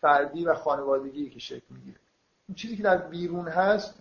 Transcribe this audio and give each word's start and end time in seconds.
فردی 0.00 0.44
و 0.44 0.54
خانوادگی 0.54 1.30
که 1.30 1.38
شکل 1.38 1.66
می‌گیره. 1.70 1.98
اون 2.48 2.54
چیزی 2.54 2.76
که 2.76 2.82
در 2.82 2.96
بیرون 2.96 3.48
هست 3.48 3.94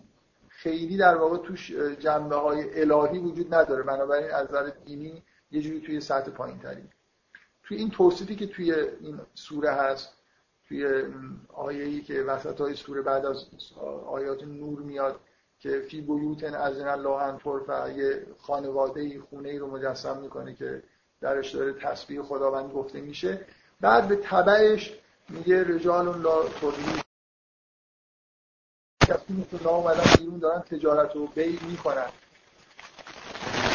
خیلی 0.47 0.97
در 0.97 1.15
واقع 1.15 1.37
توش 1.37 1.71
جنبه 1.99 2.35
های 2.35 2.81
الهی 2.81 3.19
وجود 3.19 3.53
نداره. 3.53 3.83
بنابراین 3.83 4.31
از 4.31 4.47
نظر 4.47 4.71
دینی 4.85 5.23
یه 5.51 5.61
جوری 5.61 5.81
توی 5.81 6.01
سطح 6.01 6.31
پایین 6.31 6.59
تری 6.59 6.83
توی 7.63 7.77
این 7.77 7.89
توصیفی 7.89 8.35
که 8.35 8.47
توی 8.47 8.73
این 8.73 9.19
سوره 9.33 9.71
هست 9.71 10.13
توی 10.67 11.03
آیه‌ای 11.53 12.01
که 12.01 12.21
وسط 12.23 12.61
های 12.61 12.75
سوره 12.75 13.01
بعد 13.01 13.25
از 13.25 13.45
آیات 14.07 14.43
نور 14.43 14.79
میاد 14.79 15.19
که 15.59 15.79
فی 15.89 16.01
بیوتن 16.01 16.55
از 16.55 16.79
الله 16.79 17.09
ان 17.09 17.39
و 17.67 17.91
یه 17.91 18.25
خانواده 18.37 19.01
ای 19.01 19.19
خونه 19.19 19.49
ای 19.49 19.57
رو 19.57 19.71
مجسم 19.71 20.17
می‌کنه 20.21 20.53
که 20.53 20.83
درش 21.21 21.55
داره 21.55 21.73
تسبیح 21.73 22.21
خداوند 22.21 22.71
گفته 22.71 23.01
میشه. 23.01 23.45
بعد 23.81 24.07
به 24.07 24.15
تبعش 24.15 24.99
میگه 25.29 25.63
رجال 25.63 26.21
لا 26.21 26.43
تولید 26.43 27.01
کسی 29.07 29.33
مثل 29.33 29.67
اومدن 29.67 30.03
بیرون 30.17 30.39
دارن 30.39 30.61
تجارت 30.61 31.15
رو 31.15 31.27
بی 31.27 31.59
می‌کنن. 31.61 32.09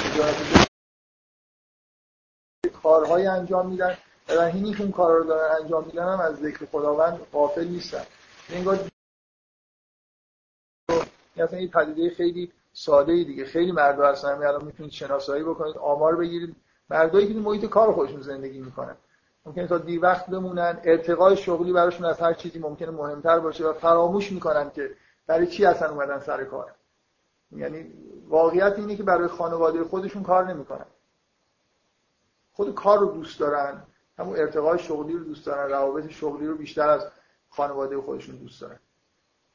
تجارت 0.05 0.69
کارهای 2.83 3.27
انجام 3.27 3.69
میدن. 3.71 3.97
و 4.29 4.41
اینی 4.41 4.75
که 4.75 4.83
اون 4.83 4.93
کار 4.93 5.19
رو 5.19 5.25
دارن 5.25 5.63
انجام 5.63 5.85
میدن 5.85 6.13
هم 6.13 6.21
از 6.21 6.37
ذکر 6.37 6.67
خداوند 6.67 7.19
غافل 7.33 7.69
نیستن. 7.69 8.05
انگار 8.51 8.79
مثلا 11.37 11.59
این 11.59 11.71
پدیده 11.71 12.15
خیلی 12.15 12.53
ساده 12.73 13.13
ای 13.13 13.25
دیگه. 13.25 13.45
خیلی 13.45 13.73
مردا 13.73 14.09
هستن. 14.09 14.29
الان 14.29 14.65
می‌تونید 14.65 14.93
شناسایی 14.93 15.45
بکنید 15.45 15.77
آمار 15.77 16.17
بگیرید. 16.17 16.57
مردایی 16.91 17.35
که 17.35 17.41
محیط 17.41 17.65
کار 17.65 17.93
خودشون 17.93 18.23
زندگی 18.23 18.61
می‌کنن. 18.61 18.97
ممکنه 19.47 19.67
تا 19.67 19.79
دیر 19.79 20.03
وقت 20.03 20.27
بمونن 20.27 20.81
ارتقای 20.85 21.37
شغلی 21.37 21.73
براشون 21.73 22.07
از 22.07 22.21
هر 22.21 22.33
چیزی 22.33 22.59
ممکنه 22.59 22.91
مهمتر 22.91 23.39
باشه 23.39 23.67
و 23.67 23.73
فراموش 23.73 24.33
می‌کنن 24.33 24.71
که 24.71 24.91
برای 25.27 25.47
چی 25.47 25.65
اصلا 25.65 25.91
اومدن 25.91 26.19
سر 26.19 26.45
کار. 26.45 26.75
یعنی 27.57 27.93
واقعیت 28.29 28.75
اینه 28.79 28.97
که 28.97 29.03
برای 29.03 29.29
خانواده 29.29 29.85
خودشون 29.85 30.23
کار 30.23 30.49
نمی‌کنن. 30.49 30.87
خود 32.53 32.75
کار 32.75 32.99
رو 32.99 33.07
دوست 33.07 33.41
دارن 33.41 33.83
همون 34.19 34.37
ارتقای 34.37 34.79
شغلی 34.79 35.13
رو 35.13 35.25
دوست 35.25 35.47
دارن 35.47 35.71
روابط 35.71 36.09
شغلی 36.09 36.47
رو 36.47 36.57
بیشتر 36.57 36.89
از 36.89 37.07
خانواده 37.51 38.01
خودشون 38.01 38.37
دوست 38.37 38.61
دارن. 38.61 38.79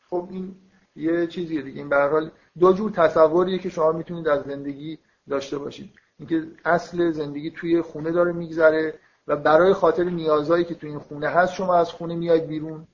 خب 0.10 0.28
این 0.32 0.56
یه 0.96 1.28
چیزیه 1.28 1.62
دیگه. 1.62 1.80
این 1.80 1.90
به 1.90 1.96
حال 1.96 2.32
دو 2.60 2.74
جور 2.74 2.92
تصوریه 2.92 3.60
که 3.60 3.70
شما 3.70 3.92
می‌تونید 3.92 4.28
از 4.28 4.44
زندگی 4.44 5.00
داشته 5.30 5.58
باشید. 5.58 5.94
اینکه 6.20 6.48
اصل 6.66 7.12
زندگی 7.12 7.52
توی 7.52 7.82
خونه 7.82 8.12
داره 8.12 8.32
میگذره 8.32 9.00
و 9.28 9.36
برای 9.36 9.74
خاطر 9.74 10.04
نیازهایی 10.04 10.64
که 10.64 10.76
توی 10.76 10.90
این 10.90 11.00
خونه 11.00 11.28
هست 11.28 11.54
شما 11.54 11.76
از 11.76 11.92
خونه 11.92 12.16
میاید 12.16 12.48
بیرون. 12.48 12.88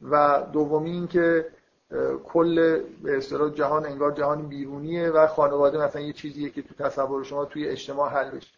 و 0.00 0.42
دومی 0.52 0.90
اینکه 0.90 1.46
کل 2.24 2.80
به 3.02 3.16
اصطلاح 3.16 3.50
جهان 3.50 3.86
انگار 3.86 4.12
جهان 4.12 4.48
بیرونیه 4.48 5.10
و 5.10 5.26
خانواده 5.26 5.78
مثلا 5.78 6.02
یه 6.02 6.12
چیزیه 6.12 6.50
که 6.50 6.62
تو 6.62 6.74
تصور 6.74 7.24
شما 7.24 7.44
توی 7.44 7.68
اجتماع 7.68 8.10
حل 8.10 8.30
بشه. 8.30 8.50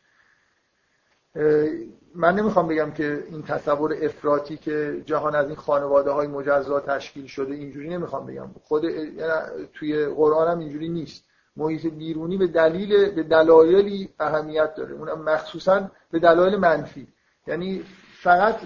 من 2.14 2.34
نمی‌خوام 2.34 2.68
بگم 2.68 2.90
که 2.90 3.24
این 3.30 3.42
تصور 3.42 3.96
افراطی 4.02 4.56
که 4.56 5.02
جهان 5.06 5.34
از 5.34 5.46
این 5.46 5.56
خانواده 5.56 6.10
های 6.10 6.26
مجزا 6.26 6.80
تشکیل 6.80 7.26
شده 7.26 7.54
اینجوری 7.54 7.88
نمی‌خوام 7.88 8.26
بگم. 8.26 8.50
خود 8.62 8.84
یعنی 8.84 9.32
توی 9.74 10.06
قرآن 10.06 10.48
هم 10.48 10.58
اینجوری 10.58 10.88
نیست. 10.88 11.24
محیط 11.56 11.86
بیرونی 11.86 12.36
به 12.36 12.46
دلیل 12.46 13.10
به 13.10 13.22
دلایلی 13.22 14.08
اهمیت 14.20 14.74
داره. 14.74 14.94
اونم 14.94 15.22
مخصوصا 15.22 15.90
به 16.10 16.18
دلایل 16.18 16.56
منفی. 16.56 17.08
یعنی 17.46 17.84
فقط 18.22 18.56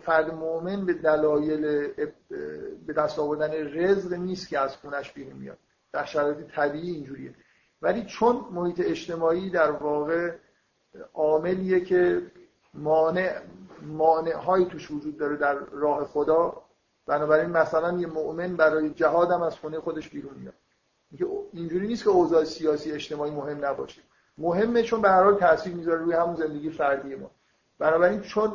فرد 0.00 0.34
مؤمن 0.34 0.86
به 0.86 0.94
دلایل 0.94 1.88
به 2.86 2.92
دست 2.96 3.18
آوردن 3.18 3.52
رزق 3.78 4.12
نیست 4.12 4.48
که 4.48 4.58
از 4.58 4.76
خونش 4.76 5.12
بیرون 5.12 5.36
میاد. 5.36 5.58
در 5.92 6.04
شرایط 6.04 6.36
طبیعی 6.54 6.90
اینجوریه. 6.90 7.34
ولی 7.82 8.04
چون 8.04 8.44
محیط 8.50 8.80
اجتماعی 8.84 9.50
در 9.50 9.70
واقع 9.70 10.34
عاملیه 11.14 11.80
که 11.80 12.22
مانع 12.74 13.40
مانع 13.82 14.32
هایی 14.32 14.64
توش 14.64 14.90
وجود 14.90 15.16
داره 15.16 15.36
در 15.36 15.54
راه 15.54 16.04
خدا 16.04 16.62
بنابراین 17.06 17.50
مثلا 17.50 17.98
یه 17.98 18.06
مؤمن 18.06 18.56
برای 18.56 18.90
جهاد 18.90 19.30
هم 19.30 19.42
از 19.42 19.56
خونه 19.56 19.80
خودش 19.80 20.08
بیرون 20.08 20.34
میاد. 20.34 20.54
اینجوری 21.52 21.86
نیست 21.86 22.04
که 22.04 22.10
اوضاع 22.10 22.44
سیاسی 22.44 22.92
اجتماعی 22.92 23.30
مهم 23.30 23.64
نباشه. 23.64 24.02
مهمه 24.38 24.82
چون 24.82 25.02
به 25.02 25.08
هر 25.08 25.22
حال 25.22 25.34
تاثیر 25.34 25.74
می‌ذاره 25.74 25.98
روی 25.98 26.14
همون 26.14 26.34
زندگی 26.34 26.70
فردی 26.70 27.14
ما. 27.14 27.30
بنابراین 27.78 28.20
چون 28.20 28.52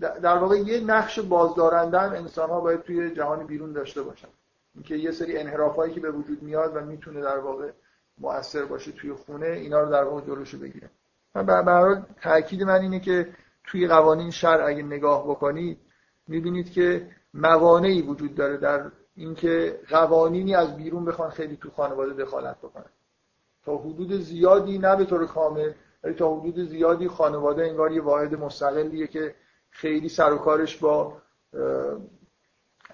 در 0.00 0.38
واقع 0.38 0.56
یه 0.56 0.80
نقش 0.80 1.18
بازدارنده 1.18 1.98
هم 1.98 2.12
انسان 2.12 2.50
ها 2.50 2.60
باید 2.60 2.82
توی 2.82 3.14
جهان 3.14 3.46
بیرون 3.46 3.72
داشته 3.72 4.02
باشن. 4.02 4.28
اینکه 4.74 4.96
یه 4.96 5.10
سری 5.10 5.38
انحرافایی 5.38 5.94
که 5.94 6.00
به 6.00 6.10
وجود 6.10 6.42
میاد 6.42 6.76
و 6.76 6.80
می‌تونه 6.80 7.20
در 7.20 7.38
واقع 7.38 7.70
مؤثر 8.18 8.64
باشه 8.64 8.92
توی 8.92 9.12
خونه 9.12 9.46
اینا 9.46 9.80
رو 9.80 9.90
در 9.90 10.04
واقع 10.04 10.20
جلوشو 10.20 10.58
بگیره. 10.58 10.90
به 11.34 11.52
هر 11.52 12.02
تاکید 12.22 12.62
من 12.62 12.80
اینه 12.80 13.00
که 13.00 13.28
توی 13.64 13.88
قوانین 13.88 14.30
شرع 14.30 14.66
اگه 14.66 14.82
نگاه 14.82 15.30
بکنید 15.30 15.78
می‌بینید 16.28 16.72
که 16.72 17.10
موانعی 17.34 18.02
وجود 18.02 18.34
داره 18.34 18.56
در 18.56 18.90
اینکه 19.18 19.80
قوانینی 19.88 20.54
از 20.54 20.76
بیرون 20.76 21.04
بخوان 21.04 21.30
خیلی 21.30 21.56
تو 21.56 21.70
خانواده 21.70 22.12
دخالت 22.12 22.58
بکنن. 22.58 22.90
تا 23.64 23.76
حدود 23.76 24.12
زیادی 24.12 24.78
نه 24.78 24.96
به 24.96 25.04
طور 25.04 25.26
کامل 25.26 25.72
ولی 26.04 26.14
تا 26.14 26.34
حدود 26.36 26.68
زیادی 26.68 27.08
خانواده 27.08 27.62
انگار 27.62 27.92
یه 27.92 28.02
واحد 28.02 28.34
مستقلیه 28.34 29.06
که 29.06 29.34
خیلی 29.70 30.08
سر 30.08 30.32
و 30.32 30.38
کارش 30.38 30.76
با 30.76 31.16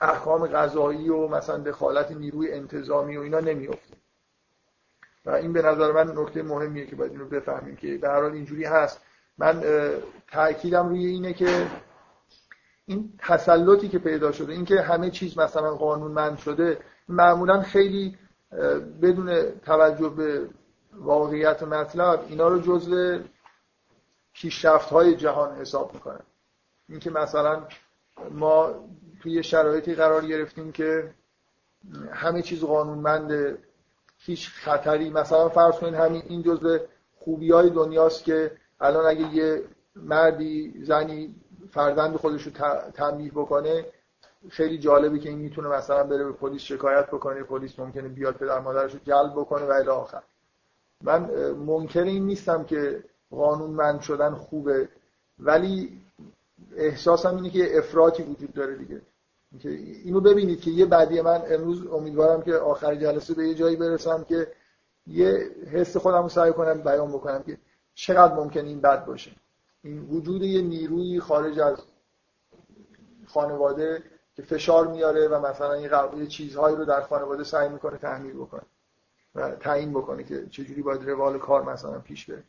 احکام 0.01 0.47
غذایی 0.47 1.09
و 1.09 1.29
مثلا 1.29 1.59
دخالت 1.59 2.13
نیروی 2.13 2.53
انتظامی 2.53 3.17
و 3.17 3.21
اینا 3.21 3.41
نمیفته 3.41 3.97
و 5.25 5.31
این 5.31 5.53
به 5.53 5.63
نظر 5.63 5.93
من 5.93 6.19
نکته 6.19 6.43
مهمیه 6.43 6.87
که 6.87 6.97
باید 6.97 7.13
اینو 7.13 7.25
بفهمیم 7.25 7.77
که 7.77 7.99
به 7.99 8.09
هر 8.09 8.21
حال 8.23 8.33
اینجوری 8.33 8.65
هست. 8.65 9.01
من 9.39 9.63
تاکیدم 10.33 10.89
روی 10.89 11.07
اینه 11.07 11.33
که 11.33 11.67
این 12.87 13.13
تسلطی 13.19 13.89
که 13.89 13.99
پیدا 13.99 14.33
شده 14.33 14.53
اینکه 14.53 14.81
همه 14.81 15.11
چیز 15.11 15.39
مثلا 15.39 15.75
قانونمند 15.75 16.39
شده 16.39 16.79
معمولا 17.09 17.63
خیلی 17.63 18.19
بدون 19.03 19.51
توجه 19.51 20.09
به 20.09 20.49
واقعیت 20.93 21.63
مطلب 21.63 22.25
اینا 22.29 22.49
رو 22.49 22.61
جزء 22.61 23.19
پیشرفت 24.33 24.89
های 24.89 25.17
جهان 25.17 25.57
حساب 25.57 25.95
می‌کنن 25.95 26.21
اینکه 26.89 27.11
مثلا 27.11 27.63
ما 28.31 28.75
توی 29.23 29.43
شرایطی 29.43 29.95
قرار 29.95 30.27
گرفتیم 30.27 30.73
که 30.73 31.15
همه 32.13 32.43
چیز 32.43 32.65
قانونمند 32.65 33.59
هیچ 34.19 34.51
خطری 34.51 35.11
مثلا 35.11 35.49
فرض 35.49 35.75
کنید 35.75 35.95
همین 35.95 36.23
این 36.29 36.43
جزء 36.43 36.79
خوبی 37.19 37.53
های 37.53 37.71
دنیاست 37.71 38.25
که 38.25 38.53
الان 38.81 39.07
اگه 39.07 39.35
یه 39.35 39.63
مردی 39.97 40.85
زنی 40.85 41.35
فرزند 41.75 42.17
خودش 42.17 42.43
رو 42.43 42.53
تنبیه 42.95 43.31
بکنه 43.31 43.87
خیلی 44.51 44.79
جالبه 44.79 45.19
که 45.19 45.29
این 45.29 45.39
می‌تونه 45.39 45.69
مثلا 45.69 46.05
بره 46.05 46.25
به 46.25 46.33
پلیس 46.33 46.63
شکایت 46.63 47.07
بکنه 47.07 47.43
پلیس 47.43 47.79
ممکنه 47.79 48.09
بیاد 48.09 48.35
پدر 48.35 48.61
مادرش 48.61 48.93
رو 48.93 48.99
جلب 49.05 49.33
بکنه 49.33 49.65
و 49.65 49.71
الی 49.71 49.89
آخر. 49.89 50.23
من 51.03 51.31
منکر 51.51 52.03
این 52.03 52.27
نیستم 52.27 52.65
که 52.65 53.05
قانونمند 53.31 54.01
شدن 54.01 54.35
خوبه 54.35 54.89
ولی 55.39 56.01
احساسم 56.77 57.37
اینه 57.37 57.51
که 57.51 57.79
افراطی 57.79 58.23
وجود 58.23 58.53
داره 58.53 58.77
دیگه. 58.77 59.01
اینو 60.05 60.21
ببینید 60.21 60.61
که 60.61 60.71
یه 60.71 60.87
بعدی 60.87 61.21
من 61.21 61.43
امروز 61.51 61.87
امیدوارم 61.87 62.43
که 62.43 62.55
آخر 62.55 62.95
جلسه 62.95 63.35
به 63.35 63.49
یه 63.49 63.55
جایی 63.55 63.77
برسم 63.77 64.25
که 64.29 64.53
یه 65.07 65.51
حس 65.73 65.97
خودم 65.97 66.23
رو 66.23 66.29
سعی 66.29 66.53
کنم 66.53 66.83
بیان 66.83 67.09
بکنم 67.13 67.43
که 67.43 67.59
چقدر 67.95 68.35
ممکن 68.35 68.65
این 68.65 68.81
بد 68.81 69.05
باشه. 69.05 69.31
این 69.85 70.01
وجود 70.11 70.43
یه 70.43 70.63
نیروی 70.63 71.21
خارج 71.21 71.61
از 71.61 71.79
خانواده 73.27 74.03
که 74.37 74.43
فشار 74.43 74.87
میاره 74.87 75.29
و 75.29 75.47
مثلا 75.47 75.77
یه 76.17 76.27
چیزهایی 76.27 76.77
رو 76.77 76.85
در 76.85 77.01
خانواده 77.01 77.45
سعی 77.45 77.69
می‌کنه 77.69 77.99
تحمیل 77.99 78.35
بکنه 78.37 78.63
و 79.35 79.51
تعیین 79.51 79.91
بکنه 79.91 80.25
که 80.25 80.47
چجوری 80.47 80.83
باید 80.83 81.09
روال 81.09 81.39
کار 81.39 81.63
مثلا 81.63 81.99
پیش 81.99 82.31
بره. 82.31 82.45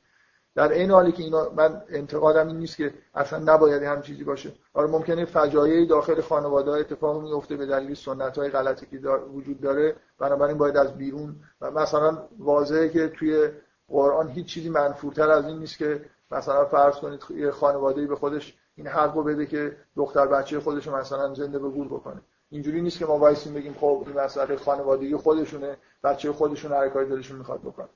در 0.55 0.71
این 0.71 0.91
حالی 0.91 1.11
که 1.11 1.23
اینا 1.23 1.49
من 1.49 1.81
انتقادم 1.89 2.47
این 2.47 2.57
نیست 2.57 2.77
که 2.77 2.93
اصلا 3.15 3.39
نباید 3.53 3.83
هم 3.83 4.01
چیزی 4.01 4.23
باشه. 4.23 4.53
آره 4.73 4.87
ممکنه 4.87 5.25
فجایعی 5.25 5.85
داخل 5.85 6.21
خانواده 6.21 6.71
های 6.71 6.81
اتفاق 6.81 7.21
میفته 7.21 7.55
به 7.55 7.65
دلیل 7.65 7.93
سنت 7.93 8.37
های 8.37 8.49
غلطی 8.49 8.85
که 8.85 8.97
وجود 9.09 9.61
داره. 9.61 9.95
بنابراین 10.19 10.57
باید 10.57 10.77
از 10.77 10.97
بیرون 10.97 11.35
و 11.61 11.71
مثلا 11.71 12.27
واضحه 12.39 12.89
که 12.89 13.07
توی 13.07 13.49
قرآن 13.87 14.29
هیچ 14.29 14.45
چیزی 14.45 14.69
منفورتر 14.69 15.29
از 15.29 15.45
این 15.45 15.59
نیست 15.59 15.77
که 15.77 16.05
مثلا 16.31 16.65
فرض 16.65 16.95
کنید 16.95 17.23
یه 17.29 17.51
خانواده 17.51 18.07
به 18.07 18.15
خودش 18.15 18.57
این 18.75 18.87
حقو 18.87 19.23
بده 19.23 19.45
که 19.45 19.77
دختر 19.95 20.27
بچه 20.27 20.59
خودش 20.59 20.87
مثلا 20.87 21.33
زنده 21.33 21.59
به 21.59 21.69
گور 21.69 21.87
بکنه. 21.87 22.21
اینجوری 22.49 22.81
نیست 22.81 22.99
که 22.99 23.05
ما 23.05 23.17
وایسیم 23.17 23.53
بگیم 23.53 23.73
خب 23.73 24.03
این 24.07 24.19
مسئله 24.19 24.55
خانوادگی 24.55 25.15
خودشونه 25.15 25.77
بچه 26.03 26.31
خودشون 26.31 26.71
هر 26.71 26.89
کاری 26.89 27.09
دلشون 27.09 27.37
می‌خواد 27.37 27.61
بکنه. 27.61 27.89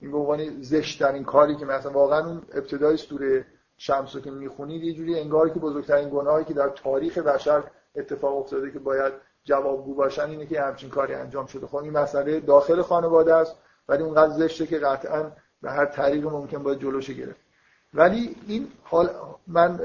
این 0.00 0.10
به 0.10 0.18
عنوان 0.18 0.62
زشت 0.62 0.98
ترین 1.02 1.24
کاری 1.24 1.56
که 1.56 1.64
مثلا 1.64 1.92
واقعا 1.92 2.26
اون 2.26 2.42
ابتدای 2.54 2.96
سوره 2.96 3.46
شمس 3.76 4.14
رو 4.14 4.20
که 4.20 4.30
می‌خونید 4.30 4.82
یه 4.82 4.94
جوری 4.94 5.20
انگار 5.20 5.48
که 5.48 5.60
بزرگترین 5.60 6.10
گناهی 6.10 6.44
که 6.44 6.54
در 6.54 6.68
تاریخ 6.68 7.18
بشر 7.18 7.62
اتفاق 7.96 8.36
افتاده 8.36 8.70
که 8.70 8.78
باید 8.78 9.12
جوابگو 9.44 9.94
باشن 9.94 10.30
اینه 10.30 10.46
که 10.46 10.60
همچین 10.60 10.90
کاری 10.90 11.14
انجام 11.14 11.46
شده. 11.46 11.66
خب 11.66 11.76
این 11.76 11.92
مسئله 11.92 12.40
داخل 12.40 12.82
خانواده 12.82 13.34
است 13.34 13.56
ولی 13.88 14.02
اونقدر 14.02 14.32
زشته 14.32 14.66
که 14.66 14.78
قطعا 14.78 15.30
به 15.62 15.70
هر 15.70 15.86
طریق 15.86 16.26
ممکن 16.26 16.62
باید 16.62 16.80
جلوش 16.80 17.10
گرفت. 17.10 17.40
ولی 17.94 18.36
این 18.46 18.68
حال 18.82 19.10
من 19.46 19.80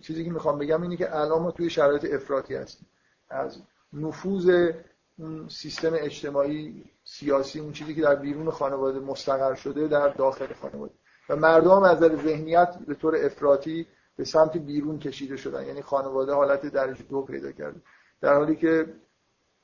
چیزی 0.00 0.24
که 0.24 0.30
می‌خوام 0.30 0.58
بگم 0.58 0.82
اینه 0.82 0.96
که 0.96 1.16
الان 1.16 1.42
ما 1.42 1.50
توی 1.50 1.70
شرایط 1.70 2.14
افراطی 2.14 2.54
هستیم. 2.54 2.86
از 3.30 3.58
نفوذ 3.92 4.70
اون 5.18 5.48
سیستم 5.48 5.90
اجتماعی 5.94 6.84
سیاسی 7.04 7.60
اون 7.60 7.72
چیزی 7.72 7.94
که 7.94 8.02
در 8.02 8.14
بیرون 8.14 8.50
خانواده 8.50 8.98
مستقر 9.00 9.54
شده 9.54 9.88
در 9.88 10.08
داخل 10.08 10.52
خانواده. 10.62 10.92
و 11.28 11.36
مردم 11.36 11.82
از 11.82 11.96
نظر 11.96 12.16
ذهنیت 12.16 12.76
به 12.86 12.94
طور 12.94 13.16
افراطی 13.16 13.86
به 14.16 14.24
سمت 14.24 14.56
بیرون 14.56 14.98
کشیده 14.98 15.36
شدن. 15.36 15.66
یعنی 15.66 15.82
خانواده 15.82 16.32
حالت 16.32 16.66
درجه 16.66 17.02
دو 17.02 17.22
پیدا 17.22 17.52
کرده. 17.52 17.80
در 18.20 18.34
حالی 18.34 18.56
که 18.56 18.86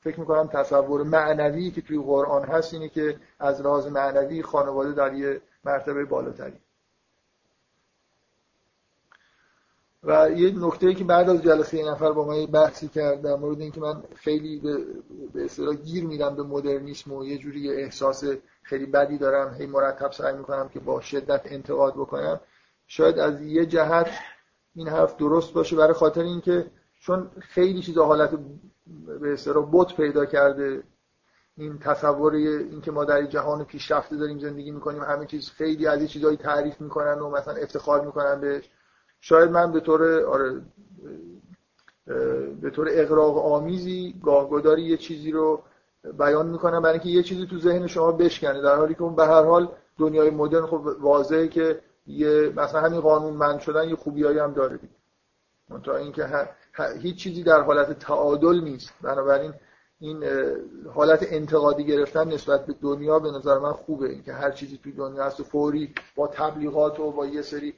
فکر 0.06 0.20
می‌کنم 0.20 0.46
تصور 0.46 1.02
معنوی 1.02 1.70
که 1.70 1.80
توی 1.80 1.98
قرآن 1.98 2.44
هست 2.44 2.74
اینه 2.74 2.88
که 2.88 3.16
از 3.38 3.60
لحاظ 3.60 3.86
معنوی 3.86 4.42
خانواده 4.42 4.92
در 4.92 5.14
یه 5.14 5.40
مرتبه 5.64 6.04
بالاتری. 6.04 6.56
و 10.02 10.30
یه 10.30 10.66
نکته 10.66 10.94
که 10.94 11.04
بعد 11.04 11.30
از 11.30 11.42
جلسه 11.42 11.78
یه 11.78 11.90
نفر 11.90 12.12
با 12.12 12.24
ما 12.24 12.36
یه 12.36 12.46
بحثی 12.46 12.88
کرد 12.88 13.22
در 13.22 13.34
مورد 13.34 13.60
اینکه 13.60 13.80
من 13.80 14.02
خیلی 14.14 14.60
به 15.34 15.44
اصطلاح 15.44 15.74
گیر 15.74 16.04
میدم 16.04 16.36
به 16.36 16.42
مدرنیسم 16.42 17.12
و 17.12 17.24
یه 17.24 17.38
جوری 17.38 17.72
احساس 17.72 18.24
خیلی 18.62 18.86
بدی 18.86 19.18
دارم 19.18 19.54
هی 19.54 19.66
مرتب 19.66 20.12
سعی 20.12 20.36
می‌کنم 20.36 20.68
که 20.68 20.80
با 20.80 21.00
شدت 21.00 21.40
انتقاد 21.44 21.94
بکنم. 21.94 22.40
شاید 22.86 23.18
از 23.18 23.42
یه 23.42 23.66
جهت 23.66 24.10
این 24.74 24.88
حرف 24.88 25.16
درست 25.16 25.52
باشه 25.52 25.76
برای 25.76 25.94
خاطر 25.94 26.22
اینکه 26.22 26.70
چون 27.00 27.30
خیلی 27.40 27.82
چیز 27.82 27.98
حالت 27.98 28.38
به 29.20 29.32
اصطلاح 29.32 29.68
بت 29.72 29.96
پیدا 29.96 30.26
کرده. 30.26 30.82
این 31.56 31.78
تصور 31.78 32.34
اینکه 32.34 32.90
ما 32.90 33.04
در 33.04 33.26
جهان 33.26 33.64
پیشرفته 33.64 34.16
داریم 34.16 34.38
زندگی 34.38 34.70
می‌کنیم 34.70 35.02
همه 35.02 35.26
چیز 35.26 35.50
خیلی 35.50 35.86
از 35.86 36.02
یه 36.02 36.08
چیزایی 36.08 36.36
تعریف 36.36 36.80
می‌کنن 36.80 37.18
و 37.18 37.30
مثلا 37.30 37.54
افتخار 37.54 38.06
می‌کنن 38.06 38.40
بهش. 38.40 38.70
شاید 39.20 39.50
من 39.50 39.72
به 39.72 39.80
طور 39.80 40.24
آره 40.24 40.60
به 42.60 42.70
طور 42.70 42.88
اقراق 42.90 43.52
آمیزی 43.52 44.14
گاهگداری 44.22 44.82
یه 44.82 44.96
چیزی 44.96 45.30
رو 45.30 45.62
بیان 46.18 46.46
می‌کنم. 46.46 46.82
برای 46.82 46.92
اینکه 46.92 47.08
یه 47.08 47.22
چیزی 47.22 47.46
تو 47.46 47.58
ذهن 47.58 47.86
شما 47.86 48.12
بشکنه. 48.12 48.60
در 48.60 48.76
حالی 48.76 48.94
که 48.94 49.02
اون 49.02 49.14
به 49.14 49.26
هر 49.26 49.42
حال 49.42 49.68
دنیای 49.98 50.30
مدرن 50.30 50.66
خب 50.66 50.96
واضحه 51.00 51.48
که 51.48 51.80
یه 52.06 52.52
مثلا 52.56 52.80
همین 52.80 53.00
قانون 53.00 53.34
من 53.34 53.58
شدن 53.58 53.88
یه 53.88 53.96
خوبیایی 53.96 54.38
هم 54.38 54.52
داره 54.52 54.78
تا 55.84 55.96
اینکه 55.96 56.24
هیچ 57.00 57.16
چیزی 57.16 57.42
در 57.42 57.60
حالت 57.60 57.98
تعادل 57.98 58.60
نیست. 58.60 58.92
بنابراین 59.02 59.54
این 60.00 60.24
حالت 60.94 61.26
انتقادی 61.30 61.84
گرفتن 61.84 62.28
نسبت 62.28 62.66
به 62.66 62.74
دنیا 62.82 63.18
به 63.18 63.30
نظر 63.30 63.58
من 63.58 63.72
خوبه. 63.72 64.08
اینکه 64.08 64.32
هر 64.32 64.50
چیزی 64.50 64.80
توی 64.82 64.92
دنیا 64.92 65.24
هست 65.24 65.40
و 65.40 65.44
فوری 65.44 65.94
با 66.16 66.26
تبلیغات 66.26 67.00
و 67.00 67.10
با 67.10 67.26
یه 67.26 67.42
سری 67.42 67.74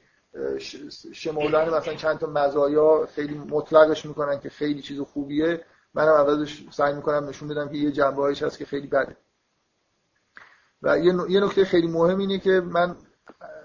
شمردن 1.13 1.73
مثلا 1.73 1.95
چند 1.95 2.19
تا 2.19 2.27
مزایا 2.27 3.07
خیلی 3.15 3.33
مطلقش 3.37 4.05
می‌کنن 4.05 4.39
که 4.39 4.49
خیلی 4.49 4.81
چیز 4.81 4.99
خوبیه. 4.99 5.65
منم 5.93 6.13
عوضش 6.13 6.63
سعی 6.71 6.93
می‌کنم 6.93 7.29
نشون 7.29 7.47
بدم 7.47 7.69
که 7.69 7.77
یه 7.77 7.91
جنبه 7.91 8.29
هست 8.41 8.57
که 8.57 8.65
خیلی 8.65 8.87
بده. 8.87 9.17
و 10.81 10.99
یه 10.99 11.39
نکته 11.39 11.65
خیلی 11.65 11.87
مهم 11.87 12.17
اینه 12.17 12.39
که 12.39 12.51
من 12.51 12.95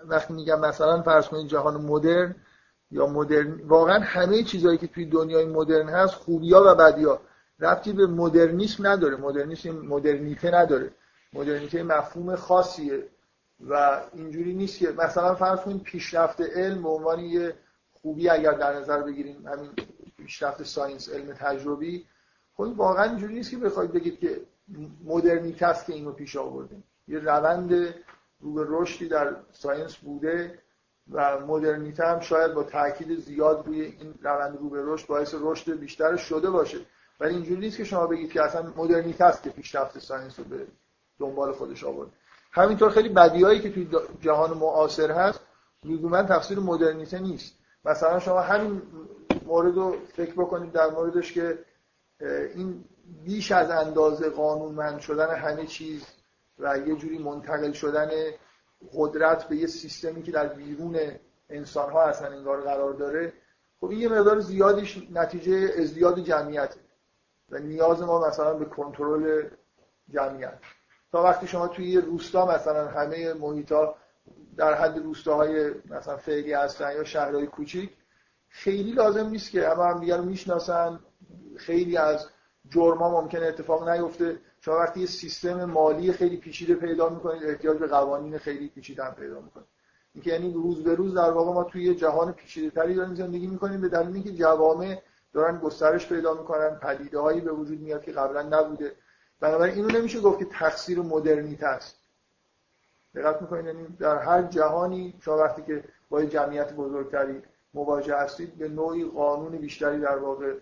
وقتی 0.04 0.34
میگم 0.34 0.60
مثلا 0.60 1.02
فرض 1.02 1.28
کنید 1.28 1.46
جهان 1.46 1.76
مدرن 1.76 2.34
یا 2.90 3.06
مدرن 3.06 3.60
واقعا 3.66 3.98
همه 3.98 4.42
چیزهایی 4.42 4.78
که 4.78 4.86
توی 4.86 5.06
دنیای 5.06 5.44
مدرن 5.44 5.88
هست 5.88 6.14
خوبیا 6.14 6.62
و 6.66 6.74
بدیا. 6.74 7.20
ربطی 7.60 7.92
به 7.92 8.06
مدرنیسم 8.06 8.86
نداره. 8.86 9.16
مدرنیسم 9.16 9.70
مدرنیته 9.70 10.50
نداره. 10.50 10.90
مدرنیته 11.32 11.82
مفهوم 11.82 12.36
خاصیه 12.36 13.08
و 13.60 14.02
اینجوری 14.14 14.54
نیست 14.54 14.78
که 14.78 14.92
مثلا 14.98 15.34
فرض 15.34 15.60
کنید 15.60 15.82
پیشرفت 15.82 16.40
علم 16.40 16.82
به 16.82 16.88
عنوان 16.88 17.20
یه 17.20 17.54
خوبی 17.92 18.28
اگر 18.28 18.52
در 18.52 18.76
نظر 18.76 19.02
بگیریم 19.02 19.46
همین 19.46 19.70
پیشرفت 20.16 20.62
ساینس 20.62 21.08
علم 21.08 21.32
تجربی 21.32 22.06
خب 22.54 22.72
واقعا 22.76 23.04
اینجوری 23.04 23.34
نیست 23.34 23.50
که 23.50 23.56
بخواید 23.56 23.92
بگید 23.92 24.18
که 24.18 24.40
مدرنیته 25.04 25.66
است 25.66 25.86
که 25.86 25.92
اینو 25.92 26.12
پیش 26.12 26.36
آوردیم. 26.36 26.84
یه 27.08 27.18
روند 27.18 27.94
رو 28.40 28.52
به 28.54 28.64
رشدی 28.68 29.08
در 29.08 29.36
science 29.52 29.96
بوده 29.96 30.58
و 31.12 31.40
مدرنیته 31.40 32.04
هم 32.04 32.20
شاید 32.20 32.54
با 32.54 32.62
تاکید 32.62 33.20
زیاد 33.20 33.66
روی 33.66 33.80
این 33.80 34.14
روند 34.22 34.58
رو 34.58 34.70
به 34.70 34.82
رشد 34.84 35.06
باعث 35.06 35.34
رشد 35.40 35.78
بیشتر 35.78 36.16
شده 36.16 36.50
باشه. 36.50 36.78
ولی 37.20 37.34
اینجوری 37.34 37.60
نیست 37.60 37.76
که 37.76 37.84
شما 37.84 38.06
بگید 38.06 38.32
که 38.32 38.42
اصلا 38.42 38.72
مدرنیته 38.76 39.24
است 39.24 39.42
که 39.42 39.50
پیشرفت 39.50 39.98
science 39.98 40.38
رو 40.38 40.44
به 40.44 40.66
دنبال 41.18 41.52
خودش 41.52 41.84
آورد. 41.84 42.08
همینطور 42.52 42.90
خیلی 42.90 43.08
بدیایی 43.08 43.60
که 43.60 43.72
توی 43.72 43.88
جهان 44.20 44.58
معاصر 44.58 45.10
هست 45.10 45.40
لزوما 45.84 46.22
تقصیر 46.22 46.58
مدرنیته 46.58 47.18
نیست. 47.18 47.54
مثلا 47.84 48.18
شما 48.18 48.40
همین 48.40 48.82
مورد 49.46 49.74
رو 49.74 49.96
فکر 50.16 50.32
بکنید 50.32 50.72
در 50.72 50.90
موردش 50.90 51.32
که 51.32 51.58
این 52.54 52.84
بیش 53.24 53.52
از 53.52 53.70
اندازه 53.70 54.30
قانونمند 54.30 55.00
شدن 55.00 55.34
همه 55.34 55.66
چیز 55.66 56.06
و 56.58 56.78
یه 56.78 56.96
جوری 56.96 57.18
منتقل 57.18 57.72
شدن 57.72 58.10
قدرت 58.92 59.48
به 59.48 59.56
یه 59.56 59.66
سیستمی 59.66 60.22
که 60.22 60.32
در 60.32 60.46
بیرون 60.46 61.00
انسان 61.50 61.90
ها 61.90 62.02
اصلا 62.02 62.28
انگار 62.28 62.60
قرار 62.60 62.92
داره 62.92 63.32
خب 63.80 63.90
این 63.90 64.00
یه 64.00 64.08
مقدار 64.08 64.40
زیادیش 64.40 65.08
نتیجه 65.12 65.74
ازدیاد 65.78 66.20
جمعیت 66.20 66.74
و 67.50 67.58
نیاز 67.58 68.02
ما 68.02 68.28
مثلا 68.28 68.54
به 68.54 68.64
کنترل 68.64 69.48
جمعیت. 70.10 70.58
تا 71.12 71.22
وقتی 71.22 71.46
شما 71.46 71.68
توی 71.68 71.88
یه 71.88 72.00
روستا 72.00 72.46
مثلا 72.46 72.88
همه 72.88 73.32
محیطا 73.32 73.94
در 74.56 74.74
حد 74.74 74.98
روستاهای 74.98 75.70
مثلا 75.90 76.16
فعلی 76.16 76.52
هستن 76.52 76.92
یا 76.92 77.04
شهرهای 77.04 77.46
کوچیک 77.46 77.90
خیلی 78.48 78.92
لازم 78.92 79.28
نیست 79.28 79.50
که 79.50 79.68
همه 79.68 79.84
هم 79.84 80.00
دیگر 80.00 80.16
رو 80.16 80.24
می‌شناسن 80.24 81.00
خیلی 81.56 81.96
از 81.96 82.28
جرما 82.70 83.20
ممکنه 83.20 83.46
اتفاق 83.46 83.88
نیفته. 83.88 84.38
شما 84.64 84.74
وقتی 84.74 85.00
یه 85.00 85.06
سیستم 85.06 85.64
مالی 85.64 86.12
خیلی 86.12 86.36
پیچیده 86.36 86.74
پیدا 86.74 87.08
می‌کنید 87.08 87.44
احتیاج 87.44 87.78
به 87.78 87.86
قوانین 87.86 88.38
خیلی 88.38 88.68
پیچیده 88.68 89.04
هم 89.04 89.14
پیدا 89.14 89.40
می‌کنید. 89.40 89.66
اینکه 90.14 90.30
یعنی 90.30 90.52
روز 90.52 90.82
به 90.82 90.94
روز 90.94 91.14
در 91.14 91.30
واقع 91.30 91.52
ما 91.52 91.64
توی 91.64 91.94
جهان 91.94 92.32
پیچیده 92.32 92.70
تری 92.70 92.94
داریم 92.94 93.14
زندگی 93.14 93.46
می‌کنیم 93.46 93.80
به 93.80 93.88
دلیل 93.88 94.14
اینکه 94.14 94.32
جوامع 94.32 95.02
دارن 95.32 95.58
گسترش 95.58 96.08
پیدا 96.08 96.34
می‌کنن 96.34 96.78
پدیده 96.82 97.18
هایی 97.18 97.40
به 97.40 97.52
وجود 97.52 97.80
میاد 97.80 98.02
که 98.02 98.12
قبلا 98.12 98.42
نبوده. 98.42 98.92
بنابراین 99.40 99.74
اینو 99.74 99.98
نمیشه 99.98 100.20
گفت 100.20 100.38
که 100.38 100.44
تقصیر 100.44 100.98
مدرنیت 100.98 101.62
است. 101.62 101.96
دقت 103.14 103.42
می‌کنید 103.42 103.66
یعنی 103.66 103.86
در 103.98 104.18
هر 104.18 104.42
جهانی 104.42 105.14
شما 105.20 105.38
وقتی 105.38 105.62
که 105.62 105.84
با 106.10 106.24
جمعیت 106.24 106.72
بزرگتری 106.72 107.42
مواجه 107.74 108.16
هستید 108.16 108.54
به 108.58 108.68
نوعی 108.68 109.04
قانون 109.04 109.58
بیشتری 109.58 110.00
در 110.00 110.18
واقع 110.18 110.54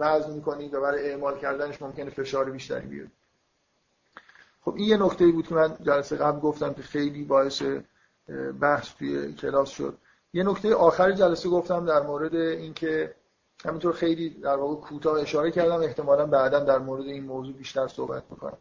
وضع 0.00 0.30
می‌کنید 0.30 0.74
و 0.74 0.80
برای 0.80 1.10
اعمال 1.10 1.38
کردنش 1.38 1.82
ممکنه 1.82 2.10
فشار 2.10 2.50
بیشتری 2.50 2.86
بیاد 2.86 3.08
خب 4.64 4.74
این 4.74 4.88
یه 4.88 4.96
نکته 4.96 5.26
بود 5.26 5.46
که 5.46 5.54
من 5.54 5.76
جلسه 5.82 6.16
قبل 6.16 6.40
گفتم 6.40 6.74
که 6.74 6.82
خیلی 6.82 7.24
باعث 7.24 7.62
بحث 8.60 8.94
توی 8.94 9.32
کلاس 9.32 9.68
شد. 9.68 9.98
یه 10.32 10.42
نکته 10.42 10.74
آخر 10.74 11.12
جلسه 11.12 11.48
گفتم 11.48 11.86
در 11.86 12.02
مورد 12.02 12.34
اینکه 12.34 13.14
همینطور 13.64 13.92
خیلی 13.92 14.30
در 14.30 14.56
واقع 14.56 14.74
کوتاه 14.74 15.20
اشاره 15.20 15.50
کردم 15.50 15.80
احتمالا 15.80 16.26
بعدا 16.26 16.60
در 16.60 16.78
مورد 16.78 17.04
این 17.04 17.24
موضوع 17.24 17.54
بیشتر 17.54 17.88
صحبت 17.88 18.22
می‌کنم. 18.30 18.58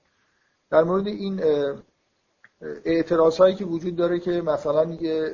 در 0.69 0.83
مورد 0.83 1.07
این 1.07 1.43
اعتراض 2.85 3.37
هایی 3.37 3.55
که 3.55 3.65
وجود 3.65 3.95
داره 3.95 4.19
که 4.19 4.41
مثلا 4.41 4.83
یه 4.85 5.33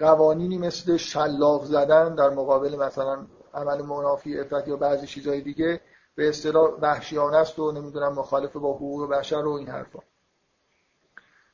قوانینی 0.00 0.58
مثل 0.58 0.96
شلاق 0.96 1.64
زدن 1.64 2.14
در 2.14 2.30
مقابل 2.30 2.76
مثلا 2.76 3.26
عمل 3.54 3.82
منافی 3.82 4.40
افراد 4.40 4.68
یا 4.68 4.76
بعضی 4.76 5.06
چیزهای 5.06 5.40
دیگه 5.40 5.80
به 6.14 6.28
اصطلاح 6.28 6.70
وحشیانه 6.80 7.36
است 7.36 7.58
و 7.58 7.72
نمی‌دونم 7.72 8.12
مخالف 8.12 8.56
با 8.56 8.72
حقوق 8.72 9.10
بشر 9.10 9.36
و 9.36 9.52
این 9.52 9.68
حرفا. 9.68 9.98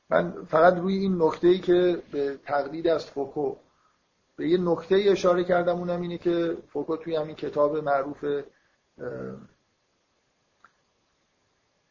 من 0.09 0.45
فقط 0.45 0.77
روی 0.77 0.97
این 0.97 1.21
نکته 1.21 1.47
ای 1.47 1.59
که 1.59 2.01
به 2.11 2.39
تقلید 2.45 2.87
از 2.87 3.05
فوکو 3.05 3.55
به 4.35 4.49
یه 4.49 4.57
نکته 4.57 4.95
ای 4.95 5.09
اشاره 5.09 5.43
کردم 5.43 5.77
اونم 5.77 6.01
اینه 6.01 6.17
که 6.17 6.57
فوکو 6.73 6.97
توی 6.97 7.15
همین 7.15 7.35
کتاب 7.35 7.77
معروف 7.77 8.25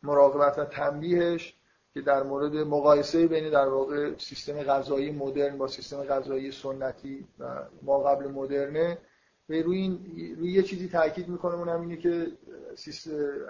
مراقبت 0.02 0.58
و 0.58 0.64
تنبیهش 0.64 1.54
که 1.96 2.02
در 2.02 2.22
مورد 2.22 2.56
مقایسه 2.56 3.26
بین 3.26 3.50
در 3.50 3.68
واقع 3.68 4.18
سیستم 4.18 4.62
غذایی 4.62 5.10
مدرن 5.10 5.58
با 5.58 5.68
سیستم 5.68 6.04
غذایی 6.04 6.52
سنتی 6.52 7.26
و 7.38 7.62
ما 7.82 7.98
قبل 7.98 8.28
مدرنه 8.28 8.98
به 9.46 9.62
روی, 9.62 9.78
این، 9.78 10.36
روی 10.38 10.52
یه 10.52 10.62
چیزی 10.62 10.88
تاکید 10.88 11.28
می‌کنه 11.28 11.54
اونم 11.54 11.80
اینه 11.80 11.96
که 11.96 12.32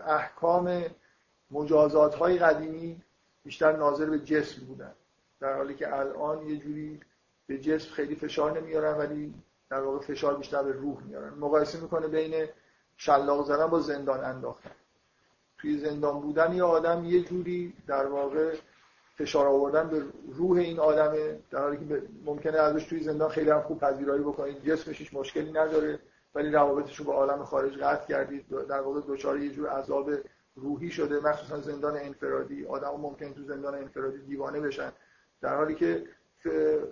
احکام 0.07 0.83
مجازات 1.51 2.15
های 2.15 2.39
قدیمی 2.39 3.03
بیشتر 3.45 3.77
ناظر 3.77 4.07
به 4.11 4.19
جسم 4.19 4.67
بودن. 4.67 4.93
در 5.41 5.57
حالی 5.57 5.75
که 5.75 5.97
الان 5.99 6.49
یه 6.49 6.57
جوری 6.57 7.01
به 7.47 7.59
جسم 7.59 7.91
خیلی 7.91 8.15
فشار 8.15 8.61
نمیارن 8.61 8.99
ولی 8.99 9.35
در 9.71 9.81
واقع 9.81 9.99
فشار 9.99 10.37
بیشتر 10.37 10.63
به 10.63 10.73
روح 10.73 11.03
میارن. 11.03 11.35
مقایسه 11.35 11.81
می‌کنه 11.81 12.09
بین 12.09 12.47
شلاق 12.97 13.47
زدن 13.47 13.67
با 13.67 13.81
زندان 13.81 14.25
انداختن. 14.25 14.76
توی 15.59 15.79
زندان 15.79 16.21
بودن 16.21 16.53
یه 16.53 16.63
آدم 16.63 17.05
یه 17.05 17.23
جوری 17.23 17.75
در 17.87 18.07
واقع 18.07 18.55
فشار 19.19 19.47
آوردن 19.47 19.89
به 19.89 20.03
روح 20.33 20.59
این 20.59 20.79
آدمه 20.79 21.39
در 21.51 21.61
حالی 21.61 21.89
که 21.89 22.03
ممکنه 22.25 22.59
ازش 22.59 22.85
توی 22.85 23.01
زندان 23.01 23.29
خیلی 23.29 23.51
هم 23.51 23.61
خوب 23.61 23.81
پذیرایی 23.81 24.23
بکنید. 24.23 24.65
جسمش 24.65 24.99
هیچ 24.99 25.15
مشکلی 25.15 25.53
نداره 25.53 25.99
ولی 26.35 26.51
روابطش 26.51 26.97
رو 26.97 27.05
با 27.05 27.15
عالم 27.15 27.45
خارج 27.45 27.79
قطع 27.79 28.07
کردید. 28.07 28.49
در 28.69 28.81
واقع 28.81 29.01
دچار 29.09 29.39
یه 29.39 29.51
جور 29.51 29.69
عذاب 29.69 30.11
روحی 30.57 30.91
شده 30.91 31.21
مخصوصا 31.21 31.61
زندان 31.61 31.97
انفرادی. 31.97 32.67
آدم 32.67 32.91
ممکن 33.01 33.33
تو 33.33 33.43
زندان 33.43 33.75
انفرادی 33.75 34.19
دیوانه 34.19 34.61
بشن. 34.61 34.93
در 35.41 35.57
حالی 35.57 35.75
که 35.75 36.05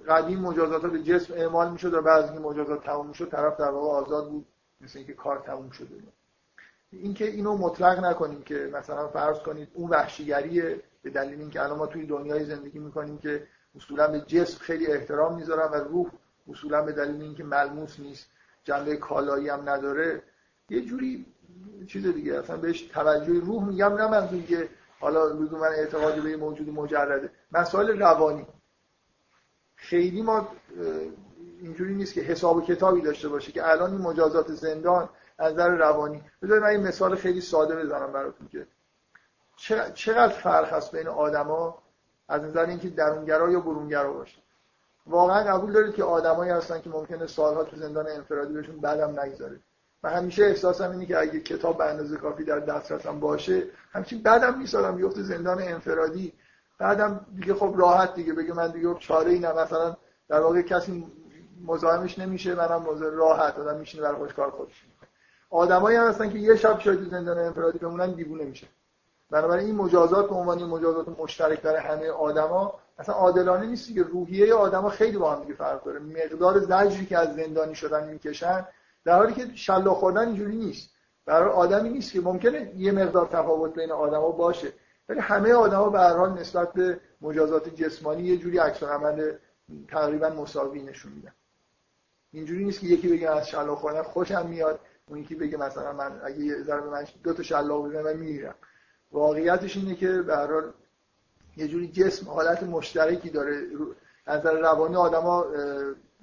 قدیم 0.08 0.40
مجازات 0.40 0.82
ها 0.82 0.88
به 0.88 1.02
جسم 1.02 1.34
اعمال 1.34 1.72
می‌شد 1.72 1.94
و 1.94 2.02
بعضی 2.02 2.38
مجازات 2.38 2.84
تموم 2.84 3.12
شد 3.12 3.28
طرف 3.28 3.56
در 3.56 3.70
واقع 3.70 3.88
آزاد 3.88 4.30
بود 4.30 4.46
مثل 4.80 4.98
اینکه 4.98 5.12
کار 5.12 5.38
تموم 5.38 5.70
شده 5.70 5.94
اینکه 7.02 7.24
اینو 7.24 7.56
مطلق 7.56 8.04
نکنیم 8.04 8.42
که 8.42 8.70
مثلا 8.72 9.08
فرض 9.08 9.38
کنید 9.38 9.68
اون 9.74 9.90
وحشیگریه 9.90 10.80
به 11.02 11.10
دلیل 11.10 11.40
اینکه 11.40 11.62
الان 11.62 11.78
ما 11.78 11.86
توی 11.86 12.06
دنیای 12.06 12.44
زندگی 12.44 12.78
می‌کنیم 12.78 13.18
که 13.18 13.46
اصولا 13.76 14.08
به 14.08 14.20
جسم 14.20 14.58
خیلی 14.58 14.86
احترام 14.86 15.36
می‌ذارن 15.36 15.70
و 15.70 15.74
روح 15.74 16.10
اصولا 16.48 16.82
به 16.82 16.92
دلیل 16.92 17.22
اینکه 17.22 17.44
ملموس 17.44 18.00
نیست 18.00 18.26
جنبه 18.64 18.96
کالایی 18.96 19.48
هم 19.48 19.68
نداره 19.68 20.22
یه 20.70 20.80
جوری 20.80 21.26
چیز 21.86 22.06
دیگه 22.06 22.34
اصلا 22.34 22.56
بهش 22.56 22.82
توجه 22.82 23.40
روح 23.40 23.64
میگم 23.64 23.94
نه 23.94 24.06
منظور 24.06 24.42
که 24.42 24.68
حالا 25.00 25.26
لزوما 25.26 25.66
اعتقادی 25.66 26.20
به 26.20 26.36
موجود 26.36 26.68
مجرده. 26.68 27.30
مسائل 27.52 27.98
روانی. 27.98 28.46
خیلی 29.76 30.22
ما 30.22 30.48
اینجوری 31.60 31.94
نیست 31.94 32.14
که 32.14 32.20
حساب 32.20 32.56
و 32.56 32.60
کتابی 32.60 33.00
داشته 33.00 33.28
باشه 33.28 33.52
که 33.52 33.68
الان 33.68 33.92
این 33.92 34.00
مجازات 34.00 34.52
زندان 34.52 35.08
از 35.38 35.52
نظر 35.52 35.68
روانی. 35.68 36.22
بذارید 36.42 36.62
من 36.62 36.68
این 36.68 36.86
مثال 36.86 37.16
خیلی 37.16 37.40
ساده 37.40 37.76
بزنم 37.76 38.12
براتون 38.12 38.48
که 38.48 38.66
چقدر 39.94 40.28
فرق 40.28 40.72
هست 40.72 40.96
بین 40.96 41.08
آدما؟ 41.08 41.82
از 42.28 42.42
نظر 42.42 42.66
اینکه 42.66 42.88
درونگرا 42.88 43.50
یا 43.50 43.60
برونگرا 43.60 44.12
باشه. 44.12 44.38
واقعا 45.06 45.54
قبول 45.54 45.72
دارید 45.72 45.94
که 45.94 46.04
آدمایی 46.04 46.50
هستن 46.50 46.80
که 46.80 46.90
ممکنه 46.90 47.26
سالها 47.26 47.64
تو 47.64 47.76
زندان 47.76 48.06
انفرادی 48.08 48.54
بهشون 48.54 48.80
بدم 48.80 49.20
نگذاره. 49.20 49.60
من 50.02 50.10
همیشه 50.10 50.44
احساسم 50.44 50.90
اینه 50.90 51.06
که 51.06 51.18
اگه 51.18 51.40
کتاب 51.40 51.78
به 51.78 51.84
اندازه 51.84 52.16
کافی 52.16 52.44
در 52.44 52.58
دسترسم 52.58 53.20
باشه 53.20 53.62
همچین 53.92 54.22
بعدم 54.22 54.58
میسالم 54.58 54.96
بیفته 54.96 55.22
زندان 55.22 55.62
انفرادی 55.62 56.32
بعدم 56.78 57.26
دیگه 57.36 57.54
خب 57.54 57.74
راحت 57.76 58.14
دیگه 58.14 58.32
بگه 58.32 58.52
من 58.52 58.70
دیگه 58.70 58.94
چاره 58.94 59.30
ای 59.30 59.38
نه. 59.38 59.52
مثلا 59.52 59.96
در 60.28 60.40
واقع 60.40 60.62
کسی 60.62 61.06
مزاحمش 61.66 62.18
نمیشه 62.18 62.54
منم 62.54 62.84
راحت. 63.00 63.58
آدم 63.58 63.76
میشینه 63.76 64.02
برای 64.02 64.16
خودش 64.16 64.34
کار 64.34 64.50
خودش. 64.50 64.84
آدمایی 65.54 65.96
هم 65.96 66.08
هستن 66.08 66.30
که 66.30 66.38
یه 66.38 66.56
شب 66.56 66.78
شاید 66.78 67.10
زندان 67.10 67.38
انفرادی 67.38 67.78
بمونن 67.78 68.12
دیوونه 68.12 68.44
میشه 68.44 68.66
بنابراین 69.30 69.66
این 69.66 69.74
مجازات 69.74 70.28
به 70.28 70.34
عنوان 70.34 70.64
مجازات 70.64 71.18
مشترک 71.18 71.62
برای 71.62 71.80
همه 71.80 72.08
آدما 72.08 72.74
اصلا 72.98 73.14
عادلانه 73.14 73.66
نیست 73.66 73.94
که 73.94 74.02
روحیه 74.02 74.54
آدما 74.54 74.88
خیلی 74.88 75.18
با 75.18 75.32
هم 75.34 75.42
دیگه 75.42 75.54
فرق 75.54 75.84
داره. 75.84 75.98
مقدار 75.98 76.58
زجری 76.58 77.06
که 77.06 77.18
از 77.18 77.36
زندانی 77.36 77.74
شدن 77.74 78.08
می‌کشن 78.08 78.66
در 79.04 79.16
حالی 79.16 79.32
که 79.32 79.46
شلاق 79.54 79.96
خوردن 79.96 80.26
اینجوری 80.26 80.56
نیست. 80.56 80.90
برای 81.26 81.50
آدمی 81.50 81.88
نیست 81.88 82.12
که 82.12 82.20
ممکنه 82.20 82.72
یه 82.76 82.92
مقدار 82.92 83.26
تفاوت 83.26 83.74
بین 83.74 83.92
آدما 83.92 84.30
باشه. 84.30 84.72
ولی 85.08 85.20
همه 85.20 85.52
آدما 85.52 85.88
به 85.88 85.98
هر 85.98 86.16
حال 86.16 86.32
نسبت 86.32 86.72
به 86.72 87.00
مجازات 87.20 87.68
جسمانی 87.68 88.22
یه 88.22 88.36
جوری 88.36 88.58
عکس 88.58 88.82
عمل 88.82 89.32
تقریبا 89.88 90.28
مساوی 90.28 90.82
نشون 90.82 91.12
میدن. 91.12 91.32
اینجوری 92.32 92.64
نیست 92.64 92.80
که 92.80 92.86
یکی 92.86 93.08
بگه 93.08 93.30
از 93.30 93.48
شلاق 93.48 93.78
خوردن 93.78 94.02
خوشم 94.02 94.46
میاد. 94.46 94.80
اون 95.08 95.18
یکی 95.18 95.34
بگه 95.34 95.56
مثلا 95.56 95.92
من 95.92 96.20
اگه 96.24 96.38
یه 96.38 96.62
ذره 96.62 96.80
من 96.80 97.06
دو 97.22 97.32
تا 97.32 97.42
شلاق 97.42 97.86
بزنم 97.88 98.02
من 98.04 98.16
میمیرم. 98.16 98.54
واقعیتش 99.12 99.76
اینه 99.76 99.94
که 99.94 100.22
به 100.22 100.36
هر 100.36 100.52
حال 100.52 100.72
یه 101.56 101.68
جوری 101.68 101.88
جسم 101.88 102.30
حالت 102.30 102.62
مشترکی 102.62 103.30
داره. 103.30 103.62
از 104.26 104.40
نظر 104.40 104.60
روانی 104.60 104.96
آدما 104.96 105.46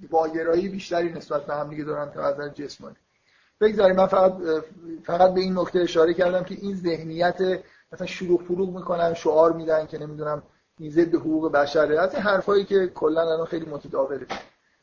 واگرایی 0.10 0.70
بیشتری 0.70 1.14
نسبت 1.14 1.46
به 1.46 1.54
هم 1.54 1.70
دیگه 1.70 1.84
دارن 1.84 2.12
تا 2.12 2.24
از 2.24 2.40
نظر 2.40 2.50
جسمانی. 2.50 2.96
بگذاریم. 3.62 3.96
من 3.96 4.08
فقط 4.08 4.38
فقط 5.04 5.34
به 5.34 5.42
این 5.42 5.58
نکته 5.58 5.80
اشاره 5.80 6.14
کردم 6.14 6.44
که 6.44 6.56
این 6.56 6.76
ذهنیت 6.76 7.64
مثلا 7.92 8.08
شروع 8.08 8.44
فروغ 8.44 8.76
می‌کنن 8.76 9.14
شعار 9.14 9.54
میدن 9.54 9.86
که 9.86 9.98
نمی‌دونم 9.98 10.44
این 10.80 10.92
ضد 10.92 11.16
حقوق 11.16 11.52
بشره. 11.52 12.00
از 12.00 12.14
این 12.14 12.24
حرفایی 12.24 12.66
که 12.66 12.88
کلا 12.88 13.22
الان 13.22 13.46
خیلی 13.46 13.66
متداوله. 13.66 14.26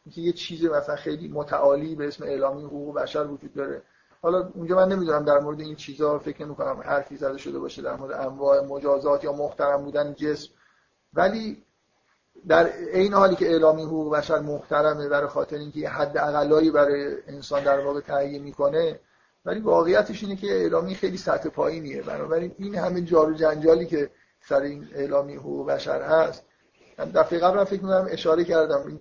اینکه 0.05 0.21
یه 0.21 0.33
چیز 0.33 0.65
مثلا 0.65 0.97
خیلی 0.97 1.29
متعالی 1.29 1.95
به 1.95 2.09
اسم 2.09 2.25
اعلامی 2.25 2.65
حقوق 2.65 2.95
بشر 2.95 3.27
وجود 3.27 3.55
داره. 3.55 3.83
حالا 4.23 4.51
اونجا 4.55 4.77
من 4.77 4.89
نمی‌دونم 4.89 5.25
در 5.25 5.39
مورد 5.39 5.61
این 5.61 5.77
چیزا 5.77 6.19
فکر 6.19 6.45
نمی‌کنم 6.45 6.81
حرفی 6.85 7.17
زده 7.17 7.39
شده 7.39 7.59
باشه 7.59 7.83
در 7.83 7.97
مورد 7.97 8.13
انواع 8.13 8.61
مجازات 8.61 9.25
یا 9.25 9.33
محترم 9.33 9.85
بودن 9.85 10.15
جسم. 10.15 10.51
ولی 11.15 11.63
در 12.49 12.73
این 12.93 13.15
حالی 13.15 13.37
که 13.37 13.47
اعلامی 13.47 13.83
حقوق 13.83 14.17
بشر 14.17 14.39
محترمه 14.39 15.09
برای 15.09 15.29
خاطر 15.29 15.57
اینکه 15.57 15.89
حد 15.89 16.19
اقلایی 16.19 16.71
برای 16.71 17.17
انسان 17.27 17.65
در 17.65 17.81
واقع 17.81 18.01
تعیین 18.01 18.43
می‌کنه 18.43 19.01
ولی 19.45 19.61
واقعیتش 19.61 20.23
اینه 20.23 20.37
که 20.37 20.47
اعلامی 20.47 20.95
خیلی 20.95 21.17
سطح 21.17 21.49
پایینیه. 21.49 22.03
بنابراین 22.03 22.55
این 22.59 22.75
همه 22.75 23.01
جارو 23.01 23.35
جنجالی 23.35 23.87
که 23.87 24.11
سر 24.41 24.61
این 24.61 24.89
اعلامی 24.95 25.35
حقوق 25.35 25.71
بشر 25.71 26.03
هست. 26.03 26.45
من 26.99 27.11
دفعه 27.11 27.39
قبل 27.39 27.65
فکر 27.65 27.83
می‌کنم 27.83 28.09
اشاره 28.11 28.45
کردم 28.45 29.01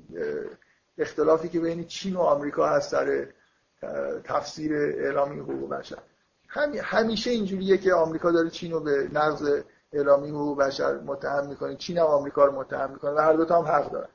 اختلافی 0.97 1.49
که 1.49 1.59
بین 1.59 1.87
چین 1.87 2.15
و 2.15 2.19
آمریکا 2.19 2.67
هست 2.67 2.91
سر 2.91 3.27
تفسیر 4.23 4.75
اعلامی 4.75 5.39
حقوق 5.39 5.69
بشر. 5.69 5.97
همیشه 6.81 7.31
اینجوریه 7.31 7.77
که 7.77 7.93
آمریکا 7.93 8.31
داره 8.31 8.49
چین 8.49 8.71
رو 8.71 8.79
به 8.79 9.09
نقض 9.13 9.61
اعلامی 9.93 10.29
حقوق 10.29 10.57
بشر 10.57 10.99
متهم 10.99 11.47
می‌کنه. 11.47 11.75
چین 11.75 11.97
هم 11.97 12.05
آمریکا 12.05 12.45
رو 12.45 12.51
متهم 12.51 12.91
می‌کنه 12.91 13.11
و 13.11 13.17
هر 13.17 13.33
دو 13.33 13.45
تا 13.45 13.61
هم 13.61 13.67
حق 13.67 13.91
دارن. 13.91 14.07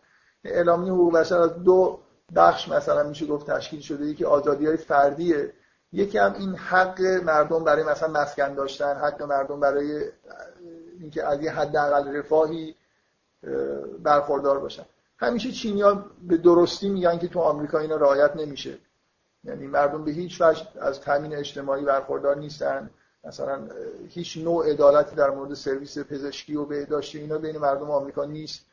اعلامی 0.45 0.91
حقوق 0.91 1.15
بشر 1.15 1.39
از 1.39 1.63
دو 1.63 1.99
بخش 2.37 2.69
مثلا 2.69 3.03
میشه 3.03 3.27
گفت 3.27 3.51
تشکیل 3.51 3.81
شده. 3.81 4.05
یکی 4.05 4.25
آزادی 4.25 4.67
های 4.67 4.77
فردیه 4.77 5.53
یکی 5.93 6.19
هم 6.19 6.35
این 6.35 6.55
حق 6.55 7.01
مردم 7.01 7.65
برای 7.65 7.85
مثلا 7.85 8.09
مسکن 8.09 8.55
داشتن 8.55 8.97
حق 8.97 9.23
مردم 9.23 9.61
برای 9.61 10.05
اینکه 11.01 11.27
از 11.27 11.43
یه 11.43 11.53
حداقل 11.53 12.17
رفاهی 12.17 12.75
برخوردار 14.03 14.59
باشن. 14.59 14.85
همیشه 15.23 15.53
چینیا 15.53 16.05
به 16.23 16.37
درستی 16.37 16.89
میگن 16.89 17.19
که 17.19 17.29
تو 17.29 17.41
آمریکا 17.41 17.79
اینا 17.79 17.97
رعایت 17.97 18.37
نمیشه. 18.37 18.79
یعنی 19.45 19.67
مردم 19.67 20.05
به 20.05 20.11
هیچ 20.11 20.41
وجه 20.41 20.67
از 20.81 21.01
تامین 21.01 21.37
اجتماعی 21.37 21.85
برخوردار 21.85 22.37
نیستن. 22.37 22.91
مثلا 23.25 23.69
هیچ 24.09 24.39
نوع 24.39 24.71
عدالتی 24.71 25.17
در 25.17 25.31
مورد 25.31 25.55
سرویس 25.55 25.99
پزشکی 25.99 26.57
و 26.57 26.65
بهداشتی 26.65 27.19
اینا 27.19 27.39
بین 27.39 27.59
مردم 27.59 27.91
آمریکا 27.91 28.25
نیست. 28.25 28.67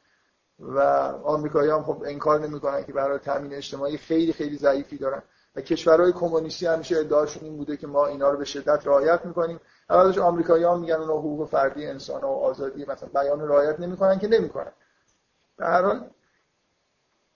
و 0.60 0.80
آمریکایی 1.24 1.72
هم 1.72 1.84
خب 1.84 2.04
انکار 2.06 2.40
نمی‌کنن 2.40 2.84
که 2.84 2.94
برای 2.94 3.20
تامین 3.20 3.54
اجتماعی 3.54 3.98
خیلی 3.98 4.34
خیلی 4.34 4.58
ضعیفی 4.58 4.98
دارن. 4.98 5.22
و 5.56 5.62
کشورهای 5.62 6.12
کمونیستی 6.12 6.66
همیشه 6.66 6.98
ادعاشون 6.98 7.44
این 7.44 7.58
بوده 7.58 7.78
که 7.78 7.88
ما 7.88 8.08
اینا 8.08 8.30
رو 8.30 8.38
به 8.38 8.46
شدت 8.46 8.88
رعایت 8.88 9.26
می‌کنیم. 9.26 9.60
اولش 9.90 10.18
آمریکایی 10.18 10.66
میگن 10.80 10.96
اونها 10.96 11.18
حقوق 11.18 11.50
فردی 11.50 11.86
انسان 11.86 12.22
و 12.22 12.28
آزادی 12.28 12.86
مثلا 12.86 13.10
بیان 13.14 13.42
رعایت 13.42 13.80
نمی‌کنن 13.80 14.20
که 14.20 14.28
نمی‌کنن. 14.28 14.72
به 15.58 15.66
هر 15.66 15.82
حال 15.82 16.10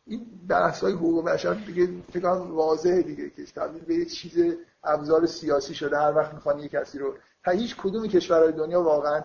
این 0.07 0.25
بحث 0.50 0.83
های 0.83 0.93
حقوق 0.93 1.25
بشر 1.25 1.53
دیگه 1.53 1.89
فکر 2.13 2.27
واضحه 2.27 3.01
دیگه 3.01 3.29
که 3.29 3.45
تبدیل 3.45 3.83
به 3.83 3.95
یه 3.95 4.05
چیز 4.05 4.55
ابزار 4.83 5.25
سیاسی 5.25 5.74
شده. 5.74 5.98
هر 5.98 6.13
وقت 6.15 6.33
می‌خوان 6.33 6.60
یه 6.60 6.67
کسی 6.67 7.00
رو 7.00 7.13
تا 7.45 7.51
هیچ 7.51 7.75
کدوم 7.77 8.07
کشورهای 8.07 8.51
دنیا 8.51 8.81
واقعا 8.81 9.22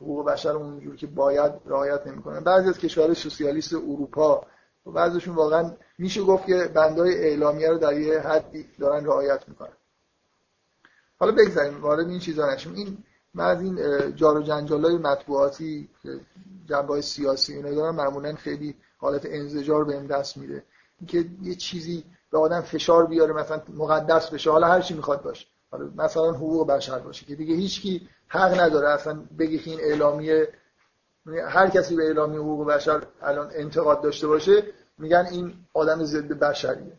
حقوق 0.00 0.26
بشر 0.26 0.50
اونجور 0.50 0.96
که 0.96 1.06
باید 1.06 1.52
رعایت 1.66 2.06
نمی‌کنن. 2.06 2.40
بعضی 2.40 2.68
از 2.68 2.78
کشورهای 2.78 3.14
سوسیالیست 3.14 3.74
اروپا 3.74 4.46
و 4.86 4.90
بعضیشون 4.90 5.34
واقعا 5.34 5.72
میشه 5.98 6.22
گفت 6.22 6.46
که 6.46 6.70
بندای 6.74 7.14
اعلامیه 7.14 7.70
رو 7.70 7.78
در 7.78 8.00
یه 8.00 8.20
حدی 8.20 8.66
دارن 8.78 9.04
رعایت 9.04 9.48
می‌کنن. 9.48 9.72
حالا 11.18 11.32
بگذاریم 11.32 11.80
وارد 11.80 12.08
این 12.08 12.18
چیزا 12.18 12.52
نشیم. 12.52 12.74
این 12.74 12.98
من 13.34 13.44
از 13.44 13.62
این 13.62 13.76
جار 14.16 14.38
و 14.38 14.42
جنجالای 14.42 14.98
مطبوعاتی 14.98 15.88
جنبه 16.68 17.00
سیاسی 17.00 17.54
اینا 17.54 17.70
دارن 17.70 17.94
معمولا 17.94 18.34
خیلی 18.34 18.76
حالت 19.00 19.26
انزجار 19.26 19.84
بهم 19.84 20.06
دست 20.06 20.36
میده. 20.36 20.64
اینکه 21.00 21.24
یه 21.42 21.54
چیزی 21.54 22.04
به 22.30 22.38
آدم 22.38 22.60
فشار 22.60 23.06
بیاره 23.06 23.32
مثلا 23.32 23.62
مقدس 23.68 24.30
بشه 24.30 24.50
حالا 24.50 24.66
هر 24.66 24.80
چی 24.80 24.94
می‌خواد 24.94 25.22
باشه. 25.22 25.46
حالا 25.70 25.90
مثلا 25.96 26.32
حقوق 26.32 26.66
بشر 26.66 26.98
باشه 26.98 27.26
که 27.26 27.34
دیگه 27.34 27.54
هیچکی 27.54 28.08
حق 28.28 28.60
نداره. 28.60 28.88
اصلا 28.88 29.22
بگی 29.38 29.58
که 29.58 29.70
این 29.70 29.80
اعلامیه 29.80 30.48
هر 31.48 31.70
کسی 31.70 31.96
به 31.96 32.04
اعلامیه 32.04 32.40
حقوق 32.40 32.66
بشر 32.66 33.02
الان 33.22 33.50
انتقاد 33.54 34.02
داشته 34.02 34.26
باشه 34.26 34.62
میگن 34.98 35.28
این 35.30 35.54
آدم 35.74 36.04
ضد 36.04 36.28
بشریه. 36.28 36.92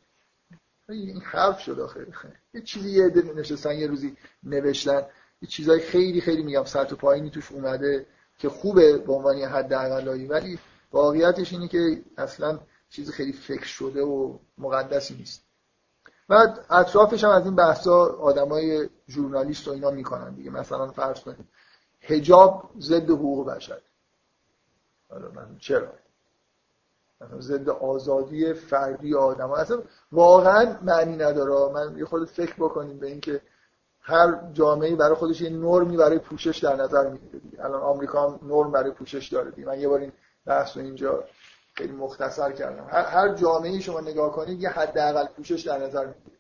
این 0.90 1.22
حرف 1.22 1.60
شد 1.60 1.80
آخه. 1.80 2.08
یه 2.54 2.62
چیزی 2.62 2.92
یه 2.92 3.06
عده 3.06 3.34
نشستن 3.34 3.76
یه 3.76 3.88
روزی 3.88 4.18
نوشتن. 4.44 5.02
یه 5.42 5.50
چیزای 5.50 5.80
خیلی 5.80 6.22
خیلی 6.22 6.44
میگم 6.44 6.64
و 6.76 6.84
پایینی 6.84 7.30
توش 7.30 7.52
اومده 7.52 8.06
که 8.38 8.50
خوبه 8.50 8.98
به 8.98 9.14
عنوان 9.14 9.38
حد 9.38 9.72
ولی 10.30 10.60
واقعیتش 10.92 11.54
اینه 11.54 11.68
که 11.68 12.02
اصلا 12.18 12.60
چیز 12.90 13.12
خیلی 13.12 13.34
فکر 13.34 13.66
شده 13.66 14.02
و 14.02 14.38
مقدسی 14.58 15.16
نیست. 15.16 15.42
و 16.30 16.56
اطرافش 16.70 17.24
هم 17.24 17.30
از 17.30 17.46
این 17.46 17.56
بحثا 17.56 18.06
آدمای 18.06 18.90
ژورنالیست 19.08 19.68
و 19.68 19.72
اینا 19.72 19.92
می‌کنن 19.92 20.34
دیگه. 20.34 20.50
مثلا 20.50 20.92
فرض 20.92 21.20
کنید 21.20 21.48
حجاب 22.02 22.70
ضد 22.80 23.10
حقوق 23.10 23.48
بشر. 23.48 23.82
چرا؟ 25.60 25.88
ضد 27.40 27.70
آزادی 27.70 28.54
فردی 28.54 29.16
آدم 29.16 29.52
اصلا 29.52 29.82
واقعا 30.12 30.78
معنی 30.82 31.16
نداره. 31.16 31.74
من 31.74 31.98
یه 31.98 32.06
خود 32.06 32.30
فکر 32.30 32.54
بکنیم 32.54 33.00
به 33.00 33.08
اینکه 33.08 33.42
هر 34.02 34.52
جامعه 34.54 34.96
برای 34.96 35.16
خودش 35.16 35.42
یه 35.42 35.50
نرمی 35.50 35.98
برای 35.98 36.20
پوشش 36.20 36.58
در 36.58 36.76
نظر 36.76 37.10
می‌گیره 37.10 37.42
الان 37.60 37.82
آمریکا 37.82 38.30
هم 38.30 38.40
نرم 38.44 38.72
برای 38.72 38.92
پوشش 38.92 39.28
داره 39.28 39.54
من 39.66 39.80
یه 39.80 39.88
بار 39.88 40.00
این 40.00 40.12
بحث 40.46 40.78
رو 40.78 40.84
اینجا 40.84 41.24
خیلی 41.74 41.94
مختصر 41.94 42.52
کردم. 42.52 42.88
هر, 42.92 43.36
جامعه 43.36 43.80
شما 43.80 44.02
نگاه 44.02 44.32
کنید 44.32 44.62
یه 44.62 44.70
حداقل 44.70 45.26
پوشش 45.26 45.62
در 45.62 45.78
نظر 45.78 46.06
می‌گیره. 46.06 46.38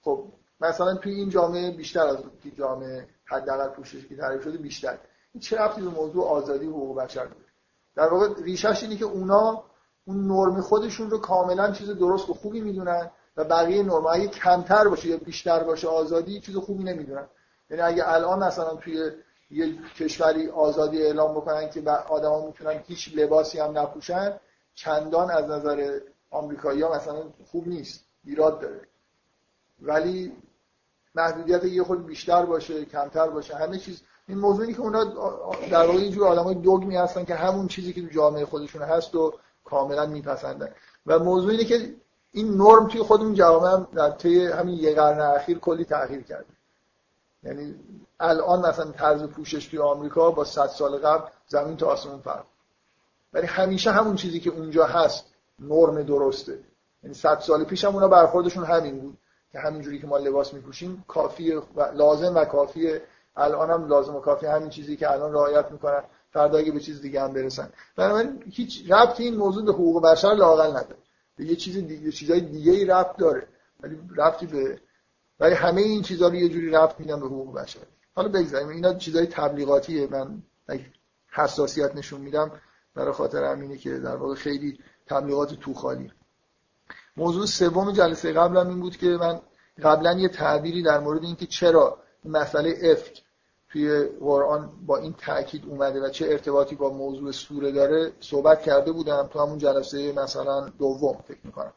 خب 0.00 0.24
مثلا 0.60 0.94
توی 0.94 1.14
این 1.14 1.28
جامعه 1.28 1.70
بیشتر 1.70 2.06
از 2.06 2.16
اون 2.16 2.30
جامعه 2.58 3.08
حداقل 3.24 3.68
پوششی 3.68 4.08
که 4.08 4.16
تعریف 4.16 4.42
شده 4.44 4.58
بیشتر. 4.58 4.98
این 5.32 5.40
چه 5.40 5.58
ربطی 5.58 5.80
به 5.80 5.88
موضوع 5.88 6.28
آزادی 6.28 6.66
حقوق 6.66 7.02
بشر 7.02 7.24
داره؟ 7.24 7.36
در 7.96 8.08
واقع 8.08 8.42
ریشش 8.42 8.82
اینه 8.82 8.96
که 8.96 9.04
اونا 9.04 9.64
اون 10.04 10.26
نرم 10.26 10.60
خودشون 10.60 11.10
رو 11.10 11.18
کاملا 11.18 11.72
چیز 11.72 11.90
درست 11.90 12.30
و 12.30 12.34
خوبی 12.34 12.60
می‌دونن 12.60 13.10
و 13.36 13.44
بقیه 13.44 13.82
نرم. 13.82 14.26
کمتر 14.26 14.88
باشه 14.88 15.08
یا 15.08 15.16
بیشتر 15.16 15.62
باشه 15.62 15.88
آزادی 15.88 16.40
چیز 16.40 16.56
خوبی 16.56 16.84
نمی‌دونن. 16.84 17.26
یعنی 17.70 17.82
اگه 17.82 18.08
الان 18.08 18.44
مثلا 18.44 18.76
توی 18.76 19.10
یه 19.52 19.78
کشوری 19.98 20.48
آزادی 20.48 21.02
اعلام 21.02 21.34
بکنن 21.34 21.70
که 21.70 21.90
آدما 21.90 22.46
می‌تونن 22.46 22.82
هیچ 22.86 23.12
لباسی 23.16 23.58
هم 23.58 23.78
نپوشن 23.78 24.40
چندان 24.74 25.30
از 25.30 25.50
نظر 25.50 26.00
آمریکایی‌ها 26.30 26.94
مثلا 26.94 27.22
خوب 27.50 27.68
نیست 27.68 28.04
ایراد 28.24 28.60
داره. 28.60 28.80
ولی 29.82 30.32
محدودیت 31.14 31.64
یه 31.64 31.82
خود 31.82 32.06
بیشتر 32.06 32.46
باشه 32.46 32.84
کمتر 32.84 33.28
باشه 33.28 33.56
همه 33.56 33.78
چیز. 33.78 34.02
این 34.28 34.38
موضوعی 34.38 34.74
که 34.74 34.80
اونا 34.80 35.04
در 35.70 35.86
واقع 35.86 35.98
اینجور 35.98 36.26
آدمای 36.26 36.54
دوگمی 36.54 36.96
هستن 36.96 37.24
که 37.24 37.34
همون 37.34 37.68
چیزی 37.68 37.92
که 37.92 38.02
تو 38.02 38.08
جامعه 38.08 38.44
خودشون 38.44 38.82
هست 38.82 39.14
و 39.14 39.34
کاملا 39.64 40.06
میپسندن. 40.06 40.68
و 41.06 41.18
موضوع 41.18 41.50
اینه 41.50 41.64
که 41.64 41.94
این 42.32 42.54
نرم 42.54 42.88
توی 42.88 43.02
خودمون 43.02 43.34
جوامع 43.34 43.72
هم 43.72 43.88
در 43.94 44.10
طی 44.10 44.46
همین 44.46 44.74
یه 44.74 44.94
قرن 44.94 45.20
اخیر 45.20 45.58
کلی 45.58 45.84
تغییر 45.84 46.22
کرده. 46.22 46.46
یعنی 47.42 47.74
الان 48.20 48.68
مثلا 48.68 48.90
طرز 48.90 49.22
پوشش 49.22 49.66
توی 49.66 49.78
آمریکا 49.78 50.30
با 50.30 50.44
100 50.44 50.66
سال 50.66 50.98
قبل 50.98 51.30
زمین 51.46 51.76
تا 51.76 51.86
آسمون 51.86 52.20
فرق. 52.20 52.44
ولی 53.32 53.46
همیشه 53.46 53.90
همون 53.90 54.16
چیزی 54.16 54.40
که 54.40 54.50
اونجا 54.50 54.86
هست 54.86 55.24
نرم 55.58 56.02
درسته. 56.02 56.58
یعنی 57.02 57.14
100 57.14 57.38
سال 57.38 57.64
پیش 57.64 57.84
هم 57.84 57.94
اونا 57.94 58.08
برخوردشون 58.08 58.64
همین 58.64 59.00
بود 59.00 59.18
که 59.52 59.58
همینجوری 59.58 59.98
که 59.98 60.06
ما 60.06 60.18
لباس 60.18 60.54
میپوشیم 60.54 61.04
کافی 61.08 61.52
و 61.52 61.62
لازم 61.94 62.34
و 62.34 62.44
کافیه. 62.44 63.02
الان 63.36 63.70
هم 63.70 63.88
لازم 63.88 64.16
و 64.16 64.20
کافی 64.20 64.46
همین 64.46 64.68
چیزی 64.68 64.96
که 64.96 65.10
الان 65.10 65.32
رعایت 65.32 65.72
می‌کنن. 65.72 66.02
فردا 66.30 66.58
اگه 66.58 66.72
به 66.72 66.80
چیز 66.80 67.02
دیگه 67.02 67.22
هم 67.22 67.32
برسن. 67.32 67.68
بنابراین 67.96 68.44
هیچ 68.50 68.90
ربطی 68.90 69.24
این 69.24 69.36
موضوع 69.36 69.64
به 69.64 69.72
حقوق 69.72 70.02
بشر 70.02 70.34
لاقل 70.34 70.70
نداره. 70.70 70.96
به 71.36 71.44
یه 71.44 71.56
چیز 71.56 71.76
دیگه 71.76 72.12
چیزای 72.12 72.40
دیگه 72.40 72.72
ای 72.72 72.84
ربط 72.84 73.16
داره. 73.16 73.46
ولی 73.80 73.98
ربطی 74.16 74.46
به 74.46 74.78
ولی 75.42 75.54
همه 75.54 75.80
این 75.80 76.02
چیزا 76.02 76.28
رو 76.28 76.34
یه 76.34 76.48
جوری 76.48 76.70
ربط 76.70 77.00
میدن 77.00 77.20
به 77.20 77.26
حقوق 77.26 77.54
بشر. 77.54 77.80
حالا 78.14 78.28
بگذاریم. 78.28 78.68
اینا 78.68 78.94
چیزای 78.94 79.26
تبلیغاتیه. 79.26 80.06
من 80.06 80.42
حساسیت 81.32 81.96
نشون 81.96 82.20
میدم 82.20 82.50
برای 82.94 83.12
خاطر 83.12 83.44
همینه 83.44 83.76
که 83.76 83.98
در 83.98 84.16
واقع 84.16 84.34
خیلی 84.34 84.78
تبلیغات 85.06 85.54
تو 85.54 85.74
خالی 85.74 86.12
موضوع 87.16 87.46
سوم 87.46 87.92
جلسه 87.92 88.32
قبلم 88.32 88.68
این 88.68 88.80
بود 88.80 88.96
که 88.96 89.06
من 89.06 89.40
قبلا 89.82 90.12
یه 90.12 90.28
تعبیری 90.28 90.82
در 90.82 90.98
مورد 90.98 91.22
اینکه 91.24 91.46
چرا 91.46 91.98
مسئله 92.24 92.78
افک 92.82 93.22
توی 93.68 94.04
قرآن 94.20 94.70
با 94.86 94.96
این 94.96 95.12
تاکید 95.12 95.64
اومده 95.66 96.00
و 96.00 96.08
چه 96.08 96.26
ارتباطی 96.26 96.74
با 96.74 96.90
موضوع 96.90 97.32
سوره 97.32 97.72
داره 97.72 98.12
صحبت 98.20 98.62
کرده 98.62 98.92
بودم 98.92 99.28
تو 99.32 99.40
همون 99.40 99.58
جلسه 99.58 100.12
مثلا 100.12 100.68
دوم 100.68 101.24
فکر 101.28 101.40
می‌کنم. 101.44 101.72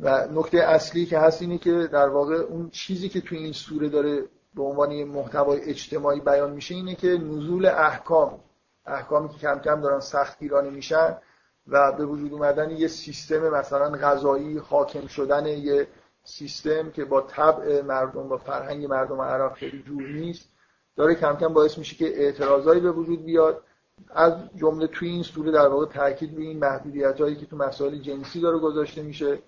و 0.00 0.26
نکته 0.32 0.58
اصلی 0.58 1.06
که 1.06 1.18
هست 1.18 1.42
اینه 1.42 1.58
که 1.58 1.88
در 1.92 2.08
واقع 2.08 2.34
اون 2.34 2.70
چیزی 2.70 3.08
که 3.08 3.20
توی 3.20 3.38
این 3.38 3.52
سوره 3.52 3.88
داره 3.88 4.24
به 4.54 4.62
عنوان 4.62 5.04
محتوای 5.04 5.60
اجتماعی 5.60 6.20
بیان 6.20 6.52
میشه 6.52 6.74
اینه 6.74 6.94
که 6.94 7.08
نزول 7.08 7.66
احکام 7.66 8.40
احکامی 8.86 9.28
که 9.28 9.38
کم 9.38 9.58
کم 9.58 9.80
دارن 9.80 10.00
سخت 10.00 10.38
گیرانه 10.38 10.70
میشن 10.70 11.18
و 11.66 11.92
به 11.92 12.06
وجود 12.06 12.32
اومدن 12.32 12.70
یه 12.70 12.88
سیستم 12.88 13.48
مثلا 13.48 13.90
غذایی 13.90 14.58
حاکم 14.58 15.06
شدن 15.06 15.46
یه 15.46 15.88
سیستم 16.24 16.90
که 16.90 17.04
با 17.04 17.20
طبع 17.20 17.82
مردم 17.82 18.28
با 18.28 18.36
فرهنگ 18.36 18.86
مردم 18.86 19.20
عرب 19.20 19.52
خیلی 19.52 19.82
جور 19.82 20.02
نیست 20.02 20.48
داره 20.96 21.14
کم 21.14 21.36
کم 21.36 21.52
باعث 21.52 21.78
میشه 21.78 21.96
که 21.96 22.22
اعتراضایی 22.22 22.80
به 22.80 22.92
وجود 22.92 23.24
بیاد. 23.24 23.62
از 24.10 24.32
جمله 24.56 24.86
توی 24.86 25.08
این 25.08 25.22
سوره 25.22 25.50
در 25.50 25.68
واقع 25.68 25.86
تاکید 25.86 26.34
به 26.34 26.42
این 26.42 26.58
محدودیت 26.58 27.20
هایی 27.20 27.36
که 27.36 27.46
تو 27.46 27.56
مسائل 27.56 27.98
جنسی 27.98 28.40
داره 28.40 28.58
گذاشته 28.58 29.02
میشه. 29.02 29.38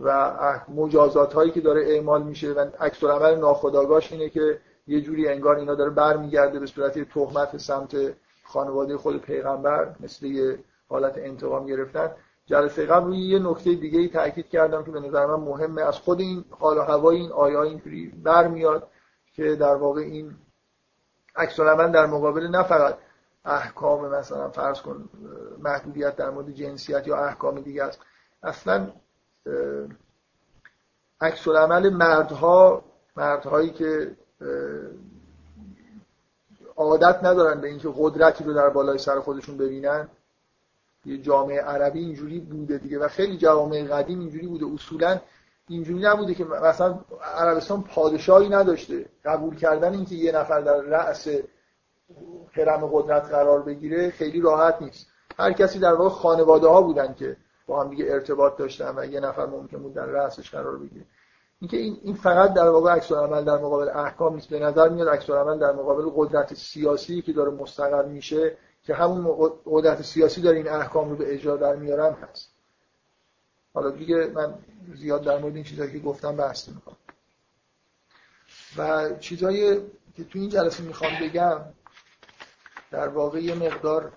و 0.00 0.60
مجازات 0.68 1.32
هایی 1.32 1.50
که 1.50 1.60
داره 1.60 1.82
اعمال 1.88 2.22
میشه 2.22 2.52
و 2.52 2.66
عکس 2.80 3.04
عمل 3.04 3.34
ناخودآگاهش 3.34 4.12
اینه 4.12 4.28
که 4.28 4.60
یه 4.86 5.00
جوری 5.00 5.28
انگار 5.28 5.56
اینا 5.56 5.74
داره 5.74 5.90
برمیگرده 5.90 6.58
به 6.58 6.66
صورت 6.66 6.98
تهمت 6.98 7.56
سمت 7.56 7.96
خانواده 8.44 8.96
خود 8.96 9.22
پیغمبر 9.22 9.94
مثل 10.00 10.26
یه 10.26 10.58
حالت 10.88 11.18
انتقام 11.18 11.66
گرفتن. 11.66 12.10
جلسه 12.46 12.86
قبل 12.86 13.06
روی 13.06 13.18
یه 13.18 13.38
نکته 13.38 13.74
دیگه 13.74 13.98
ای 13.98 14.08
تاکید 14.08 14.48
کردم 14.48 14.84
که 14.84 14.90
به 14.90 15.00
نظر 15.00 15.26
من 15.26 15.34
مهمه. 15.34 15.82
از 15.82 15.98
خود 15.98 16.20
این 16.20 16.44
حال 16.50 16.78
و 16.78 16.80
هوای 16.80 17.16
این 17.16 17.32
آیه 17.32 17.58
اینجوری 17.58 18.06
برمیاد 18.06 18.88
که 19.34 19.56
در 19.56 19.74
واقع 19.74 20.00
این 20.00 20.34
عکس 21.36 21.60
در 21.60 22.06
مقابل 22.06 22.46
نه 22.46 22.62
فقط 22.62 22.98
احکام 23.44 24.08
مثلا 24.08 24.48
فرض 24.50 24.82
کن 24.82 25.08
محدودیت 25.58 26.16
در 26.16 26.30
مورد 26.30 26.50
جنسیت 26.50 27.06
یا 27.06 27.16
احکام 27.16 27.60
دیگه 27.60 27.84
است. 27.84 28.00
اصلا 28.42 28.88
عکس 31.20 31.48
العمل 31.48 31.90
مردها 31.90 32.84
مردهایی 33.16 33.70
که 33.70 34.16
عادت 36.76 37.24
ندارن 37.24 37.60
به 37.60 37.68
اینکه 37.68 37.92
قدرتی 37.96 38.44
رو 38.44 38.52
در 38.52 38.68
بالای 38.68 38.98
سر 38.98 39.20
خودشون 39.20 39.56
ببینن. 39.56 40.08
یه 41.04 41.18
جامعه 41.18 41.60
عربی 41.60 41.98
اینجوری 41.98 42.40
بوده 42.40 42.78
دیگه 42.78 42.98
و 42.98 43.08
خیلی 43.08 43.36
جوامع 43.38 43.84
قدیم 43.84 44.20
اینجوری 44.20 44.46
بوده. 44.46 44.66
اصولا 44.74 45.20
اینجوری 45.68 46.02
نبوده 46.02 46.34
که 46.34 46.44
مثلا 46.44 46.98
عربستان 47.34 47.82
پادشاهی 47.82 48.48
نداشته. 48.48 49.06
قبول 49.24 49.56
کردن 49.56 49.92
اینکه 49.92 50.14
یه 50.14 50.32
نفر 50.32 50.60
در 50.60 50.80
رأس 50.80 51.28
حرم 52.52 52.90
قدرت 52.92 53.24
قرار 53.24 53.62
بگیره 53.62 54.10
خیلی 54.10 54.40
راحت 54.40 54.82
نیست. 54.82 55.06
هر 55.38 55.52
کسی 55.52 55.78
در 55.78 55.94
واقع 55.94 56.10
خانواده 56.10 56.68
ها 56.68 56.82
بودن 56.82 57.14
که 57.14 57.36
با 57.66 57.82
هم 57.82 57.90
دیگه 57.90 58.04
ارتباط 58.08 58.56
داشتن 58.56 58.98
و 58.98 59.04
یه 59.04 59.20
نفر 59.20 59.46
ممکن 59.46 59.78
بود 59.78 59.94
در 59.94 60.06
رأسش 60.06 60.50
قرار 60.50 60.78
بگیره. 60.78 61.04
اینکه 61.60 61.76
این 61.76 61.98
این 62.02 62.14
فقط 62.14 62.54
در 62.54 62.68
واقع 62.68 62.92
عکس 62.92 63.12
عمل 63.12 63.44
در 63.44 63.58
مقابل 63.58 63.88
احکام 63.88 64.34
نیست. 64.34 64.48
به 64.48 64.58
نظر 64.58 64.88
میاد 64.88 65.08
عکس 65.08 65.30
عمل 65.30 65.58
در 65.58 65.72
مقابل 65.72 66.10
قدرت 66.16 66.54
سیاسی 66.54 67.22
که 67.22 67.32
داره 67.32 67.50
مستقر 67.50 68.04
میشه 68.04 68.56
که 68.84 68.94
همون 68.94 69.50
قدرت 69.66 70.02
سیاسی 70.02 70.40
داره 70.40 70.56
این 70.56 70.68
احکام 70.68 71.10
رو 71.10 71.16
به 71.16 71.34
اجرا 71.34 71.56
در 71.56 71.76
میارن 71.76 72.12
هست. 72.12 72.48
حالا 73.74 73.90
دیگه 73.90 74.26
من 74.26 74.54
زیاد 74.94 75.24
در 75.24 75.38
مورد 75.38 75.54
این 75.54 75.64
چیزهایی 75.64 75.92
که 75.92 75.98
گفتم 75.98 76.36
بحث 76.36 76.68
می‌کنم 76.68 76.96
و 78.76 79.10
چیزهایی 79.20 79.80
که 80.16 80.24
تو 80.24 80.38
این 80.38 80.48
جلسه 80.48 80.82
می‌خوام 80.82 81.12
بگم 81.22 81.60
در 82.90 83.08
واقع 83.08 83.42
یه 83.42 83.54
مقدار 83.54 84.12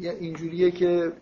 اینجوریه 0.00 0.70
که 0.70 1.12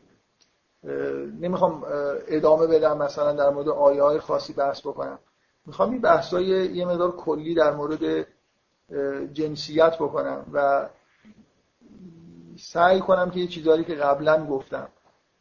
نمی‌خوام 1.41 1.85
ادامه 2.29 2.67
بدم 2.67 2.99
مثلا 2.99 3.33
در 3.33 3.51
مورد 3.51 3.69
آیه 3.69 4.03
های 4.03 4.19
خاصی 4.19 4.53
بحث 4.53 4.81
بکنم. 4.81 5.19
می‌خوام 5.67 5.91
این 5.91 6.01
بحثای 6.01 6.45
یه 6.47 6.85
مقدار 6.85 7.17
کلی 7.17 7.55
در 7.55 7.71
مورد 7.71 8.27
جنسیت 9.33 9.95
بکنم 9.95 10.47
و 10.53 10.89
سعی 12.59 13.01
کنم 13.01 13.31
که 13.31 13.41
یه 13.41 13.47
چیزهایی 13.47 13.85
که 13.85 13.95
قبلا 13.95 14.47
گفتم 14.47 14.89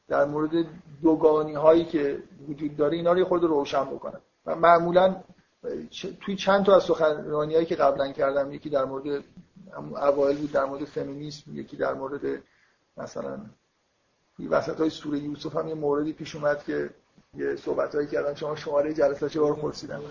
در 0.07 0.25
مورد 0.25 0.65
دوگانی 1.01 1.53
هایی 1.53 1.85
که 1.85 2.23
وجود 2.47 2.77
داره 2.77 2.97
اینا 2.97 3.11
رو 3.11 3.19
یه 3.19 3.25
خورده 3.25 3.47
روشن 3.47 3.83
بکنم. 3.83 4.21
و 4.45 4.55
معمولا 4.55 5.15
توی 6.21 6.35
چند 6.35 6.65
تا 6.65 6.75
از 6.75 6.83
سخنرانی 6.83 7.53
هایی 7.53 7.65
که 7.65 7.75
قبلا 7.75 8.11
کردم 8.11 8.51
یکی 8.51 8.69
در 8.69 8.85
مورد 8.85 9.23
اوایل 9.95 10.37
بود 10.37 10.51
در 10.51 10.65
مورد 10.65 10.85
فمینیسم 10.85 11.57
یکی 11.57 11.77
در 11.77 11.93
مورد 11.93 12.43
مثلا. 12.97 13.39
توی 14.37 14.47
وسط 14.47 14.79
های 14.79 14.89
سوره 14.89 15.19
یوسف 15.19 15.55
هم 15.55 15.67
یه 15.67 15.73
موردی 15.73 16.13
پیش 16.13 16.35
اومد 16.35 16.63
که 16.63 16.89
یه 17.33 17.55
صحبت 17.55 17.95
هایی 17.95 18.07
کردم 18.07 18.33
شما 18.33 18.55
شماره 18.55 18.93
جلسه 18.93 19.29
چه 19.29 19.39
بار 19.39 19.55
پرسیدم 19.55 20.01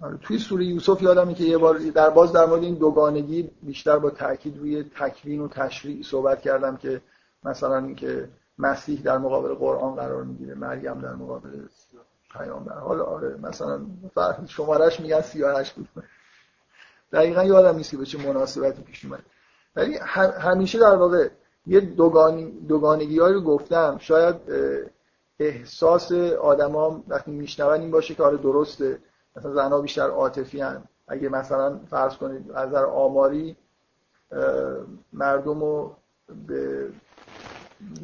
آره. 0.00 0.16
توی 0.16 0.38
سوره 0.38 0.64
یوسف 0.64 1.02
یادمه 1.02 1.34
که 1.34 1.44
یه 1.44 1.58
بار 1.58 1.78
در 1.78 2.10
باز 2.10 2.32
در 2.32 2.46
مورد 2.46 2.62
این 2.62 2.74
دوگانگی 2.74 3.50
بیشتر 3.62 3.98
با 3.98 4.10
تاکید 4.10 4.58
روی 4.58 4.82
تکوین 4.82 5.40
و 5.40 5.48
تشریع 5.48 6.02
صحبت 6.02 6.40
کردم 6.40 6.76
که 6.76 7.02
مثلا 7.44 7.78
اینکه 7.78 8.28
مسیح 8.58 9.02
در 9.02 9.18
مقابل 9.18 9.54
قرآن 9.54 9.94
قرار 9.94 10.24
می‌گیره 10.24 10.54
مریم 10.54 11.00
در 11.00 11.14
مقابل 11.14 11.66
پیامبر. 12.34 12.78
حالا 12.78 13.04
آره 13.04 13.36
مثلا 13.42 13.80
شمارش 14.46 15.00
میگن 15.00 15.20
38 15.20 15.74
بود. 15.74 15.88
دقیقا 17.12 17.44
یادم 17.44 17.76
نیست 17.76 17.90
که 17.90 17.96
به 17.96 18.04
چه 18.04 18.18
مناسبتی 18.18 18.82
پیش 18.82 19.04
اومد. 19.04 19.22
ولی 19.76 19.96
همیشه 20.40 20.78
در 20.78 20.96
واقع 20.96 21.28
یه 21.66 21.80
دوگانی 21.80 22.50
دوگانگی 22.50 23.18
رو 23.18 23.40
گفتم. 23.40 23.98
شاید 24.00 24.36
احساس 25.38 26.12
آدما 26.42 27.04
وقتی 27.08 27.30
میشنون 27.30 27.72
این 27.80 27.90
باشه 27.90 28.14
که 28.14 28.22
آره 28.22 28.36
درسته. 28.36 28.98
مثلا 29.36 29.54
زنها 29.54 29.80
بیشتر 29.80 30.10
عاطفی 30.10 30.60
هن. 30.60 30.82
اگه 31.08 31.28
مثلا 31.28 31.80
فرض 31.90 32.16
کنید 32.16 32.50
از 32.50 32.68
نظر 32.68 32.84
آماری 32.84 33.56
مردم 35.12 35.60
رو 35.60 35.96
به 36.46 36.88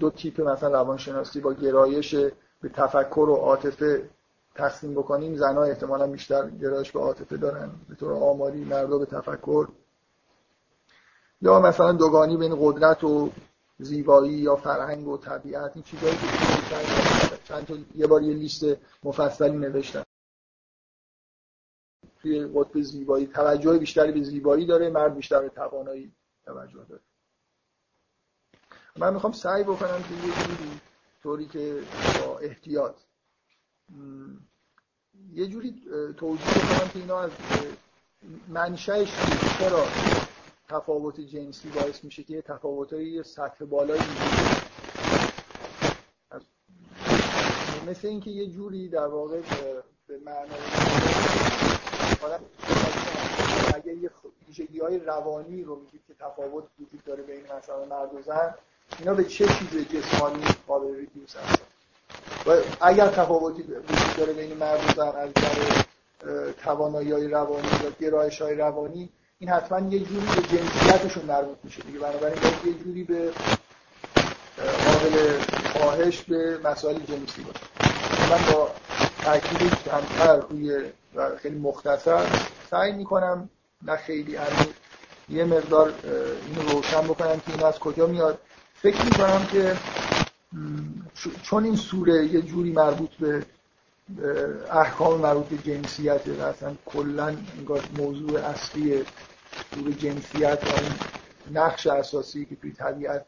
دو 0.01 0.11
تیپ 0.11 0.41
مثلا 0.41 0.71
روانشناسی 0.71 1.41
با 1.41 1.53
گرایش 1.53 2.15
به 2.61 2.69
تفکر 2.69 3.29
و 3.29 3.35
عاطفه 3.35 4.09
تقسیم 4.55 4.95
بکنیم 4.95 5.37
زنها 5.37 5.65
احتمالا 5.65 6.07
بیشتر 6.07 6.51
گرایش 6.51 6.93
به 6.93 7.01
عاطفه 7.01 7.37
دارن. 7.37 7.71
به 7.89 7.95
طور 7.95 8.13
آماری 8.13 8.65
مردم 8.65 8.99
به 8.99 9.07
تفکر. 9.07 9.69
یا 11.43 11.61
مثلا 11.61 11.93
دوگانی 11.93 12.37
بین 12.37 12.57
قدرت 12.61 13.05
و 13.05 13.31
زیبایی 13.79 14.33
یا 14.33 14.57
فرهنگ 14.57 15.09
و 15.09 15.19
طبیعت 15.19 15.71
این 15.75 15.83
چیزایی 15.83 16.15
که 16.15 16.27
چند 17.45 17.67
تا 17.67 17.75
یه 17.95 18.07
بار 18.07 18.23
یه 18.23 18.35
لیست 18.35 18.65
مفصلی 19.05 19.57
نوشتم. 19.57 20.05
توی 22.23 22.47
قطب 22.55 22.81
زیبایی 22.81 23.27
توجه 23.27 23.79
بیشتری 23.79 24.13
به 24.13 24.23
زیبایی 24.23 24.67
داره 24.67 24.91
مرد 24.91 25.15
بیشتر 25.15 25.43
به 25.43 25.49
توانایی 25.49 26.13
توجه 26.45 26.85
داره. 26.89 27.03
من 28.97 29.15
می‌خوام 29.15 29.33
سعی 29.33 29.63
بکنم 29.63 30.03
که 30.03 30.15
یه 30.15 30.35
طوری 31.23 31.47
که 31.47 31.83
با 32.27 32.39
احتیاط 32.39 32.97
یه 35.33 35.47
جوری 35.47 35.83
توضیح 36.17 36.51
بکنم 36.51 36.89
که 36.93 36.99
اینا 36.99 37.21
از 37.21 37.31
منشأش 38.49 39.09
چرا 39.59 39.85
تفاوت 40.69 41.21
جنسی 41.21 41.69
باعث 41.69 42.05
میشه 42.05 42.23
که 42.23 42.35
یه 42.35 42.43
تفاوتای 42.43 43.23
سطح 43.23 43.65
بالایی 43.65 44.03
مثل 47.87 48.09
اینکه 48.09 48.31
یه 48.31 48.47
جوری 48.47 48.89
در 48.89 49.07
واقع 49.07 49.41
به 50.07 50.19
معنای 50.19 50.61
اگر 53.75 53.95
یه 53.95 54.11
ویژگی 54.49 54.81
های 54.81 54.99
روانی 54.99 55.65
رو 55.65 55.77
میگید 55.77 56.01
که 56.07 56.15
تفاوت 56.15 56.65
وجود 56.81 57.05
داره 57.05 57.23
بین 57.23 57.43
مثلا 57.59 57.85
مرد 57.85 58.15
و 58.15 58.23
زن 58.23 58.55
اینا 58.99 59.15
به 59.15 59.25
چه 59.25 59.47
چیز 59.47 59.89
جسمانی 59.89 60.45
قابل 60.67 60.95
ریدیوس 60.95 61.37
هستن؟ 61.37 61.80
و 62.47 62.57
اگر 62.81 63.09
تفاوتی 63.09 63.63
وجود 63.63 64.17
داره 64.17 64.33
بین 64.33 64.57
مرد 64.57 64.81
و 64.91 64.95
زن 64.95 65.09
از 65.09 65.29
نظر 65.29 66.53
توانایی 66.65 67.29
روانی 67.29 67.69
یا 67.85 67.91
گرایش 68.01 68.43
های 68.43 68.55
روانی 68.55 69.09
این 69.39 69.51
حتما 69.51 69.79
یه 69.79 69.99
جوری 69.99 70.27
به 70.27 70.43
جنسیتشون 70.43 71.25
مربوط 71.25 71.59
میشه 71.65 71.83
دیگه. 71.83 71.99
بنابراین 71.99 72.39
یه 72.65 72.73
جوری 72.85 73.05
به 73.05 73.33
قابل 74.85 75.39
خواهش 75.73 76.23
به 76.23 76.59
مسائل 76.65 76.99
جنسی 76.99 77.43
باشه. 77.43 77.67
من 78.31 78.53
با 78.53 78.71
تاکید 79.25 79.73
کمتر 79.85 80.37
روی 80.37 80.85
و 81.15 81.37
خیلی 81.37 81.59
مختصر 81.59 82.27
سعی 82.71 82.93
می‌کنم 82.93 83.51
نه 83.83 83.97
خیلی 83.97 84.37
عمیق 84.37 84.75
یه 85.29 85.45
مقدار 85.45 85.93
اینو 86.47 86.71
روشن 86.73 87.01
بکنم 87.01 87.41
که 87.47 87.53
این 87.53 87.63
از 87.63 87.79
کجا 87.79 88.07
میاد. 88.07 88.39
فکر 88.83 89.05
می‌کنم 89.05 89.47
که 89.53 89.77
چون 91.43 91.65
این 91.65 91.77
سوره 91.77 92.27
یه 92.27 92.43
جوری 92.43 92.73
مربوط 92.73 93.11
به 93.11 93.47
احکام 94.73 95.21
مربوط 95.21 95.47
به 95.47 95.59
جنسیت 95.59 96.21
و 96.29 96.43
اصلا 96.43 96.75
کلا 96.87 97.37
موضوع 97.99 98.41
اصلی 98.41 99.05
سوره 99.75 99.93
جنسیت 99.93 100.59
و 100.65 100.81
این 100.81 100.93
نقش 101.59 101.87
اساسی 101.87 102.45
که 102.45 102.57
توی 102.57 102.73
طبیعت 102.73 103.27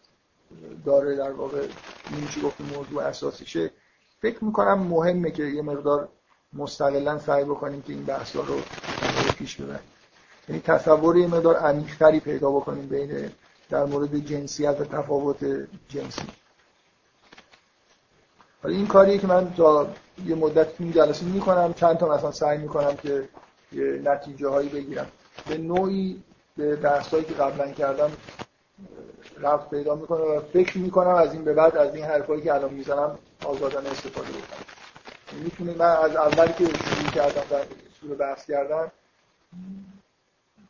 داره 0.85 1.17
در 1.17 1.33
واقع 1.33 1.67
میشه 2.11 2.41
گفت 2.41 2.61
موضوع 2.61 3.03
اساسیشه. 3.03 3.71
فکر 4.23 4.45
می‌کنم 4.45 4.79
مهمه 4.79 5.31
که 5.31 5.43
یه 5.43 5.63
مقدار 5.63 6.09
مستقلا 6.53 7.19
سعی 7.19 7.45
بکنیم 7.45 7.83
که 7.83 7.93
این 7.93 8.05
بحثا 8.05 8.41
رو 8.41 8.61
پیش 9.39 9.57
ببریم. 9.57 9.81
یعنی 10.49 10.61
تصور 10.61 11.17
یه 11.17 11.27
مقدار 11.27 11.57
عمیق‌تری 11.57 12.21
پیدا 12.21 12.51
بکنیم 12.51 12.87
بین 12.87 13.31
در 13.71 13.85
مورد 13.85 14.17
جنسیت 14.19 14.81
و 14.81 14.85
تفاوت 14.85 15.69
جنسی. 15.89 16.23
این 18.69 18.87
کاریه 18.87 19.19
که 19.19 19.27
من 19.27 19.55
تا 19.55 19.89
یه 20.27 20.35
مدت 20.35 20.69
این 20.79 20.93
جلسه 20.93 21.25
می‌کنم 21.25 21.75
چند 21.75 21.99
تا 21.99 22.09
مثلا 22.09 22.33
سعی 22.33 22.59
می‌کنم 22.59 22.97
که 22.97 23.29
یه 23.73 24.01
نتیجه 24.05 24.49
هایی 24.49 24.69
بگیرم. 24.69 25.07
به 25.49 25.59
نوعی 25.59 26.23
به 26.57 26.77
بحثایی 26.77 27.25
که 27.25 27.35
قبلا 27.35 27.73
کردم 27.73 28.13
رفت 29.41 29.71
پیدا 29.71 29.95
می‌کنه 29.95 30.21
و 30.21 30.41
فکر 30.53 30.79
می‌کنم 30.79 31.15
از 31.15 31.33
این 31.33 31.45
به 31.45 31.55
بعد 31.55 31.77
از 31.77 31.95
این 31.95 32.05
حرفایی 32.05 32.43
که 32.43 32.55
الان 32.55 32.75
می‌زنم 32.75 33.19
آزادانه 33.45 33.91
استفاده 33.91 34.29
بکنم. 34.29 34.65
می‌تونه 35.45 35.75
من 35.75 35.97
از 35.97 36.17
اولی 36.17 36.53
که 36.53 36.65
شروع 36.65 37.11
کردم 37.15 37.43
در 37.51 37.65
سوره 38.01 38.15
بحث 38.15 38.47
کردم 38.47 38.91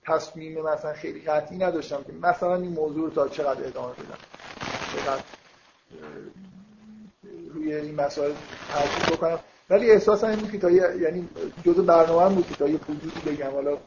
تصمیم 0.06 0.62
مثلا 0.62 0.92
خیلی 0.92 1.20
قطعی 1.20 1.58
نداشتم 1.58 2.02
که 2.02 2.12
مثلا 2.22 2.54
این 2.54 2.72
موضوع 2.72 3.10
تا 3.10 3.28
چقدر 3.28 3.66
ادامه 3.66 3.92
بدم. 3.92 4.18
چقدر 4.96 5.22
روی 7.62 7.74
این 7.74 7.94
مسائل 7.94 8.32
تاکید 8.72 9.16
بکنم. 9.16 9.38
ولی 9.70 9.90
احساسم 9.90 10.26
این 10.26 10.38
بود 10.38 10.50
که 10.50 10.58
تا 10.58 10.70
یعنی 10.70 11.28
جزء 11.64 11.82
برنامه 11.82 12.34
بود 12.34 12.48
که 12.48 12.54
تا 12.54 12.68
یه 12.68 12.78
حدودی 12.78 13.20
بگم. 13.30 13.50
حالا 13.50 13.78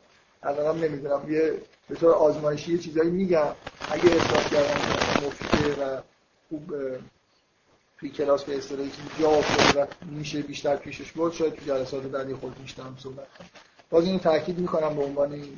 الانم 0.43 0.83
نمی‌دونم. 0.83 1.31
یه 1.31 1.53
به 1.89 1.95
طور 1.95 2.11
آزمایشی 2.11 2.71
یه 2.71 2.77
چیزایی 2.77 3.11
میگم. 3.11 3.47
اگه 3.91 4.05
احساس 4.05 4.49
کردم 4.53 5.27
مفیده 5.27 5.83
و 5.83 6.01
خوب 6.49 6.73
توی 7.99 8.09
کلاس 8.09 8.43
به 8.43 8.57
اصطلاحی 8.57 8.91
جا 9.19 9.29
افتاده 9.29 9.83
و 9.83 9.85
میشه 10.05 10.41
بیشتر 10.41 10.75
پیشش 10.75 11.11
برد 11.11 11.33
شاید 11.33 11.53
تو 11.53 11.65
جلسات 11.65 12.03
بعدی 12.03 12.33
خود 12.33 12.61
بیشتر 12.61 12.83
هم 12.83 12.95
صحبت 12.99 13.27
کنم 13.37 13.47
باز 13.89 14.05
اینو 14.05 14.19
تاکید 14.19 14.59
می‌کنم 14.59 14.95
به 14.95 15.03
عنوان 15.03 15.31
این 15.33 15.57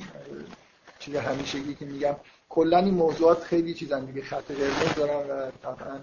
چیز 0.98 1.16
همیشگی 1.16 1.74
که 1.74 1.84
میگم. 1.84 2.16
کلا 2.48 2.78
این 2.78 2.94
موضوعات 2.94 3.42
خیلی 3.42 3.74
چیزن 3.74 4.04
دیگه. 4.04 4.22
خط 4.22 4.52
قرمز 4.52 4.94
دارن 4.96 5.30
و 5.30 5.50
طبعا 5.62 5.98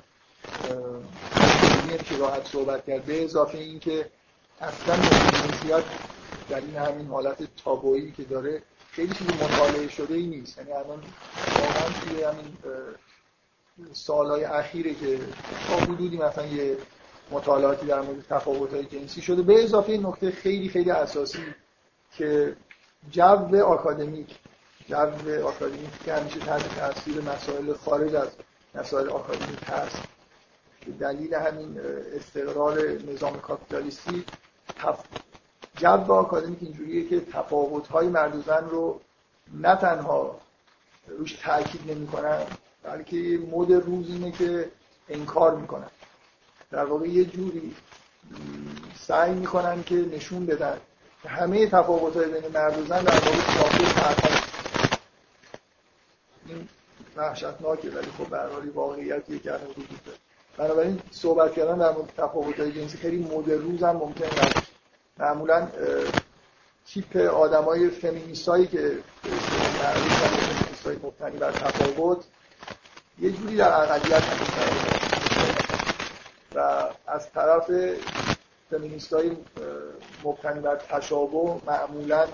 که 1.88 2.18
راحت 2.18 2.48
صحبت 2.48 2.86
کرد. 2.86 3.06
به 3.06 3.24
اضافه 3.24 3.58
این 3.58 3.80
که 3.80 4.10
اصلا 4.62 4.96
جنسیت 4.96 5.84
در 6.50 6.62
این 6.62 6.76
همین 6.76 7.08
حالت 7.08 7.38
تابویی 7.64 8.12
که 8.12 8.24
داره 8.24 8.62
خیلی 8.92 9.14
چیزی 9.14 9.34
مطالعه 9.34 9.88
شده 9.88 10.14
ای 10.14 10.28
نیست. 10.28 10.58
یعنی 10.58 10.72
الان 10.72 11.04
واقعا 11.60 11.90
توی 12.04 12.24
همین 12.24 12.58
سالهای 13.94 14.44
اخیره 14.44 14.94
که 14.94 15.20
تا 15.68 15.76
حدودی 15.76 16.18
مثلا 16.18 16.46
یه 16.46 16.78
مطالعاتی 17.32 17.86
در 17.86 18.02
مورد 18.02 18.26
تفاوت‌های 18.30 18.86
جنسی 18.86 19.22
شده. 19.22 19.42
به 19.42 19.64
اضافه 19.64 19.98
نکته 19.98 20.32
خیلی 20.32 20.70
خیلی 20.70 20.92
اساسی 20.92 21.44
که 22.18 22.56
جو 23.12 23.64
آکادمیک 23.64 24.36
جو 24.90 25.46
آکادمیک 25.48 26.04
که 26.06 26.14
همیشه 26.14 26.40
تحت 26.40 26.80
تاثیر 26.80 27.22
مسائل 27.22 27.74
خارج 27.74 28.16
از 28.16 28.30
مسائل 28.76 29.10
آکادمیک 29.10 29.60
هست. 29.68 30.15
دلیل 30.92 31.34
همین 31.34 31.80
استقرار 32.16 32.82
نظام 32.82 33.40
کاپیتالیستی 33.40 34.26
تف... 34.76 35.00
جو 35.78 36.12
آکادمیک 36.14 36.60
اینجوریه 36.62 37.10
که 37.10 37.20
تفاوت‌های 37.20 38.08
مرد 38.08 38.36
و 38.36 38.42
زن 38.42 38.70
رو 38.70 39.02
نه 39.54 39.76
تنها 39.76 40.40
روش 41.08 41.34
تاکید 41.34 41.92
نمی‌کنن 41.92 42.44
بلکه 42.84 43.40
مد 43.52 43.72
روز 43.72 44.10
اینه 44.10 44.32
که 44.32 44.72
انکار 45.10 45.56
می‌کنن. 45.56 45.90
در 46.72 46.86
واقع 46.86 47.08
یه 47.08 47.26
جوری 47.26 47.76
سعی 49.00 49.34
می‌کنن 49.34 49.84
که 49.84 49.96
نشون 49.96 50.46
بدن 50.46 50.78
که 51.24 51.30
همه 51.30 51.68
تفاوت 51.68 52.18
های 52.18 52.26
بین 52.26 52.52
مرد 52.52 52.80
و 52.80 52.86
زن 52.86 53.04
در 53.04 53.14
واقع 53.14 53.36
شاخص 53.36 53.94
فرق 53.94 54.42
این 56.48 56.70
وحشتناکه 57.16 57.90
ولی 57.90 58.12
خب 58.18 58.30
برحالی 58.30 58.70
واقعیتیه 58.70 59.40
که 59.40 59.54
الان 59.54 59.68
وجود 59.68 60.04
داره. 60.06 60.18
بنابراین 60.58 61.02
صحبت 61.12 61.54
کردن 61.54 61.78
در 61.78 61.92
مورد 61.92 62.10
تفاوت 62.18 62.60
های 62.60 62.72
جنسی 62.72 62.98
خیلی 62.98 63.18
مد 63.18 63.52
روز 63.52 63.84
هم 63.84 63.96
ممکن 63.96 64.26
نباشه 64.26 64.68
معمولا 65.18 65.68
تیپ 66.88 67.18
آدمای 67.18 67.90
فمینیست 67.90 68.50
هایی 68.50 68.68
که 68.68 68.98
های 70.86 70.96
مبتنی 71.04 71.38
بر 71.38 71.52
تفاوت 71.52 72.26
یه 73.20 73.32
جوری 73.32 73.56
در 73.56 73.82
اقلیت 73.82 74.24
و 76.56 76.60
از 77.08 77.32
طرف 77.32 77.72
فمینیست 78.72 79.14
های 79.14 79.32
مبتنی 80.24 80.60
بر 80.60 80.76
تشابه 80.76 81.62
معمولا 81.68 82.28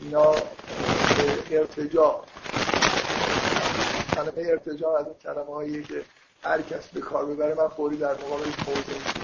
اینا 0.00 0.32
به 0.32 1.58
ارتجاع 1.60 2.24
کلمه 4.14 4.50
از 4.98 5.06
اون 5.06 5.14
کلمه 5.22 5.54
هایی 5.54 5.82
که 5.82 6.04
هر 6.42 6.62
کس 6.62 6.88
به 6.88 7.00
کار 7.00 7.26
ببره 7.26 7.54
من 7.54 7.68
فوری 7.68 7.96
در 7.96 8.12
مقابل 8.12 8.44
موضع 8.44 9.20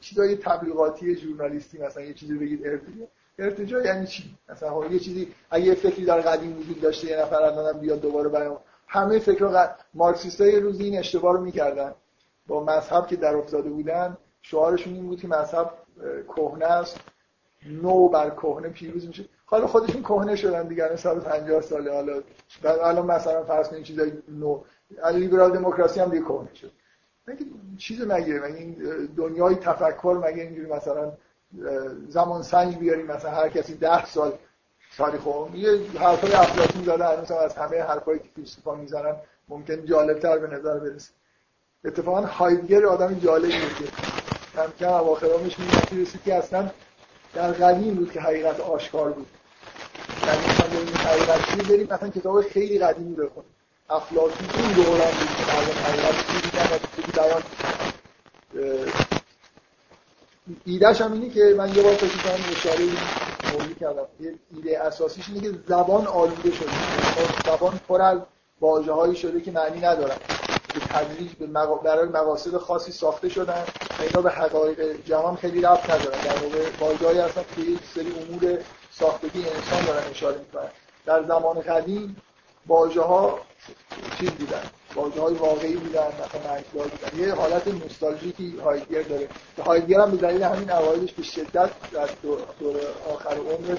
چیزای 0.00 0.36
تبلیغاتی 0.36 1.14
ژورنالیستی 1.14 1.78
مثلا 1.78 2.02
یه 2.02 2.14
چیزی 2.14 2.38
بگید 2.38 2.66
ارتجاع. 2.66 3.08
ارتجاع 3.38 3.84
یعنی 3.84 4.06
چی؟ 4.06 4.34
مثلا 4.48 4.86
یه 4.86 4.98
چیزی 4.98 5.34
اگه 5.50 5.74
فکری 5.74 6.04
در 6.04 6.20
قدیم 6.20 6.58
وجود 6.58 6.80
داشته 6.80 7.08
یه 7.08 7.16
نفر 7.16 7.42
الانم 7.42 7.80
بیاد 7.80 8.00
دوباره 8.00 8.28
بیان 8.28 8.58
همه 8.88 9.18
فکر 9.18 9.68
مارکسیستای 9.94 10.60
روزی 10.60 10.84
این 10.84 10.98
اشتباه 10.98 11.32
رو 11.32 11.40
می‌کردن. 11.40 11.94
با 12.46 12.64
مذهب 12.64 13.06
که 13.06 13.16
در 13.16 13.36
افتاده 13.36 13.70
بودن 13.70 14.16
شعارشون 14.42 14.94
این 14.94 15.06
بود 15.06 15.20
که 15.20 15.28
مذهب 15.28 15.70
کهنه 16.36 16.64
است. 16.66 17.00
نو 17.66 18.08
بر 18.08 18.30
کهنه 18.30 18.68
پیروز 18.68 19.06
میشه. 19.06 19.24
حالا 19.46 19.66
خودشون 19.66 20.02
کهنه 20.02 20.36
شدن 20.36 20.68
دیگه 20.68 20.84
الان 20.84 20.96
150 20.96 21.60
ساله. 21.60 21.92
حالا 21.94 22.22
الان 22.64 23.06
مثلا 23.06 23.44
فرض 23.44 23.68
کنید 23.68 23.82
چیزای 23.82 24.12
نو. 24.28 24.62
لیبرال 25.12 25.52
دموکراسی 25.52 26.00
هم 26.00 26.10
دیگه 26.10 26.24
شد 26.60 26.70
مگه 27.28 27.46
چیز 27.78 28.00
مگه؟ 28.02 28.40
مگه 28.40 28.56
این 28.56 28.76
دنیای 29.16 29.54
تفکر 29.54 30.20
مگه 30.24 30.42
اینجوری 30.42 30.72
مثلا 30.72 31.12
زمان 32.08 32.42
سنج 32.42 32.76
بیاریم؟ 32.76 33.06
مثلا 33.06 33.30
هر 33.30 33.48
کسی 33.48 33.74
ده 33.74 34.06
سال 34.06 34.32
تاریخ 34.96 35.20
یه 35.54 35.70
حرفای 36.00 36.32
افلاطون 36.32 36.84
زده 36.84 37.04
هنوز 37.04 37.30
از 37.30 37.54
همه 37.54 37.82
حرفایی 37.82 38.18
که 38.18 38.28
فیلسوفا 38.34 38.74
می‌زنن 38.74 39.16
ممکن 39.48 39.84
جالبتر 39.84 40.38
به 40.38 40.56
نظر 40.56 40.78
برسه. 40.78 41.10
اتفاقا 41.84 42.20
هایدگر 42.20 42.86
آدم 42.86 43.14
جالبیه 43.14 43.60
که 43.60 43.84
کم 44.54 44.72
کم 44.80 44.92
اواخرامش 44.92 45.56
می‌رسید 45.92 46.22
که 46.22 46.34
اصلا 46.34 46.70
در 47.34 47.52
قدیم 47.52 47.94
بود 47.94 48.12
که 48.12 48.20
حقیقت 48.20 48.60
آشکار 48.60 49.12
بود. 49.12 49.26
یعنی 50.26 50.38
مثلا 50.38 51.10
حقیقت 51.10 51.68
بریم 51.68 51.88
مثلا 51.90 52.08
کتاب 52.08 52.42
خیلی 52.42 52.78
قدیمی 52.78 53.14
بخونیم. 53.14 53.50
افلاطون 53.90 54.48
این 54.58 54.72
دوران 54.72 55.12
ایدهش 60.64 61.00
هم 61.00 61.12
اینه 61.12 61.30
که 61.30 61.54
من 61.58 61.74
یه 61.74 61.82
بار 61.82 61.94
فکر 61.94 62.22
کنم 62.22 62.44
اشاره 62.56 62.84
موضوع 63.52 63.74
کردم. 63.80 64.06
ایده 64.56 64.80
اساسیش 64.80 65.28
اینه 65.28 65.40
که 65.40 65.58
زبان 65.68 66.06
آلوده 66.06 66.50
شده. 66.50 66.70
زبان 67.46 67.80
پر 67.88 68.02
از 68.02 68.18
واژه‌هایی 68.60 69.16
شده 69.16 69.40
که 69.40 69.50
معنی 69.50 69.80
ندارن. 69.80 70.16
به 70.74 70.80
تدریج 70.80 71.32
به 71.32 71.46
برای 71.84 72.08
مقاصد 72.08 72.56
خاصی 72.56 72.92
ساخته 72.92 73.28
شدن 73.28 73.64
و 73.98 74.02
اینا 74.02 74.20
به 74.20 74.30
حقایق 74.30 75.04
جهان 75.06 75.36
خیلی 75.36 75.62
ربط 75.62 75.90
ندارن. 75.90 76.22
در 76.24 76.36
واقع 76.42 76.64
واژه‌ای 76.80 77.18
هستن 77.18 77.44
که 77.56 77.62
یک 77.62 77.80
سری 77.94 78.12
امور 78.22 78.58
ساختگی 78.92 79.44
انسان 79.48 79.84
دارن 79.86 80.10
اشاره 80.10 80.38
می‌کنن. 80.38 80.70
در 81.06 81.22
زمان 81.22 81.60
قدیم 81.60 82.16
واژه 82.66 83.00
ها 83.00 83.38
چیز 84.18 84.30
بودن 84.30 84.62
واژه 84.94 85.20
های 85.20 85.34
واقعی 85.34 85.76
بودن 85.76 86.06
مثلا 86.06 86.50
معنیدار 86.50 86.88
بودن. 86.88 87.26
یه 87.26 87.34
حالت 87.34 87.68
نوستالژیکی 87.68 88.56
هایدگر 88.64 89.02
داره. 89.02 89.28
که 89.56 89.62
هایدگر 89.62 90.00
هم 90.00 90.10
به 90.10 90.16
دلیل 90.16 90.42
همین 90.42 90.70
عوایدش 90.70 91.12
به 91.12 91.22
شدت 91.22 91.70
در 91.92 92.08
دور 92.22 92.76
آخر 93.14 93.36
عمر 93.36 93.78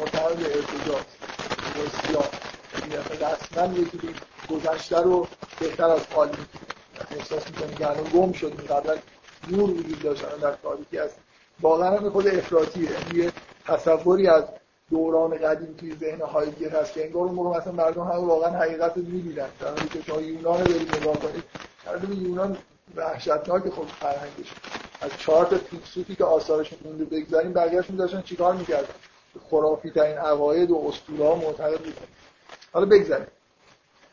متعرض 0.00 0.36
به 0.36 0.56
ارتجاع 0.56 1.00
اصلا 3.54 3.72
یکی 3.72 3.98
گذشته 4.50 5.00
رو 5.00 5.26
بهتر 5.60 5.84
از 5.84 6.00
حال 6.14 6.30
احساس 7.10 7.46
می‌کنی. 7.46 7.74
که 7.74 7.90
الان 7.90 8.04
گم 8.14 8.32
شد 8.32 8.66
قبلا 8.66 8.96
نور 9.50 9.70
وجود 9.70 10.02
داشتن 10.02 10.36
در 10.42 10.52
تاریکی 10.62 10.98
هست 10.98 11.16
واقعا 11.60 11.98
هم 11.98 12.10
خود 12.10 12.28
افراطیه. 12.28 12.90
یعنی 12.90 13.24
یه 13.24 13.32
تصوری 13.66 14.28
از 14.28 14.44
دوران 14.94 15.38
قدیم 15.38 15.74
توی 15.78 15.96
ذهن 15.96 16.20
هایدگر 16.20 16.80
هست 16.80 16.92
که 16.92 17.04
انگار 17.04 17.22
اون 17.22 17.34
موقع 17.34 17.58
مثلا 17.58 17.72
مردم 17.72 18.02
همه 18.02 18.14
واقعا 18.14 18.50
حقیقت 18.50 18.96
رو 18.96 19.02
می‌دیدن 19.02 19.48
حالی 19.60 19.88
که 19.88 20.02
شما 20.06 20.20
یونان 20.20 20.60
رو 20.60 20.64
برید 20.64 20.96
نگاه 20.96 21.18
کنید 21.18 21.44
مردم 21.86 22.12
یونان 22.12 22.56
وحشتناک 22.96 23.68
خود 23.68 23.88
فرهنگش. 23.88 24.52
از 25.00 25.10
چهار 25.18 25.44
تا 25.44 25.56
فیلسوفی 25.58 26.14
که 26.14 26.24
آثارشون 26.24 26.78
مونده 26.84 27.04
بگذاریم 27.04 27.52
بقیه‌شون 27.52 27.96
داشتن 27.96 28.22
چیکار 28.22 28.54
می‌کردن؟ 28.54 28.94
خرافی 29.50 29.90
ترین 29.90 30.18
عقاید 30.18 30.70
و 30.70 30.84
اسطوره 30.88 31.28
ها 31.28 31.34
معتقد 31.34 31.78
بودن. 31.78 32.06
حالا 32.72 32.86
بگذاریم. 32.86 33.26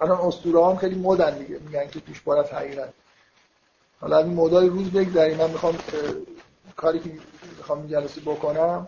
الان 0.02 0.18
اسطوره 0.22 0.66
هم 0.66 0.78
خیلی 0.78 0.96
مدن 0.96 1.38
دیگه. 1.38 1.60
میگن 1.60 1.88
که 1.88 2.00
توش 2.00 2.22
پر 2.22 2.38
از 2.38 2.50
حقیقت. 2.50 2.90
حالا 4.02 4.18
این 4.18 4.34
مدل 4.34 4.70
روز 4.70 4.92
بگذاریم. 4.92 5.38
من 5.38 5.50
می‌خوام 5.50 5.78
کاری 6.76 7.00
که 7.00 7.10
می‌خوام 7.58 7.88
جلسه 7.88 8.22
بکنم 8.22 8.88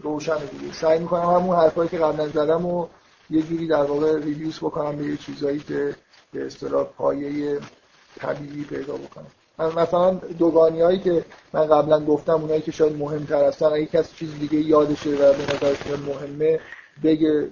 روشن 0.00 0.38
دیگه. 0.46 0.72
سعی 0.72 0.98
می‌کنم 0.98 1.22
همون 1.22 1.56
حرفایی 1.56 1.88
که 1.88 1.98
قبلا 1.98 2.28
زدم 2.28 2.66
و 2.66 2.86
یه 3.30 3.42
جوری 3.42 3.66
در 3.66 3.82
واقع 3.82 4.18
ریویوز 4.18 4.58
بکنم 4.58 4.96
به 4.96 5.04
یه 5.04 5.16
چیزایی 5.16 5.58
که 5.58 5.94
به 6.32 6.46
اصطلاح 6.46 6.84
پایه 6.84 7.60
طبیعی 8.20 8.64
پیدا 8.64 8.94
بکنم 8.94 9.26
مثلا 9.58 10.10
دوگانی 10.14 10.80
هایی 10.80 10.98
که 10.98 11.24
من 11.52 11.66
قبلا 11.66 12.04
گفتم 12.04 12.32
اونایی 12.32 12.60
که 12.62 12.72
شاید 12.72 12.96
مهمتر 12.96 13.44
هستن. 13.44 13.66
اگه 13.66 13.86
کسی 13.86 14.16
چیز 14.16 14.38
دیگه 14.38 14.58
یادشه 14.58 15.10
و 15.10 15.32
به 15.32 15.54
نظرش 15.54 15.78
مهمه 16.06 16.60
بگه 17.04 17.48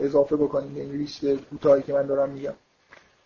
اضافه 0.00 0.36
بکنیم. 0.36 0.74
به 0.74 0.80
این 0.80 0.90
لیست 0.90 1.26
کوتاهی 1.26 1.82
که 1.82 1.92
من 1.92 2.06
دارم 2.06 2.30
میگم. 2.30 2.54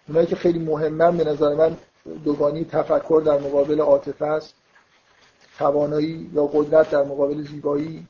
اونایی 0.09 0.27
که 0.27 0.37
خیلی 0.37 0.59
مهمن 0.59 1.17
به 1.17 1.25
نظر 1.25 1.55
من 1.55 1.77
دوگانی 2.25 2.65
تفکر 2.65 3.23
در 3.25 3.39
مقابل 3.39 3.81
عاطفه 3.81 4.27
است. 4.27 4.55
توانایی 5.59 6.31
یا 6.35 6.47
قدرت 6.47 6.91
در 6.91 7.05
مقابل 7.05 7.43
زیبایی. 7.43 8.07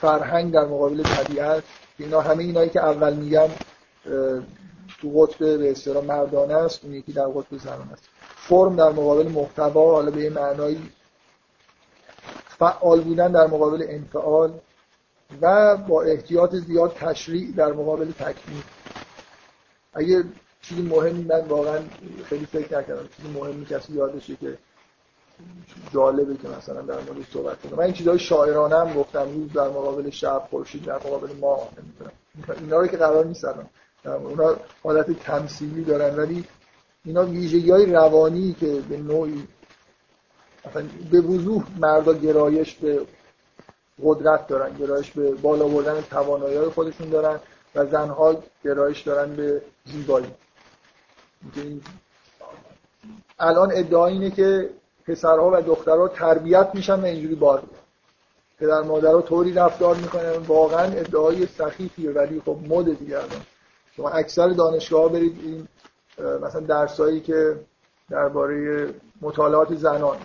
فرهنگ 0.00 0.52
در 0.52 0.64
مقابل 0.64 1.02
طبیعت 1.02 1.62
اینا 1.98 2.20
همه 2.20 2.42
اینایی 2.44 2.70
که 2.70 2.80
اول 2.80 3.14
میگم 3.14 3.48
تو 5.00 5.10
قطب 5.14 5.58
به 5.58 5.70
اصطلاح 5.70 6.04
مردانه 6.04 6.54
است 6.54 6.84
اون 6.84 6.94
یکی 6.94 7.12
در 7.12 7.26
قطب 7.26 7.56
زنانه 7.56 7.92
است. 7.92 8.08
فرم 8.36 8.76
در 8.76 8.88
مقابل 8.88 9.28
محتوا 9.28 9.94
حالا 9.94 10.10
به 10.10 10.30
معنایی 10.30 10.90
فعال 12.58 13.00
بودن 13.00 13.32
در 13.32 13.46
مقابل 13.46 13.86
انفعال 13.88 14.52
و 15.40 15.76
با 15.76 16.02
احتیاط 16.02 16.54
زیاد 16.54 16.92
تشریع 16.94 17.52
در 17.56 17.72
مقابل 17.72 18.12
تکمیل. 18.12 18.62
اگه 19.94 20.24
چیزی 20.62 20.82
مهمی 20.82 21.24
من 21.24 21.40
واقعا 21.40 21.78
خیلی 22.24 22.46
فکر 22.46 22.78
نکردم. 22.78 23.08
چیزی 23.16 23.28
مهمی 23.28 23.66
کسی 23.66 23.92
یادشه 23.92 24.36
که 24.36 24.58
جالبه 25.92 26.36
که 26.36 26.48
مثلا 26.48 26.80
در 26.80 27.00
مورد 27.00 27.26
صحبت 27.32 27.62
کنم. 27.62 27.78
من 27.78 27.84
این 27.84 27.92
چیزای 27.92 28.18
شاعرانه 28.18 28.78
هم 28.78 28.94
گفتم 28.94 29.32
روز 29.34 29.52
در 29.52 29.68
مقابل 29.68 30.10
شب 30.10 30.42
خورشید 30.50 30.84
در 30.84 30.96
مقابل 30.96 31.28
ما 31.40 31.68
نمی‌دونم. 31.78 32.12
اینا 32.60 32.80
رو 32.80 32.86
که 32.86 32.96
قرار 32.96 33.24
نیست 33.24 33.44
اونا 34.04 34.56
حالت 34.82 35.10
تمثیلی 35.10 35.84
دارن 35.84 36.16
ولی 36.16 36.44
اینا 37.04 37.26
ویژگی 37.26 37.70
های 37.70 37.92
روانی 37.92 38.56
که 38.60 38.80
به 38.88 38.96
نوعی 38.96 39.48
مثلا 40.66 40.84
به 41.10 41.20
وضوح 41.20 41.64
مردا 41.78 42.12
گرایش 42.12 42.74
به 42.74 43.06
قدرت 44.02 44.46
دارن 44.46 44.74
گرایش 44.76 45.10
به 45.10 45.30
بالا 45.34 45.68
بردن 45.68 46.00
توانایی 46.00 46.58
خودشون 46.58 47.10
دارن 47.10 47.40
و 47.74 47.86
زنها 47.86 48.42
گرایش 48.64 49.00
دارن 49.00 49.36
به 49.36 49.62
زیبایی. 49.84 50.26
الان 53.38 53.72
ادعا 53.72 54.06
اینه 54.06 54.30
که 54.30 54.70
پسرها 55.06 55.50
و 55.52 55.62
دخترها 55.62 56.08
تربیت 56.08 56.70
میشن 56.74 57.00
و 57.00 57.04
اینجوری 57.04 57.34
بار 57.34 57.62
پدر 58.58 58.82
مادرها 58.82 59.22
طوری 59.22 59.52
رفتار 59.52 59.96
می‌کنن 59.96 60.32
واقعا 60.32 60.82
ادعای 60.82 61.46
سخیفیه 61.46 62.10
ولی 62.10 62.40
خب 62.40 62.58
مد 62.68 62.98
دیگه 62.98 63.18
شما 63.96 64.10
اکثر 64.10 64.48
دانشگاه 64.48 65.12
برید 65.12 65.38
این 65.42 65.68
مثلا 66.42 66.60
درسایی 66.60 67.20
که 67.20 67.56
درباره 68.10 68.88
مطالعات 69.20 69.74
زنان. 69.74 70.16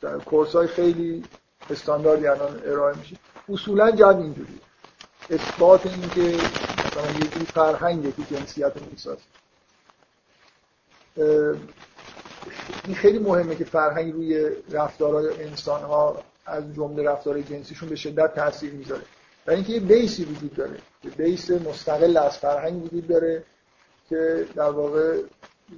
در 0.00 0.18
کورس 0.18 0.56
های 0.56 0.66
خیلی 0.66 1.24
استانداردی 1.70 2.26
الان 2.26 2.62
ارائه 2.64 2.98
میشه. 2.98 3.16
اصولا 3.48 3.90
جد 3.90 4.02
اینجوری. 4.02 4.60
اثبات 5.30 5.86
این 5.86 6.08
که 6.08 6.20
مثلا 6.86 7.10
یه 7.90 8.02
جوری 8.02 8.12
که 8.12 8.36
جنسیت 8.36 8.72
می‌سازه. 8.92 9.22
این 12.84 12.94
خیلی 12.94 13.18
مهمه 13.18 13.54
که 13.54 13.64
فرهنگ 13.64 14.12
روی 14.12 14.50
رفتارهای 14.70 15.42
انسان 15.42 15.82
ها 15.82 16.22
از 16.46 16.74
جمله 16.74 17.02
رفتارهای 17.02 17.42
جنسیشون 17.42 17.88
به 17.88 17.96
شدت 17.96 18.34
تاثیر 18.34 18.72
می‌ذاره. 18.72 19.02
و 19.46 19.50
اینکه 19.50 19.72
یه 19.72 19.80
بیسی 19.80 20.24
وجود 20.24 20.54
داره. 20.54 20.76
یه 21.04 21.10
بیس 21.10 21.50
مستقل 21.50 22.16
از 22.16 22.38
فرهنگ 22.38 22.84
وجود 22.84 23.06
داره 23.06 23.42
که 24.08 24.46
در 24.54 24.70
واقع 24.70 25.18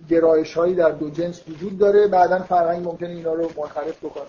گرایش 0.08 0.54
هایی 0.54 0.74
در 0.74 0.90
دو 0.90 1.10
جنس 1.10 1.42
وجود 1.48 1.78
داره. 1.78 2.06
بعدا 2.06 2.42
فرهنگ 2.42 2.84
ممکنه 2.88 3.08
اینا 3.08 3.34
رو 3.34 3.50
منحرف 3.56 4.04
بکنه. 4.04 4.26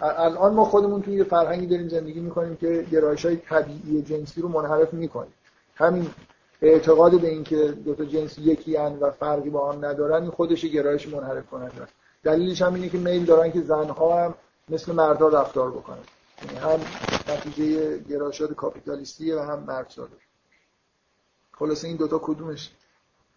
الان 0.00 0.54
ما 0.54 0.64
خودمون 0.64 1.02
توی 1.02 1.14
یه 1.14 1.24
فرهنگی 1.24 1.66
داریم 1.66 1.88
زندگی 1.88 2.20
می‌کنیم 2.20 2.56
که 2.56 2.86
گرایش 2.92 3.24
های 3.24 3.36
طبیعی 3.36 4.02
جنسی 4.02 4.40
رو 4.40 4.48
منحرف 4.48 4.94
می‌کنیم 4.94 5.32
همین 5.74 6.10
اعتقاد 6.62 7.20
به 7.20 7.28
اینکه 7.28 7.56
دو 7.56 7.94
تا 7.94 8.04
جنس 8.04 8.38
یکی 8.38 8.76
و 8.76 9.10
فرقی 9.10 9.50
با 9.50 9.60
آن 9.60 9.84
ندارن 9.84 10.22
این 10.22 10.30
خودش 10.30 10.64
گرایش 10.64 11.08
منحرف 11.08 11.46
کننده 11.46 11.82
است. 11.82 11.92
دلیلش 12.22 12.62
هم 12.62 12.74
اینه 12.74 12.88
که 12.88 12.98
میل 12.98 13.24
دارن 13.24 13.52
که 13.52 13.60
زنها 13.60 14.24
هم 14.24 14.34
مثل 14.68 14.92
مردها 14.92 15.28
رفتار 15.28 15.70
بکنن. 15.70 15.98
یعنی 16.44 16.58
هم 16.58 16.80
نتیجه 17.28 17.98
گرایشات 17.98 18.52
کاپیتالیستیه 18.52 19.36
و 19.36 19.38
هم 19.38 19.58
مرد 19.58 19.86
سالار 19.88 20.20
خلاصه 21.52 21.88
این 21.88 21.96
دوتا 21.96 22.18
کدومش 22.18 22.70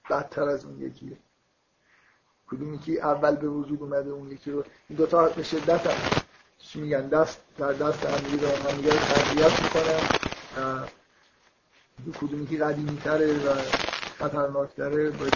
بدتر 0.09 0.43
از 0.43 0.65
اون 0.65 0.81
یکیه؟ 0.81 1.17
کدومی 2.51 2.79
که 2.79 2.91
اول 2.91 3.35
به 3.35 3.47
وجود 3.47 3.81
اومده 3.81 4.09
اون 4.09 4.31
یکی 4.31 4.51
رو 4.51 4.63
این 4.89 4.97
دوتا 4.97 5.29
به 5.29 5.43
شدت 5.43 5.87
هم 5.87 6.21
چی 6.57 6.81
میگن؟ 6.81 7.07
دست 7.07 7.41
در 7.57 7.73
دست 7.73 8.05
هم 8.05 8.37
دارن 8.37 8.55
هم 8.55 8.81
تربیت 8.81 9.61
می‌کنن. 9.61 10.89
کدومی 12.21 12.47
که 12.47 12.57
قدیمی 12.57 12.97
تره 12.97 13.39
و 13.39 13.55
خطرناک 14.17 14.75
تره 14.75 15.09
باید 15.09 15.33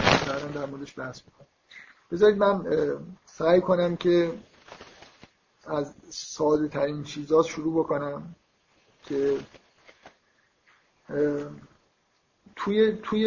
در 0.54 0.66
موردش 0.66 0.98
بحث 0.98 1.22
می‌کنم. 1.26 1.46
بذارید 2.12 2.38
من 2.38 2.66
سعی 3.26 3.60
کنم 3.60 3.96
که 3.96 4.32
از 5.66 5.94
ساده 6.10 6.68
ترین 6.68 7.02
چیزات 7.02 7.46
شروع 7.46 7.84
بکنم 7.84 8.34
که 9.02 9.38
توی 12.56 12.92
توی 13.02 13.26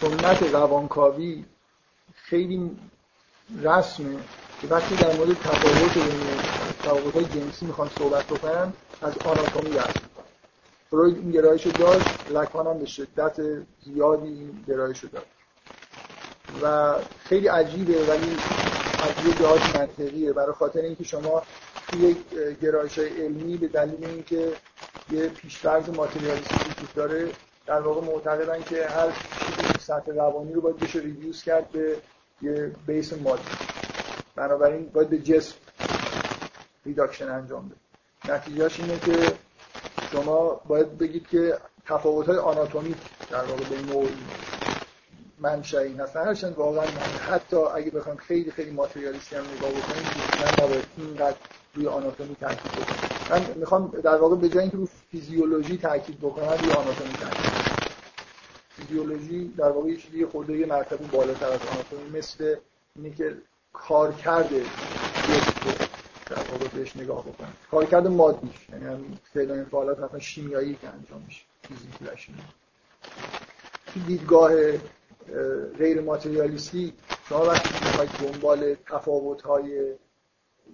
سنت 0.00 0.42
روانکاوی 0.42 1.44
خیلی 2.14 2.76
رسمه 3.62 4.18
که 4.60 4.66
وقتی 4.68 4.96
در 4.96 5.12
مورد 5.12 5.38
تفاوت 5.38 5.98
تفاوت 6.82 7.30
جنسی 7.30 7.66
می‌خوان 7.66 7.88
صحبت 7.88 8.24
بکنن 8.26 8.72
از 9.00 9.18
آناتومی 9.18 9.70
بحث 9.70 10.09
فروید 10.90 11.16
این 11.16 11.30
گرایش 11.30 11.66
داشت 11.66 12.30
لکان 12.30 12.66
هم 12.66 12.78
به 12.78 12.86
شدت 12.86 13.36
زیادی 13.84 14.26
این 14.28 14.64
گرایش 14.68 15.04
داشت 15.04 15.26
و 16.62 16.94
خیلی 17.24 17.48
عجیبه 17.48 18.04
ولی 18.04 18.36
از 19.02 19.26
یه 19.26 19.32
جهات 19.38 19.76
منطقیه. 19.76 20.32
برای 20.32 20.52
خاطر 20.52 20.80
اینکه 20.80 21.04
شما 21.04 21.42
توی 21.88 22.00
یک 22.00 22.18
گرایش 22.62 22.98
علمی 22.98 23.56
به 23.56 23.68
دلیل 23.68 24.04
اینکه 24.04 24.52
یه 25.10 25.28
پیشفرض 25.28 25.88
ماتریالیستی 25.88 26.54
وجود 26.54 26.94
داره 26.94 27.30
در 27.66 27.80
واقع 27.80 28.06
معتقدن 28.06 28.62
که 28.62 28.86
هر 28.86 29.08
چیزی 29.46 29.78
سطح 29.78 30.12
روانی 30.12 30.52
رو 30.52 30.60
باید 30.60 30.76
بشه 30.76 30.98
ریدیوس 30.98 31.42
کرد 31.42 31.70
به 31.72 31.96
یه 32.42 32.72
بیس 32.86 33.12
مادی. 33.12 33.42
بنابراین 34.36 34.86
باید 34.86 35.10
به 35.10 35.18
جسم 35.18 35.54
reduction 36.86 37.30
انجام 37.30 37.68
بده. 37.68 38.34
نتیجهش 38.34 38.80
اینه 38.80 38.98
که 38.98 39.32
شما 40.12 40.60
باید 40.68 40.98
بگید 40.98 41.28
که 41.28 41.58
تفاوت 41.86 42.26
های 42.26 42.38
آناتومی 42.38 42.94
در 43.30 43.44
واقع 43.44 43.64
به 43.64 43.92
نوعی 43.92 44.16
منشأی 45.38 45.96
هستن. 45.96 46.24
هرچند 46.24 46.54
واقعا 46.58 46.84
من 46.86 47.34
حتی 47.34 47.56
اگه 47.56 47.90
بخوام 47.90 48.16
خیلی 48.16 48.50
خیلی 48.50 48.70
ماتریالیستی 48.70 49.36
هم 49.36 49.44
نگاه 49.56 49.70
بکنیم 49.70 50.04
من 50.40 50.64
نباید 50.64 50.84
اینقدر 50.96 51.36
روی 51.74 51.86
آناتومی 51.86 52.36
تاکید 52.40 52.72
بکنم. 52.72 53.10
من 53.30 53.54
می‌خوام 53.56 53.92
در 54.04 54.16
واقع 54.16 54.36
به 54.36 54.48
جای 54.48 54.58
اینکه 54.58 54.76
روی 54.76 54.88
فیزیولوژی 55.10 55.78
تاکید 55.78 56.18
بکنم 56.18 56.46
روی 56.46 56.70
آناتومی 56.70 57.12
تاکید 57.12 57.50
فیزیولوژی 58.76 59.48
در 59.56 59.70
واقع 59.70 59.88
یه 59.88 59.96
چیزی 59.96 60.26
خرده 60.26 60.56
یه 60.56 60.66
مرتبه 60.66 61.06
بالاتر 61.06 61.46
از 61.46 61.60
آناتومی 61.72 62.18
مثل 62.18 62.56
اینه 62.96 63.10
که 63.10 63.36
کار 63.72 64.12
واقع 66.70 66.78
بهش 66.78 66.96
نگاه 66.96 67.24
بکنم. 67.26 67.52
کارکرد 67.70 68.06
مادیش 68.06 68.68
یعنی 68.72 68.84
هم 68.84 69.18
فعل 69.34 69.50
انفعالات 69.50 70.00
حتما 70.00 70.18
شیمیایی 70.18 70.74
که 70.74 70.88
انجام 70.88 71.24
میشه. 71.26 71.42
فیزیکی 71.62 72.04
و 72.04 72.16
شیمیایی. 72.16 72.48
دیدگاه 74.06 74.52
غیر 75.78 76.00
ماتریالیستی 76.00 76.92
شما 77.28 77.44
وقتی 77.46 77.68
می‌خواید 77.84 78.10
دنبال 78.10 78.74
تفاوت 78.74 79.42
های 79.42 79.94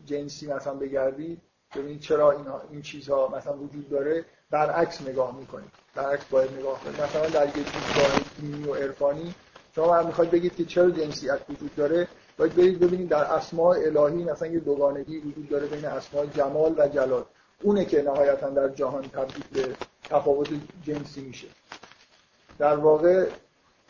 جنسی 0.06 0.46
مثلا 0.46 0.74
بگردید 0.74 1.40
ببینید 1.74 2.00
چرا 2.00 2.30
این, 2.32 2.46
این 2.70 2.82
چیزها 2.82 3.28
مثلا 3.28 3.56
وجود 3.56 3.88
داره 3.90 4.24
برعکس 4.50 5.02
نگاه 5.02 5.36
می‌کنید. 5.38 5.70
برعکس 5.94 6.24
باید 6.24 6.50
نگاه 6.52 6.80
کنید. 6.80 7.00
مثلا 7.00 7.28
در 7.28 7.46
یک 7.46 7.54
دیدگاه 7.54 8.20
دینی 8.40 8.68
و 8.68 8.74
عرفانی 8.74 9.34
شما 9.74 10.02
می‌خواید 10.02 10.30
بگید 10.30 10.56
که 10.56 10.64
چرا 10.64 10.90
جنسیت 10.90 11.40
وجود 11.48 11.74
داره 11.74 12.08
باید 12.36 12.54
برید 12.54 12.78
ببینید 12.78 13.08
در 13.08 13.24
اسماء 13.24 13.76
الهی 13.76 14.24
مثلا 14.24 14.48
یه 14.48 14.60
دوگانگی 14.60 15.18
وجود 15.18 15.48
داره 15.48 15.66
بین 15.66 15.84
اسماء 15.84 16.26
جمال 16.26 16.74
و 16.78 16.88
جلال. 16.88 17.24
اونه 17.62 17.84
که 17.84 18.02
نهایتا 18.02 18.50
در 18.50 18.68
جهان 18.68 19.02
تبدیل 19.02 19.44
به 19.52 19.74
تفاوت 20.04 20.48
جنسی 20.84 21.20
میشه. 21.20 21.46
در 22.58 22.76
واقع 22.76 23.26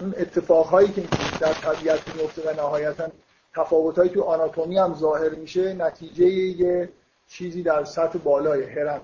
اون 0.00 0.14
اتفاقهایی 0.18 0.88
که 0.88 1.02
در 1.40 1.52
طبیعت 1.52 2.16
میفته 2.16 2.50
و 2.50 2.54
نهایتا 2.54 3.08
تفاوتهایی 3.54 4.10
تو 4.10 4.22
آناتومی 4.22 4.78
هم 4.78 4.94
ظاهر 4.94 5.30
میشه 5.30 5.74
نتیجه 5.74 6.26
یه 6.26 6.88
چیزی 7.28 7.62
در 7.62 7.84
سطح 7.84 8.18
بالای 8.18 8.64
هرمه 8.64 9.00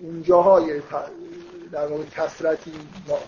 اونجاهای 0.00 0.82
در 1.72 1.86
واقع 1.86 2.04
کسرتی 2.04 2.72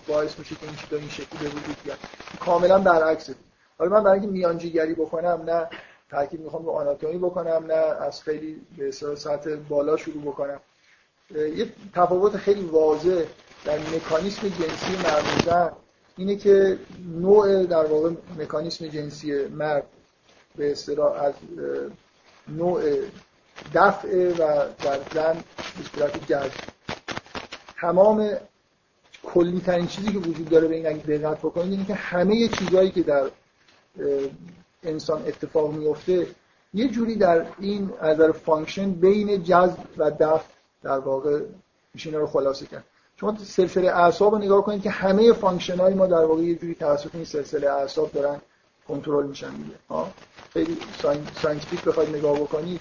باعث 0.09 0.38
میشه 0.38 0.55
که 0.55 0.66
این 0.66 0.76
چیزا 0.76 0.96
این 0.96 1.09
شکلی 1.09 1.38
به 1.38 1.48
وجود 1.48 1.76
بیاد. 1.85 1.98
کاملا 2.40 2.79
برعکسه. 2.79 3.35
حالا 3.80 3.92
من 3.92 4.04
برای 4.04 4.18
اینکه 4.18 4.32
میانجیگری 4.32 4.94
بکنم 4.94 5.42
نه 5.46 5.68
تاکید 6.10 6.40
می‌خوام 6.40 6.64
به 6.64 6.72
آناتومی 6.72 7.18
بکنم 7.18 7.64
نه 7.66 7.74
از 7.74 8.22
خیلی 8.22 8.60
به 8.78 8.90
سطح 8.90 9.56
بالا 9.68 9.96
شروع 9.96 10.22
بکنم. 10.22 10.60
یه 11.34 11.66
تفاوت 11.94 12.36
خیلی 12.36 12.64
واضح 12.64 13.24
در 13.64 13.78
مکانیسم 13.78 14.48
جنسی 14.48 14.96
مرد 15.04 15.76
اینه 16.16 16.36
که 16.36 16.78
نوع 17.20 17.64
در 17.64 17.86
واقع 17.86 18.10
مکانیسم 18.38 18.86
جنسی 18.86 19.46
مرد 19.46 19.86
به 20.56 20.72
اصطلاح 20.72 21.22
از 21.22 21.34
نوع 22.48 22.82
دفع 23.74 24.28
و 24.28 24.64
در 24.82 24.98
زن 25.14 25.34
به 25.78 25.84
صورت 25.94 26.52
تمام 27.80 28.30
کلی 29.22 29.60
ترین 29.60 29.86
چیزی 29.86 30.12
که 30.12 30.18
وجود 30.18 30.48
داره 30.48 30.68
به 30.68 30.76
این 30.88 30.96
دقت 30.96 31.38
بکنید 31.38 31.72
اینه 31.72 31.84
که 31.84 31.94
همه 31.94 32.48
چیزهایی 32.48 32.90
که 32.90 33.02
در 33.02 33.30
انسان 34.83 35.22
اتفاق 35.26 35.72
میفته 35.72 36.26
یه 36.74 36.88
جوری 36.88 37.16
در 37.16 37.46
این 37.59 37.90
نظر 38.03 38.33
function 38.32 38.92
بین 38.92 39.42
جذب 39.42 39.79
و 39.98 40.11
دفع 40.11 40.48
در 40.83 40.98
واقع 40.98 41.40
میشه 41.94 42.11
رو 42.11 42.26
خلاصه 42.26 42.66
کرد. 42.66 42.85
شما 43.16 43.37
سلسله 43.38 43.90
اعصاب 43.90 44.33
رو 44.33 44.38
نگاه 44.38 44.64
کنید 44.64 44.83
که 44.83 44.90
همه 44.90 45.33
function 45.32 45.76
های 45.76 45.94
ما 45.94 46.07
در 46.07 46.24
واقع 46.24 46.42
یه 46.42 46.55
جوری 46.55 46.74
توسط 46.74 47.14
این 47.14 47.24
سلسله 47.24 47.70
اعصاب 47.70 48.12
دارن 48.12 48.40
کنترل 48.88 49.26
میشن 49.26 49.50
دیگه. 49.50 49.74
ها؟ 49.88 50.09
خیلی 50.53 50.79
scientific 51.42 51.84
بخواید 51.85 52.16
نگاه 52.16 52.40
بکنید. 52.40 52.81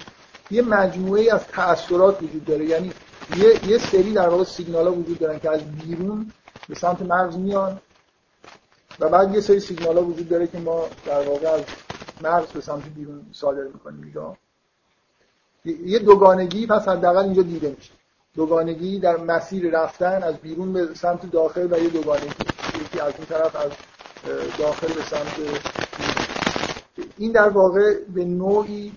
یه 0.51 0.61
مجموعه 0.61 1.33
از 1.33 1.47
تأثیرات 1.47 2.23
وجود 2.23 2.45
داره. 2.45 2.65
یعنی 2.65 2.91
یه, 3.37 3.69
یه 3.69 3.77
سری 3.77 4.13
در 4.13 4.29
واقع 4.29 4.43
سیگنال 4.43 4.87
ها 4.87 4.93
وجود 4.93 5.19
دارن 5.19 5.39
که 5.39 5.49
از 5.51 5.71
بیرون 5.71 6.31
به 6.69 6.75
سمت 6.75 7.01
مغز 7.01 7.37
میان. 7.37 7.79
و 8.99 9.09
بعد 9.09 9.35
یه 9.35 9.41
سری 9.41 9.59
سیگنال 9.59 9.97
ها 9.97 10.03
وجود 10.03 10.29
داره 10.29 10.47
که 10.47 10.57
ما 10.57 10.85
در 11.05 11.21
واقع 11.29 11.47
از 11.47 11.61
مغز 12.21 12.47
به 12.51 12.61
سمت 12.61 12.83
بیرون 12.95 13.25
صادر 13.31 13.63
می‌کنیم. 13.63 14.37
یه 15.65 15.99
دوگانگی 15.99 16.67
پس 16.67 16.87
حداقل 16.87 17.23
اینجا 17.23 17.41
دیده 17.41 17.75
میشه. 17.77 17.91
دوگانگی 18.35 18.99
در 18.99 19.17
مسیر 19.17 19.71
رفتن 19.71 20.23
از 20.23 20.37
بیرون 20.37 20.73
به 20.73 20.93
سمت 20.93 21.31
داخل 21.31 21.67
و 21.73 21.79
یه 21.79 21.89
دوگانگی. 21.89 22.27
یکی 22.81 22.99
از 22.99 23.13
این 23.17 23.25
طرف 23.25 23.55
از 23.55 23.71
داخل 24.57 24.87
به 24.87 25.01
سمت 25.01 25.35
این 27.17 27.31
در 27.31 27.49
واقع 27.49 27.99
به 28.13 28.25
نوعی 28.25 28.93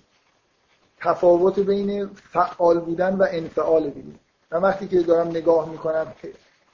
تفاوت 1.01 1.59
بین 1.59 2.11
فعال 2.33 2.81
بودن 2.81 3.15
و 3.15 3.27
انفعال 3.31 3.91
بینید 3.91 4.19
من 4.51 4.63
وقتی 4.63 4.89
که 4.89 5.01
دارم 5.01 5.29
نگاه 5.29 5.71
می‌کنم 5.71 6.13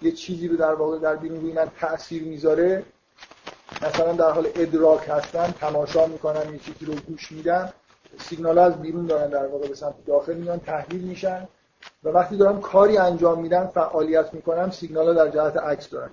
یه 0.02 0.12
چیزی 0.12 0.48
رو 0.48 0.56
در 0.56 0.74
واقع 0.74 0.98
در 0.98 1.16
بیرون 1.16 1.40
روی 1.40 1.52
من 1.52 1.70
تأثیر 1.80 2.22
می‌ذاره 2.22 2.84
مثلا 3.82 4.12
در 4.12 4.30
حال 4.30 4.48
ادراک 4.54 5.08
هستن 5.08 5.54
تماشا 5.60 6.06
می‌کنن 6.06 6.52
یه 6.52 6.58
چیزی 6.58 6.84
رو 6.84 6.94
گوش 6.94 7.32
میدن 7.32 7.72
سیگنال 8.18 8.58
از 8.58 8.82
بیرون 8.82 9.06
دارن 9.06 9.30
در 9.30 9.46
واقع 9.46 9.68
به 9.68 9.74
سمت 9.74 10.04
داخل 10.06 10.34
میان 10.34 10.60
تحلیل 10.60 11.02
میشن. 11.02 11.48
و 12.04 12.08
وقتی 12.08 12.36
دارم 12.36 12.60
کاری 12.60 12.98
انجام 12.98 13.40
میدن 13.40 13.66
فعالیت 13.66 14.34
می‌کنم 14.34 14.70
سیگنال 14.70 15.14
در 15.14 15.28
جهت 15.28 15.56
عکس 15.56 15.90
دارن. 15.90 16.10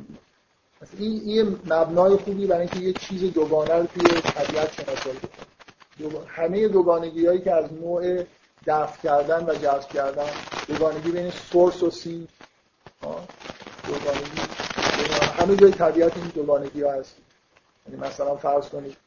این 1.00 1.22
این 1.26 1.60
مبنای 1.66 2.16
خوبی 2.16 2.48
برای 2.48 2.62
اینکه 2.62 2.80
یه 2.80 2.94
چیز 2.94 3.34
دوگانه 3.34 3.74
رو 3.74 3.86
توی 3.86 4.22
طبیعت 4.22 4.72
شناسایی 4.72 5.20
همه 6.28 6.68
دوگانگی 6.68 7.26
هایی 7.26 7.42
که 7.42 7.52
از 7.52 7.74
نوع 7.74 8.24
دفع 8.68 9.02
کردن 9.04 9.46
و 9.46 9.56
جذب 9.56 9.90
کردن 9.90 10.30
دوگانگی 10.68 11.12
بین 11.12 11.30
سورس 11.30 11.84
و 11.84 11.92
سی 11.92 12.28
دوگانگی. 13.88 14.42
همه 15.40 15.56
جای 15.56 15.72
طبیعت 15.72 16.18
این 16.18 16.28
دوگانگی 16.28 16.82
ها 16.82 16.92
هست. 16.92 17.16
مثلا 17.94 18.36
فرض 18.36 18.70
کنید 18.70 18.98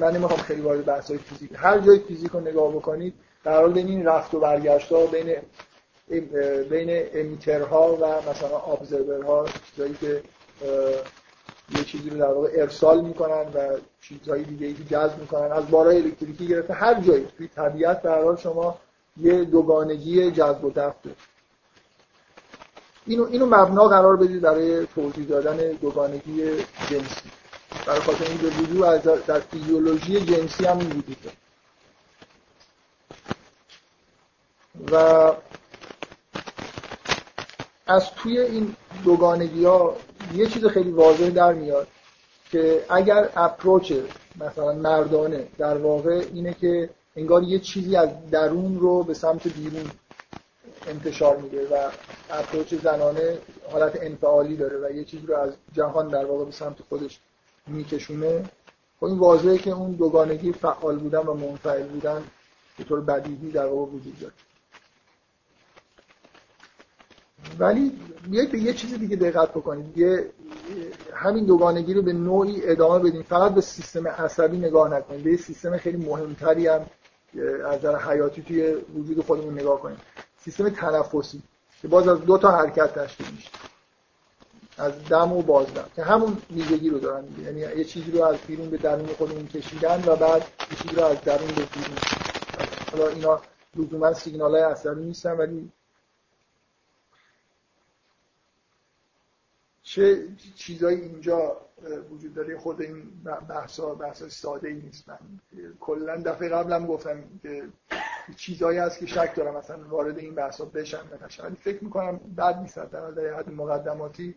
من 0.00 0.16
نمی‌خوام 0.16 0.40
خیلی 0.40 0.60
وارد 0.60 0.84
بحث 0.84 1.12
فیزیک 1.12 1.50
هر 1.54 1.78
جای 1.78 1.98
فیزیک 1.98 2.30
رو 2.30 2.40
نگاه 2.40 2.72
بکنید 2.72 3.14
در 3.44 3.56
حال 3.56 3.78
این 3.78 4.06
رفت 4.06 4.34
و 4.34 4.40
برگشت 4.40 4.92
ها 4.92 5.06
بین 5.06 5.36
بین 6.70 7.06
امیترها 7.14 7.94
و 7.94 8.30
مثلا 8.30 8.58
ابزرورها 8.58 9.46
چیزایی 9.70 9.94
که 9.94 10.22
یه 11.76 11.84
چیزی 11.84 12.10
رو 12.10 12.18
در 12.18 12.32
واقع 12.32 12.48
ارسال 12.54 13.00
می‌کنن 13.04 13.46
و 13.54 13.78
چیزهای 14.00 14.42
دیگه 14.42 14.66
ای 14.66 14.74
جذب 14.90 15.18
می‌کنن 15.18 15.52
از 15.52 15.70
بارای 15.70 15.96
الکتریکی 15.96 16.46
گرفته 16.46 16.74
هر 16.74 17.00
جایی 17.00 17.28
توی 17.36 17.48
طبیعت 17.48 18.02
در 18.02 18.22
حال 18.22 18.36
شما 18.36 18.78
یه 19.16 19.44
دوگانگی 19.44 20.30
جذب 20.30 20.64
و 20.64 20.70
دفع 20.70 21.08
اینو 23.06 23.24
اینو 23.24 23.46
مبنا 23.46 23.88
قرار 23.88 24.16
بدید 24.16 24.40
برای 24.40 24.86
توضیح 24.86 25.26
دادن 25.26 25.56
دوگانگی 25.56 26.56
جنسی. 26.90 27.30
برای 27.86 28.00
خاطر 28.00 28.24
این 28.24 28.36
به 28.36 28.48
وجود 28.48 29.02
در 29.26 29.40
فیزیولوژی 29.40 30.20
جنسی 30.20 30.64
هم 30.64 30.78
وجود 30.78 31.32
و 34.92 34.96
از 37.86 38.10
توی 38.10 38.38
این 38.38 38.76
دوگانگی 39.04 39.64
ها 39.64 39.96
یه 40.34 40.46
چیز 40.46 40.66
خیلی 40.66 40.90
واضح 40.90 41.30
در 41.30 41.52
میاد 41.52 41.88
که 42.50 42.84
اگر 42.88 43.30
اپروچ 43.36 43.92
مثلا 44.40 44.72
مردانه 44.72 45.46
در 45.58 45.76
واقع 45.78 46.24
اینه 46.34 46.54
که 46.54 46.90
انگار 47.16 47.42
یه 47.42 47.58
چیزی 47.58 47.96
از 47.96 48.08
درون 48.30 48.78
رو 48.80 49.02
به 49.02 49.14
سمت 49.14 49.48
بیرون 49.48 49.90
انتشار 50.86 51.36
میده 51.36 51.66
و 51.68 51.90
اپروچ 52.30 52.74
زنانه 52.74 53.38
حالت 53.72 53.98
انفعالی 54.02 54.56
داره 54.56 54.78
و 54.78 54.90
یه 54.90 55.04
چیزی 55.04 55.26
رو 55.26 55.36
از 55.36 55.52
جهان 55.72 56.08
در 56.08 56.24
واقع 56.24 56.44
به 56.44 56.52
سمت 56.52 56.76
خودش 56.88 57.20
میکشونه. 57.70 58.44
خب 59.00 59.04
این 59.06 59.18
واضحه 59.18 59.58
که 59.58 59.70
اون 59.70 59.92
دوگانگی 59.92 60.52
فعال 60.52 60.98
بودن 60.98 61.18
و 61.18 61.34
منفعل 61.34 61.86
بودن 61.86 62.22
به 62.78 62.84
طور 62.84 63.00
بدیهی 63.00 63.50
در 63.50 63.66
واقع 63.66 63.92
وجود 63.92 64.18
داره 64.20 64.32
ولی 67.58 67.92
بیایید 68.30 68.52
به 68.52 68.58
یه 68.58 68.72
چیزی 68.74 68.98
دیگه 68.98 69.16
دقت 69.16 69.50
بکنید. 69.50 69.98
یه 69.98 70.30
همین 71.14 71.44
دوگانگی 71.44 71.94
رو 71.94 72.02
به 72.02 72.12
نوعی 72.12 72.60
ادامه 72.64 72.98
بدیم 72.98 73.22
فقط 73.22 73.54
به 73.54 73.60
سیستم 73.60 74.08
عصبی 74.08 74.58
نگاه 74.58 74.94
نکنید 74.94 75.24
به 75.24 75.30
یه 75.30 75.36
سیستم 75.36 75.76
خیلی 75.76 75.96
مهمتری 75.96 76.66
هم 76.66 76.86
از 77.66 77.78
نظر 77.78 77.96
حیاتی 77.96 78.42
توی 78.42 78.74
وجود 78.74 79.24
خودمون 79.24 79.54
نگاه 79.54 79.80
کنیم 79.80 79.98
سیستم 80.44 80.68
تنفسی 80.68 81.42
که 81.82 81.88
باز 81.88 82.08
از 82.08 82.20
دو 82.20 82.38
تا 82.38 82.50
حرکت 82.50 82.98
تشکیل 82.98 83.26
میشه. 83.36 83.50
از 84.80 85.04
دم 85.08 85.32
و 85.32 85.42
بازدم 85.42 85.84
که 85.96 86.02
همون 86.02 86.36
ویژگی 86.50 86.90
رو 86.90 86.98
دارن 86.98 87.24
یعنی 87.44 87.60
یه 87.60 87.84
چیزی 87.84 88.10
رو 88.10 88.24
از 88.24 88.36
بیرون 88.46 88.70
به 88.70 88.76
درون 88.76 89.06
خودمون 89.06 89.46
کشیدن 89.46 90.04
و 90.06 90.16
بعد 90.16 90.42
یه 90.70 90.76
چیزی 90.76 90.96
رو 90.96 91.04
از 91.04 91.20
درون 91.20 91.48
به 91.48 91.54
بیرون. 91.54 91.98
حالا 92.92 93.08
اینا 93.08 93.40
لزوما 93.76 94.12
سیگنال 94.12 94.54
های 94.54 94.62
عصبی 94.62 95.04
نیستن 95.04 95.32
ولی 95.32 95.72
چه 99.82 100.28
چیزایی 100.54 101.00
اینجا 101.00 101.56
وجود 102.10 102.34
داره؟ 102.34 102.58
خود 102.58 102.82
این 102.82 103.22
بحثا 103.48 103.94
بحثا 103.94 104.28
ساده 104.28 104.68
ای 104.68 104.74
نیست. 104.74 105.08
من 105.08 105.18
کلا 105.80 106.16
دفعه 106.16 106.48
قبلم 106.48 106.86
گفتم 106.86 107.24
که 107.42 107.62
چیزایی 108.36 108.78
هست 108.78 108.98
که 108.98 109.06
شک 109.06 109.34
دارم 109.36 109.56
مثلا 109.56 109.88
وارد 109.88 110.18
این 110.18 110.34
بحثا 110.34 110.64
بشن 110.64 110.98
نشن. 111.26 111.44
ولی 111.44 111.56
فکر 111.56 111.84
می‌کنم 111.84 112.20
بد 112.36 112.58
نیست 112.58 112.78
در 112.78 113.34
حد 113.34 113.50
مقدماتی 113.50 114.34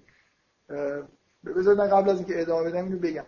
بذارید 1.45 1.79
من 1.79 1.87
قبل 1.87 2.09
از 2.09 2.17
اینکه 2.17 2.41
ادامه 2.41 2.69
بدم 2.69 2.83
اینو 2.83 2.99
بگم. 2.99 3.25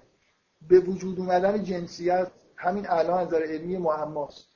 به 0.68 0.80
وجود 0.80 1.20
اومدن 1.20 1.64
جنسیت 1.64 2.32
همین 2.56 2.86
الان 2.90 3.20
از 3.20 3.28
نظر 3.28 3.44
علمی 3.44 3.78
معماست 3.78 4.48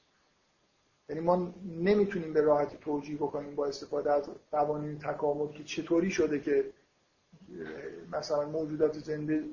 یعنی 1.09 1.21
ما 1.21 1.53
نمی‌تونیم 1.65 2.33
به 2.33 2.41
راحتی 2.41 2.77
توجیه 2.81 3.15
بکنیم 3.15 3.55
با 3.55 3.65
استفاده 3.65 4.11
از 4.11 4.23
قوانین 4.51 4.99
تکامل 4.99 5.47
که 5.47 5.63
چطوری 5.63 6.11
شده 6.11 6.39
که 6.39 6.65
مثلا 8.11 8.49
موجودات 8.49 8.99
زنده 8.99 9.43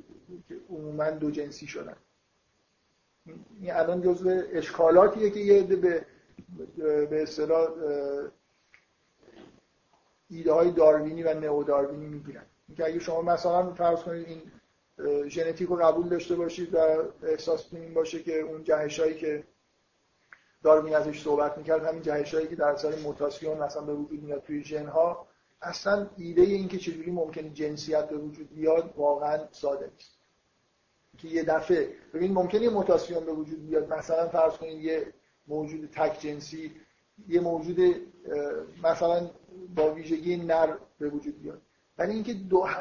که 0.48 0.54
عموما 0.70 1.10
دو 1.10 1.30
جنسی 1.30 1.66
شدن. 1.66 1.96
این 3.60 3.72
الان 3.72 4.02
جزو 4.02 4.42
اشکالاتیه 4.52 5.30
که 5.30 5.40
یه 5.40 5.62
عده 5.62 5.76
به 5.76 6.06
به 7.06 7.22
اصطلاح 7.22 7.68
ایده 10.30 10.52
های 10.52 10.70
داروینی 10.70 11.22
و 11.22 11.40
نئو 11.40 11.64
داروینی 11.64 12.06
می‌گیرن. 12.06 12.44
اینکه 12.68 12.84
اگه 12.84 12.98
شما 12.98 13.22
مثلا 13.22 13.74
فرض 13.74 14.02
کنید 14.02 14.26
این 14.28 14.42
ژنتیک 15.28 15.68
رو 15.68 15.76
قبول 15.76 16.08
داشته 16.08 16.36
باشید 16.36 16.74
و 16.74 16.78
احساس 17.22 17.66
این 17.72 17.94
باشه 17.94 18.22
که 18.22 18.40
اون 18.40 18.64
جهش 18.64 19.00
هایی 19.00 19.14
که 19.14 19.44
داروین 20.62 20.94
ازش 20.94 21.22
صحبت 21.22 21.58
می‌کرد 21.58 21.84
همین 21.84 22.02
جهش 22.02 22.34
هایی 22.34 22.46
که 22.46 22.56
در 22.56 22.68
اثر 22.68 22.96
موتاسیون 22.96 23.58
مثلا 23.58 23.82
به 23.82 23.94
وجود 23.94 24.22
میاد 24.22 24.42
توی 24.42 24.64
ژن 24.64 24.86
ها 24.86 25.26
اصلا 25.62 26.10
ایده 26.16 26.42
این 26.42 26.68
که 26.68 26.78
چجوری 26.78 27.10
ممکنه 27.10 27.50
جنسیت 27.50 28.08
به 28.08 28.16
وجود 28.16 28.54
بیاد 28.54 28.94
واقعا 28.96 29.48
ساده 29.52 29.90
نیست. 29.92 30.16
که 31.18 31.28
یه 31.28 31.42
دفعه 31.42 31.88
ببین 32.14 32.32
ممکنه 32.32 32.68
موتاسیون 32.68 33.24
به 33.24 33.32
وجود 33.32 33.66
بیاد 33.66 33.92
مثلا 33.92 34.28
فرض 34.28 34.52
کنید 34.52 34.84
یه 34.84 35.12
موجود 35.48 35.90
تک 35.92 36.20
جنسی 36.20 36.72
یه 37.28 37.40
موجود 37.40 37.78
مثلا 38.82 39.30
با 39.74 39.94
ویژگی 39.94 40.36
نر 40.36 40.76
به 40.98 41.08
وجود 41.08 41.42
بیاد. 41.42 41.62
ولی 41.98 42.12
اینکه 42.12 42.34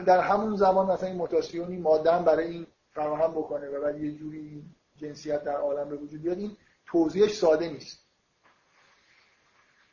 در 0.05 0.19
همون 0.19 0.55
زمان 0.55 0.91
مثلا 0.91 1.09
این 1.09 1.17
موتاسیونی 1.17 1.77
ماده 1.77 2.23
برای 2.23 2.47
این 2.47 2.67
فراهم 2.93 3.31
بکنه 3.31 3.67
و 3.69 3.81
بعد 3.81 4.03
یه 4.03 4.11
جوری 4.11 4.63
جنسیت 4.97 5.43
در 5.43 5.55
عالم 5.55 5.89
به 5.89 5.95
وجود 5.95 6.21
بیاد 6.21 6.37
این 6.37 6.57
توضیحش 6.85 7.33
ساده 7.33 7.69
نیست. 7.69 7.99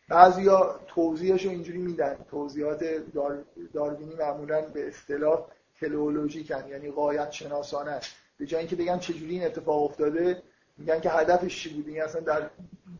بعضیا 0.09 0.81
توضیحش 0.87 1.45
رو 1.45 1.51
اینجوری 1.51 1.79
میدن. 1.79 2.17
توضیحات 2.31 2.85
داروینی 3.75 4.15
معمولا 4.15 4.61
به 4.61 4.89
اصطلاح 4.89 5.47
تلئولوژیکن 5.81 6.69
یعنی 6.69 6.91
قایت 6.91 7.31
شناسانه 7.31 8.01
به 8.39 8.47
جای 8.47 8.59
اینکه 8.59 8.77
بگن 8.77 8.99
چجوری 8.99 9.35
این 9.35 9.45
اتفاق 9.45 9.83
افتاده 9.83 10.43
میگن 10.79 11.01
که 11.01 11.11
هدفش 11.11 11.63
چی 11.63 11.75
بوده 11.75 12.05
اصلا 12.05 12.21
در 12.21 12.51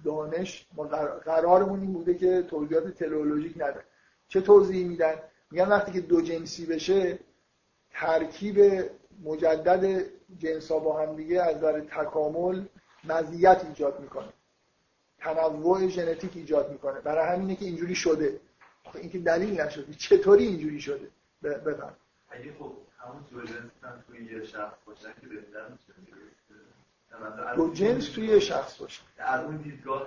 دانش 0.05 0.67
ما 0.75 0.85
قرارمون 1.25 1.81
این 1.81 1.93
بوده 1.93 2.15
که 2.15 2.43
توضیحات 2.43 2.95
تلئولوژیک 2.95 3.53
نده 3.57 3.81
چه 4.29 4.41
توضیحی 4.41 4.85
میدن؟ 4.85 5.15
میگن 5.53 5.69
وقتی 5.69 5.93
که 5.93 6.01
دو 6.01 6.21
جنسی 6.21 6.67
بشه 6.67 7.19
ترکیب 7.91 8.85
مجدد 9.25 10.05
جنس 10.39 10.71
ها 10.71 10.79
با 10.79 11.03
هم 11.03 11.17
دیگه 11.17 11.43
از 11.43 11.57
نظر 11.57 11.81
تکامل 11.81 12.65
مزیت 13.05 13.65
ایجاد 13.69 14.01
می‌کنه. 14.01 14.33
تنوع 15.19 15.89
ژنتیک 15.89 16.31
ایجاد 16.35 16.73
می‌کنه. 16.73 17.01
برای 17.01 17.37
همینه 17.37 17.57
که 17.57 17.65
اینجوری 17.65 17.95
شده. 17.95 18.41
اینکه 18.95 19.19
دلیل 19.19 19.61
نشده. 19.61 19.95
چطوری 19.95 20.47
اینجوری 20.47 20.81
شده؟ 20.81 21.09
بفهم 21.43 21.97
اگه 22.31 22.53
خب 22.59 22.73
همون 22.99 23.47
جنس 23.47 24.05
توی 24.07 24.25
یه 24.25 24.45
شخص 24.45 24.77
باشن 24.87 25.13
که 25.21 25.27
جنس 27.75 28.09
توی 28.09 28.27
یه 28.27 28.39
شخص 28.39 28.77
باشه. 28.81 29.03
از 29.19 29.45
اون 29.45 29.57
دیدگاه 29.57 30.07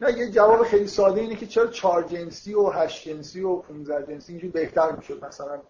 نه 0.00 0.18
یه 0.18 0.30
جواب 0.30 0.62
خیلی 0.62 0.86
ساده 0.86 1.20
اینه 1.20 1.36
که 1.36 1.46
چرا 1.46 1.66
چهار 1.66 2.02
جنسی 2.02 2.54
و 2.54 2.68
هشت 2.68 3.08
جنسی 3.08 3.42
و 3.42 3.56
15 3.56 4.12
جنسی 4.12 4.32
اینجوری 4.32 4.52
بهتر 4.52 4.92
می‌شد 4.96 5.24
مثلا. 5.24 5.60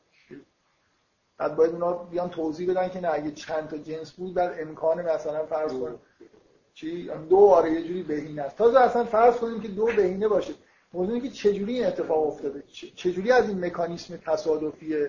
بعد 1.39 1.57
باید 1.57 1.73
اونا 1.73 1.93
بیان 1.93 2.31
توضیح 2.31 2.71
بدن 2.71 2.89
که 2.89 3.01
نه 3.01 3.09
اگه 3.13 3.31
چند 3.31 3.69
تا 3.69 3.79
جنس 3.79 4.13
بود 4.13 4.35
در 4.35 4.63
امکان 4.63 5.03
مثلا 5.03 5.47
فرض 5.47 5.73
کن 5.73 5.99
چی؟ 6.75 7.11
دو 7.31 7.39
آره 7.39 7.73
یه 7.73 7.83
جوری 7.83 8.03
بهینه 8.03 8.43
است. 8.43 8.57
تازه 8.57 8.81
اصلا 8.81 9.05
فرض 9.05 9.37
کنیم 9.37 9.61
که 9.61 9.69
دو 9.69 9.87
بهینه 9.87 10.29
باشه. 10.29 10.55
موضوع 10.93 11.21
که 11.21 11.29
چجوری 11.31 11.75
این 11.75 11.87
اتفاق 11.87 12.27
افتاده؟ 12.27 12.63
چجوری 12.95 13.33
از 13.33 13.49
این 13.49 13.65
مکانیسم 13.65 14.17
تصادفی 14.17 15.07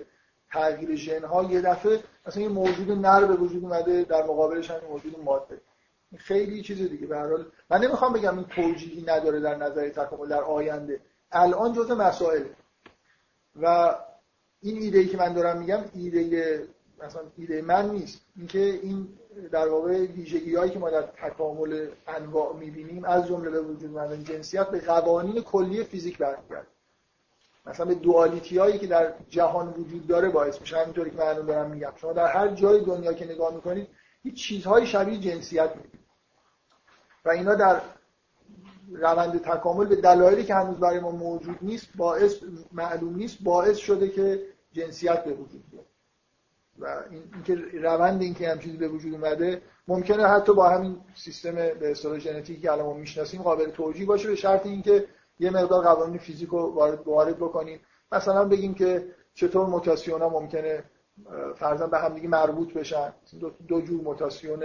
تغییر 0.52 0.96
ژن 0.96 1.24
ها 1.24 1.44
یه 1.44 1.62
دفعه 1.62 2.04
مثلا 2.28 2.44
یه 2.44 2.50
موجود 2.50 2.92
نر 2.92 3.26
به 3.26 3.34
وجود 3.34 3.64
اومده 3.64 4.04
در 4.04 4.24
مقابلش 4.24 4.72
هم 4.72 4.80
موجود 4.90 5.24
ماده. 5.24 5.62
خیلی 6.18 6.62
چیز 6.62 6.78
دیگه. 6.78 7.08
به 7.08 7.18
هر 7.18 7.28
حال 7.28 7.46
من 7.70 7.82
نمی‌خوام 7.84 8.14
بگم 8.14 8.38
این 8.38 8.48
توجیهی 8.48 9.04
نداره 9.08 9.40
در 9.40 9.56
نظر 9.56 9.90
تکامل 9.90 10.28
در 10.28 10.42
آینده. 10.42 11.00
الان 11.32 11.74
جزء 11.74 11.96
مسائل. 11.96 12.44
و 13.62 13.96
این 14.62 14.78
ایده 14.78 15.00
ای 15.00 15.08
که 15.08 15.18
من 15.18 15.34
دارم 15.34 15.58
میگم 15.58 15.80
ایده 15.94 16.68
مثلا 17.04 17.22
ایده 17.38 17.62
من 17.62 17.92
نیست. 17.92 18.22
اینکه 18.38 18.60
این 18.60 19.08
در 19.52 19.68
واقع 19.68 20.06
ویژگی 20.06 20.56
هایی 20.56 20.72
که 20.72 20.80
ما 20.80 20.90
در 20.90 21.02
تکامل 21.02 21.88
انواع 22.08 22.56
می‌بینیم 22.56 23.06
از 23.06 23.28
جمله 23.28 23.50
به 23.50 23.62
وجود 23.62 23.98
اومدن 23.98 24.24
جنسیت 24.24 24.70
به 24.70 24.80
قوانین 24.80 25.42
کلی 25.42 25.84
فیزیک 25.84 26.18
برمیگرده. 26.18 26.68
مثلا 27.66 27.86
به 27.86 27.96
دوالیتی 27.96 28.58
هایی 28.58 28.78
که 28.78 28.88
در 28.88 29.14
جهان 29.30 29.68
وجود 29.68 30.08
داره 30.08 30.30
باعث 30.30 30.62
میشه. 30.62 30.78
همینطوری 30.78 31.12
که 31.12 31.18
من 31.18 31.34
دارم 31.34 31.72
میگم. 31.72 31.92
شما 31.96 32.14
در 32.14 32.28
هر 32.28 32.48
جای 32.48 32.86
دنیا 32.86 33.14
که 33.14 33.26
نگاه 33.26 33.56
می‌کنید 33.56 33.88
هیچ 34.24 34.48
چیزهای 34.48 34.88
شبیه 34.88 35.18
جنسیت 35.18 35.70
می‌بینید. 35.76 36.00
و 37.26 37.30
اینا 37.30 37.56
در 37.56 37.82
روند 38.92 39.42
تکامل 39.42 39.86
به 39.86 39.96
دلایلی 39.96 40.44
که 40.44 40.56
هنوز 40.56 40.78
برای 40.78 41.00
ما 41.00 41.12
موجود 41.12 41.58
نیست 41.62 41.88
باعث 41.96 42.36
معلوم 42.72 43.16
نیست 43.16 43.38
باعث 43.44 43.78
شده 43.78 44.10
که 44.10 44.42
جنسیت 44.72 45.24
به 45.24 45.32
وجود 45.34 45.64
بیاد. 45.72 45.86
و 46.80 47.04
اینکه 47.12 47.56
روند 47.80 48.22
اینکه 48.22 48.50
هم 48.50 48.60
چیزی 48.60 48.78
به 48.78 48.88
وجود 48.88 49.14
اومده 49.14 49.62
ممکنه 49.88 50.28
حتی 50.28 50.54
با 50.54 50.70
همین 50.70 50.98
سیستم 51.16 51.56
به 51.56 51.92
اصطلاح 51.92 52.20
ژنتیکی 52.20 52.62
که 52.62 52.72
الان 52.72 52.86
ما 52.86 52.94
می‌شناسیم 52.94 53.42
قابل 53.42 53.72
توجیه 53.72 54.06
باشه 54.06 54.28
به 54.28 54.36
شرط 54.36 54.66
اینکه 54.66 55.06
یه 55.40 55.50
مقدار 55.50 55.84
قوانین 55.84 56.18
فیزیک 56.18 56.50
رو 56.50 56.74
وارد 57.06 57.38
بکنیم. 57.38 57.80
مثلا 58.12 58.46
بگیم 58.46 58.74
که 58.74 59.06
چطور 59.34 59.66
موتاسیون 59.68 60.22
ها 60.22 60.30
ممکنه 60.30 60.84
فرضاً 61.56 61.88
به 61.88 62.00
هم 62.00 62.14
دیگه 62.14 62.28
مربوط 62.28 62.74
بشن. 62.74 63.14
دو, 63.68 63.82
جور 63.82 64.02
موتاسیون 64.02 64.64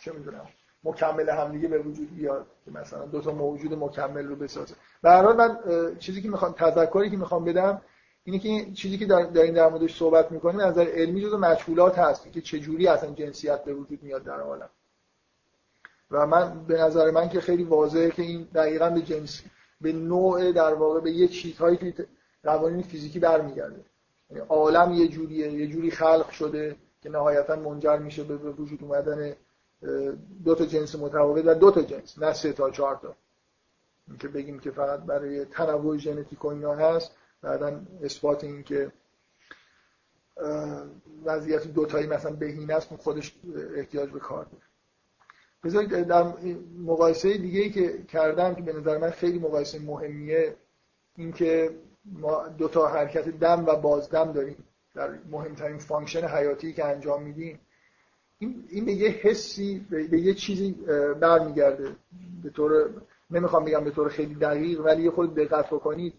چه 0.00 0.12
می‌دونم 0.12 0.48
مکمل 0.84 1.28
همدیگه 1.28 1.68
به 1.68 1.78
وجود 1.78 2.16
بیاد 2.16 2.46
که 2.64 2.70
مثلا 2.70 3.06
دو 3.06 3.20
تا 3.20 3.32
موجود 3.32 3.74
مکمل 3.74 4.26
رو 4.26 4.36
بسازه. 4.36 4.74
به 5.02 5.10
هر 5.10 5.22
حال 5.22 5.36
من 5.36 5.58
چیزی 5.98 6.22
که 6.22 6.28
می‌خوام 6.28 6.52
تذکری 6.52 7.10
که 7.10 7.16
می‌خوام 7.16 7.44
بدم 7.44 7.82
اینه 8.24 8.38
که 8.38 8.72
چیزی 8.72 8.98
که 8.98 9.06
در 9.06 9.42
این 9.42 9.54
در 9.54 9.68
موردش 9.68 9.98
صحبت 9.98 10.32
می‌کنیم 10.32 10.60
از 10.60 10.70
نظر 10.70 10.90
علمی 10.90 11.22
جزو 11.22 11.38
مشغولات 11.38 11.98
هست 11.98 12.32
که 12.32 12.40
چه 12.40 12.58
جوری 12.58 12.88
اصلا 12.88 13.10
جنسیت 13.10 13.64
به 13.64 13.74
وجود 13.74 14.02
میاد 14.02 14.24
در 14.24 14.40
عالم. 14.40 14.70
و 16.10 16.26
من 16.26 16.64
به 16.66 16.80
نظر 16.80 17.10
من 17.10 17.28
که 17.28 17.40
خیلی 17.40 17.64
واضحه 17.64 18.10
که 18.10 18.22
این 18.22 18.48
دقیقا 18.54 18.90
به 18.90 19.00
جنس 19.00 19.42
به 19.80 19.92
نوع 19.92 20.52
در 20.52 20.74
واقع 20.74 21.00
به 21.00 21.10
یه 21.10 21.28
چیزهایی 21.28 21.76
که 21.76 22.06
قوانین 22.44 22.82
فیزیکی 22.82 23.18
برمیگرده. 23.18 23.84
یعنی 24.30 24.44
عالم 24.48 24.92
یه 24.92 25.08
جوریه 25.08 25.52
یه 25.52 25.66
جوری 25.66 25.90
خلق 25.90 26.30
شده 26.30 26.76
که 27.02 27.10
نهایتا 27.10 27.56
منجر 27.56 27.98
میشه 27.98 28.24
به 28.24 28.36
وجود 28.36 28.82
اومدن 28.82 29.34
دو 30.44 30.54
تا 30.54 30.66
جنس 30.66 30.94
متفاوت 30.94 31.46
و 31.46 31.54
دو 31.54 31.70
تا 31.70 31.82
جنس 31.82 32.18
نه 32.18 32.32
سه 32.32 32.52
تا 32.52 32.70
چهار 32.70 32.96
تا. 32.96 33.16
که 34.20 34.28
بگیم 34.28 34.58
که 34.58 34.70
فقط 34.70 35.00
برای 35.00 35.44
تنوع 35.44 35.96
ژنتیک 35.96 36.44
و 36.44 36.48
اینا 36.48 36.74
هست 36.74 37.10
بعدا 37.42 37.80
اثبات 38.02 38.44
این 38.44 38.62
که 38.62 38.92
وضعیت 41.24 41.66
دوتایی 41.66 42.06
مثلا 42.06 42.32
بهینه 42.32 42.74
است 42.74 42.88
خودش 42.96 43.34
احتیاج 43.76 44.10
به 44.10 44.18
کار 44.18 44.44
داره. 44.44 44.62
بذارید 45.64 46.06
در 46.06 46.32
مقایسه 46.78 47.38
دیگه 47.38 47.60
ای 47.60 47.70
که 47.70 48.02
کردم 48.08 48.54
که 48.54 48.62
به 48.62 48.72
نظر 48.72 48.98
من 48.98 49.10
خیلی 49.10 49.38
مقایسه 49.38 49.78
مهمیه 49.78 50.56
اینکه 51.16 51.70
ما 52.04 52.48
دو 52.48 52.68
تا 52.68 52.86
حرکت 52.86 53.28
دم 53.28 53.64
و 53.66 53.76
بازدم 53.76 54.32
داریم 54.32 54.56
در 54.94 55.10
مهمترین 55.30 55.78
function 55.78 56.28
حیاتی 56.28 56.72
که 56.72 56.84
انجام 56.84 57.22
میدیم. 57.22 57.60
این, 58.38 58.64
این 58.68 58.84
به 58.84 58.92
یه 58.92 59.08
حسی 59.08 59.86
به 59.90 60.20
یه 60.20 60.34
چیزی 60.34 60.72
برمیگرده. 61.20 61.96
به 62.42 62.50
طور 62.50 62.90
نمی‌خوام 63.30 63.64
بگم 63.64 63.84
به 63.84 63.90
طور 63.90 64.08
خیلی 64.08 64.34
دقیق 64.34 64.80
ولی 64.80 65.02
یه 65.02 65.10
خود 65.10 65.34
دقت 65.34 65.66
بکنید. 65.66 66.14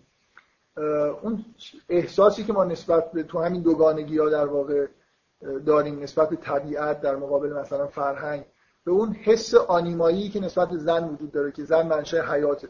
اون 1.22 1.46
احساسی 1.90 2.44
که 2.44 2.54
ما 2.54 2.64
نسبت 2.64 3.12
به 3.12 3.24
تو 3.24 3.40
همین 3.40 3.62
دوگانگی 3.62 4.18
ها 4.18 4.30
در 4.30 4.46
واقع 4.46 4.88
داریم 5.66 6.00
نسبت 6.00 6.30
به 6.30 6.36
طبیعت 6.36 7.02
در 7.02 7.16
مقابل 7.16 7.54
مثلا 7.54 7.88
فرهنگ 7.88 8.46
به 8.88 8.94
اون 8.94 9.14
حس 9.14 9.54
آنیمایی 9.54 10.30
که 10.30 10.40
نسبت 10.40 10.78
زن 10.78 11.04
وجود 11.04 11.32
داره 11.32 11.52
که 11.52 11.64
زن 11.64 11.88
منشه 11.88 12.22
حیاته. 12.22 12.70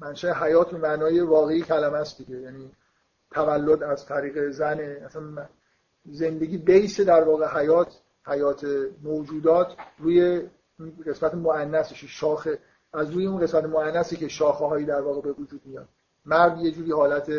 منشه 0.00 0.32
حیات 0.32 0.70
به 0.70 0.78
معنای 0.78 1.20
واقعی 1.20 1.62
کلمه 1.62 1.98
است 1.98 2.18
دیگه. 2.18 2.40
یعنی 2.40 2.70
تولد 3.30 3.82
از 3.82 4.06
طریق 4.06 4.50
زنه 4.50 5.02
اصلا 5.04 5.48
زندگی 6.04 6.58
بیس 6.58 7.00
در 7.00 7.24
واقع 7.24 7.60
حیات 7.60 8.00
حیات 8.26 8.66
موجودات 9.02 9.76
روی 9.98 10.42
قسمت 11.06 11.34
مؤنثش 11.34 12.04
شاخ 12.04 12.48
از 12.92 13.10
روی 13.10 13.26
اون 13.26 13.40
قسمت 13.40 13.64
مؤنثی 13.64 14.16
که 14.16 14.28
شاخه 14.28 14.64
هایی 14.64 14.86
در 14.86 15.00
واقع 15.00 15.20
به 15.20 15.32
وجود 15.32 15.60
میاد. 15.64 15.88
مرد 16.26 16.58
یه 16.60 16.70
جوری 16.70 16.92
حالت 16.92 17.32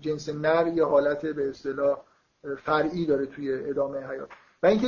جنس 0.00 0.28
نر 0.28 0.66
یه 0.66 0.84
حالت 0.84 1.26
به 1.26 1.48
اصطلاح 1.48 2.00
فرعی 2.56 3.06
داره 3.06 3.26
توی 3.26 3.54
ادامه 3.54 3.98
حیات. 3.98 4.28
و 4.62 4.66
اینکه 4.66 4.86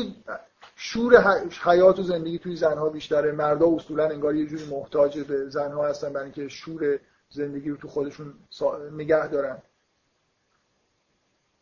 شور 0.79 1.43
حیات 1.65 1.99
و 1.99 2.03
زندگی 2.03 2.39
توی 2.39 2.57
زنها 2.57 2.89
بیشتره. 2.89 3.33
مردا 3.33 3.67
اصولا 3.67 4.09
انگار 4.09 4.35
یه 4.35 4.47
جوری 4.47 4.65
محتاج 4.65 5.19
به 5.19 5.49
زنها 5.49 5.87
هستن 5.89 6.13
برای 6.13 6.25
اینکه 6.25 6.49
شور 6.49 6.99
زندگی 7.31 7.71
رو 7.71 7.77
تو 7.77 7.89
خودشون 7.89 8.35
نگه 8.93 9.29
دارن. 9.29 9.63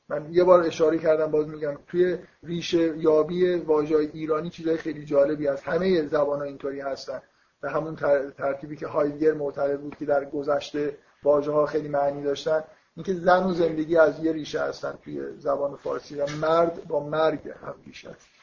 من 0.08 0.26
یه 0.30 0.44
بار 0.44 0.62
اشاره 0.62 0.98
کردم 0.98 1.30
باز 1.30 1.48
میگم 1.48 1.78
توی 1.86 2.18
ریشه 2.42 2.98
یابی 2.98 3.54
واژه 3.54 3.96
ایرانی 3.96 4.50
چیزای 4.50 4.76
خیلی 4.76 5.04
جالبی 5.04 5.46
هست. 5.46 5.62
همه 5.68 6.06
زبان 6.06 6.38
ها 6.38 6.44
اینطوری 6.44 6.80
هستن. 6.80 7.22
به 7.60 7.70
همون 7.70 7.96
ترتیبی 8.38 8.76
که 8.76 8.86
هایدگر 8.86 9.32
معتقد 9.32 9.80
بود 9.80 9.96
که 9.96 10.04
در 10.04 10.24
گذشته 10.24 10.98
واژه 11.22 11.52
ها 11.52 11.66
خیلی 11.66 11.88
معنی 11.88 12.22
داشتن 12.22 12.64
اینکه 12.96 13.14
زن 13.14 13.44
و 13.44 13.52
زندگی 13.52 13.96
از 13.96 14.24
یه 14.24 14.32
ریشه 14.32 14.60
هستن 14.60 14.98
توی 15.04 15.38
زبان 15.38 15.76
فارسی 15.76 16.14
و 16.14 16.26
مرد 16.40 16.84
با 16.88 17.08
مرگ 17.08 17.48
هم 17.48 17.74
ریشه 17.86 18.10
هست. 18.10 18.33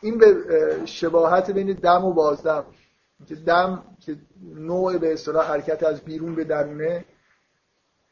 این 0.00 0.18
به 0.18 0.36
شباهت 0.84 1.50
بین 1.50 1.72
دم 1.72 2.04
و 2.04 2.12
بازدم. 2.12 2.64
که 3.28 3.34
دم 3.34 3.96
که 4.00 4.16
نوع 4.42 4.98
به 4.98 5.12
اصطلاح 5.12 5.46
حرکت 5.48 5.82
از 5.82 6.00
بیرون 6.00 6.34
به 6.34 6.44
درونه 6.44 7.04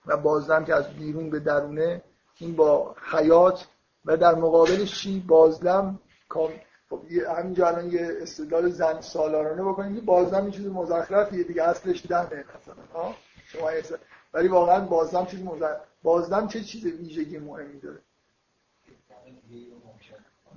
و 0.07 0.17
بازدم 0.17 0.65
که 0.65 0.75
از 0.75 0.89
بیرون 0.89 1.31
به 1.31 1.41
درونه 1.41 2.03
این 2.39 2.57
با 2.57 2.97
حیات 3.13 3.67
و 4.05 4.17
در 4.17 4.35
مقابلش 4.35 5.01
چی 5.01 5.21
بازدم 5.21 6.01
خب 6.31 6.51
همینجا 7.37 7.69
الان 7.69 7.91
یه 7.91 8.17
استدلال 8.21 8.71
زن 8.71 9.01
سالارانه 9.01 9.63
بکنیم 9.63 10.05
بازدم 10.05 10.43
این 10.43 10.51
چیز 10.51 10.67
مزخرفیه 10.67 11.43
دیگه 11.45 11.63
اصلش 11.63 12.07
دمه 12.07 12.27
مثلا 12.27 13.13
شما 13.47 13.71
ولی 14.35 14.49
واقعا 14.49 14.81
بازدم 14.87 15.27
چیز 15.27 15.43
مزخرف 15.43 15.81
بازدم 16.03 16.49
چه 16.49 16.61
چیز 16.61 16.85
ویژگی 16.85 17.39
مهمی 17.39 17.81
داره؟ 17.81 17.99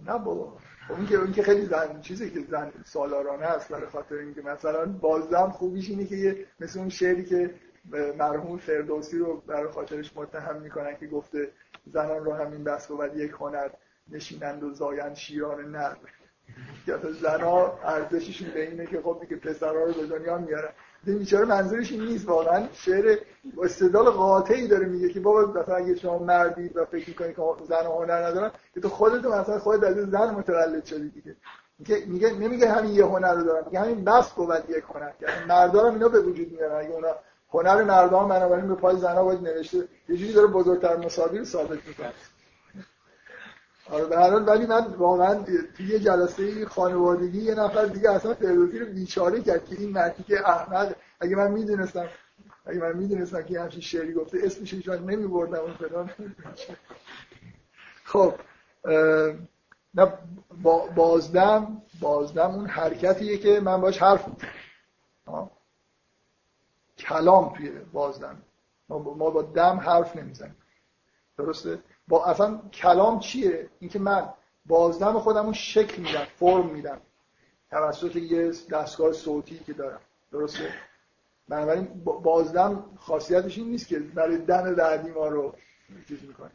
نه 0.05 0.17
بابا. 0.17 0.57
این 0.97 1.07
که 1.07 1.19
این 1.19 1.31
که 1.31 1.43
خیلی 1.43 1.65
زن 1.65 2.01
چیزی 2.01 2.29
که 2.29 2.39
زن 2.49 2.71
سالارانه 2.85 3.45
است 3.45 3.69
برای 3.69 3.87
خاطر 3.87 4.15
اینکه 4.15 4.41
مثلا 4.41 4.85
بازدم 4.85 5.49
خوبیش 5.49 5.89
اینه 5.89 6.05
که 6.05 6.15
یه 6.15 6.45
مثل 6.59 6.79
اون 6.79 6.89
شعری 6.89 7.25
که 7.25 7.53
مرحوم 8.17 8.57
فردوسی 8.57 9.17
رو 9.17 9.43
برای 9.47 9.71
خاطرش 9.71 10.17
متهم 10.17 10.61
می‌کنن 10.61 10.97
که 10.97 11.07
گفته 11.07 11.51
زنان 11.85 12.25
رو 12.25 12.33
همین 12.33 12.63
بس 12.63 12.87
بود 12.87 13.17
یک 13.17 13.31
هنر 13.31 13.69
نشینند 14.09 14.63
و 14.63 14.73
زایند 14.73 15.15
شیران 15.15 15.71
نر. 15.71 15.95
یا 16.87 17.11
زنا 17.11 17.79
ارزششون 17.83 18.49
به 18.49 18.69
اینه 18.69 18.85
که 18.85 19.01
خب 19.01 19.17
دیگه 19.21 19.35
پسرها 19.35 19.83
رو 19.83 19.93
به 19.93 20.07
دنیا 20.07 20.37
میارن. 20.37 20.71
این 21.05 21.17
بیچاره 21.17 21.45
منظورش 21.45 21.91
این 21.91 22.05
نیست. 22.05 22.27
واقعا 22.27 22.67
شعر 22.73 23.17
استدلال 23.63 24.09
قاطعی 24.09 24.67
داره 24.67 24.85
میگه 24.85 25.09
که 25.09 25.19
بابا 25.19 25.61
مثلا 25.61 25.75
اگه 25.75 25.95
شما 25.95 26.17
مردی 26.17 26.67
و 26.67 26.85
فکر 26.85 27.09
می‌کنی 27.09 27.33
که 27.33 27.41
زن 27.69 27.85
هنر 27.85 28.27
ندارن 28.27 28.51
که 28.73 28.81
تو 28.81 28.89
خودت 28.89 29.25
مثلا 29.25 29.59
خودت 29.59 29.83
از 29.83 29.95
زن 29.95 30.31
متولد 30.31 30.85
شدی 30.85 31.09
دیگه. 31.09 31.35
میگه 31.79 32.05
میگه 32.05 32.33
نمیگه 32.33 32.69
همین 32.69 32.91
یه 32.91 33.05
هنر 33.05 33.33
رو 33.33 33.43
دارن 33.43 33.65
میگه 33.65 33.79
همین 33.79 34.03
بس 34.03 34.31
بود 34.31 34.69
یک 34.69 34.83
هنر 34.93 35.11
یعنی 35.21 35.45
مردا 35.47 35.89
اینا 35.89 36.09
به 36.09 36.19
وجود 36.19 36.51
میارن. 36.51 36.85
اگه 36.85 36.93
اونا 36.93 37.15
هنر 37.49 37.83
مردان 37.83 38.29
بنابراین 38.29 38.67
به 38.67 38.75
پای 38.75 38.97
زنا 38.97 39.23
باید 39.23 39.41
نوشته. 39.41 39.77
یه 40.09 40.17
جوری 40.17 40.33
داره 40.33 40.47
بزرگتر 40.47 40.97
مساوی 40.97 41.37
رو 41.39 41.45
ثابت 41.45 41.87
می‌کنه. 41.87 42.13
آره 43.91 44.05
به 44.05 44.15
ولی 44.51 44.65
من 44.65 44.85
واقعا 44.85 45.43
توی 45.77 45.99
جلسه 45.99 46.65
خانوادگی 46.65 47.41
یه 47.41 47.55
نفر 47.55 47.85
دیگه 47.85 48.11
اصلا 48.11 48.33
فردوسی 48.33 48.79
رو 48.79 48.85
بیچاره 48.85 49.41
کرد 49.41 49.65
که 49.65 49.75
این 49.79 49.89
مردی 49.89 50.23
که 50.23 50.49
احمد 50.49 50.95
اگه 51.19 51.35
من 51.35 51.51
می‌دونستم 51.51 52.09
اگه 52.65 52.79
من 52.79 52.97
می‌دونستم 52.97 53.41
که 53.41 53.61
همچین 53.61 53.81
شعری 53.81 54.13
گفته 54.13 54.39
اسمش 54.43 54.73
هیچ 54.73 54.89
نمی 54.89 55.27
بردم 55.27 55.59
اون 55.59 55.73
فلان. 55.73 56.09
خب 58.11 58.33
نه 59.95 60.13
بازدم 60.95 61.81
بازدم 61.99 62.51
اون 62.51 62.67
حرکتیه 62.67 63.37
که 63.37 63.59
من 63.59 63.81
باش 63.81 63.97
حرف 63.97 64.25
کلام 66.97 67.53
توی 67.57 67.69
بازدم. 67.69 68.41
ما 68.89 69.29
با 69.29 69.41
دم 69.41 69.79
حرف 69.79 70.15
نمی‌زنیم. 70.15 70.55
درسته؟ 71.37 71.79
با 72.07 72.25
اصلا 72.25 72.57
کلام 72.73 73.19
چیه؟ 73.19 73.69
اینکه 73.79 73.99
من 73.99 74.29
بازدم 74.65 75.19
خودمون 75.19 75.53
شکل 75.53 76.01
میدم 76.01 76.27
فرم 76.39 76.67
میدم. 76.67 77.01
توسط 77.71 78.15
یه 78.15 78.51
دستگاه 78.71 79.11
صوتی 79.11 79.59
که 79.59 79.73
دارم. 79.73 79.99
درسته؟ 80.31 80.73
بنابراین 81.49 81.87
بازدم 82.03 82.83
خاصیتش 82.99 83.57
این 83.57 83.67
نیست 83.67 83.87
که 83.87 83.99
برای 83.99 84.37
دم 84.37 84.75
بعدی 84.75 85.09
ما 85.09 85.27
رو 85.27 85.53
چیز 86.07 86.17
می‌کنه. 86.23 86.51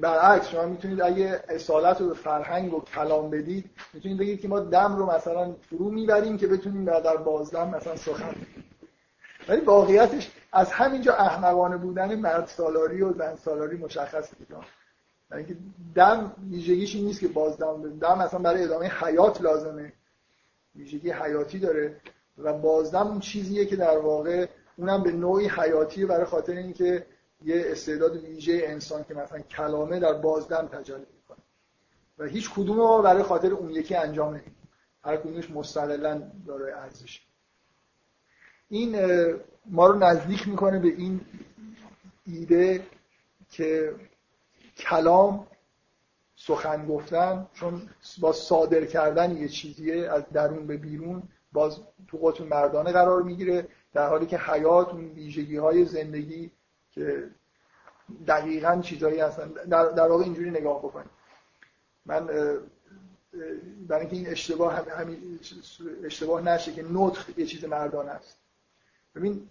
برعکس 0.00 0.48
شما 0.48 0.66
می‌تونید 0.66 1.02
اگه 1.02 1.44
اصالت 1.48 2.00
رو 2.00 2.08
به 2.08 2.14
فرهنگ 2.14 2.74
و 2.74 2.80
کلام 2.80 3.30
بدید 3.30 3.70
می‌تونید 3.92 4.18
بگید 4.18 4.40
که 4.40 4.48
ما 4.48 4.60
دم 4.60 4.96
رو 4.96 5.10
مثلا 5.10 5.52
فرو 5.52 5.90
می‌بریم 5.90 6.36
که 6.38 6.46
بتونیم 6.46 6.84
در 6.84 7.16
بازدم 7.16 7.68
مثلا 7.68 7.96
سخن 7.96 8.34
ولی 9.48 9.60
واقعیتش 9.60 10.30
از 10.52 10.72
همینجا 10.72 11.14
احمقانه 11.14 11.76
بودن 11.76 12.14
مرد 12.14 12.46
سالاری 12.46 13.02
و 13.02 13.12
زن 13.12 13.36
سالاری 13.36 13.76
مشخص 13.76 14.30
دیگه 14.38 14.56
اینکه 15.32 15.56
دم 15.94 16.32
ویژگیش 16.50 16.94
این 16.94 17.04
نیست 17.04 17.20
که 17.20 17.28
بازدم 17.28 17.82
بده. 17.82 17.96
دم 17.96 18.20
اصلا 18.20 18.40
برای 18.40 18.64
ادامه 18.64 18.86
حیات 18.86 19.40
لازمه. 19.40 19.92
ویژگی 20.76 21.10
حیاتی 21.10 21.58
داره 21.58 22.00
و 22.38 22.52
بازدم 22.52 23.06
اون 23.06 23.20
چیزیه 23.20 23.66
که 23.66 23.76
در 23.76 23.98
واقع 23.98 24.46
اونم 24.76 25.02
به 25.02 25.12
نوعی 25.12 25.48
حیاتی 25.48 26.06
برای 26.06 26.24
خاطر 26.24 26.52
اینکه 26.52 27.06
یه 27.44 27.62
استعداد 27.66 28.16
ویژه 28.16 28.62
انسان 28.64 29.04
که 29.04 29.14
مثلا 29.14 29.38
کلامه 29.38 30.00
در 30.00 30.12
بازدم 30.12 30.68
تجلی 30.72 31.06
می‌کنه. 31.16 31.38
و 32.18 32.24
هیچ 32.24 32.50
کدوم 32.50 32.76
ما 32.76 33.02
برای 33.02 33.22
خاطر 33.22 33.52
اون 33.52 33.70
یکی 33.70 33.94
انجام 33.94 34.28
نمیدیم 34.28 34.68
هر 35.04 35.16
کدومش 35.16 35.50
مستقلا 35.50 36.22
داره 36.46 36.76
ارزش. 36.76 37.20
این 38.72 38.96
ما 39.66 39.86
رو 39.86 39.98
نزدیک 39.98 40.48
می‌کنه 40.48 40.78
به 40.78 40.88
این 40.88 41.20
ایده 42.26 42.86
که 43.50 43.94
کلام 44.76 45.46
سخن 46.36 46.86
گفتن 46.86 47.46
چون 47.54 47.88
با 48.20 48.32
صادر 48.32 48.84
کردن 48.84 49.36
یه 49.36 49.48
چیزیه 49.48 50.10
از 50.10 50.22
درون 50.32 50.66
به 50.66 50.76
بیرون 50.76 51.22
باز 51.52 51.80
تو 52.08 52.18
قطب 52.18 52.46
مردانه 52.46 52.92
قرار 52.92 53.22
می‌گیره 53.22 53.68
در 53.94 54.08
حالی 54.08 54.26
که 54.26 54.38
حیات 54.38 54.88
اون 54.88 55.04
ویژگی 55.04 55.56
های 55.56 55.84
زندگی 55.84 56.50
که 56.90 57.30
دقیقا 58.26 58.80
چیزایی 58.82 59.20
هستن. 59.20 59.48
در, 59.48 59.84
در 59.84 60.08
واقع 60.08 60.24
اینجوری 60.24 60.50
نگاه 60.50 60.78
بکنیم 60.78 61.10
من 62.06 62.26
برای 63.88 64.00
اینکه 64.00 64.16
این 64.16 64.28
اشتباه 64.28 64.90
همین 64.90 65.38
اشتباه 66.04 66.42
نشه 66.42 66.72
که 66.72 66.84
نطق 66.92 67.38
یه 67.38 67.46
چیز 67.46 67.64
مردانه 67.64 68.10
است. 68.10 68.41
ببین 69.14 69.48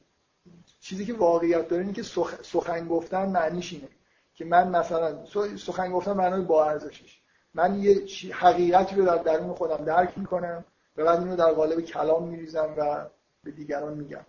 چیزی 0.79 1.05
که 1.05 1.13
واقعیت 1.13 1.67
داره 1.67 1.81
اینه 1.81 1.93
که 1.93 2.03
سخن 2.43 2.87
گفتن 2.87 3.29
معنیش 3.29 3.73
اینه 3.73 3.87
که 4.33 4.45
من 4.45 4.67
مثلا 4.67 5.25
سخن 5.57 5.91
گفتن 5.91 6.13
معنای 6.13 6.41
با 6.41 6.65
ارزشش 6.65 7.21
من 7.53 7.79
یه 7.79 8.05
حقیقتی 8.33 8.95
رو 8.95 9.05
در 9.05 9.17
درون 9.17 9.53
خودم 9.53 9.85
درک 9.85 10.17
می‌کنم 10.17 10.65
و 10.97 11.05
بعد 11.05 11.19
اینو 11.19 11.35
در 11.35 11.51
قالب 11.51 11.81
کلام 11.81 12.27
میریزم 12.27 12.73
و 12.77 13.05
به 13.43 13.51
دیگران 13.51 13.93
میگم. 13.93 14.25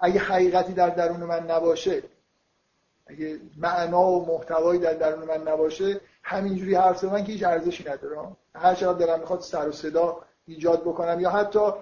اگه 0.00 0.20
حقیقتی 0.20 0.72
در 0.72 0.90
درون 0.90 1.20
من 1.20 1.50
نباشه 1.50 2.02
اگه 3.06 3.40
معنا 3.56 4.02
و 4.02 4.26
محتوایی 4.26 4.80
در 4.80 4.94
درون 4.94 5.24
من 5.24 5.48
نباشه 5.48 6.00
همینجوری 6.22 6.74
حرف 6.74 6.98
زدن 6.98 7.24
که 7.24 7.32
هیچ 7.32 7.44
ارزشی 7.44 7.84
نداره. 7.88 8.36
هر 8.54 8.74
چقدر 8.74 9.06
دلم 9.06 9.20
می‌خواد 9.20 9.40
سر 9.40 9.68
و 9.68 9.72
صدا 9.72 10.22
ایجاد 10.46 10.80
بکنم 10.80 11.20
یا 11.20 11.30
حتی 11.30 11.72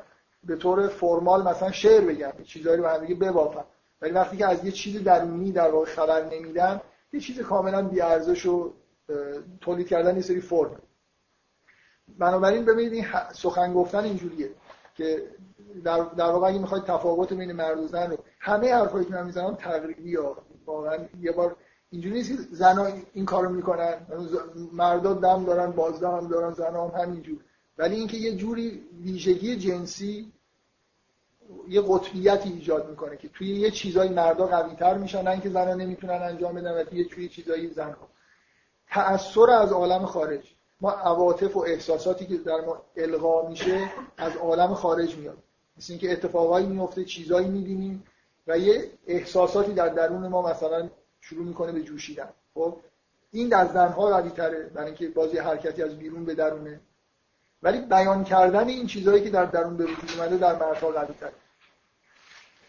به 0.46 0.56
طور 0.56 0.88
فرمال 0.88 1.48
مثلا 1.48 1.70
شعر 1.70 2.00
بگم 2.00 2.32
چیزایی 2.44 2.76
رو 2.76 2.98
دیگه 2.98 3.14
ببافم. 3.14 3.64
ولی 4.00 4.12
وقتی 4.12 4.36
که 4.36 4.46
از 4.46 4.64
یه 4.64 4.72
چیز 4.72 5.04
درونی 5.04 5.52
در 5.52 5.70
واقع 5.70 5.86
خبر 5.86 6.24
نمیدم 6.24 6.80
یه 7.12 7.20
چیز 7.20 7.40
کاملا 7.40 7.82
بی 7.82 8.00
ارزش 8.00 8.46
و 8.46 8.72
تولید 9.60 9.88
کردن 9.88 10.16
یه 10.16 10.22
سری 10.22 10.40
فرم. 10.40 10.80
بنابراین 12.18 12.64
ببینید 12.64 12.92
این 12.92 13.04
سخن 13.32 13.74
گفتن 13.74 14.04
اینجوریه 14.04 14.50
که 14.94 15.22
در, 15.84 15.98
در 15.98 16.24
واقع 16.24 16.48
اگه 16.48 16.58
می‌خواید 16.58 16.84
تفاوت 16.84 17.32
بین 17.32 17.52
مرد 17.52 17.78
و 17.78 17.86
زن 17.86 18.10
رو 18.10 18.18
همه 18.40 18.74
حرفایی 18.74 19.04
که 19.04 19.12
من 19.12 19.26
می‌زنم 19.26 19.54
تقریبی 19.54 20.10
یا 20.10 20.36
واقعا 20.66 20.98
یه 21.20 21.32
بار 21.32 21.56
اینجوری 21.90 22.14
نیست 22.14 22.58
که 22.58 23.04
این 23.12 23.24
کارو 23.24 23.50
می‌کنن 23.50 24.06
مردا 24.72 25.12
دم 25.12 25.44
دارن 25.44 25.70
بازدم 25.70 26.16
هم 26.16 26.28
دارن 26.28 26.52
زنا 26.52 26.88
هم 26.88 27.00
همینجور. 27.00 27.38
ولی 27.78 27.96
اینکه 27.96 28.16
یه 28.16 28.36
جوری 28.36 28.82
ویژگی 29.02 29.56
جنسی 29.56 30.32
یه 31.68 31.82
قطبیتی 31.88 32.48
ایجاد 32.48 32.90
می‌کنه 32.90 33.16
که 33.16 33.28
توی 33.28 33.48
یه 33.48 33.70
چیزای 33.70 34.08
مردا 34.08 34.46
قوی 34.46 34.74
تر 34.74 34.98
میشن 34.98 35.22
نه 35.22 35.30
اینکه 35.30 35.50
زنها 35.50 35.74
نمی‌تونن 35.74 36.22
انجام 36.22 36.54
بدن 36.54 36.80
و 36.80 36.84
توی 36.84 37.04
توی 37.04 37.28
چیزایی 37.28 37.68
زنها. 37.68 38.08
تأثیر 38.88 39.50
از 39.50 39.72
عالم 39.72 40.06
خارج. 40.06 40.54
ما 40.80 40.90
عواطف 40.90 41.56
و 41.56 41.60
احساساتی 41.60 42.26
که 42.26 42.36
در 42.36 42.60
ما 42.60 42.82
القا 42.96 43.48
میشه 43.48 43.90
از 44.16 44.36
عالم 44.36 44.74
خارج 44.74 45.16
میاد. 45.16 45.38
مثل 45.78 45.92
اینکه 45.92 46.12
اتفاقایی 46.12 46.66
میفته 46.66 47.04
چیزایی 47.04 47.48
می‌بینیم 47.48 48.04
و 48.46 48.58
یه 48.58 48.90
احساساتی 49.06 49.72
در 49.72 49.88
درون 49.88 50.28
ما 50.28 50.42
مثلا 50.42 50.88
شروع 51.20 51.44
می‌کنه 51.44 51.72
به 51.72 51.82
جوشیدن. 51.82 52.28
خب 52.54 52.76
این 53.32 53.48
در 53.48 53.66
زنها 53.66 54.10
قوی 54.10 54.30
تره 54.30 54.70
برای 54.74 54.86
اینکه 54.86 55.08
بازی 55.08 55.38
حرکتی 55.38 55.82
از 55.82 55.98
بیرون 55.98 56.24
به 56.24 56.34
درونه. 56.34 56.80
ولی 57.62 57.80
بیان 57.80 58.24
کردن 58.24 58.68
این 58.68 58.86
چیزهایی 58.86 59.24
که 59.24 59.30
در 59.30 59.44
درون 59.44 59.76
به 59.76 59.84
وجود 59.84 60.10
اومده 60.16 60.36
در 60.36 60.52
مردها 60.52 60.90
قوی 60.90 61.14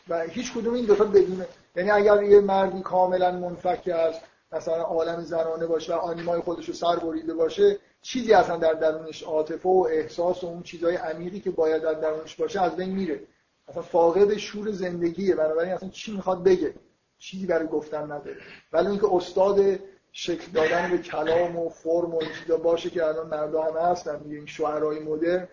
و 0.09 0.21
هیچ 0.21 0.53
کدوم 0.53 0.73
این 0.73 0.85
دوتا 0.85 1.03
بدونه. 1.03 1.47
یعنی 1.75 1.91
اگر 1.91 2.23
یه 2.23 2.39
مردی 2.39 2.81
کاملا 2.81 3.31
منفک 3.31 3.89
از 3.93 4.15
مثلا 4.51 4.83
عالم 4.83 5.21
زنانه 5.21 5.65
باشه 5.65 5.93
و 5.95 5.97
آنیمای 5.97 6.41
خودش 6.41 6.67
رو 6.67 6.73
سر 6.73 6.95
بریده 6.95 7.33
باشه 7.33 7.79
چیزی 8.01 8.33
اصلا 8.33 8.57
در 8.57 8.73
درونش 8.73 9.23
عاطفه 9.23 9.69
و 9.69 9.88
احساس 9.89 10.43
و 10.43 10.47
اون 10.47 10.63
چیزهای 10.63 10.95
عمیقی 10.95 11.39
که 11.39 11.51
باید 11.51 11.83
در 11.83 11.93
درونش 11.93 12.35
باشه 12.35 12.61
از 12.61 12.75
بین 12.75 12.89
میره. 12.89 13.19
اصلا 13.67 13.81
فاقد 13.81 14.38
شور 14.38 14.71
زندگیه. 14.71 15.35
بنابراین 15.35 15.73
اصلا 15.73 15.89
چی 15.89 16.15
می‌خواد 16.15 16.43
بگه؟ 16.43 16.73
چیزی 17.17 17.45
برای 17.45 17.67
گفتن 17.67 18.03
نداره. 18.03 18.38
ولی 18.73 18.88
اینکه 18.88 19.07
استاد 19.11 19.79
شکل 20.20 20.51
دادن 20.51 20.91
به 20.91 20.97
کلام 20.97 21.55
و 21.57 21.70
فرم 21.70 22.15
و 22.15 22.22
چیزا 22.22 22.57
باشه 22.57 22.89
که 22.89 23.05
الان 23.05 23.28
مردا 23.28 23.63
هم 23.63 23.78
هستن. 23.91 24.22
این 24.26 24.45
شعرهای 24.45 24.99
مدرن 24.99 25.47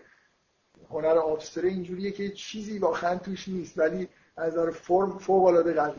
هنر 0.89 1.17
آبستره 1.17 1.69
اینجوریه 1.69 2.11
که 2.11 2.29
چیزی 2.29 2.79
واقعا 2.79 3.17
توش 3.17 3.47
نیست 3.47 3.79
ولی 3.79 4.07
از 4.37 4.53
نظر 4.53 4.71
فرم 4.71 5.17
فوق 5.17 5.45
العاده 5.45 5.93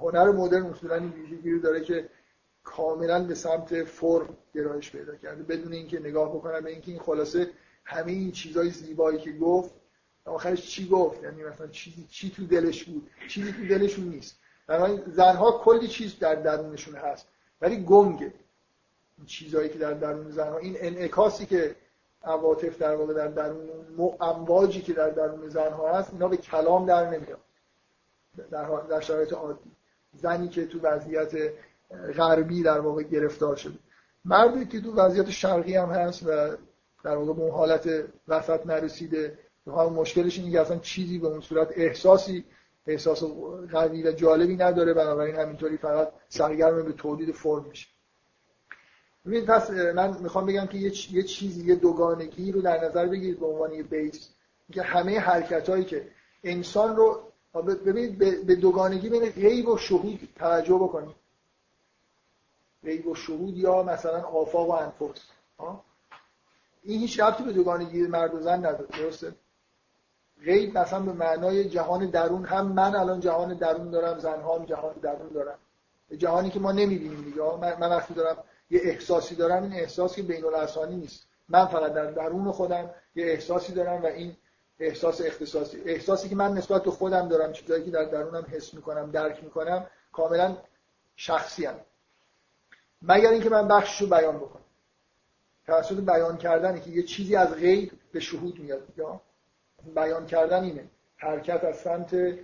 هنر 0.00 0.30
مدرن 0.30 0.62
اصولا 0.62 0.94
این 0.94 1.12
ویژگی 1.12 1.50
رو 1.50 1.58
داره 1.58 1.80
که 1.80 2.08
کاملا 2.64 3.24
به 3.24 3.34
سمت 3.34 3.84
فرم 3.84 4.36
گرایش 4.54 4.90
پیدا 4.90 5.16
کرده. 5.16 5.42
بدون 5.42 5.72
اینکه 5.72 6.00
نگاه 6.00 6.36
بکنم 6.36 6.60
به 6.60 6.70
اینکه 6.70 6.90
این 6.90 7.00
خلاصه 7.00 7.50
همه 7.84 8.12
این 8.12 8.32
چیزای 8.32 8.70
زیبایی 8.70 9.18
که 9.18 9.32
گفت 9.32 9.74
آخرش 10.24 10.70
چی 10.70 10.88
گفت؟ 10.88 11.22
یعنی 11.22 11.44
مثلا 11.44 11.66
چیزی 11.66 12.06
چی 12.10 12.30
تو 12.30 12.46
دلش 12.46 12.84
بود؟ 12.84 13.10
چیزی 13.28 13.52
تو 13.52 13.68
دلشون 13.68 14.08
نیست. 14.08 14.36
بنابراین 14.66 15.02
زنها 15.06 15.60
کلی 15.64 15.88
چیز 15.88 16.18
در 16.18 16.34
درونشون 16.34 16.94
هست. 16.94 17.28
ولی 17.62 17.84
گنگه 17.84 18.32
این 19.18 19.26
چیزهایی 19.26 19.68
که 19.68 19.78
در 19.78 19.92
درون 19.92 20.30
زنها 20.30 20.58
این 20.58 20.76
انعکاسی 20.78 21.46
که 21.46 21.76
عواطف 22.24 22.78
در 22.78 22.94
واقع 22.94 23.14
در 23.14 23.28
درون 23.28 23.68
امواجی 24.20 24.82
که 24.82 24.92
در 24.92 25.10
درون 25.10 25.48
زنها 25.48 25.98
هست 25.98 26.12
اینا 26.12 26.28
به 26.28 26.36
کلام 26.36 26.86
در 26.86 27.10
نمیاد. 27.10 27.40
در, 28.50 28.80
در 28.90 29.00
شرایط 29.00 29.32
عادی. 29.32 29.70
زنی 30.14 30.48
که 30.48 30.66
تو 30.66 30.80
وضعیت 30.80 31.32
غربی 32.16 32.62
در 32.62 32.80
واقع 32.80 33.02
گرفتار 33.02 33.56
شده. 33.56 33.78
مردی 34.24 34.66
که 34.66 34.80
تو 34.80 34.94
وضعیت 34.94 35.30
شرقی 35.30 35.76
هم 35.76 35.90
هست 35.90 36.22
و 36.26 36.56
در 37.04 37.16
واقع 37.16 37.32
به 37.32 37.42
اون 37.42 37.50
حالت 37.50 37.88
وسط 38.28 38.66
نرسیده 38.66 39.38
مشکلش 39.66 40.38
اینه 40.38 40.50
که 40.50 40.60
اصلا 40.60 40.78
چیزی 40.78 41.18
به 41.18 41.26
اون 41.26 41.40
صورت 41.40 41.68
احساسی 41.76 42.44
احساس 42.86 43.22
قوی 43.72 44.02
و 44.02 44.12
جالبی 44.12 44.56
نداره 44.56 44.94
بنابراین 44.94 45.36
همینطوری 45.36 45.76
فقط 45.76 46.12
سرگرم 46.28 46.84
به 46.84 46.92
تولید 46.92 47.32
فرم 47.34 47.64
میشه. 47.64 47.88
ببینید 49.26 49.46
پس 49.46 49.70
من 49.70 50.18
می‌خوام 50.18 50.46
بگم 50.46 50.66
که 50.66 50.78
یه 50.78 51.22
چیزی 51.22 51.64
یه 51.66 51.74
دوگانگی 51.74 52.52
رو 52.52 52.62
در 52.62 52.84
نظر 52.84 53.06
بگیرید 53.06 53.40
به 53.40 53.46
عنوان 53.46 53.72
یه 53.72 53.82
بیس. 53.82 54.28
که 54.72 54.82
همه 54.82 55.18
حرکت 55.18 55.68
هایی 55.68 55.84
که 55.84 56.08
انسان 56.44 56.96
رو 56.96 57.32
ببینید 57.54 58.18
به 58.46 58.54
دوگانگی 58.54 59.08
بین 59.08 59.30
غیب 59.30 59.68
و 59.68 59.76
شهود 59.78 60.28
توجه 60.36 60.74
بکنید. 60.74 61.16
غیب 62.84 63.06
و 63.06 63.14
شهود 63.14 63.56
یا 63.56 63.82
مثلا 63.82 64.22
آفاق 64.22 64.68
و 64.68 64.72
انفس. 64.72 65.20
این 66.82 67.00
هیچ 67.00 67.20
ربطی 67.20 67.44
به 67.44 67.52
دوگانگی 67.52 68.02
مرد 68.02 68.34
و 68.34 68.40
زن 68.40 68.58
نداره 68.58 68.86
درسته؟ 68.86 69.32
غیب 70.44 70.78
مثلا 70.78 71.00
به 71.00 71.12
معنای 71.12 71.64
جهان 71.64 72.06
درون 72.10 72.44
هم 72.44 72.66
من 72.72 72.96
الان 72.96 73.20
جهان 73.20 73.54
درون 73.54 73.90
دارم 73.90 74.18
زنها 74.18 74.58
هم 74.58 74.64
جهان 74.64 74.94
درون 75.02 75.28
دارم 75.28 75.58
جهانی 76.16 76.50
که 76.50 76.60
ما 76.60 76.72
نمی‌بینیم 76.72 77.22
دیگه. 77.22 77.42
من 77.80 77.90
وقتی 77.90 78.14
دارم 78.14 78.36
یه 78.70 78.80
احساسی 78.84 79.34
دارم 79.34 79.62
این 79.62 79.72
احساسی 79.72 80.22
بین 80.22 80.44
الاسانی 80.44 80.96
نیست. 80.96 81.26
من 81.48 81.66
فقط 81.66 81.92
در 81.92 82.10
درون 82.10 82.52
خودم 82.52 82.90
یه 83.14 83.26
احساسی 83.26 83.72
دارم 83.72 84.02
و 84.02 84.06
این 84.06 84.36
احساس 84.78 85.20
اختصاصی 85.20 85.80
احساسی 85.86 86.28
که 86.28 86.36
من 86.36 86.52
نسبت 86.52 86.82
به 86.82 86.90
خودم 86.90 87.28
دارم 87.28 87.52
چیزایی 87.52 87.84
که 87.84 87.90
در 87.90 88.04
درونم 88.04 88.46
حس 88.50 88.74
می‌کنم 88.74 89.10
درک 89.10 89.44
می‌کنم 89.44 89.86
کاملا 90.12 90.56
شخصی 91.16 91.64
هم. 91.64 91.74
مگر 93.02 93.30
اینکه 93.30 93.50
من 93.50 93.68
بخشش 93.68 94.00
رو 94.00 94.06
بیان 94.06 94.36
بکنم. 94.36 94.62
توسط 95.66 95.96
بیان 95.96 96.36
کردنه 96.36 96.80
که 96.80 96.90
یه 96.90 97.02
چیزی 97.02 97.36
از 97.36 97.54
غیب 97.54 97.92
به 98.12 98.20
شهود 98.20 98.58
میاد. 98.58 98.82
یا 98.96 99.20
بیان 99.94 100.26
کردن 100.26 100.64
اینه. 100.64 100.84
حرکت 101.16 101.64
از 101.64 101.76
سمت 101.76 102.38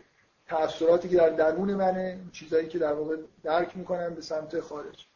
تأثیراتی 0.47 1.09
که 1.09 1.17
در 1.17 1.31
درون 1.31 1.75
منه 1.75 2.21
چیزایی 2.33 2.69
که 2.69 2.79
در 2.79 2.93
واقع 2.93 3.17
درک 3.43 3.77
می‌کنم 3.77 4.15
به 4.15 4.21
سمت 4.21 4.61
خارج. 4.61 5.07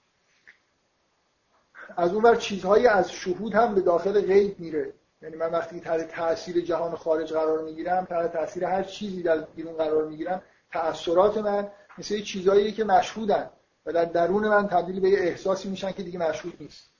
از 1.96 2.12
اون 2.12 2.36
چیزهایی 2.36 2.86
از 2.86 3.12
شهود 3.12 3.54
هم 3.54 3.74
به 3.74 3.80
داخل 3.80 4.20
غیب 4.20 4.60
میره. 4.60 4.92
یعنی 5.22 5.36
من 5.36 5.50
وقتی 5.50 5.80
تحت 5.80 6.08
تاثیر 6.08 6.60
جهان 6.60 6.96
خارج 6.96 7.32
قرار 7.32 7.62
می‌گیرم 7.62 8.04
تحت 8.04 8.32
تاثیر 8.32 8.64
هر 8.64 8.82
چیزی 8.82 9.22
در 9.22 9.38
بیرون 9.38 9.74
قرار 9.74 10.04
می‌گیرم 10.04 10.42
تأثیرات 10.72 11.38
من 11.38 11.68
مثل 11.98 12.20
چیزهایی 12.20 12.72
که 12.72 12.84
مشهودن 12.84 13.50
و 13.86 13.92
در 13.92 14.04
درون 14.04 14.48
من 14.48 14.68
تبدیل 14.68 15.00
به 15.00 15.10
یه 15.10 15.18
احساسی 15.18 15.68
میشن 15.68 15.92
که 15.92 16.02
دیگه 16.02 16.18
مشهود 16.18 16.54
نیست. 16.60 16.90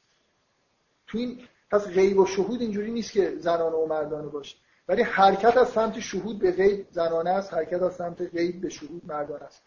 تو 1.06 1.18
این 1.18 1.48
پس 1.70 1.86
غیب 1.86 2.18
و 2.18 2.26
شهود 2.26 2.60
اینجوری 2.60 2.90
نیست 2.90 3.12
که 3.12 3.36
زنانه 3.38 3.76
و 3.76 3.86
مردانه 3.86 4.28
باشه. 4.28 4.56
ولی 4.92 5.02
حرکت 5.02 5.56
از 5.56 5.68
سمت 5.68 6.00
شهود 6.00 6.38
به 6.38 6.52
غیب 6.52 6.86
زنانه 6.90 7.30
است 7.30 7.54
حرکت 7.54 7.82
از 7.82 7.94
سمت 7.94 8.22
غیب 8.22 8.60
به 8.60 8.68
شهود 8.68 9.02
مردانه 9.06 9.44
است. 9.44 9.62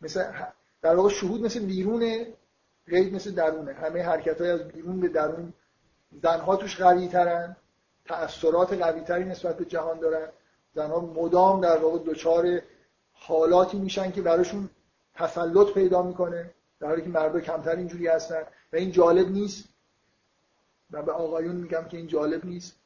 مثل 0.00 0.24
در 0.82 0.94
واقع 0.94 1.08
شهود 1.08 1.42
مثل 1.42 1.60
بیرونه 1.60 2.26
غیب 2.88 3.14
مثل 3.14 3.30
درونه. 3.30 3.72
همه 3.72 4.02
حرکت 4.02 4.40
های 4.40 4.50
از 4.50 4.68
بیرون 4.68 5.00
به 5.00 5.08
درون 5.08 5.52
زنها 6.22 6.56
توش 6.56 6.82
قوی 6.82 7.08
ترن 7.08 7.56
تأثیرات 8.04 8.72
قوی 8.72 9.00
تری 9.00 9.24
نسبت 9.24 9.56
به 9.56 9.64
جهان 9.64 9.98
دارن. 9.98 10.28
زنها 10.74 11.00
مدام 11.00 11.60
در 11.60 11.76
واقع 11.78 11.98
دچار 11.98 12.60
حالاتی 13.12 13.78
میشن 13.78 14.10
که 14.10 14.22
براشون 14.22 14.70
تسلط 15.14 15.74
پیدا 15.74 16.02
می‌کنه 16.02 16.50
در 16.80 16.86
حالی 16.86 17.02
که 17.02 17.08
مردا 17.08 17.40
کمتر 17.40 17.76
اینجوری 17.76 18.06
هستن. 18.06 18.42
و 18.72 18.76
این 18.76 18.92
جالب 18.92 19.30
نیست. 19.30 19.68
و 20.90 21.02
به 21.02 21.12
آقایون 21.12 21.56
میگم 21.56 21.84
که 21.84 21.96
این 21.96 22.06
جالب 22.06 22.44
نیست 22.44 22.76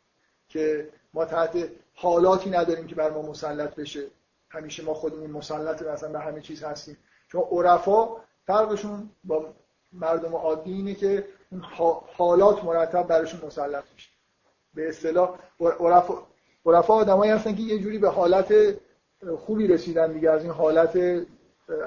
که 0.48 0.88
ما 1.14 1.24
تحت 1.24 1.68
حالاتی 1.94 2.50
نداریم 2.50 2.86
که 2.86 2.94
بر 2.94 3.10
ما 3.10 3.22
مسلط 3.22 3.74
بشه. 3.74 4.06
همیشه 4.48 4.84
ما 4.84 4.94
خودمون 4.94 5.30
مسلط 5.30 5.82
مثلا 5.82 6.08
به 6.08 6.18
همه 6.18 6.40
چیز 6.40 6.62
هستیم. 6.62 6.96
چون 7.28 7.42
عرفا 7.50 8.08
فرقشون 8.46 9.10
با 9.24 9.54
مردم 9.92 10.34
عادی 10.34 10.72
اینه 10.72 10.94
که 10.94 11.24
حالات 12.16 12.64
مرتب 12.64 13.06
براشون 13.06 13.40
مسلط 13.46 13.84
میشه. 13.94 14.10
به 14.74 14.88
اصطلاح 14.88 15.38
عرفا 15.60 16.14
عرفا 16.66 16.94
آدمایی 16.94 17.30
هستن 17.32 17.54
که 17.54 17.62
یه 17.62 17.78
جوری 17.78 17.98
به 17.98 18.08
حالت 18.08 18.54
خوبی 19.38 19.66
رسیدن 19.66 20.12
دیگه 20.12 20.30
از 20.30 20.42
این 20.42 20.52
حالت 20.52 20.96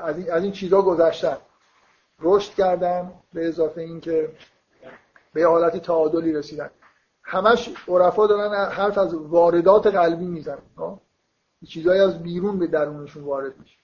از 0.03 0.17
این, 0.17 0.31
از 0.31 0.43
این 0.43 0.51
چیزا 0.51 0.81
گذشتن. 0.81 1.37
رشد 2.19 2.53
کردن 2.53 3.13
به 3.33 3.47
اضافه 3.47 3.81
اینکه 3.81 4.29
به 5.33 5.45
حالت 5.45 5.77
تعادلی 5.77 6.33
رسیدن. 6.33 6.69
همش 7.25 7.69
عرفا 7.87 8.27
دارن 8.27 8.69
حرف 8.71 8.97
از 8.97 9.13
واردات 9.13 9.87
قلبی 9.87 10.25
می‌زنن 10.25 10.99
چیزایی 11.67 12.01
از 12.01 12.23
بیرون 12.23 12.59
به 12.59 12.67
درونشون 12.67 13.23
وارد 13.23 13.59
میشه. 13.59 13.77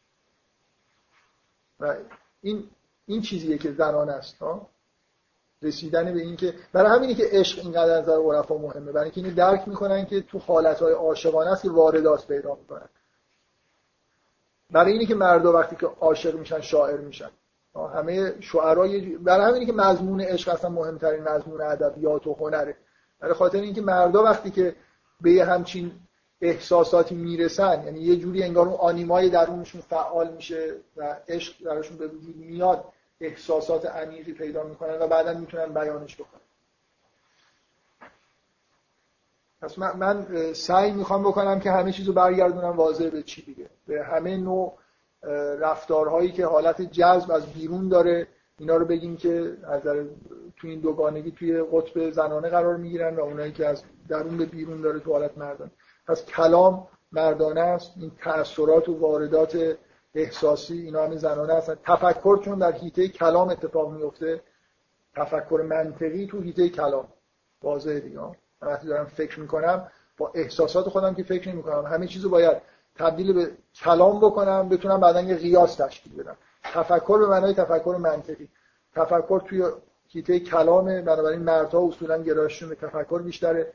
و 1.79 1.95
این 2.41 2.69
این 3.05 3.21
چیزیه 3.21 3.57
که 3.57 3.71
زنان 3.71 4.09
است 4.09 4.35
رسیدن 5.61 6.13
به 6.13 6.21
این 6.21 6.35
که 6.35 6.53
برای 6.73 6.91
همینه 6.91 7.13
که 7.13 7.27
عشق 7.31 7.59
اینقدر 7.59 7.97
از 7.97 8.03
نظر 8.03 8.17
عرفا 8.17 8.57
مهمه 8.57 8.91
برای 8.91 9.03
اینکه 9.03 9.21
اینو 9.21 9.35
درک 9.35 9.67
می‌کنن 9.67 10.05
که 10.05 10.21
تو 10.21 10.39
حالتهای 10.39 10.93
عاشقانه 10.93 11.51
است 11.51 11.61
که 11.61 11.69
واردات 11.69 12.27
پیدا 12.27 12.55
می‌کنن. 12.55 12.89
برای 14.71 14.91
اینه 14.91 15.05
که 15.05 15.15
مردا 15.15 15.53
وقتی 15.53 15.75
که 15.75 15.85
عاشق 15.85 16.35
میشن 16.35 16.61
شاعر 16.61 16.97
میشن. 16.97 17.29
همه 17.95 18.41
شعرای 18.41 19.17
برای 19.17 19.45
همینه 19.45 19.65
که 19.65 19.73
مضمون 19.73 20.21
عشق 20.21 20.53
اصلا 20.53 20.69
مهمترین 20.69 21.23
مضمون 21.23 21.61
ادبیات 21.61 22.27
و 22.27 22.33
هنره. 22.33 22.77
برای 23.21 23.33
خاطر 23.33 23.61
اینکه 23.61 23.81
مردا 23.81 24.23
وقتی 24.23 24.51
که 24.51 24.75
به 25.21 25.31
یه 25.31 25.45
همچین 25.45 25.91
احساساتی 26.41 27.15
می‌رسن 27.15 27.83
یعنی 27.85 27.99
یه 27.99 28.15
جوری 28.15 28.43
انگار 28.43 28.67
اون 28.67 28.77
آنیمای 28.77 29.29
درونشون 29.29 29.81
فعال 29.81 30.33
میشه 30.33 30.75
و 30.97 31.15
عشق 31.27 31.63
درشون 31.63 31.97
به 31.97 32.07
وجود 32.07 32.35
میاد 32.35 32.85
احساسات 33.21 33.85
عمیقی 33.85 34.33
پیدا 34.33 34.63
می‌کنن 34.63 34.99
و 34.99 35.07
بعدا 35.07 35.33
می‌تونن 35.33 35.65
بیانش 35.65 36.15
بکنن. 36.15 36.41
پس 39.61 39.79
من, 39.79 40.53
سعی 40.53 40.91
می‌خوام 40.91 41.23
بکنم 41.23 41.59
که 41.59 41.71
همه 41.71 41.91
چیزو 41.91 42.13
برگردونم 42.13 42.77
واضح 42.77 43.09
به 43.09 43.23
چی 43.23 43.41
دیگه. 43.41 43.69
به 43.87 44.03
همه 44.03 44.37
نوع 44.37 44.77
رفتارهایی 45.59 46.31
که 46.31 46.45
حالت 46.45 46.81
جذب 46.81 47.31
از 47.31 47.45
بیرون 47.45 47.89
داره 47.89 48.27
اینا 48.61 48.77
رو 48.77 48.85
بگیم 48.85 49.17
که 49.17 49.57
از 49.63 49.81
تو 50.57 50.67
این 50.67 50.79
دوگانگی 50.79 51.31
توی 51.31 51.63
قطب 51.71 52.11
زنانه 52.11 52.49
قرار 52.49 52.77
می‌گیرن 52.77 53.15
و 53.15 53.21
اونایی 53.21 53.51
که 53.51 53.67
از 53.67 53.83
درون 54.09 54.37
به 54.37 54.45
بیرون 54.45 54.81
داره 54.81 54.99
تو 54.99 55.11
حالت 55.11 55.37
مردان 55.37 55.71
پس 56.07 56.25
کلام 56.25 56.87
مردانه 57.11 57.61
است. 57.61 57.93
این 57.97 58.11
تأثیرات 58.23 58.89
و 58.89 58.99
واردات 58.99 59.77
احساسی 60.15 60.81
اینا 60.81 61.03
همه 61.03 61.17
زنانه 61.17 61.53
هستن. 61.53 61.75
تفکر 61.83 62.37
چون 62.37 62.59
در 62.59 62.71
حیطه 62.71 63.07
کلام 63.07 63.49
اتفاق 63.49 63.91
میفته 63.91 64.41
تفکر 65.15 65.65
منطقی 65.69 66.27
تو 66.27 66.41
حیطه 66.41 66.69
کلام. 66.69 67.07
واضحه 67.63 67.99
دیگه. 67.99 68.19
وقتی 68.61 68.87
دارم 68.87 69.05
فکر 69.05 69.39
می‌کنم 69.39 69.87
با 70.17 70.31
احساسات 70.35 70.89
خودم 70.89 71.15
که 71.15 71.23
فکر 71.23 71.49
نمی‌کنم 71.49 71.85
همه 71.85 72.07
چیزو 72.07 72.29
باید 72.29 72.57
تبدیل 72.95 73.33
به 73.33 73.51
کلام 73.75 74.19
بکنم 74.19 74.69
بتونم 74.69 74.99
بعدا 74.99 75.21
یه 75.21 75.35
قیاس 75.35 75.75
تشکیل 75.75 76.15
بدم. 76.15 76.37
تفکر 76.63 77.17
به 77.19 77.27
معنای 77.27 77.53
تفکر 77.53 77.95
منطقی. 77.99 78.49
تفکر 78.95 79.39
توی 79.39 79.63
حیطه 80.09 80.39
کلامه 80.39 81.01
بنابراین 81.01 81.41
مردها 81.41 81.87
اصولا 81.87 82.23
گرایششون 82.23 82.69
به 82.69 82.75
تفکر 82.75 83.21
بیشتره. 83.21 83.73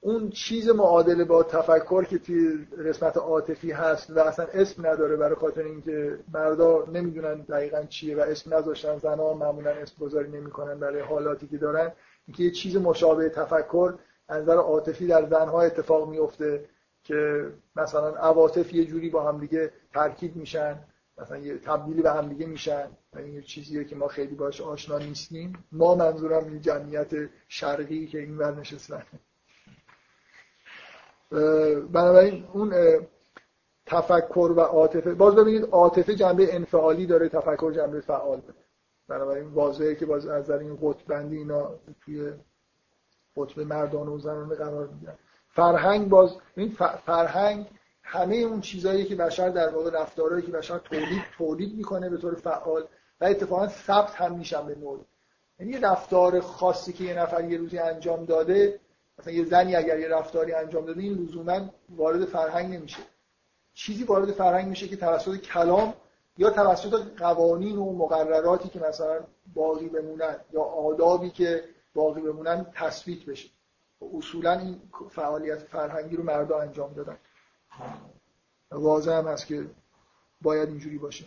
اون 0.00 0.30
چیز 0.30 0.68
معادله 0.68 1.24
با 1.24 1.42
تفکر 1.42 2.04
که 2.04 2.18
توی 2.18 2.66
رسمت 2.78 3.16
عاطفی 3.16 3.70
هست 3.70 4.10
و 4.10 4.18
اصلا 4.18 4.46
اسم 4.54 4.86
نداره 4.86 5.16
برای 5.16 5.34
خاطر 5.34 5.62
اینکه 5.62 6.18
مردا 6.34 6.84
نمی‌دونن 6.92 7.40
دقیقا 7.40 7.82
چیه 7.82 8.16
و 8.16 8.20
اسم 8.20 8.54
نذاشتن 8.54 8.98
زنها 8.98 9.34
معمولا 9.34 9.70
اسم 9.70 9.94
گذاری 10.00 10.28
نمی‌کنن 10.30 10.80
برای 10.80 11.00
حالاتی 11.00 11.48
که 11.48 11.58
دارن. 11.58 11.92
اینکه 12.26 12.42
یه 12.42 12.50
چیز 12.50 12.76
مشابه 12.76 13.28
تفکر 13.28 13.94
از 14.28 14.42
نظر 14.42 14.56
عاطفی 14.56 15.06
در 15.06 15.26
زنها 15.26 15.62
اتفاق 15.62 16.08
میفته 16.08 16.64
که 17.04 17.50
مثلا 17.76 18.14
عواطف 18.14 18.74
یه 18.74 18.84
جوری 18.84 19.10
با 19.10 19.28
هم 19.32 19.40
دیگه 19.40 19.72
ترکیب 19.94 20.36
میشن 20.36 20.78
مثلا 21.18 21.36
یه 21.36 21.58
تبدیلی 21.58 22.02
به 22.02 22.12
هم 22.12 22.28
دیگه 22.28 22.46
میشن 22.46 22.88
این 23.16 23.34
یه 23.34 23.42
چیزیه 23.42 23.84
که 23.84 23.96
ما 23.96 24.08
خیلی 24.08 24.34
باش 24.34 24.60
آشنا 24.60 24.98
نیستیم. 24.98 25.64
ما 25.72 25.94
منظورم 25.94 26.44
این 26.44 26.60
جمعیت 26.60 27.10
شرقی 27.48 28.06
که 28.06 28.18
این 28.18 28.38
ور 28.38 28.54
نشستن. 28.54 29.02
بنابراین 31.92 32.44
اون 32.52 32.74
تفکر 33.86 34.52
و 34.56 34.60
عاطفه. 34.60 35.14
باز 35.14 35.34
ببینید 35.34 35.64
عاطفه 35.64 36.14
جنبه 36.14 36.54
انفعالی 36.54 37.06
داره 37.06 37.28
تفکر 37.28 37.72
جنبه 37.72 38.00
فعال 38.00 38.40
داره. 38.40 38.58
بنابراین 39.08 39.48
واضحه 39.48 39.94
که 39.94 40.06
باز 40.06 40.26
از 40.26 40.50
این 40.50 40.78
قطب 40.82 41.06
بندی 41.06 41.36
اینا 41.36 41.74
توی 42.00 42.32
قطب 43.36 43.60
مردان 43.60 44.08
و 44.08 44.18
زنانه 44.18 44.54
قرار 44.54 44.86
می‌گیرن. 44.86 45.18
فرهنگ 45.52 46.08
باز 46.08 46.36
این 46.56 46.76
فرهنگ 47.06 47.66
همه 48.02 48.36
اون 48.36 48.60
چیزهایی 48.60 49.04
که 49.04 49.16
بشر 49.16 49.48
در 49.48 49.68
واقع 49.68 49.90
رفتارهایی 49.90 50.42
که 50.42 50.52
بشر 50.52 50.78
تولید 50.78 51.22
تولید 51.38 51.76
می‌کنه 51.76 52.10
به 52.10 52.16
طور 52.16 52.34
فعال 52.34 52.84
و 53.20 53.24
اتفاقا 53.24 53.68
ثبت 53.68 54.14
هم 54.14 54.38
میشن 54.38 54.66
به 54.66 54.74
نوعی 54.74 55.04
یعنی 55.60 55.78
رفتار 55.78 56.40
خاصی 56.40 56.92
که 56.92 57.04
یه 57.04 57.14
نفر 57.14 57.44
یه 57.44 57.58
روزی 57.58 57.78
انجام 57.78 58.24
داده 58.24 58.80
مثلا 59.18 59.32
یه 59.32 59.44
زنی 59.44 59.76
اگر 59.76 59.98
یه 59.98 60.08
رفتاری 60.08 60.52
انجام 60.52 60.86
داده 60.86 61.00
این 61.00 61.12
لزوما 61.12 61.60
وارد 61.88 62.24
فرهنگ 62.24 62.74
نمیشه. 62.74 63.02
چیزی 63.74 64.04
وارد 64.04 64.32
فرهنگ 64.32 64.68
میشه 64.68 64.88
که 64.88 64.96
توسط 64.96 65.36
کلام 65.36 65.94
یا 66.38 66.50
توسط 66.50 67.02
قوانین 67.18 67.76
و 67.76 67.92
مقرراتی 67.92 68.68
که 68.68 68.80
مثلا 68.80 69.20
باقی 69.54 69.88
بمونن 69.88 70.36
یا 70.52 70.62
آدابی 70.62 71.30
که 71.30 71.64
باقی 71.94 72.20
بمونن 72.20 72.66
تثبیت 72.74 73.24
بشه. 73.24 73.48
اصولا 74.14 74.58
این 74.58 74.80
فعالیت 75.10 75.58
فرهنگی 75.58 76.16
رو 76.16 76.22
مردا 76.22 76.60
انجام 76.60 76.92
دادن. 76.92 77.16
واضح 78.70 79.12
هم 79.12 79.26
هست 79.26 79.46
که 79.46 79.66
باید 80.42 80.68
اینجوری 80.68 80.98
باشه. 80.98 81.26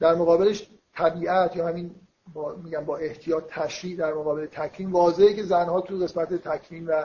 در 0.00 0.14
مقابلش 0.14 0.70
طبیعت 0.94 1.56
یا 1.56 1.68
همین 1.68 1.94
با 2.32 2.54
میگم 2.54 2.84
با 2.84 2.96
احتیاط 2.96 3.44
تشریع 3.48 3.96
در 3.96 4.14
مقابل 4.14 4.46
تکریم 4.46 4.92
واضحه 4.92 5.34
که 5.34 5.42
زنها 5.42 5.80
تو 5.80 5.98
قسمت 5.98 6.34
تکریم 6.34 6.88
و 6.88 7.04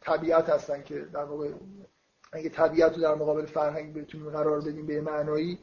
طبیعت 0.00 0.48
هستن 0.48 0.82
که 0.82 1.00
در 1.00 1.24
واقع 1.24 1.52
اگه 2.32 2.48
طبیعت 2.48 2.94
رو 2.94 3.02
در 3.02 3.14
مقابل 3.14 3.46
فرهنگ 3.46 3.94
بتونیم 3.94 4.30
قرار 4.30 4.60
بدیم 4.60 4.86
به 4.86 5.00
معنایی 5.00 5.58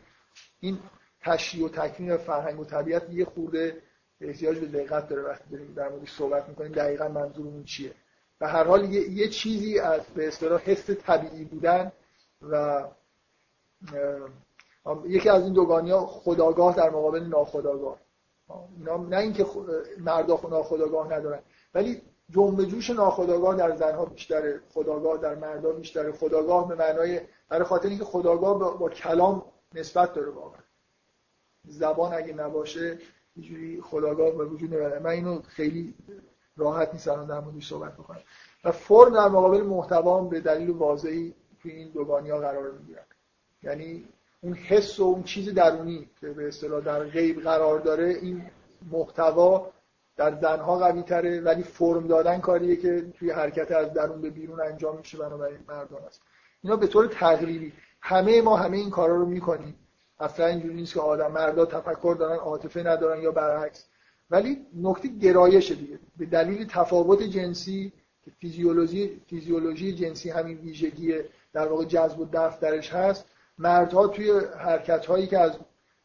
این 0.60 0.80
تشریع 1.22 1.66
و 1.66 1.70
تکریم 1.70 2.12
و 2.12 2.18
فرهنگ 2.18 2.60
و 2.60 2.66
طبیعت 2.66 3.10
یه 3.10 3.26
خورده 3.26 3.82
احتیاج 4.22 4.60
به 4.60 4.66
دقت 4.66 5.10
داره 5.10 5.22
وقتی 5.22 5.50
داریم 5.52 5.74
در 5.74 5.90
موردش 5.90 6.12
صحبت 6.12 6.50
می‌کنیم 6.50 6.72
دقیقا 6.72 7.08
منظورمون 7.08 7.64
چیه؟ 7.64 7.94
و 8.42 8.48
هر 8.48 8.64
حال 8.64 8.94
یه, 8.94 9.10
یه 9.10 9.30
چیزی 9.30 9.80
از 9.80 10.02
به 10.16 10.28
اصطلاح 10.28 10.62
حس 10.62 10.90
طبیعی 10.90 11.44
بودن 11.46 11.92
و 12.42 12.84
یکی 15.06 15.30
از 15.30 15.44
این 15.44 15.54
دوگانی 15.54 15.92
ها 15.92 16.06
خداگاه 16.06 16.76
در 16.76 16.90
مقابل 16.90 17.24
ناخداگاه. 17.24 18.00
نه 19.10 19.18
اینکه 19.18 19.46
مردا 19.98 20.40
ناخداگاه 20.50 21.14
ندارن 21.14 21.40
ولی 21.74 22.02
جنب 22.30 22.64
جوش 22.66 22.90
ناخداگاه 22.90 23.56
در 23.56 23.76
زنها 23.76 24.06
بیشتره 24.06 24.62
خداگاه 24.70 25.18
در 25.18 25.36
مردا 25.36 25.72
بیشتره. 25.72 26.12
خداگاه 26.12 26.68
به 26.68 26.76
معنای 26.76 27.22
برای 27.50 27.64
خاطر 27.64 27.90
اینکه 27.90 28.04
خداگاه 28.04 28.60
با, 28.60 28.72
با 28.72 28.90
کلام 28.90 29.46
نسبت 29.74 30.14
داره 30.14 30.30
واقعا. 30.30 30.62
زبان 31.66 32.14
اگه 32.14 32.34
نباشه 32.34 32.98
اینجوری 33.38 33.82
خداگاه 33.82 34.32
به 34.32 34.46
وجود 34.46 34.74
نمیاد 34.74 35.02
من 35.02 35.10
اینو 35.10 35.42
خیلی 35.48 35.94
راحت 36.58 36.94
نیستم 36.94 37.26
در 37.26 37.40
موردش 37.40 37.68
صحبت 37.70 37.94
بکنم. 37.94 38.20
و 38.64 38.72
فرم 38.72 39.14
در 39.14 39.28
مقابل 39.28 39.62
محتوا 39.62 40.22
به 40.22 40.40
دلیل 40.40 40.70
واضحی 40.70 41.34
توی 41.62 41.72
این 41.72 41.90
دوگانی 41.90 42.30
ها 42.30 42.40
قرار 42.40 42.72
می‌گیرن 42.72 43.04
یعنی 43.64 44.06
اون 44.42 44.54
حس 44.54 45.00
و 45.00 45.04
اون 45.04 45.24
چیز 45.24 45.54
درونی 45.54 46.10
که 46.22 46.28
به 46.28 46.48
اصطلاح 46.48 46.82
در 46.82 47.04
غیب 47.04 47.42
قرار 47.42 47.80
داره 47.80 48.08
این 48.08 48.44
محتوا 48.92 49.72
در 50.18 50.40
زنها 50.42 50.78
قوی 50.78 51.02
تره 51.02 51.42
ولی 51.42 51.64
فرم 51.64 52.08
دادن 52.08 52.40
کاریه 52.40 52.76
که 52.76 53.12
توی 53.20 53.32
حرکت 53.32 53.72
از 53.72 53.94
درون 53.94 54.22
به 54.22 54.30
بیرون 54.30 54.62
انجام 54.62 54.98
میشه 54.98 55.18
بنابراین 55.18 55.60
مردان 55.68 56.04
است. 56.04 56.22
اینا 56.64 56.76
به 56.76 56.88
طور 56.88 57.08
تقریبی 57.08 57.74
همه 58.02 58.42
ما 58.42 58.58
همه 58.58 58.78
این 58.78 58.90
کارا 58.90 59.16
رو 59.16 59.26
می‌کنیم. 59.26 59.76
اصلا 60.20 60.46
اینجوری 60.46 60.74
نیست 60.74 60.94
که 60.94 61.00
آدم 61.00 61.32
مردا 61.32 61.66
تفکر 61.66 62.16
دارن 62.20 62.36
عاطفه 62.36 62.84
ندارن 62.84 63.22
یا 63.22 63.32
برعکس. 63.32 63.86
ولی 64.30 64.58
نکته 64.76 65.08
گرایش 65.08 65.72
دیگه. 65.72 66.00
به 66.18 66.26
دلیل 66.26 66.68
تفاوت 66.68 67.24
جنسی 67.24 67.94
که 68.26 68.32
فیزیولوژی 68.40 69.22
فیزیولوژی 69.28 69.96
جنسی 69.96 70.30
همین 70.30 70.58
ویژگی 70.58 71.14
در 71.54 71.68
واقع 71.68 71.86
جذب 71.86 72.20
و 72.20 72.26
دفع 72.34 72.60
درش 72.60 72.94
هست 72.94 73.26
مردها 73.58 74.08
توی 74.08 74.32
حرکت 74.58 75.06
هایی 75.06 75.28
که 75.28 75.40
از 75.40 75.52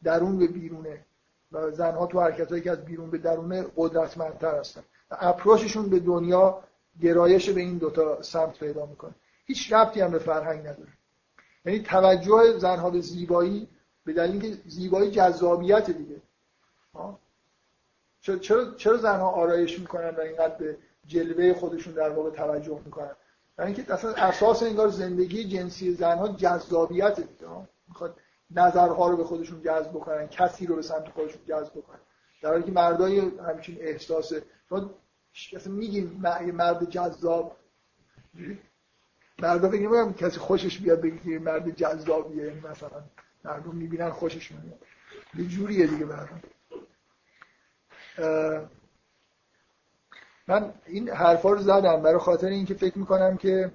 درون 0.05 0.39
به 0.39 0.47
بیرونه 0.47 1.05
و 1.53 1.71
زنها 1.71 2.07
تو 2.07 2.21
حرکت 2.21 2.51
هایی 2.51 2.63
که 2.63 2.71
از 2.71 2.85
بیرون 2.85 3.11
به 3.11 3.19
درونه 3.19 3.67
قدرتمندتر 3.77 4.59
هستن. 4.59 4.83
و 5.11 5.17
اپروچشون 5.21 5.89
به 5.89 5.99
دنیا 5.99 6.63
گرایش 7.01 7.51
به 7.51 7.61
این 7.61 7.79
دوتا 7.79 8.23
سمت 8.23 8.59
پیدا 8.59 8.87
می‌کنه. 8.87 9.15
هیچ 9.45 9.73
ربطی 9.73 10.01
هم 10.01 10.11
به 10.11 10.19
فرهنگ 10.19 10.61
نداره. 10.61 10.93
یعنی 11.65 11.81
توجه 11.81 12.59
زنها 12.59 12.91
به 12.91 13.01
زیبایی 13.01 13.69
به 14.05 14.13
دلیل 14.13 14.41
که 14.41 14.59
زیبایی 14.67 15.11
جذابیت 15.11 15.91
دیگه. 15.91 16.23
چرا 18.21 18.75
چرا 18.75 18.97
زنها 18.97 19.31
آرایش 19.31 19.79
می‌کنن 19.79 20.11
و 20.11 20.21
اینقدر 20.21 20.55
به 20.55 20.77
جلوه 21.07 21.55
خودشون 21.55 21.95
در 21.95 22.11
واقع 22.11 22.31
توجه 22.31 22.81
می‌کنن؟ 22.85 23.11
برای 23.57 23.75
اینکه 23.75 23.93
اصلا 23.93 24.15
اساس 24.15 24.63
انگار 24.63 24.89
زندگی 24.89 25.45
جنسی 25.45 25.95
زنها 25.95 26.29
جذابیت 26.29 27.17
دیگه. 27.17 27.51
می‌خواد 27.89 28.17
نظرها 28.51 29.11
رو 29.11 29.17
به 29.17 29.25
خودشون 29.25 29.63
جذب 29.63 29.91
بکنن 29.91 30.29
کسی 30.29 30.67
رو 30.67 30.77
به 30.77 30.83
سمت 30.83 31.09
خودشون 31.09 31.43
جذب 31.49 31.73
بکنن. 31.73 31.99
در 32.43 32.51
حالی 32.51 32.63
که 32.63 32.73
مردای 32.73 33.19
همچین 33.19 33.77
احساس 33.81 34.33
اصلا 35.53 35.73
میگیم 35.73 36.21
مرد 36.53 36.91
جذاب. 36.91 37.57
مردا 39.39 39.69
نمی‌کنم 39.69 40.15
کسی 40.15 40.39
خوشش 40.39 40.79
بیاد 40.79 41.01
بگه 41.01 41.39
مرد 41.39 41.71
جذابیه 41.71 42.45
یعنی 42.45 42.61
مثلا. 42.61 43.03
مردم 43.45 43.75
می‌بینن 43.75 44.11
خوشش 44.11 44.53
میاد. 44.53 44.79
یه 45.35 45.45
جوریه 45.45 45.87
دیگه 45.87 46.05
مردم 46.05 46.43
من 50.49 50.75
این 50.87 51.09
حرفا 51.09 51.51
رو 51.51 51.63
زدم 51.63 52.03
برای 52.03 52.19
خاطر 52.19 52.49
اینکه 52.49 52.75
فکر 52.75 52.99
می‌کنم 52.99 53.37
که 53.37 53.73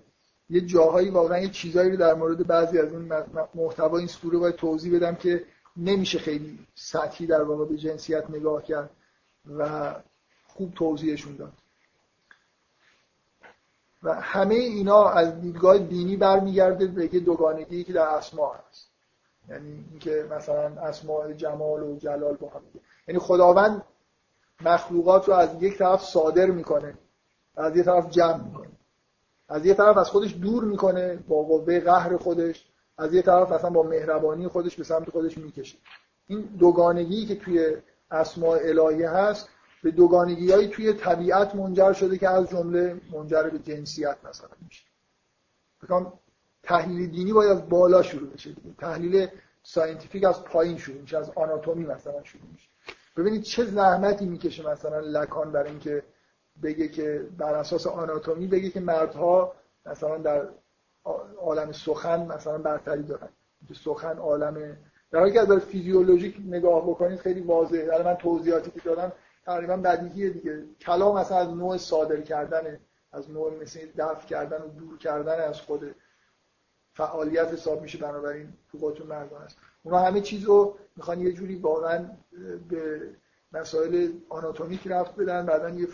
یه 0.49 0.61
جاهایی 0.61 1.09
واقعا 1.09 1.39
یه 1.39 1.49
چیزایی 1.49 1.91
رو 1.91 1.97
در 1.97 2.13
مورد 2.13 2.47
بعضی 2.47 2.80
از 2.80 2.93
اون 2.93 3.26
محتوا 3.55 3.97
این 3.97 4.07
سوره 4.07 4.38
باید 4.38 4.55
توضیح 4.55 4.95
بدم 4.95 5.15
که 5.15 5.45
نمیشه 5.78 6.20
خیلی 6.20 6.68
سطحی 6.76 7.28
در 7.28 7.43
واقع 7.43 7.65
به 7.65 7.78
جنسیت 7.78 8.30
نگاه 8.30 8.63
کرد 8.63 8.89
و 9.57 9.93
خوب 10.47 10.74
توضیحشون 10.74 11.36
داد. 11.36 11.53
و 14.03 14.13
همه 14.13 14.55
اینا 14.55 15.09
از 15.09 15.41
دیدگاه 15.41 15.78
دینی 15.78 16.18
برمیگرده 16.18 16.88
به 16.88 17.13
یه 17.13 17.20
دوگانگی 17.20 17.84
که 17.84 17.93
در 17.93 18.07
اسماء 18.07 18.55
هست. 18.55 18.86
یعنی 19.49 19.85
اینکه 19.91 20.27
مثلا 20.31 20.81
اسماء 20.81 21.31
جمال 21.31 21.83
و 21.83 21.97
جلال 21.97 22.35
با 22.35 22.49
هم 22.49 22.61
یعنی 23.07 23.19
خداوند 23.19 23.83
مخلوقات 24.61 25.27
رو 25.27 25.33
از 25.33 25.63
یک 25.63 25.77
طرف 25.77 26.03
صادر 26.03 26.45
می‌کنه 26.45 26.93
از 27.57 27.77
یک 27.77 27.85
طرف 27.85 28.09
جمع 28.09 28.43
می‌کنه. 28.43 28.69
از 29.49 29.65
یک 29.65 29.77
طرف 29.77 29.97
از 29.97 30.09
خودش 30.09 30.35
دور 30.41 30.63
می‌کنه 30.63 31.15
با 31.15 31.43
قوه 31.43 31.79
قهر 31.79 32.17
خودش 32.17 32.65
از 32.97 33.13
یک 33.13 33.25
طرف 33.25 33.51
مثلا 33.51 33.69
با 33.69 33.83
مهربانی 33.83 34.47
خودش 34.47 34.75
به 34.75 34.83
سمت 34.83 35.09
خودش 35.09 35.37
می‌کشه. 35.37 35.77
این 36.27 36.41
دوگانگی 36.41 37.25
که 37.25 37.35
توی 37.35 37.77
اسماء 38.11 38.59
الهی 38.61 39.03
هست 39.03 39.49
به 39.83 39.91
دوگانگی 39.91 40.67
توی 40.67 40.93
طبیعت 40.93 41.55
منجر 41.55 41.93
شده 41.93 42.17
که 42.17 42.29
از 42.29 42.49
جمله 42.49 43.01
منجر 43.11 43.43
به 43.43 43.59
جنسیت 43.59 44.17
مثلا 44.29 44.49
میشه. 44.61 44.85
تحلیل 46.68 47.09
دینی 47.09 47.34
باید 47.34 47.51
از 47.51 47.70
بالا 47.70 48.01
شروع 48.01 48.30
بشه. 48.30 48.49
تحلیل 48.78 49.28
scientific 49.63 50.23
از 50.24 50.43
پایین 50.43 50.78
شروع 50.78 51.01
میشه 51.01 51.18
از 51.18 51.32
آناتومی 51.36 51.86
مثلا 51.86 52.24
شروع 52.24 52.43
میشه. 52.51 52.68
ببینید 53.18 53.41
چه 53.41 53.65
زحمتی 53.65 54.26
می‌کشه 54.26 54.70
مثلا 54.70 54.99
لکان 54.99 55.51
برای 55.51 55.70
اینکه 55.70 56.03
بگه 56.63 56.88
که 56.88 57.28
بر 57.38 57.55
اساس 57.55 57.88
آناتومی 57.88 58.47
بگه 58.47 58.70
که 58.70 58.80
مردها 58.80 59.53
مثلا 59.86 60.18
در 60.18 60.47
عالم 61.38 61.72
سخن 61.72 62.26
مثلا 62.26 62.57
برتری 62.57 63.03
دارن. 63.03 63.30
که 63.68 63.74
سخن 63.74 64.18
عالم 64.18 64.78
در 65.11 65.20
حالی 65.20 65.32
که 65.32 65.39
از 65.39 65.51
فیزیولوژیک 65.51 66.38
نگاه 66.45 66.89
بکنید 66.89 67.20
خیلی 67.20 67.41
واضحه. 67.41 67.86
در 67.86 68.03
من 68.03 68.13
توضیحاتی 68.13 68.72
که 68.72 68.80
دادم 68.80 69.11
تقریبا 69.45 69.78
بدیهیه 69.78 70.30
دیگه. 70.30 70.63
کلام 70.82 71.18
مثلا 71.18 71.38
از 71.38 71.49
نوع 71.49 71.78
صادر 71.78 72.22
کردن 72.22 72.80
از 73.11 73.32
نوع 73.32 73.61
مثل 73.61 73.80
دفع 73.97 74.28
کردن 74.28 74.57
و 74.57 74.68
دور 74.68 74.97
کردن 74.97 75.41
از 75.41 75.61
خود 75.61 75.95
فعالیت 76.97 77.47
حساب 77.47 77.81
میشه 77.81 77.97
بنابراین 77.97 78.53
تو 78.71 78.77
قطون 78.77 79.07
مردان 79.07 79.41
هست. 79.41 79.57
اونا 79.83 79.99
همه 79.99 80.21
چیز 80.21 80.43
رو 80.43 80.77
می‌خوان 80.95 81.21
یه 81.21 81.31
جوری 81.31 81.55
واقعا 81.55 82.09
به 82.69 83.01
مسائل 83.51 84.09
آناتومیک 84.29 84.87
رفت 84.87 85.15
بدن 85.15 85.45
بعدا 85.45 85.69
یه 85.69 85.87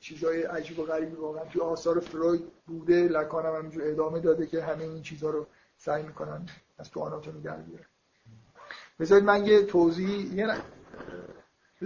چیزای 0.00 0.42
عجیب 0.42 0.78
و 0.78 0.82
غریبی 0.82 1.16
واقعا 1.16 1.44
توی 1.44 1.60
آثار 1.60 2.00
فروید 2.00 2.42
بوده 2.66 3.08
لکان 3.08 3.46
هم 3.46 3.54
همینجور 3.54 3.82
ادامه 3.86 4.20
داده 4.20 4.46
که 4.46 4.62
همه 4.62 4.84
این 4.84 5.02
چیزها 5.02 5.30
رو 5.30 5.46
سعی 5.76 6.02
می‌کنن 6.02 6.46
از 6.78 6.90
تو 6.90 7.00
آناتومی 7.00 7.42
در 7.42 7.56
بیارن. 7.56 7.84
بذارید 9.00 9.24
من 9.24 9.46
یه 9.46 9.62
توضیح 9.62 10.34
یه 10.34 10.46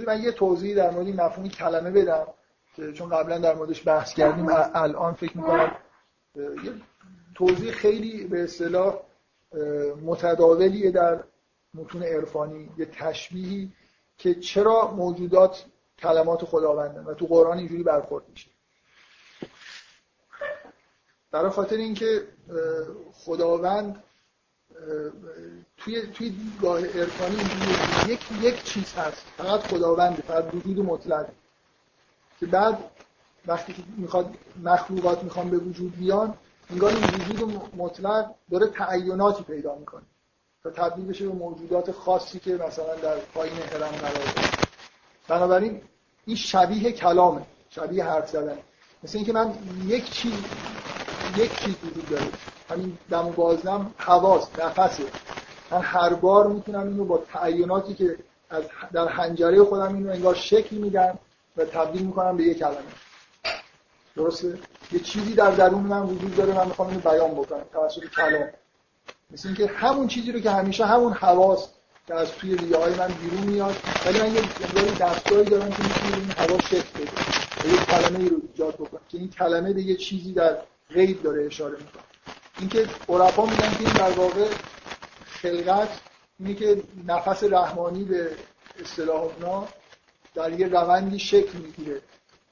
من 0.07 0.23
یه 0.23 0.33
توضیح 0.33 0.77
در 0.77 0.91
مورد 0.91 1.21
مفهوم 1.21 1.49
کلمه 1.49 1.91
بدم 1.91 2.27
چون 2.95 3.09
قبلا 3.09 3.39
در 3.39 3.55
موردش 3.55 3.89
بحث 3.89 4.15
کردیم 4.15 4.47
الان 4.75 5.15
فکر 5.15 5.37
می‌کنم 5.37 5.71
توضیح 7.39 7.73
خیلی 7.73 8.25
به 8.25 8.43
اصطلاح 8.45 9.01
متداولیه 10.03 10.91
در 10.91 11.25
متون 11.75 12.03
عرفانی 12.03 12.71
یه 12.79 12.87
تشبیهی 12.87 13.73
که 14.19 14.35
چرا 14.35 14.91
موجودات 14.95 15.65
کلمات 15.99 16.45
خداوندن 16.45 17.05
و 17.05 17.15
تو 17.15 17.27
قرآن 17.27 17.59
اینجوری 17.59 17.83
برخورد 17.83 18.25
میشه. 18.29 18.51
برای 21.31 21.51
خاطر 21.51 21.77
اینکه 21.77 22.23
خداوند 23.13 24.03
توی 25.77 26.07
توی 26.07 26.31
دیدگاه 26.31 26.87
عرفانی 26.87 27.37
یک 28.09 28.21
یک 28.43 28.65
چیز 28.65 28.95
هست. 28.95 29.27
فقط 29.37 29.61
خداونده 29.61 30.23
فقط 30.23 30.55
وجود 30.55 30.79
مطلق 30.79 31.29
که 32.41 32.47
بعد 32.47 32.91
وقتی 33.47 33.73
که 33.73 33.83
می‌خواد 33.97 34.35
مخلوقات 34.63 35.25
می‌خوان 35.25 35.51
به 35.51 35.59
وجود 35.59 35.97
بیان 35.97 36.35
انگار 36.71 36.91
این 36.91 37.05
وجود 37.05 37.71
مطلق 37.77 38.35
داره 38.51 38.67
تعیناتی 38.67 39.43
پیدا 39.43 39.75
می‌کنه 39.75 40.03
تا 40.63 40.71
تبدیل 40.71 41.05
بشه 41.05 41.27
به 41.27 41.33
موجودات 41.33 41.93
خاصی 41.93 42.39
که 42.39 42.55
مثلا 42.55 42.95
در 42.95 43.17
پایین 43.17 43.57
هرم 43.57 43.91
قرار 43.91 44.13
داره. 44.13 44.49
بنابراین 45.29 45.81
این 46.27 46.37
شبیه 46.37 46.93
کلامه 46.93 47.43
شبیه 47.71 48.05
حرف 48.05 48.31
زدن 48.31 48.59
مثل 49.03 49.19
اینکه 49.19 49.33
من 49.33 49.55
یک 49.87 50.11
چیز 50.11 50.33
یک 51.37 51.59
چیز 51.59 51.75
وجود 51.85 52.09
داره. 52.09 52.27
همین 52.71 52.99
دم 53.11 53.27
و 53.27 53.33
بازدم 53.33 53.95
حواس 53.99 54.49
نفسه. 54.59 55.05
من 55.71 55.81
هر 55.81 56.15
بار 56.15 56.47
می‌تونم 56.47 56.89
اینو 56.89 57.05
با 57.05 57.19
تعیناتی 57.33 57.95
که 57.95 58.17
از 58.51 58.65
در 58.93 59.09
حنجره 59.09 59.65
خودم 59.65 59.95
اینو 59.95 60.11
انگار 60.11 60.35
شکل 60.35 60.77
میدم 60.77 61.19
و 61.57 61.65
تبدیل 61.65 62.03
می‌کنم 62.03 62.37
به 62.37 62.43
یک 62.43 62.59
کلمه. 62.59 63.08
درسته؟ 64.19 64.59
یه 64.93 65.01
چیزی 65.01 65.35
در 65.35 65.51
درون 65.51 65.83
من 65.83 66.03
وجود 66.03 66.37
داره 66.37 66.55
من 66.55 66.67
می‌خوام 66.67 66.89
اینو 66.89 67.01
بیان 67.01 67.31
بکنم. 67.31 67.65
توسط 67.73 68.05
کلام. 68.17 68.49
مثل 69.31 69.49
اینکه 69.49 69.67
همون 69.67 70.07
چیزی 70.07 70.33
رو 70.33 70.41
که 70.41 70.51
همیشه 70.51 70.87
همون 70.87 71.13
حواس 71.13 71.69
که 72.07 72.15
از 72.15 72.33
توی 72.33 72.57
ریه 72.57 72.77
های 72.77 72.95
من 72.95 73.09
بیرون 73.09 73.47
میاد 73.47 73.77
ولی 74.07 74.21
من 74.21 74.35
یه 74.35 74.43
دستگاهی 75.01 75.45
دارم 75.45 75.71
که 75.71 75.83
می‌تونه 75.83 76.17
این 76.17 76.31
حواس 76.31 76.61
شکل 76.61 77.01
بده. 77.01 77.75
یک 77.75 77.81
کلمه 77.87 78.19
ای 78.19 78.29
رو 78.29 78.37
ایجاد 78.53 78.75
بکنم 78.75 79.01
که 79.09 79.19
این 79.19 79.31
کلمه 79.31 79.73
به 79.73 79.83
یه 79.83 79.97
چیزی 79.97 80.33
در 80.33 80.57
غیب 80.91 81.23
داره 81.23 81.47
اشاره 81.47 81.77
می‌کنه. 81.79 82.03
اینکه 82.59 82.87
عرفا 83.09 83.47
میگن 83.47 83.71
که 83.71 83.81
این 83.81 83.93
در 83.93 84.11
واقع 84.11 84.47
خلقت 85.43 85.89
اینه 86.41 86.55
که 86.55 86.83
نفس 87.07 87.45
رحمانی 87.45 88.05
به 88.05 88.31
اصطلاح 88.81 89.21
اونا 89.21 89.69
در 90.35 90.61
یه 90.61 90.69
روندی 90.69 91.19
شکل 91.19 91.59
می‌گیره. 91.59 92.01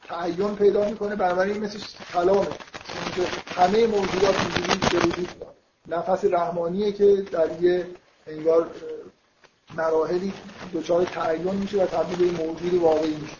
تعین 0.08 0.56
پیدا 0.56 0.84
می‌کنه 0.84 1.16
بنابراین 1.16 1.64
مثل 1.64 1.78
کلامه. 2.12 2.48
همه 3.56 3.86
موجودات 3.86 4.34
اینجوری 4.40 4.98
به 4.98 5.06
وجود 5.06 5.46
نفس 5.88 6.24
رحمانیه 6.24 6.92
که 6.92 7.16
در 7.16 7.62
یه 7.62 7.86
انگار 8.26 8.70
مراحلی 9.74 10.32
دچار 10.74 11.04
تعین 11.04 11.54
میشه 11.54 11.82
و 11.82 11.86
تبدیل 11.86 12.32
به 12.32 12.44
موجود 12.44 12.74
واقعی 12.74 13.14
میشه. 13.14 13.36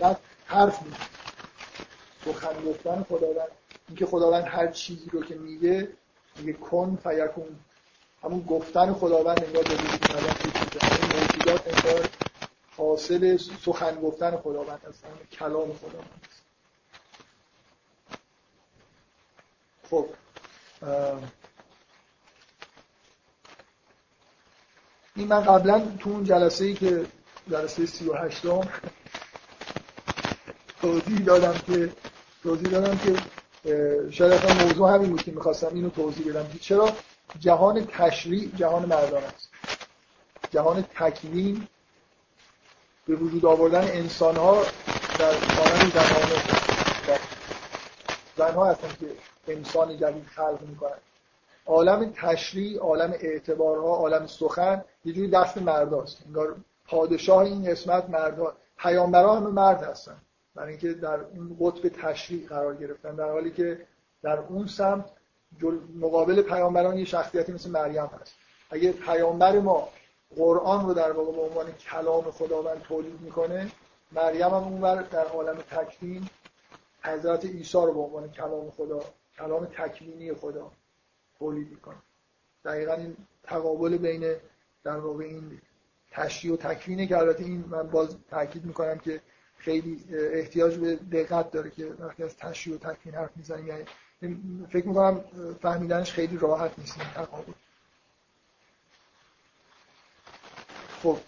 بعد 0.00 0.20
حرف 0.46 0.82
میشه 0.82 1.02
سخن 2.24 2.62
گفتن 2.66 3.02
خداوند. 3.08 3.48
اینکه 3.88 4.06
خداوند 4.06 4.44
هر 4.46 4.66
چیزی 4.66 5.10
رو 5.10 5.22
که 5.22 5.34
میگه 5.34 5.88
میگه 6.36 6.52
کن 6.52 6.98
فیکون. 7.02 7.58
همون 8.22 8.40
گفتن 8.40 8.92
خداوند 8.92 9.44
انگار 9.44 9.62
به 9.62 9.74
وجود 9.74 10.10
اومدن 10.10 10.34
این 10.44 11.20
موجودات 11.20 11.76
انگار 11.76 12.08
حاصل 12.76 13.36
سخن 13.36 13.94
گفتن 14.00 14.36
خداوند 14.36 14.80
هستن 14.88 15.08
کلام 15.32 15.72
خداوند 15.72 16.28
خب 19.90 20.08
این 25.16 25.28
من 25.28 25.40
قبلا 25.40 25.96
تو 25.98 26.10
اون 26.10 26.24
جلسه 26.24 26.64
ای 26.64 26.74
که 26.74 27.06
جلسه 27.50 27.86
38 27.86 28.44
م 28.44 28.68
توضیح 30.80 31.18
دادم 31.18 31.58
که 31.58 31.92
توضیح 32.42 32.68
دادم 32.68 32.98
که 32.98 33.16
شاید 34.10 34.32
اصلا 34.32 34.66
موضوع 34.66 34.94
همین 34.94 35.10
بود 35.10 35.22
که 35.22 35.32
می‌خواستم 35.32 35.70
اینو 35.74 35.90
توضیح 35.90 36.28
بدم 36.32 36.48
که 36.52 36.58
چرا 36.58 36.92
جهان 37.38 37.86
تشریع 37.86 38.50
جهان 38.56 38.84
مردان 38.84 39.24
است. 39.24 39.48
جهان 40.50 40.82
تکوین 40.82 41.66
به 43.06 43.14
وجود 43.14 43.46
آوردن 43.46 43.80
انسان 43.80 44.36
ها 44.36 44.62
در 45.18 45.32
مانند 45.32 45.92
زنان 45.92 46.54
زنها 48.36 48.66
هستن 48.66 48.88
که 49.00 49.06
انسان 49.52 49.96
جدید 49.96 50.26
خلق 50.26 50.58
می‌کنن. 50.68 50.98
عالم 51.66 52.12
تشریع 52.16 52.80
عالم 52.80 53.14
اعتبارها 53.20 53.96
عالم 53.96 54.26
سخن 54.26 54.84
یه 55.04 55.12
جوری 55.12 55.28
دست 55.30 55.58
مرداست. 55.58 56.22
انگار 56.26 56.56
پادشاه 56.86 57.38
این 57.38 57.64
قسمت 57.70 58.10
مردها 58.10 58.52
پیامبران 58.78 59.36
همه 59.42 59.50
مرد 59.50 59.82
هستن. 59.82 60.16
برای 60.54 60.70
اینکه 60.70 60.92
در 60.92 61.20
اون 61.20 61.56
قطب 61.60 61.88
تشریع 61.88 62.48
قرار 62.48 62.76
گرفتن. 62.76 63.14
در 63.14 63.30
حالی 63.30 63.50
که 63.50 63.86
در 64.22 64.38
اون 64.38 64.66
سمت 64.66 65.04
مقابل 66.00 66.42
پیامبران 66.42 66.98
یه 66.98 67.04
شخصیتی 67.04 67.52
مثل 67.52 67.70
مریم 67.70 68.10
هست. 68.20 68.34
اگه 68.70 68.92
پیامبر 68.92 69.58
ما 69.58 69.88
قرآن 70.36 70.86
رو 70.86 70.94
در 70.94 71.12
واقع 71.12 71.32
به 71.32 71.40
عنوان 71.40 71.72
کلام 71.72 72.30
خداوند 72.30 72.82
تولید 72.82 73.20
می‌کنه. 73.20 73.70
مریم 74.12 74.42
هم 74.42 74.54
اونور 74.54 75.02
در 75.02 75.26
عالم 75.26 75.56
تکوین 75.56 76.28
حضرت 77.02 77.44
عیسی 77.44 77.78
رو 77.78 77.94
به 77.94 78.00
عنوان 78.00 78.30
کلام 78.30 78.70
خدا 78.70 79.00
کلام 79.38 79.64
تکوینی 79.64 80.34
خدا 80.34 80.70
تولید 81.38 81.70
می‌کنه. 81.70 81.96
دقیقا 82.64 82.92
این 82.94 83.16
تقابل 83.42 83.96
بین 83.96 84.34
در 84.84 84.96
واقع 84.96 85.24
این 85.24 85.60
تشریع 86.10 86.54
و 86.54 86.56
تکوینه 86.56 87.06
که 87.06 87.18
البته 87.18 87.44
این 87.44 87.64
من 87.68 87.82
باز 87.82 88.16
تاکید 88.30 88.64
می‌کنم 88.64 88.98
که 88.98 89.20
خیلی 89.58 90.04
احتیاج 90.32 90.76
به 90.76 90.96
دقت 90.96 91.50
داره 91.50 91.70
که 91.70 91.86
وقتی 91.98 92.22
از 92.22 92.36
تشریع 92.36 92.76
و 92.76 92.78
تکوین 92.78 93.14
حرف 93.14 93.36
می‌زنیم 93.36 93.66
یعنی 93.66 93.84
فکر 94.72 94.88
می‌کنم 94.88 95.24
فهمیدنش 95.62 96.12
خیلی 96.12 96.38
راحت 96.38 96.78
نیست 96.78 96.98
تقابل. 96.98 97.52
خب 101.04 101.18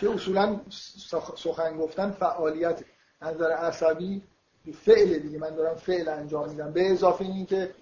که 0.00 0.10
اصولا 0.10 0.60
سخن 1.36 1.76
گفتن 1.76 2.10
فعالیت 2.10 2.84
نظر 3.22 3.50
عصبی 3.50 4.22
فعل 4.84 5.18
دیگه. 5.18 5.38
من 5.38 5.54
دارم 5.54 5.74
فعل 5.76 6.08
انجام 6.08 6.48
میدم. 6.48 6.72
به 6.72 6.90
اضافه 6.92 7.24
این 7.24 7.46
که 7.46 7.74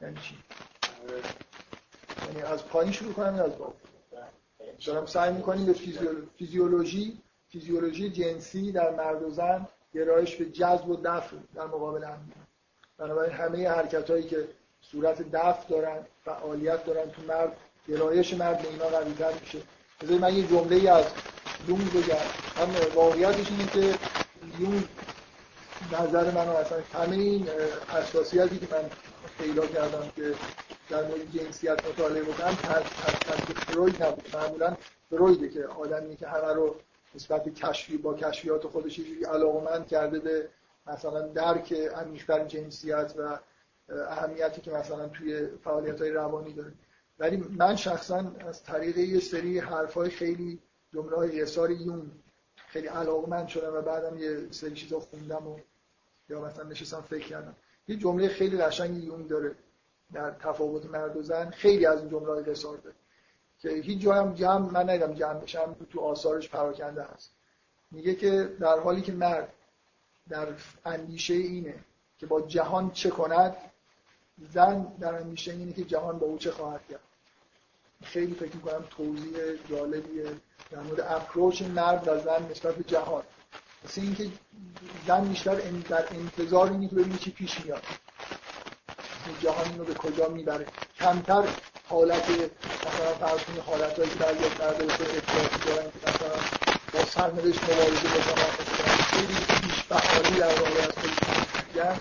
یعنی؟ 0.00 0.18
یعنی 2.26 2.42
از 2.42 2.66
پایین 2.66 2.92
شروع 2.92 3.12
کنم 3.12 3.34
از 3.34 3.58
بالا؟ 3.58 3.93
دارم 4.86 5.06
سعی 5.06 5.32
می‌کنیم 5.32 5.66
به 5.66 5.72
فیزیولوژی 6.38 7.18
فیزیولوژی 7.48 8.10
جنسی 8.10 8.72
در 8.72 8.90
مرد 8.90 9.22
و 9.22 9.30
زن 9.30 9.68
گرایش 9.94 10.36
به 10.36 10.44
جذب 10.44 10.88
و 10.88 10.96
دفع 10.96 11.36
در 11.54 11.66
مقابل 11.66 12.04
هم 12.04 12.32
بنابراین 12.98 13.32
همه 13.32 13.68
حرکت 13.68 14.10
هایی 14.10 14.22
که 14.22 14.48
صورت 14.80 15.30
دفع 15.32 15.68
دارن 15.68 15.98
فعالیت 16.24 16.84
دارن 16.84 17.10
تو 17.10 17.22
مرد 17.28 17.56
گرایش 17.88 18.34
مرد 18.34 18.62
به 18.62 18.68
اینا 18.68 18.84
قویتر 18.84 19.32
میشه. 19.40 19.58
بذارید 20.00 20.20
من 20.20 20.36
یه 20.36 20.46
جمله 20.46 20.76
ای 20.76 20.88
از 20.88 21.04
یونگ 21.68 21.92
بگم. 21.92 22.16
هم 22.56 22.68
واقعیتش 22.94 23.50
اینه 23.50 23.66
که 23.66 23.98
یونگ 24.58 24.84
نظر 25.92 26.30
من 26.30 26.48
اصلا 26.48 26.78
همه 26.92 27.16
این 27.16 27.48
حساسیتی 27.88 28.58
که 28.58 28.66
من 28.70 28.90
پیدا 29.38 29.66
کردم 29.66 30.10
که 30.16 30.34
در 30.90 31.02
مورد 31.08 31.30
جنسیت 31.32 31.88
مطالعه 31.88 32.22
بکنم 32.22 32.54
تحت 32.54 32.82
فروید 33.52 34.02
نبود. 34.02 34.36
معمولا 34.36 34.76
فرویده 35.10 35.48
که 35.48 35.66
آدمی 35.66 36.16
که 36.16 36.28
همه 36.28 36.52
رو 36.52 36.76
نسبت 37.14 37.44
به 37.44 37.50
کشفی 37.50 37.96
با 37.96 38.14
کشفیات 38.14 38.66
خودش 38.66 38.98
یه 38.98 39.28
علاقمند 39.28 39.86
کرده 39.86 40.18
به 40.18 40.48
مثلا 40.86 41.20
درک 41.20 41.72
عمیق‌تر 41.72 42.44
جنسیت 42.44 43.14
و 43.18 43.38
اهمیتی 43.88 44.60
که 44.60 44.70
مثلا 44.70 45.08
توی 45.08 45.46
فعالیت 45.64 46.00
های 46.00 46.10
روانی 46.10 46.52
داره. 46.52 46.72
ولی 47.18 47.36
من 47.36 47.76
شخصا 47.76 48.32
از 48.40 48.62
طریق 48.62 48.98
یه 48.98 49.20
سری 49.20 49.58
حرفای 49.58 50.10
خیلی 50.10 50.58
جمله 50.94 51.16
های 51.16 51.42
اثار 51.42 51.70
یون 51.70 52.10
خیلی 52.68 52.86
علاقمند 52.86 53.48
شدم 53.48 53.74
و 53.74 53.80
بعدم 53.80 54.18
یه 54.18 54.46
سری 54.50 54.74
چیزا 54.74 55.00
خوندم 55.00 55.46
و 55.46 55.58
یا 56.28 56.40
مثلا 56.40 56.64
نشستم 56.64 57.00
فکر 57.00 57.28
کردم. 57.28 57.56
یه 57.88 57.96
جمله 57.96 58.28
خیلی 58.28 58.58
قشنگی 58.58 59.00
یون 59.00 59.26
داره. 59.26 59.54
در 60.14 60.30
تفاوت 60.30 60.86
مرد 60.86 61.16
و 61.16 61.22
زن 61.22 61.50
خیلی 61.50 61.86
از 61.86 62.00
این 62.00 62.10
جمله 62.10 62.42
قصار 62.42 62.76
داره. 62.76 62.96
که 63.58 63.68
هیچ 63.68 64.00
جا 64.00 64.14
هم 64.14 64.34
جمع 64.34 64.70
من 64.70 64.90
ندیدم 64.90 65.14
جمع 65.14 65.40
بشم 65.40 65.76
تو 65.90 66.00
آثارش 66.00 66.48
پراکنده 66.48 67.02
هست. 67.02 67.30
میگه 67.90 68.14
که 68.14 68.56
در 68.60 68.78
حالی 68.78 69.02
که 69.02 69.12
مرد 69.12 69.52
در 70.28 70.48
اندیشه 70.84 71.34
اینه 71.34 71.74
که 72.18 72.26
با 72.26 72.40
جهان 72.40 72.90
چه 72.90 73.10
کند 73.10 73.56
زن 74.52 74.82
در 75.00 75.14
اندیشه 75.14 75.52
اینه 75.52 75.72
که 75.72 75.84
جهان 75.84 76.18
با 76.18 76.26
او 76.26 76.38
چه 76.38 76.50
خواهد 76.50 76.80
کرد. 76.90 77.00
خیلی 78.02 78.34
فکر 78.34 78.56
می‌کنم 78.56 78.84
توضیح 78.90 79.34
جالبیه 79.70 80.26
در 80.70 80.80
مورد 80.80 81.00
اپروچ 81.00 81.62
مرد 81.62 82.08
و 82.08 82.18
زن 82.20 82.50
نسبت 82.50 82.74
به 82.74 82.84
جهان. 82.84 83.22
مثل 83.84 84.00
اینکه 84.00 84.30
زن 85.06 85.28
بیشتر 85.28 85.54
در 85.88 86.04
انتظار 86.10 86.70
اینه 86.70 86.88
که 86.88 86.94
ببینه 86.94 87.18
چی 87.18 87.30
پیش 87.30 87.64
میاد. 87.64 87.82
جهان 89.42 89.70
اینو 89.70 89.84
به 89.84 89.94
کجا 89.94 90.28
می‌بره؟ 90.28 90.66
کمتر 91.00 91.44
حالت 91.88 92.30
مثلا 92.30 93.38
کنید 93.46 93.60
حالت 93.66 93.98
هایی 93.98 94.10
که 94.10 94.18
بعضی 94.18 94.44
از 94.44 94.98
به 94.98 95.04
اطلاعاتی 95.16 95.60
دارن 95.66 95.90
که 95.90 95.98
مثلا 96.08 96.36
با 96.92 97.04
سرنوشت 97.04 97.64
مبارزه 97.64 98.08
بکنن 98.08 98.50
خیلی 99.10 99.34
پیش 99.34 99.82
فعالی 99.88 100.38
در 100.40 100.46
واقع 100.46 100.80
از 100.80 100.92
خودشون 101.00 101.98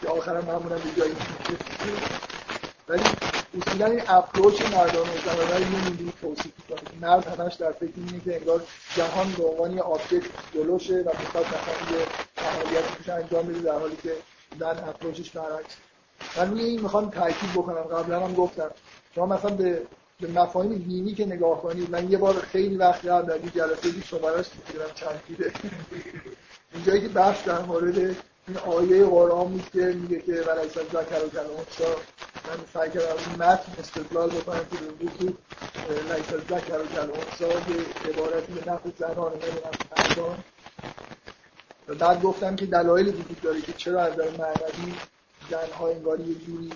که 0.00 0.08
آخرم 0.08 0.48
همونم 0.48 0.78
به 0.78 1.00
جایی 1.00 1.16
ولی 2.88 3.02
اصولا 3.58 3.86
این 3.86 4.02
approach 4.08 4.62
مردانه 4.62 5.08
و 5.08 5.18
زنانه 5.24 5.60
یه 5.60 5.86
اینجوری 5.86 6.12
توصیف 6.20 6.52
می‌کنه. 6.58 6.80
مرد 7.00 7.40
همش 7.40 7.54
در 7.54 7.72
فکر 7.72 7.90
اینه 7.96 8.20
که 8.24 8.36
انگار 8.36 8.62
جهان 8.96 9.32
به 9.32 9.44
عنوان 9.44 9.70
یه 9.70 9.82
object 9.82 10.30
جلوشه 10.54 10.94
و 10.94 11.10
می‌خواد 11.20 11.46
مثلا 11.46 11.98
یه 11.98 12.06
فعالیتی 12.36 12.94
توش 12.96 13.08
انجام 13.08 13.46
بده 13.46 13.58
در 13.58 13.78
حالی 13.78 13.96
که 14.02 14.12
زن 14.58 14.88
approach 14.88 15.22
ش 15.22 15.30
برعکس. 15.30 15.76
من 16.36 16.50
روی 16.50 16.64
این 16.64 16.80
می‌خوام 16.80 17.10
تاکید 17.10 17.52
بکنم. 17.52 17.82
قبلا 17.82 18.20
هم 18.20 18.34
گفتم. 18.34 18.70
شما 19.14 19.26
مثلا 19.26 19.50
به 19.50 19.82
به 20.20 20.28
مفاهیم 20.28 20.72
دینی 20.72 21.14
که 21.14 21.26
نگاه 21.26 21.62
کنید 21.62 21.90
من 21.90 22.10
یه 22.10 22.18
بار 22.18 22.34
خیلی 22.34 22.76
وقت 22.76 23.06
قبل 23.06 23.26
در 23.26 23.38
جلسه 23.38 23.90
دی 23.90 24.02
شمارش 24.02 24.46
دیدم 24.72 24.84
چند 24.94 25.20
دیده 25.28 25.52
اینجایی 26.74 27.00
که 27.00 27.08
بحث 27.08 27.44
در 27.44 27.62
مورد 27.62 27.98
این 27.98 28.56
آیه 28.66 29.04
قرآن 29.04 29.48
بود 29.48 29.70
که 29.72 29.80
میگه 29.80 30.20
که 30.20 30.32
ولیس 30.32 30.72
الذکر 30.72 30.98
کالانثی 30.98 31.56
من 32.48 32.64
سعی 32.74 32.90
کردم 32.90 33.06
این 33.26 33.42
متن 33.42 33.72
استدلال 33.78 34.30
بکنم 34.30 34.64
که 34.70 34.76
به 34.76 35.04
وجود 35.04 35.38
لیس 35.84 36.30
ذکر 36.50 36.80
و 36.80 36.86
کلام 36.86 37.08
به 37.68 38.10
عبارتی 38.10 38.52
به 38.52 38.72
نفع 38.72 38.88
زنان 38.98 39.32
نمی‌دونم 39.32 40.36
بعد 41.98 42.22
گفتم 42.22 42.56
که 42.56 42.66
دلایل 42.66 43.08
وجود 43.08 43.40
داره 43.42 43.60
که 43.60 43.72
چرا 43.72 44.02
از 44.02 44.12
نظر 44.12 44.30
معنوی 44.30 44.94
زنها 45.50 45.88
انگار 45.88 46.20
یه 46.20 46.34
جوری 46.34 46.70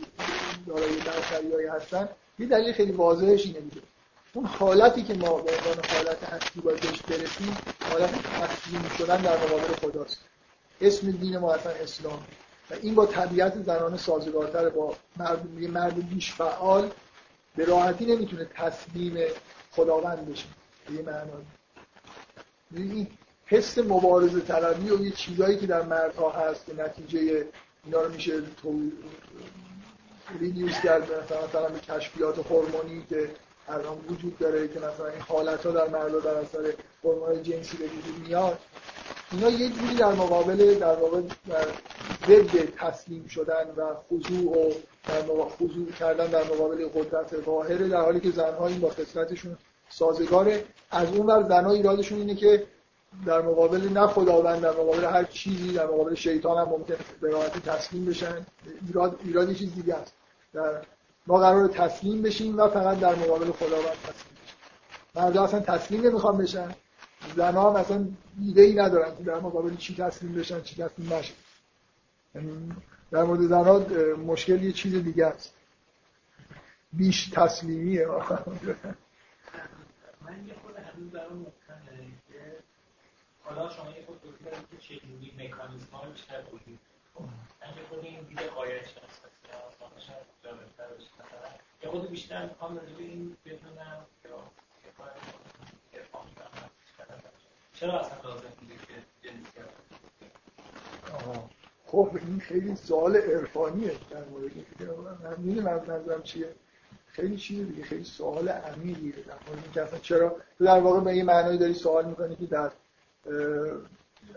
دارای 0.67 0.97
برتریایی 0.97 1.67
هستن 1.67 2.09
یه 2.39 2.47
دلیل 2.47 2.73
خیلی 2.73 2.93
واضحش 2.93 3.47
اینه 3.47 3.61
دیگه. 3.61 3.83
اون 4.35 4.47
حالتی 4.47 5.03
که 5.03 5.15
ما 5.15 5.35
به 5.35 5.51
عنوان 5.51 5.85
حالت 5.89 6.33
اصلی 6.33 6.63
باید 6.63 6.81
بهش 6.81 7.01
برسیم 7.01 7.57
حالت 7.91 8.11
تسلیم 8.23 8.91
شدن 8.99 9.23
در 9.23 9.37
مقابل 9.37 9.75
خداست. 9.83 10.19
اسم 10.81 11.11
دین 11.11 11.39
ما 11.39 11.55
اصلا 11.55 11.73
اسلام 11.73 12.25
و 12.71 12.75
این 12.83 12.95
با 12.95 13.07
طبیعت 13.07 13.63
زنانه 13.63 13.97
سازگارتر 13.97 14.69
با 14.69 14.97
مرد 15.17 15.49
مرد 15.59 16.09
بیش 16.09 16.33
فعال 16.33 16.91
به 17.57 17.65
راحتی 17.65 18.07
نمی‌تونه 18.07 18.45
تسلیم 18.45 19.19
خداوند 19.71 20.33
بشه 20.33 20.47
به 20.89 20.95
یه 20.95 21.03
معنایی 21.03 21.47
این 22.77 23.07
حس 23.47 23.79
مبارزه 23.79 24.41
طلبی 24.41 24.91
و 24.91 25.05
یه 25.05 25.11
چیزایی 25.11 25.59
که 25.59 25.67
در 25.67 25.83
مردها 25.83 26.31
هست 26.31 26.67
که 26.67 26.75
نتیجه 26.83 27.47
اینا 27.87 28.03
رو 28.03 28.13
میشه 28.13 28.41
تو 28.63 28.81
ریدیوز 30.41 30.73
کرد 30.85 31.03
مثلا 31.03 31.69
به 31.69 31.79
کشفیات 31.79 32.39
هورمونی 32.51 33.07
که 33.09 33.31
الان 33.69 33.99
وجود 34.09 34.39
داره 34.39 34.69
که 34.69 34.79
مثلا 34.79 35.07
این 35.07 35.21
حالت 35.21 35.67
ها 35.67 35.73
در 35.73 35.89
مردا 35.89 36.21
در 36.21 36.35
اثر 36.35 36.75
هورمون 37.05 37.43
جنسی 37.43 37.77
به 37.77 37.85
وجود 37.85 38.29
میاد. 38.29 38.59
اینا 39.33 39.51
یه 39.51 39.69
جوری 39.71 39.95
در 39.95 40.13
مقابل 40.13 40.75
در 40.75 40.95
واقع 40.95 41.21
در 41.49 41.67
ضد 42.29 42.75
تسلیم 42.77 43.27
شدن 43.27 43.71
و 43.77 43.95
خضوع 44.09 44.59
و 44.59 44.73
در 45.09 45.23
خضوع 45.59 45.93
کردن 45.99 46.27
در 46.27 46.45
مقابل 46.45 46.89
قدرت 46.89 47.45
ظاهره 47.45 47.89
در 47.89 48.01
حالی 48.01 48.21
که 48.21 48.31
زنها 48.31 48.67
این 48.67 48.81
با 48.81 48.91
خصلتشون 48.91 49.57
سازگاره. 49.89 50.65
از 50.91 51.09
اون 51.09 51.27
ور 51.27 51.43
زنها 51.49 51.73
ایرادشون 51.73 52.19
اینه 52.19 52.35
که 52.35 52.67
در 53.27 53.43
مقابل 53.43 53.89
نه 53.89 54.07
خداوند 54.07 54.63
در 54.63 54.71
مقابل 54.71 55.05
هر 55.05 55.25
چیزی 55.25 55.73
در 55.73 55.87
مقابل 55.87 56.15
شیطان 56.15 56.59
هم 56.59 56.69
ممکن 56.73 56.95
به 57.21 57.31
راحتی 57.31 57.61
تسلیم 57.61 58.05
بشن. 58.05 58.47
ایراد 58.87 59.21
ایراد 59.25 59.53
چیز 59.53 59.75
دیگه 59.75 59.95
است. 59.95 60.13
در 60.53 60.83
ما 61.27 61.39
قرار 61.39 61.69
تسلیم 61.69 62.23
بشیم 62.23 62.59
و 62.59 62.69
فقط 62.69 63.01
در 63.01 63.15
مقابل 63.15 63.53
خداوند 63.53 63.85
تسلیم 63.85 64.35
بشیم. 64.43 64.57
مردم 65.15 65.43
اصلا 65.43 65.61
تسلیم 65.61 66.07
نمی‌خوام 66.07 66.39
بشن. 66.39 66.75
زنها 67.37 67.71
هم 67.71 67.77
اصلا 67.77 68.07
ایده 68.41 68.63
ای 68.63 68.75
ندارن 68.75 69.17
که 69.17 69.23
در 69.23 69.41
مقابل 69.41 69.77
چی 69.77 69.97
تسلیم 69.97 70.35
بشن 70.35 70.61
چی 70.63 70.83
تسلیم 70.83 71.13
نشن. 71.13 71.35
یعنی 72.35 72.73
در 73.11 73.23
مورد 73.23 73.41
زنها 73.41 73.79
مشکل 74.17 74.63
یه 74.63 74.73
چیز 74.73 74.95
دیگه 74.95 75.27
است. 75.27 75.55
بیش 76.93 77.29
تسلیمیه. 77.29 78.07
من 80.27 80.47
یه 80.47 80.55
خود 80.63 80.75
حالا 83.45 83.71
شما 83.71 83.91
یه 83.91 84.07
خود 84.07 84.21
توضیح 84.23 84.45
دارید 84.51 84.69
که 84.71 84.77
چجوری 84.77 85.35
مکانیزم 85.39 85.87
ها 85.93 86.07
بیشتر 86.11 86.43
توضیح 86.43 86.79
من 87.21 87.69
یه 87.77 87.89
خود 87.89 88.05
این 88.05 88.21
دیده 88.21 88.47
قایت 88.47 88.89
شناساسی 88.89 89.47
آسانش 89.69 90.07
جالبتر 90.45 90.87
بشه 90.95 91.11
مثلا 91.21 91.51
یه 91.83 91.91
خود 91.91 92.11
بیشتر 92.11 92.47
می‌خوام 92.47 92.77
راجع 92.77 92.93
به 92.93 93.03
این 93.03 93.37
بدونم 93.45 94.07
چرا 97.73 98.01
اصلا 98.01 98.31
لازم 98.31 98.49
بوده 98.61 98.75
که 98.75 99.29
جنسیت 99.29 99.65
خب 101.87 102.11
این 102.27 102.41
خیلی 102.41 102.77
سوال 102.77 103.17
عرفانیه 103.17 103.93
در 104.11 104.25
مورد 104.25 104.53
من 105.25 105.35
می‌دونم 105.39 105.85
منظورم 105.89 106.23
چیه. 106.23 106.55
خیلی 107.07 107.37
چیه 107.37 107.65
دیگه 107.65 107.85
خیلی 107.85 108.05
سوال 108.05 108.49
عمیقیه 108.49 109.13
در 109.13 109.35
مورد 109.47 109.65
اینکه 109.65 109.83
اصلا 109.83 109.99
چرا 109.99 110.37
تو 110.59 110.65
در 110.65 110.81
واقع 110.81 111.01
به 111.01 111.17
یه 111.17 111.25
معنایی 111.25 111.59
داری 111.59 111.75
سوال 111.75 112.05
می‌کنی 112.05 112.37
که 112.37 112.47
در 112.47 112.71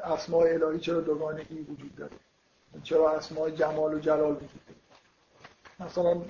اسماء 0.03 0.47
الهی 0.47 0.79
چرا 0.79 1.01
دوگانگی 1.01 1.59
وجود 1.59 1.95
داره؟ 1.95 2.11
چرا 2.83 3.11
اسماء 3.11 3.49
جمال 3.49 3.93
و 3.93 3.99
جلال 3.99 4.31
وجود 4.31 4.61
داره؟ 4.67 5.89
مثلا 5.89 6.21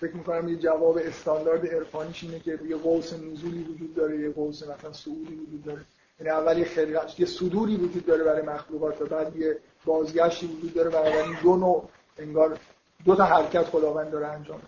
فکر 0.00 0.16
می‌کنم 0.16 0.48
یه 0.48 0.56
جواب 0.56 0.98
استاندارد 0.98 1.66
عرفانیش 1.66 2.24
اینه 2.24 2.38
که 2.40 2.58
یه 2.68 2.76
قوس 2.76 3.12
نزولی 3.12 3.62
وجود 3.62 3.94
داره 3.94 4.18
یه 4.18 4.30
قوس 4.30 4.62
مثلا 4.62 4.92
صعودی 4.92 5.34
وجود 5.34 5.64
داره. 5.64 5.84
یعنی 6.20 6.30
اول 6.30 6.58
یه 6.58 6.64
خلقت 6.64 7.20
یه 7.20 7.26
صدوری 7.26 7.76
وجود 7.76 8.06
داره 8.06 8.24
برای 8.24 8.42
مخلوقات 8.42 9.02
و 9.02 9.06
بعد 9.06 9.36
یه 9.36 9.58
بازگشتی 9.84 10.46
وجود 10.46 10.74
داره 10.74 10.90
بنابراین 10.90 11.36
دو 11.42 11.56
نوع 11.56 11.88
انگار 12.18 12.58
دو 13.04 13.14
تا 13.16 13.24
حرکت 13.24 13.64
خداوند 13.64 14.10
داره 14.10 14.26
انجام 14.26 14.62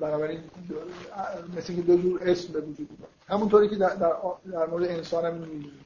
بنابراین 0.00 0.40
مثل 1.56 1.74
که 1.74 1.82
دو 1.82 1.96
جور 1.96 2.20
اسم 2.22 2.52
به 2.52 2.60
وجود 2.60 2.88
میاد 2.98 3.10
همونطوری 3.28 3.68
که 3.68 3.76
در, 3.76 3.94
در, 3.94 4.12
در 4.52 4.66
مورد 4.66 4.84
انسان 4.84 5.24
هم 5.24 5.34
می‌بینیم 5.34 5.84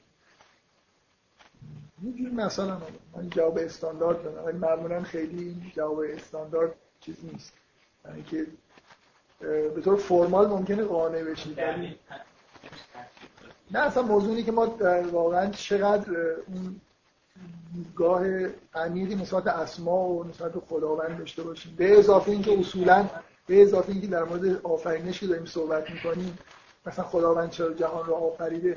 یه 2.02 2.12
جور 2.12 2.30
مثلا 2.30 2.78
من 3.16 3.30
جواب 3.30 3.58
استاندارد 3.58 4.22
دارم 4.22 4.44
ولی 4.44 4.58
معمولا 4.58 5.02
خیلی 5.02 5.72
جواب 5.76 6.00
استاندارد 6.00 6.74
چیز 7.00 7.16
نیست. 7.32 7.52
یعنی 8.04 8.22
که 8.22 8.46
به 9.74 9.80
طور 9.84 9.96
فرمال 9.96 10.46
ممکنه 10.46 10.84
قانع 10.84 11.22
بشید 11.24 11.60
نه 13.70 13.78
اصلا 13.78 14.02
موضوعی 14.02 14.42
که 14.42 14.52
ما 14.52 14.76
واقعا 15.12 15.50
چقدر 15.50 16.10
اون 16.46 16.80
دیدگاه 17.74 18.24
عمیقی 18.74 19.14
نسبت 19.14 19.46
اسما 19.46 20.08
و 20.08 20.24
نسبت 20.24 20.52
خداوند 20.68 21.18
داشته 21.18 21.42
باشیم. 21.42 21.74
به 21.76 21.98
اضافه 21.98 22.32
اینکه 22.32 22.58
اصولا 22.58 23.08
به 23.46 23.62
اضافه 23.62 23.92
اینکه 23.92 24.06
در 24.06 24.24
مورد 24.24 24.60
آفرینش 24.66 25.20
که 25.20 25.26
داریم 25.26 25.46
صحبت 25.46 25.90
می‌کنیم 25.90 26.38
مثلا 26.86 27.04
خداوند 27.04 27.50
چرا 27.50 27.74
جهان 27.74 28.06
رو 28.06 28.14
آفریده؟ 28.14 28.76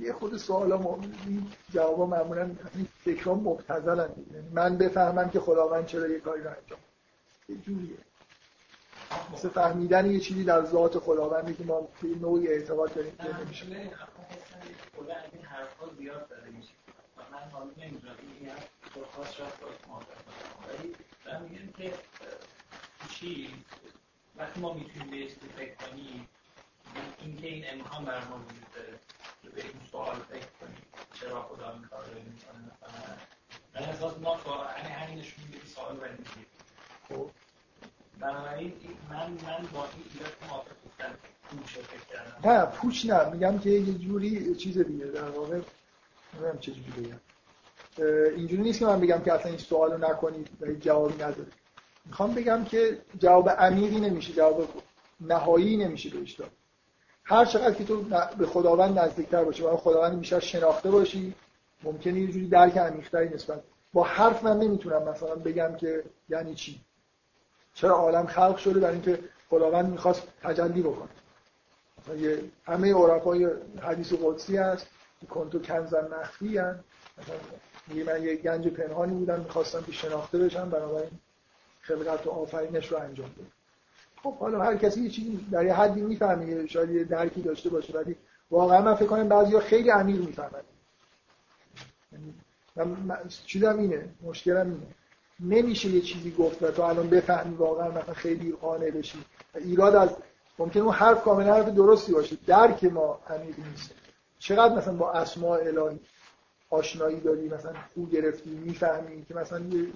یه 0.00 0.12
خود 0.12 0.36
سوالا 0.36 0.98
این 1.26 1.52
جوابا 1.70 2.06
معمولا 2.06 2.50
این 2.74 2.88
فکرام 3.04 3.40
مبتذلن. 3.40 4.10
یعنی 4.34 4.48
من 4.52 4.78
بفهمم 4.78 5.30
که 5.30 5.40
خداوند 5.40 5.86
چرا 5.86 6.08
یه 6.08 6.20
کاری 6.20 6.42
رو 6.42 6.50
انجام 6.50 6.78
یه 7.48 7.56
جوریه. 7.56 7.98
مثل 9.32 9.48
فهمیدن 9.48 10.10
یه 10.10 10.20
چیزی 10.20 10.44
در 10.44 10.64
ذات 10.64 10.98
خداوندی 10.98 11.54
که 11.54 11.64
ما 11.64 11.80
به 11.80 12.08
نوعی 12.08 12.48
اعتقاد 12.48 12.94
داریم 12.94 13.16
که 13.16 13.40
نمیشه. 13.40 13.66
من 13.66 13.76
این 15.32 15.44
شاید 19.32 19.52
ولی 20.68 20.94
من 21.26 21.42
میگم 21.42 21.72
که 21.72 21.92
چی؟ 23.10 23.54
وقتی 24.36 24.60
ما 24.60 24.72
می‌تونیم 24.72 25.28
فکر 25.56 25.74
کنیم 25.74 26.28
اینکه 27.20 27.46
این 27.46 27.64
امکان 27.68 28.04
برای 28.04 28.20
وجود 28.22 28.66
داره. 28.74 28.98
به 29.50 29.62
این 29.62 29.72
سوال 29.90 30.16
فکر 30.16 30.46
کنیم 30.60 30.82
چرا 31.20 31.42
خدا 31.42 31.72
این 31.72 31.82
کار 31.82 32.04
رو 32.04 32.14
می‌کنه 32.14 32.58
مثلا 32.66 33.16
من 33.74 33.82
احساس 33.82 34.18
ما 34.18 34.38
یعنی 34.76 34.94
همین 34.94 35.18
نشون 35.18 35.44
میده 35.44 35.66
سوال 35.66 35.96
رو 35.96 36.06
خب 37.08 37.30
بنابراین 38.20 38.72
من 39.10 39.30
من 39.30 39.68
با 39.72 39.84
این 39.84 40.04
ایراد 40.14 40.32
موافق 40.48 40.70
نیستم 40.84 41.18
پوچ 41.50 41.76
نه 42.44 42.64
پوچ 42.64 43.06
نه. 43.06 43.30
میگم 43.30 43.58
که 43.58 43.70
یه 43.70 43.94
جوری 43.94 44.54
چیز 44.54 44.78
دیگه 44.78 45.04
در 45.04 45.28
واقع 45.28 45.60
نمی‌دونم 46.34 46.58
چه 46.60 46.72
جوری 46.72 46.90
بگم. 46.90 47.20
اینجوری 48.36 48.62
نیست 48.62 48.78
که 48.78 48.86
من 48.86 49.00
بگم 49.00 49.22
که 49.22 49.32
اصلا 49.32 49.48
این 49.50 49.58
سوالو 49.58 49.98
نکنید 50.08 50.48
و 50.60 50.72
جوابی 50.72 51.14
نداره 51.14 51.52
می‌خوام 52.06 52.34
بگم 52.34 52.64
که 52.64 52.98
جواب 53.18 53.48
عمیقی 53.48 54.00
نمیشه 54.00 54.32
جواب 54.32 54.82
نهایی 55.20 55.76
نمیشه 55.76 56.10
بهش 56.10 56.32
داد. 56.32 56.50
هر 57.24 57.44
چقدر 57.44 57.74
که 57.74 57.84
تو 57.84 58.02
به 58.38 58.46
خداوند 58.46 58.98
نزدیکتر 58.98 59.44
باشی 59.44 59.62
و 59.62 59.76
خداوند 59.76 60.18
بیشتر 60.18 60.40
شناخته 60.40 60.90
باشی 60.90 61.34
ممکنه 61.82 62.20
یه 62.20 62.32
جوری 62.32 62.48
درک 62.48 62.76
عمیق‌تری 62.76 63.28
نسبت 63.28 63.62
با 63.92 64.02
حرف 64.02 64.44
من 64.44 64.58
نمی‌تونم 64.58 65.08
مثلا 65.08 65.34
بگم 65.34 65.76
که 65.76 66.04
یعنی 66.28 66.54
چی. 66.54 66.80
چرا 67.74 67.96
عالم 67.96 68.26
خلق 68.26 68.56
شده 68.56 68.80
برای 68.80 68.94
اینکه 68.94 69.18
خداوند 69.50 69.90
می‌خواست 69.90 70.22
تجلی 70.42 70.82
بکنه. 70.82 71.08
یه 72.18 72.38
همه 72.64 72.94
عرفای 72.94 73.48
حدیث 73.82 74.12
قدسی 74.12 74.56
هست 74.56 74.86
کنتو 75.30 75.62
کنزن 75.62 76.08
مخفی 76.08 76.58
هست 76.58 76.80
من 78.06 78.22
یه 78.22 78.36
گنج 78.36 78.68
پنهانی 78.68 79.14
بودم 79.14 79.40
می‌خواستم 79.40 79.82
که 79.82 79.92
شناخته 79.92 80.38
بشم 80.38 80.70
بنابراین 80.70 81.10
خلقت 81.80 82.26
و 82.26 82.30
آفرینش 82.30 82.92
رو 82.92 82.98
انجام 82.98 83.28
بده 83.28 83.61
خب 84.22 84.34
حالا 84.34 84.62
هر 84.62 84.76
کسی 84.76 85.00
یه 85.00 85.10
چیزی 85.10 85.46
در 85.50 85.64
یه 85.64 85.74
حدی 85.74 86.00
می‌فهمه 86.00 86.66
شاید 86.66 86.90
یه 86.90 87.04
درکی 87.04 87.42
داشته 87.42 87.70
باشه 87.70 87.92
ولی 87.92 88.16
واقعا 88.50 88.80
من 88.80 88.94
فکر 88.94 89.06
کنم 89.06 89.28
بعضیا 89.28 89.60
خیلی 89.60 89.90
عمیق 89.90 90.26
می‌فهمن. 90.26 90.62
یعنی 92.12 92.34
من 93.06 93.18
چیزم 93.46 93.78
اینه 93.78 94.08
مشکلم 94.22 94.66
اینه. 94.66 94.86
نمیشه 95.40 95.88
یه 95.88 96.00
چیزی 96.00 96.30
گفت 96.30 96.62
و 96.62 96.70
تو 96.70 96.82
الان 96.82 97.10
بفهمی 97.10 97.54
واقعا 97.54 97.90
مثلا 97.90 98.14
خیلی 98.14 98.52
قانع 98.52 98.90
بشی. 98.90 99.18
ایراد 99.54 99.94
از 99.94 100.10
ممکن 100.58 100.80
اون 100.80 100.92
حرف 100.92 101.22
کاملا 101.22 101.54
حرف 101.54 101.68
درستی 101.68 102.12
باشه. 102.12 102.36
درک 102.46 102.84
ما 102.84 103.20
عمیق 103.28 103.54
نیست. 103.70 103.94
چقدر 104.38 104.74
مثلا 104.74 104.94
با 104.94 105.12
اسماء 105.12 105.58
الهی 105.58 106.00
آشنایی 106.70 107.20
داری 107.20 107.48
مثلا 107.48 107.72
خوب 107.94 108.10
گرفتی 108.10 108.50
می‌فهمی 108.50 109.24
که 109.24 109.34
مثلا 109.34 109.60
یه 109.60 109.86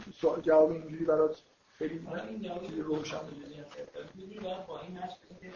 جواب 0.42 0.70
اینجوری 0.70 1.04
برات 1.04 1.36
خیلی 1.78 1.98
روشن 2.82 3.18
با 4.68 4.80
این 4.80 5.00
که 5.40 5.52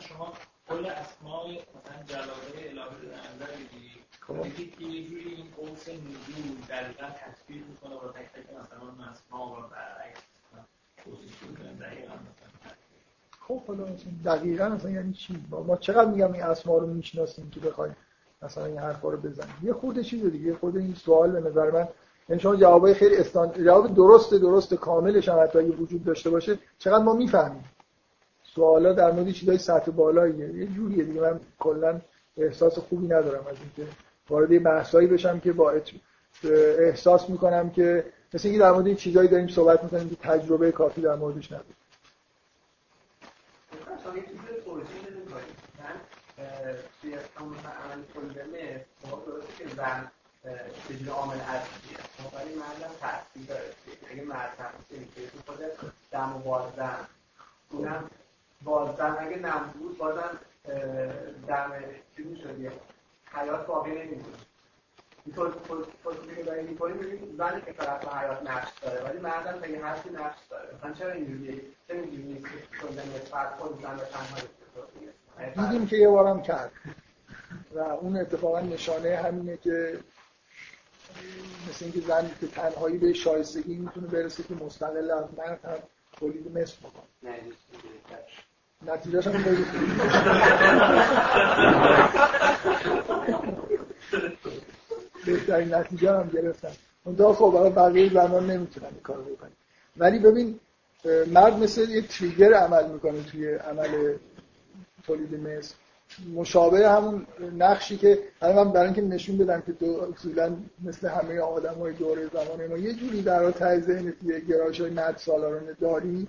شما 0.00 0.32
کل 0.68 0.86
اسماء 0.86 1.46
مثلا 1.46 2.02
جلاله 2.06 2.56
الهی 2.56 2.74
رو 2.74 3.08
در 3.10 3.34
نظر 3.34 3.52
بگیری 3.56 3.90
بگید 4.44 4.78
که 4.78 4.84
یه 4.84 5.08
جوری 5.08 5.34
این 5.34 5.46
قوس 5.56 5.88
نزول 5.88 6.60
دقیقا 6.68 7.06
تصویر 7.06 7.62
می‌کنه 7.64 7.94
با 7.94 8.08
تک 8.08 8.32
تک 8.32 8.46
مثلا 8.52 9.10
اسما 9.10 9.52
و 9.52 9.68
برعکس 9.70 10.20
خب 13.40 13.62
حالا 13.66 13.84
دقیقا 14.24 14.68
مثلا 14.68 14.90
یعنی 14.90 15.12
چی؟ 15.12 15.44
ما 15.50 15.76
چقدر 15.76 16.10
میگم 16.10 16.32
این 16.32 16.42
اسما 16.42 16.78
رو 16.78 16.86
می‌شناسیم 16.86 17.50
که 17.50 17.60
بخوایم 17.60 17.96
مثلا 18.42 18.64
این 18.64 18.78
حرفا 18.78 19.08
رو 19.10 19.16
بزنیم؟ 19.16 19.54
یه 19.62 19.72
خود 19.72 20.00
چیز 20.00 20.24
دیگه 20.26 20.54
خود 20.54 20.76
این 20.76 20.94
سوال 20.94 21.30
به 21.30 21.40
نظر 21.48 21.70
من 21.70 21.88
یعنی 22.30 22.42
شما 22.42 22.56
جوابای 22.56 22.94
خیلی 22.94 23.16
استان 23.16 23.52
جواب 23.52 23.94
درست 23.94 24.34
درست 24.34 24.74
کاملش 24.74 25.28
هم 25.28 25.42
حتی 25.42 25.58
اگه 25.58 25.68
وجود 25.68 26.04
داشته 26.04 26.30
باشه 26.30 26.58
چقدر 26.78 27.04
ما 27.04 27.12
می‌فهمیم؟ 27.12 27.64
سوالا 28.54 28.92
در 28.92 29.12
مورد 29.12 29.30
چیزای 29.30 29.58
سطح 29.58 29.90
بالاییه. 29.90 30.48
یه 30.48 30.66
جوریه 30.66 31.04
دیگه. 31.04 31.20
من 31.20 31.40
کلا 31.58 32.00
احساس 32.36 32.78
خوبی 32.78 33.06
ندارم 33.06 33.46
از 33.46 33.56
اینکه 33.60 33.92
وارد 34.28 34.62
بحثایی 34.62 35.06
بشم 35.06 35.40
که 35.40 35.52
با 35.52 35.72
احساس 36.78 37.30
می‌کنم 37.30 37.70
که 37.70 38.04
مثل 38.34 38.48
اینکه 38.48 38.62
در 38.64 38.72
مورد 38.72 38.86
این 38.86 38.96
چیزایی 38.96 39.28
داریم 39.28 39.48
صحبت 39.48 39.84
می‌کنیم 39.84 40.10
که 40.10 40.16
تجربه 40.16 40.72
کافی 40.72 41.00
در 41.00 41.14
موردش 41.14 41.52
نداریم 41.52 41.76
توی 47.02 47.14
چیزی 50.88 51.08
عامل 51.08 51.40
اصلیه 51.40 51.98
ولی 52.34 52.54
مردم 52.54 52.94
تاثیر 53.00 53.46
داره. 53.48 53.74
اگه 54.10 54.22
مرد 54.22 54.56
که 55.14 55.26
تو 55.26 55.52
خود 55.52 55.58
دم 56.10 56.36
و 56.36 56.38
بازن 56.38 56.96
اونم 57.70 58.10
بازن 58.62 59.16
اگه 59.20 59.36
نبود 59.36 59.98
بازن 59.98 60.38
دم 61.48 61.72
چیزی 62.16 62.36
شدی 62.36 62.70
حیات 63.32 63.66
باقی 63.66 63.90
نمیمونه. 63.90 64.36
اینطور 65.26 65.52
که 65.52 65.58
که 67.60 67.72
حیات 68.18 68.50
ولی 69.04 69.18
یه 69.70 69.84
حرفی 69.84 70.10
نقش 70.10 70.38
داره. 70.50 70.68
مثلا 70.78 70.92
چرا 70.92 71.12
اینجوریه 71.12 71.60
دیدیم 75.54 75.86
که 75.86 75.96
یه 75.96 76.08
بارم 76.08 76.42
کرد. 76.42 76.72
و 77.74 77.78
اون 77.78 78.16
اتفاقا 78.16 78.60
نشانه 78.60 79.16
همینه 79.16 79.56
که 79.56 79.98
مثل 81.68 81.84
اینکه 81.84 82.00
زن 82.00 82.30
که 82.40 82.46
تنهایی 82.46 82.98
به 82.98 83.12
شایستگی 83.12 83.74
می‌تونه 83.74 84.06
برسه 84.06 84.42
که 84.42 84.54
مستقل 84.54 85.10
از 85.10 85.24
مرد 85.38 85.60
هم 85.64 85.78
تولید 86.18 86.58
مثل 86.58 86.74
بکنه. 86.76 87.32
نتیجهش 88.86 89.26
هم 89.26 89.42
خیلی 89.42 89.64
بهترین 95.26 95.74
نتیجه 95.74 96.12
هم 96.12 96.28
گرفتن. 96.28 96.72
اون 97.04 97.34
خب 97.34 97.50
برای 97.54 97.70
بقیه 97.70 98.10
زنان 98.10 98.50
نمی‌تونن 98.50 98.86
این 98.86 99.00
کار 99.02 99.20
بکنن. 99.20 99.50
ولی 99.96 100.18
ببین 100.18 100.60
مرد 101.26 101.58
مثل 101.58 101.90
یه 101.90 102.02
تریگر 102.02 102.54
عمل 102.54 102.86
می‌کنه 102.90 103.22
توی 103.22 103.54
عمل 103.54 104.16
تولید 105.06 105.34
مثل. 105.34 105.74
مشابه 106.34 106.90
همون 106.90 107.26
نقشی 107.58 107.96
که 107.96 108.18
الان 108.42 108.66
من 108.66 108.72
برای 108.72 108.86
اینکه 108.86 109.02
نشون 109.02 109.38
بدم 109.38 109.60
که 109.60 109.74
اصولا 110.14 110.56
مثل 110.84 111.08
همه 111.08 111.38
آدم 111.40 111.74
های 111.74 111.92
دوره 111.92 112.26
زمان 112.32 112.66
ما 112.66 112.76
یه 112.76 112.92
جوری 112.92 113.22
در 113.22 113.50
ته 113.50 113.80
ذهن 113.80 114.14
یه 114.22 114.40
گرایش 114.40 114.80
های 114.80 114.90
مرد 114.90 115.16
سالارانه 115.16 115.76
داریم 115.80 116.28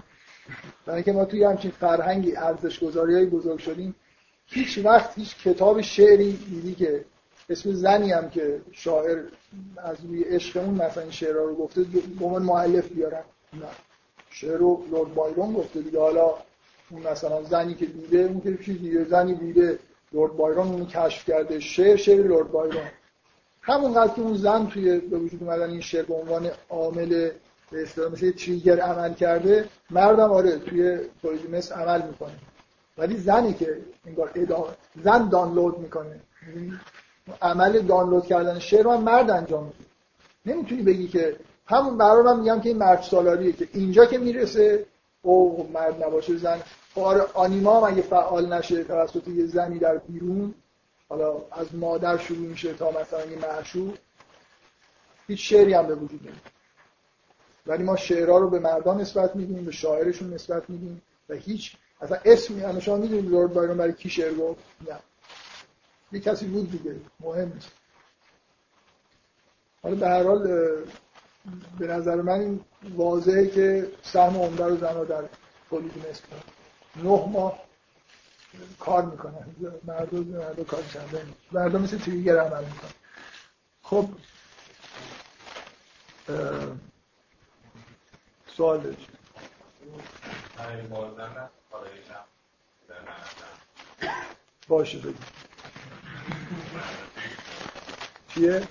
برای 0.86 0.96
اینکه 0.96 1.12
ما 1.12 1.26
توی 1.26 1.44
همچین 1.44 1.72
فرهنگی 1.72 2.36
ارزش 2.36 2.80
گذاری 2.80 3.14
های 3.14 3.26
بزرگ 3.26 3.60
شدیم 3.60 3.96
هیچ 4.46 4.78
وقت 4.84 5.18
هیچ 5.18 5.44
کتاب 5.44 5.82
شعری 5.82 6.32
دیدی 6.32 6.76
که 6.76 7.06
اسم 7.50 7.72
زنی 7.72 8.12
هم 8.12 8.30
که 8.30 8.62
شاعر 8.72 9.24
از 9.78 9.98
روی 10.06 10.24
عشقمون 10.24 10.86
مثلا 10.86 11.04
این 11.04 11.12
شعرها 11.12 11.44
رو 11.44 11.56
گفته 11.56 11.82
به 12.20 12.26
عنوان 12.26 12.44
مؤلف 12.44 12.88
بیارن. 12.88 13.24
نه. 13.54 13.68
شعر 14.30 14.58
رو 14.58 14.84
لورد 14.92 15.14
بایرون 15.14 15.54
گفته 15.54 15.82
دیگه. 15.82 16.00
حالا 16.00 16.34
اون 16.92 17.08
مثلا 17.12 17.44
زنی 17.44 17.74
که 17.74 17.86
دیده 17.86 18.18
اون 18.18 18.42
که 18.42 18.64
چیزی 18.64 19.06
زنی 19.06 19.36
دیده 19.36 19.80
لورد 20.14 20.38
بایرون 20.38 20.68
اونو 20.68 20.86
کشف 20.86 21.26
کرده 21.26 21.60
شعر 21.60 21.96
شعر 21.96 22.28
لورد 22.28 22.52
بایرون. 22.52 22.84
همونقدر 23.62 24.14
که 24.14 24.22
اون 24.22 24.38
زن 24.38 24.68
توی 24.68 25.00
به 25.00 25.18
وجود 25.18 25.44
اومدن 25.44 25.70
این 25.70 25.82
شعر 25.82 26.04
به 26.04 26.14
عنوان 26.14 26.50
عامل 26.70 27.30
به 27.72 27.84
اصطلاح 27.84 28.12
مثل 28.12 28.32
تریگر 28.32 28.80
عمل 28.80 29.14
کرده 29.14 29.66
مردم 29.90 30.32
آره 30.32 30.58
توی 30.58 30.98
تولید 31.22 31.50
مثل 31.50 31.76
عمل 31.76 32.02
می‌کنه. 32.08 32.36
ولی 32.98 33.18
زنی 33.18 33.54
که 33.54 33.78
انگار 34.06 34.32
زن 35.04 35.30
دانلود 35.30 35.80
می‌کنه. 35.80 36.20
عمل 37.42 37.80
دانلود 37.80 38.26
کردن 38.26 38.60
شعر 38.60 38.84
رو 38.84 38.98
مرد 38.98 39.30
انجام 39.30 39.64
میده. 39.64 39.76
نمی‌تونی 40.46 40.82
بگی 40.82 41.08
که 41.08 41.36
همون 41.66 41.98
برای 41.98 42.24
من 42.24 42.40
میگم 42.40 42.62
که 42.62 42.70
این 42.70 42.78
مرد 42.78 43.02
سالاریه 43.02 43.52
که 43.52 43.68
اینجا 43.74 44.06
که 44.06 44.18
می‌رسه 44.18 44.86
او 45.22 45.70
مرد 45.74 46.04
نباشه 46.04 46.38
زن 46.38 46.58
خب 46.58 46.81
آنیما 47.34 47.78
هم 47.78 47.94
اگه 47.94 48.02
فعال 48.02 48.54
نشه 48.54 48.84
توسط 48.84 49.28
یه 49.28 49.46
زنی 49.46 49.80
در 49.80 49.98
بیرون 49.98 50.54
حالا 51.10 51.42
از 51.52 51.76
مادر 51.76 52.18
شروع 52.18 52.48
میشه 52.48 52.74
تا 52.74 52.92
مثلا 52.92 53.26
یه 53.26 53.38
معشوق 53.38 53.98
هیچ 55.28 55.50
شعری 55.50 55.74
هم 55.74 55.88
به 55.88 55.96
وجود 55.96 56.22
نمیاد. 56.22 56.52
ولی 57.68 57.84
ما 57.84 57.96
شعرها 57.96 58.38
رو 58.38 58.50
به 58.50 58.60
مردان 58.60 59.02
نسبت 59.02 59.36
میدیم 59.36 59.66
به 59.66 59.72
شاعرشون 59.72 60.34
نسبت 60.34 60.70
میدیم 60.70 61.02
و 61.30 61.34
هیچ 61.34 61.76
اصلا 62.02 62.18
اسمی 62.26 62.62
همه 62.62 62.80
شما 62.80 62.96
می‌دونید 62.96 63.30
لورد 63.30 63.54
بایرون 63.54 63.78
برای 63.78 63.94
کی 63.94 64.10
شعر 64.10 64.34
گفت؟ 64.34 64.60
نه. 64.90 65.00
یه 66.12 66.20
کسی 66.20 66.46
بود 66.46 66.72
دیگه 66.72 66.96
مهم 67.20 67.52
نیست. 67.54 67.72
حالا 69.84 69.96
به 69.96 70.08
هر 70.08 70.24
حال 70.24 70.44
به 71.80 71.88
نظر 71.88 72.16
من 72.16 72.40
این 72.40 72.62
واضحه 72.96 73.48
که 73.48 73.92
سهم 74.04 74.38
عمده 74.38 74.66
رو 74.66 74.78
زنها 74.78 75.04
در 75.04 75.24
تولید 75.70 75.92
مثل 75.98 76.24
نه 76.96 77.04
ماه. 77.04 77.60
کار 78.80 79.06
می‌کنن 79.06 79.56
مردم 79.84 80.18
مردم 80.24 80.64
کار 80.64 80.84
چنده 80.94 81.26
مردم 81.52 81.82
مثل 81.82 81.98
تریگر 81.98 82.38
عمل 82.38 82.64
می‌کنن. 82.66 82.92
خب 83.84 84.10
سوال 88.48 88.80
داشت 88.82 89.08
باشه 94.68 94.98
بگیم 94.98 95.26
چیه؟ 98.34 98.68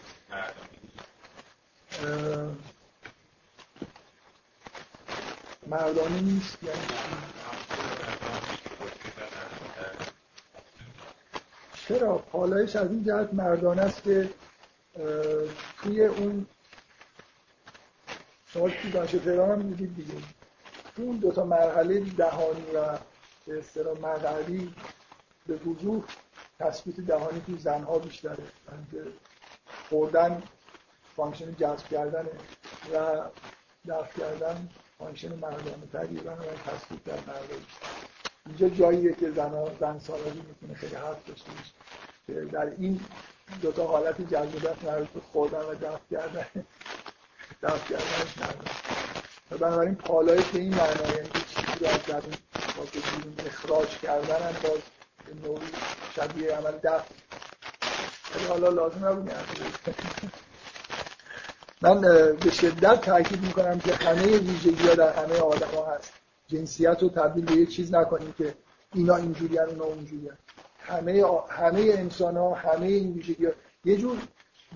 مردانه 5.66 6.20
نیست 6.20 6.62
یعنی 6.62 6.80
چرا؟ 11.90 12.18
پالایش 12.18 12.76
از 12.76 12.90
این 12.90 13.04
جهت 13.04 13.34
مردانه 13.34 13.82
است 13.82 14.02
که 14.02 14.30
توی 15.82 16.04
اون 16.04 16.46
شما 18.46 18.68
توی 18.68 18.90
دانش 18.90 19.10
تهران 19.10 19.50
هم 19.50 19.66
می‌دید 19.66 19.96
دیگه. 19.96 20.14
توی 20.96 21.04
اون 21.04 21.16
دوتا 21.16 21.44
مرحله 21.44 22.00
دهانی 22.00 22.64
و 22.74 22.98
به 23.46 23.58
اصطلاح 23.58 23.98
مغربی 23.98 24.74
به 25.46 25.54
وضوح 25.54 26.04
تثبیت 26.58 27.00
دهانی 27.00 27.40
توی 27.40 27.58
زنها 27.58 27.98
بیشتره. 27.98 28.44
خوردن 29.88 30.42
function 31.16 31.54
جذب 31.54 31.88
کردن 31.88 32.26
و 32.94 33.20
دفع 33.88 34.20
کردن 34.20 34.68
function 34.98 35.34
مردانه 35.34 35.86
تری 35.92 36.16
و 36.16 36.34
تثبیت 36.66 37.04
در 37.04 37.16
مردانه 37.16 37.62
اینجا 38.46 38.68
جاییه 38.68 39.14
که 39.14 39.30
زن 39.30 39.52
زن 39.80 39.98
سالاری 39.98 40.42
می‌تونه 40.48 40.74
خیلی 40.74 40.94
حرف 40.94 41.26
داشته 41.26 41.50
باشه. 41.50 42.44
در 42.44 42.72
این 42.78 43.00
دوتا 43.62 43.86
حالت 43.86 44.20
جذبیت 44.20 44.84
مربوط 44.84 45.08
به 45.08 45.20
خوردن 45.32 45.58
و 45.58 45.74
دفع 45.74 45.98
کردن. 46.10 46.46
دفع 47.62 47.88
کردنش 47.88 48.38
نداره. 48.38 48.70
و 49.50 49.58
بنابراین 49.58 49.94
پالایش 49.94 50.44
به 50.44 50.58
این 50.58 50.74
معنی 50.74 51.16
یعنی 51.16 51.28
که 51.28 51.40
چیزی 51.40 51.78
رو 51.80 51.86
از 51.86 52.02
درون 52.02 52.34
اخراج 53.46 53.88
کردن 53.88 54.42
هم 54.42 54.54
باز 54.62 54.80
نوعی 55.44 55.66
شبیه 56.16 56.56
عمل 56.56 56.72
دفع 56.72 57.14
ولی 58.34 58.46
حالا 58.46 58.68
لازم 58.68 59.06
نبود 59.06 59.30
من 61.82 62.00
به 62.36 62.50
شدت 62.50 63.00
تاکید 63.00 63.42
می‌کنم 63.42 63.80
که 63.80 63.94
همه 63.94 64.38
ویژگی 64.38 64.88
ها 64.88 64.94
در 64.94 65.12
همه 65.12 65.38
آدم 65.38 65.70
ها 65.76 65.94
هست. 65.94 66.12
جنسیت 66.50 67.02
رو 67.02 67.08
تبدیل 67.08 67.44
به 67.44 67.52
یک 67.52 67.68
چیز 67.68 67.94
نکنیم 67.94 68.34
که 68.38 68.54
اینا 68.94 69.16
اینجوری 69.16 69.58
هن 69.58 69.68
اونا 69.68 69.84
اونجوری 69.84 70.28
هن. 70.28 70.36
همه 70.78 71.24
همه 71.48 71.80
انسان 71.80 72.36
ها 72.36 72.54
همه 72.54 72.86
این 72.86 73.12
ویژگی 73.12 73.46
ها 73.46 73.52
یه 73.84 73.96
جور 73.96 74.18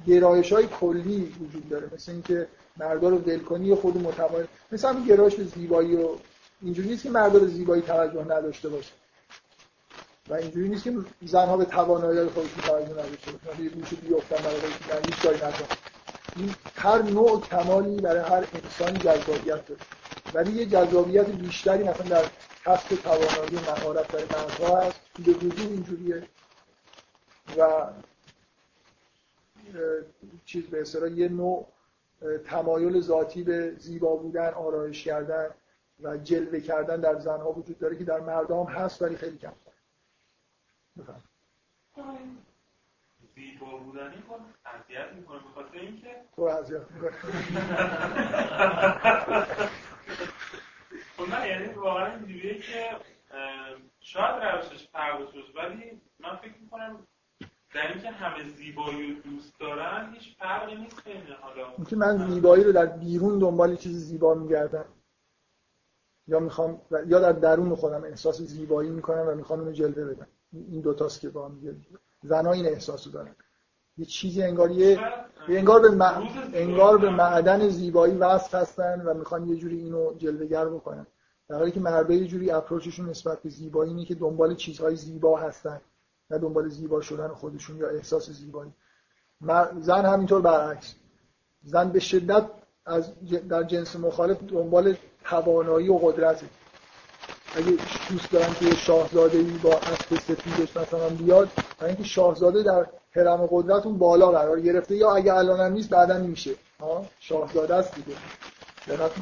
گرایش 0.06 0.52
های 0.52 0.66
کلی 0.66 1.34
وجود 1.40 1.68
داره. 1.68 1.90
مثل 1.94 2.12
اینکه 2.12 2.48
مردا 2.76 3.08
رو 3.08 3.18
ول 3.18 3.38
کنی 3.38 3.74
خود 3.74 3.96
متمایل 3.96 4.46
مثل 4.72 4.88
همین 4.88 5.04
گرایش 5.04 5.34
به 5.34 5.44
زیبایی 5.44 5.96
و 5.96 6.08
اینجوری 6.62 6.88
نیست 6.88 7.02
که 7.02 7.10
مردا 7.10 7.46
زیبایی 7.46 7.82
توجه 7.82 8.24
نداشته 8.24 8.68
باشه. 8.68 8.92
و 10.28 10.34
اینجوری 10.34 10.68
نیست 10.68 10.84
که 10.84 10.92
زنها 11.22 11.56
به 11.56 11.64
توانایی 11.64 12.28
خودشون 12.28 12.62
توجه 12.62 12.92
نداشته 12.92 13.32
باشن 13.32 13.62
یه 13.62 13.68
گوشه 13.68 13.96
بیفتن 13.96 14.36
برای 14.36 15.02
هیچ 15.06 15.22
کاری 15.22 15.36
نکنن. 15.36 15.76
این 16.36 16.54
هر 16.76 17.02
نوع 17.02 17.40
کمالی 17.40 17.96
برای 17.96 18.22
هر 18.22 18.44
انسانی 18.54 18.98
جذابیت 18.98 19.66
داره. 19.66 19.80
ولی 20.34 20.52
یه 20.52 20.66
جذابیت 20.66 21.26
بیشتری 21.26 21.84
مثلا 21.84 22.08
در 22.08 22.28
کسب 22.64 22.96
توانایی 22.96 23.56
مهارت 23.56 24.12
برای 24.12 24.24
مردها 24.24 24.80
هست. 24.80 25.00
به 25.26 25.32
وجود 25.32 25.70
اینجوریه. 25.70 26.28
و 27.58 27.86
چیز 30.44 30.66
به 30.66 30.80
اصطلاح 30.80 31.10
یه 31.10 31.28
نوع 31.28 31.68
تمایل 32.44 33.00
ذاتی 33.00 33.42
به 33.42 33.74
زیبا 33.78 34.16
بودن 34.16 34.48
آرایش 34.48 35.04
کردن 35.04 35.50
و 36.02 36.16
جلوه 36.16 36.60
کردن 36.60 37.00
در 37.00 37.18
زنها 37.18 37.52
وجود 37.52 37.78
داره 37.78 37.96
که 37.96 38.04
در 38.04 38.20
مردم 38.20 38.64
هست 38.64 39.02
ولی 39.02 39.16
خیلی 39.16 39.38
کم. 39.38 39.52
بفهم 40.98 41.22
زیبا 43.34 43.76
بودنی 43.76 44.22
کن 44.22 44.40
اذیت 44.66 45.12
می‌کنه 45.16 45.38
به 45.38 45.48
خاطر 45.54 45.78
اینکه 45.78 46.16
تو 46.36 46.42
اذیت 46.42 46.80
می‌کنه 46.90 47.12
یعنی 51.48 51.72
واقعا 51.72 52.14
اینجوریه 52.14 52.54
که 52.54 52.96
شاید 54.00 54.42
روشش 54.42 54.88
فرق 54.92 55.20
ولی 55.56 56.00
من 56.20 56.36
فکر 56.36 56.54
می‌کنم 56.62 57.06
در 57.74 57.92
اینکه 57.92 58.10
همه 58.10 58.44
زیبایی 58.48 59.14
رو 59.14 59.20
دوست 59.20 59.60
دارن 59.60 60.14
هیچ 60.14 60.36
فرقی 60.38 60.74
نیست 60.74 61.04
بین 61.04 61.22
حالا 61.40 61.68
اینکه 61.76 61.96
من 61.96 62.30
زیبایی 62.30 62.64
رو 62.64 62.72
در 62.72 62.86
بیرون 62.86 63.38
دنبال 63.38 63.76
چیز 63.76 63.96
زیبا 63.96 64.34
میگردم. 64.34 64.84
یا 66.26 66.40
می‌خوام 66.40 66.80
یا 67.06 67.20
در 67.20 67.32
درون 67.32 67.74
خودم 67.74 68.04
احساس 68.04 68.40
زیبایی 68.40 68.90
می‌کنم 68.90 69.28
و 69.28 69.34
می‌خوام 69.34 69.60
اونو 69.60 69.72
جلوه 69.72 70.04
بدم. 70.04 70.26
این 70.52 70.80
دوتاست 70.80 71.20
که 71.20 71.28
با 71.28 71.48
هم 71.48 71.84
زنها 72.22 72.52
این 72.52 72.66
احساسو 72.66 73.10
دارن. 73.10 73.36
یه 73.96 74.04
چیزی 74.04 74.42
انگار 74.42 74.70
یه 74.70 75.00
انگار 75.48 75.80
به, 75.80 76.04
انگار 76.54 76.98
به 76.98 77.10
معدن 77.10 77.68
زیبایی 77.68 78.14
وصل 78.14 78.58
هستن 78.58 79.00
و 79.00 79.14
می‌خوان 79.14 79.48
یه 79.48 79.56
جوری 79.56 79.78
اینو 79.78 80.14
جلوگر 80.14 80.68
بکنن. 80.68 81.06
در 81.48 81.56
حالی 81.56 81.70
که 81.70 81.80
مردا 81.80 82.14
یه 82.14 82.26
جوری 82.26 82.50
اپروچشون 82.50 83.08
نسبت 83.08 83.42
به 83.42 83.48
زیبایی 83.48 83.90
اینه 83.90 84.04
که 84.04 84.14
دنبال 84.14 84.54
چیزهای 84.54 84.96
زیبا 84.96 85.38
هستن 85.38 85.80
نه 86.30 86.38
دنبال 86.38 86.68
زیبا 86.68 87.00
شدن 87.00 87.28
خودشون 87.28 87.76
یا 87.76 87.88
احساس 87.88 88.30
زیبایی. 88.30 88.72
زن 89.80 90.04
همینطور 90.06 90.40
برعکس. 90.40 90.94
زن 91.62 91.88
به 91.88 92.00
شدت 92.00 92.46
از 92.86 93.12
در 93.48 93.62
جنس 93.62 93.96
مخالف 93.96 94.42
دنبال 94.42 94.96
توانایی 95.24 95.88
و 95.88 95.98
قدرته. 95.98 96.46
اگه 97.56 97.70
دوست 98.10 98.32
دارن 98.32 98.54
که 98.54 98.74
شاهزاده 98.74 99.38
ای 99.38 99.58
با 99.62 99.74
اسب 99.74 100.14
سفیدش 100.14 100.76
مثلا 100.76 101.08
بیاد 101.08 101.48
برای 101.78 101.92
اینکه 101.92 102.08
شاهزاده 102.08 102.62
در 102.62 102.86
حرم 103.10 103.46
قدرت 103.50 103.86
اون 103.86 103.98
بالا 103.98 104.30
قرار 104.30 104.60
گرفته 104.60 104.96
یا 104.96 105.14
اگه 105.14 105.34
الان 105.34 105.60
هم 105.60 105.72
نیست 105.72 105.90
بعدا 105.90 106.18
میشه. 106.18 106.54
شاهزاده 107.20 107.74
است 107.74 107.94
دیگه. 107.94 108.16
دقت 108.88 109.12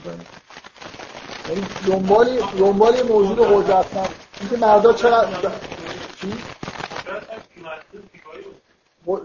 یعنی 1.49 1.67
دنبال 1.87 2.39
دنبال 2.59 3.03
موجود 3.03 3.39
قدرتمند 3.39 4.09
اینکه 4.41 4.57
مردا 4.57 4.93
چقدر 4.93 5.53
چی؟ 6.17 6.35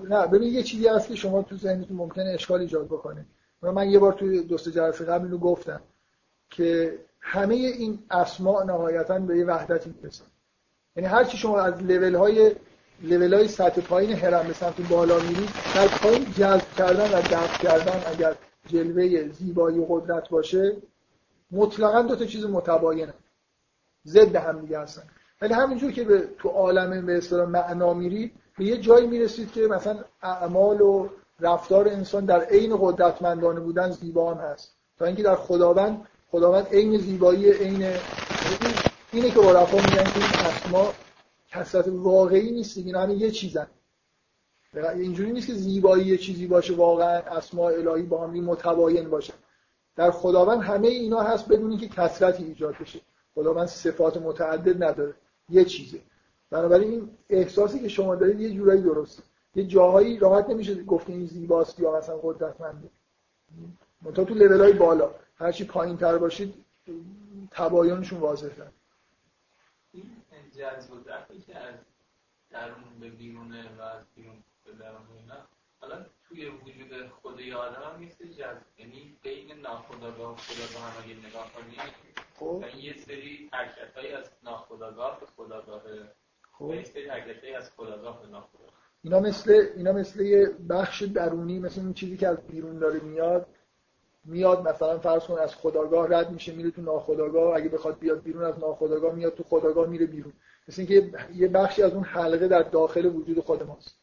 نه 0.09 0.27
ببین 0.27 0.53
یه 0.53 0.63
چیزی 0.63 0.87
هست 0.87 1.07
که 1.07 1.15
شما 1.15 1.41
تو 1.41 1.57
ذهنتون 1.57 1.97
ممکنه 1.97 2.29
اشکال 2.29 2.59
ایجاد 2.61 2.85
بکنه. 2.85 3.25
من 3.61 3.89
یه 3.89 3.99
بار 3.99 4.13
توی 4.13 4.43
دوست 4.43 4.69
جلسه 4.69 5.05
قبل 5.05 5.25
اینو 5.25 5.37
گفتم 5.37 5.81
که 6.49 6.99
همه 7.19 7.55
این 7.55 7.99
اسماء 8.11 8.63
نهایتا 8.63 9.19
به 9.19 9.37
یه 9.37 9.45
وحدت 9.45 9.87
می‌رسن. 9.87 10.25
یعنی 10.95 11.09
هر 11.09 11.23
چی 11.23 11.37
شما 11.37 11.61
از 11.61 11.83
لول 11.83 12.15
های 12.15 12.51
لول 13.01 13.33
های 13.33 13.47
سطح 13.47 13.81
پایین 13.81 14.17
هرم 14.17 14.47
به 14.47 14.53
سمت 14.53 14.89
بالا 14.89 15.19
میرید 15.19 15.49
در 15.75 15.87
پایین 15.87 16.25
جذب 16.37 16.73
کردن 16.77 17.11
و 17.13 17.21
دفع 17.21 17.63
کردن 17.63 18.01
اگر 18.05 18.35
جلوه 18.67 19.29
زیبایی 19.31 19.79
و 19.79 19.85
قدرت 19.85 20.29
باشه 20.29 20.77
مطلقا 21.51 22.01
دو 22.01 22.15
تا 22.15 22.25
چیز 22.25 22.45
متباینه. 22.45 23.13
ضد 24.05 24.35
هم 24.35 24.61
دیگه 24.61 24.79
هستن. 24.79 25.03
ولی 25.41 25.53
همینجور 25.53 25.91
که 25.91 26.03
به 26.03 26.27
تو 26.39 26.49
عالم 26.49 27.05
به 27.05 27.17
اصطلاح 27.17 27.49
معنا 27.49 27.93
میرید 27.93 28.31
به 28.57 28.65
یه 28.65 28.77
جایی 28.77 29.07
می‌رسید 29.07 29.51
که 29.51 29.61
مثلا 29.61 30.03
اعمال 30.21 30.81
و 30.81 31.09
رفتار 31.39 31.87
انسان 31.87 32.25
در 32.25 32.41
عین 32.41 32.77
قدرتمندانه 32.81 33.59
بودن 33.59 33.91
زیبا 33.91 34.33
هم 34.33 34.37
هست. 34.37 34.73
تا 34.99 35.05
اینکه 35.05 35.23
در 35.23 35.35
خداوند 35.35 36.07
خداوند 36.31 36.67
عین 36.71 36.97
زیبایی 36.97 37.51
عین 37.51 37.93
اینه 39.11 39.29
که 39.29 39.39
عرفا 39.39 39.77
میگن 39.77 40.03
که 40.03 40.15
این 40.15 40.45
اسما 40.45 40.93
کسرت 41.49 41.87
واقعی 41.87 42.51
نیست 42.51 42.77
اینا 42.77 43.01
همین 43.01 43.17
یه 43.17 43.31
چیزن. 43.31 43.67
اینجوری 44.73 45.31
نیست 45.31 45.47
که 45.47 45.53
زیبایی 45.53 46.05
یه 46.05 46.17
چیزی 46.17 46.47
باشه 46.47 46.75
واقعا 46.75 47.17
اسماء 47.17 47.73
الهی 47.73 48.03
با 48.03 48.27
هم 48.27 48.29
متباین 48.29 49.09
باشه. 49.09 49.33
در 49.97 50.11
خداوند 50.11 50.61
همه 50.61 50.87
اینا 50.87 51.21
هست 51.21 51.47
بدون 51.47 51.69
اینکه 51.69 51.87
کسرتی 51.87 52.43
ایجاد 52.43 52.75
بشه. 52.77 52.99
خداوند 53.35 53.67
صفات 53.67 54.17
متعدد 54.17 54.83
نداره. 54.83 55.13
یه 55.49 55.65
چیزه. 55.65 55.99
بنابراین 56.49 56.91
این 56.91 57.09
احساسی 57.29 57.79
که 57.79 57.87
شما 57.87 58.15
دارید 58.15 58.39
یه 58.39 58.53
جورایی 58.53 58.81
درسته. 58.81 59.23
یه 59.55 59.63
جاهایی 59.63 60.19
راحت 60.19 60.49
نمیشه 60.49 60.83
گفت 60.83 61.09
این 61.09 61.25
زیباست 61.25 61.79
یا 61.79 61.97
مثلا 61.97 62.17
قدرتمنده. 62.17 62.89
منتها 64.01 64.25
تو 64.25 64.33
لول 64.33 64.61
های 64.61 64.73
بالا. 64.73 65.11
هرچی 65.35 65.65
پایین 65.65 65.97
تر 65.97 66.17
باشید 66.17 66.53
تباینشون 67.51 68.19
واضح 68.19 68.49
این 69.93 70.03
جذب 70.57 70.93
و 70.93 70.97
که 71.47 71.57
از 71.57 71.75
درون 72.51 72.99
به 72.99 73.09
بیرونه 73.09 73.63
و 73.63 73.91
بیرون 74.15 74.43
به 74.65 74.71
درون 74.71 74.97
حالا 75.81 76.05
توی 76.29 76.49
وجود 76.49 77.07
خود 77.21 77.41
آدم 77.41 77.99
نیست 77.99 78.23
جذب 78.23 78.61
یعنی 78.77 79.17
بین 79.23 79.51
ناخداگاه 79.61 80.33
و 80.33 80.35
خداگاه 80.35 80.89
هم 80.89 81.03
اگه 81.03 81.27
نگاه 81.27 81.51
کنید 81.53 81.93
خب. 82.39 82.63
یه 82.77 82.93
سری 82.97 83.49
حرکت 83.53 84.17
از 84.17 84.29
ناخداگاه 84.43 85.19
به 85.19 85.25
خداگاه 85.25 85.81
خب. 86.51 86.73
یه 86.73 86.83
سری 86.83 87.07
حرکت 87.07 87.55
از 87.57 87.71
خداگاه 87.71 88.21
به 88.21 88.27
ناخداگاه 88.27 88.73
اینا 89.03 89.19
مثل 89.19 89.67
اینا 89.75 89.91
مثل 89.91 90.21
یه 90.21 90.49
بخش 90.69 91.03
درونی 91.03 91.59
مثل 91.59 91.81
اون 91.81 91.93
چیزی 91.93 92.17
که 92.17 92.27
از 92.27 92.37
بیرون 92.47 92.79
داره 92.79 92.99
میاد. 92.99 93.47
میاد 94.25 94.67
مثلا 94.67 94.99
فرض 94.99 95.23
کن 95.23 95.39
از 95.39 95.55
خداگاه 95.55 96.09
رد 96.09 96.31
میشه 96.31 96.51
میره 96.51 96.71
تو 96.71 96.81
ناخداگاه 96.81 97.55
اگه 97.55 97.69
بخواد 97.69 97.99
بیاد 97.99 98.23
بیرون 98.23 98.43
از 98.43 98.59
ناخداگاه 98.59 99.15
میاد 99.15 99.35
تو 99.35 99.43
خداگاه 99.43 99.87
میره 99.87 100.05
بیرون. 100.05 100.33
مثل 100.67 100.81
اینکه 100.81 101.11
یه 101.35 101.47
بخشی 101.47 101.83
از 101.83 101.93
اون 101.93 102.03
حلقه 102.03 102.47
در 102.47 102.63
داخل 102.63 103.05
وجود 103.05 103.39
خود 103.39 103.63
ماست. 103.63 103.99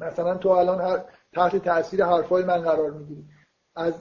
مثلا 0.00 0.36
تو 0.36 0.48
الان 0.48 0.80
هر 0.80 1.04
تحت 1.32 1.56
تاثیر 1.56 2.04
حرفای 2.04 2.44
من 2.44 2.58
قرار 2.58 2.90
می‌گیری. 2.90 3.24
از 3.76 3.94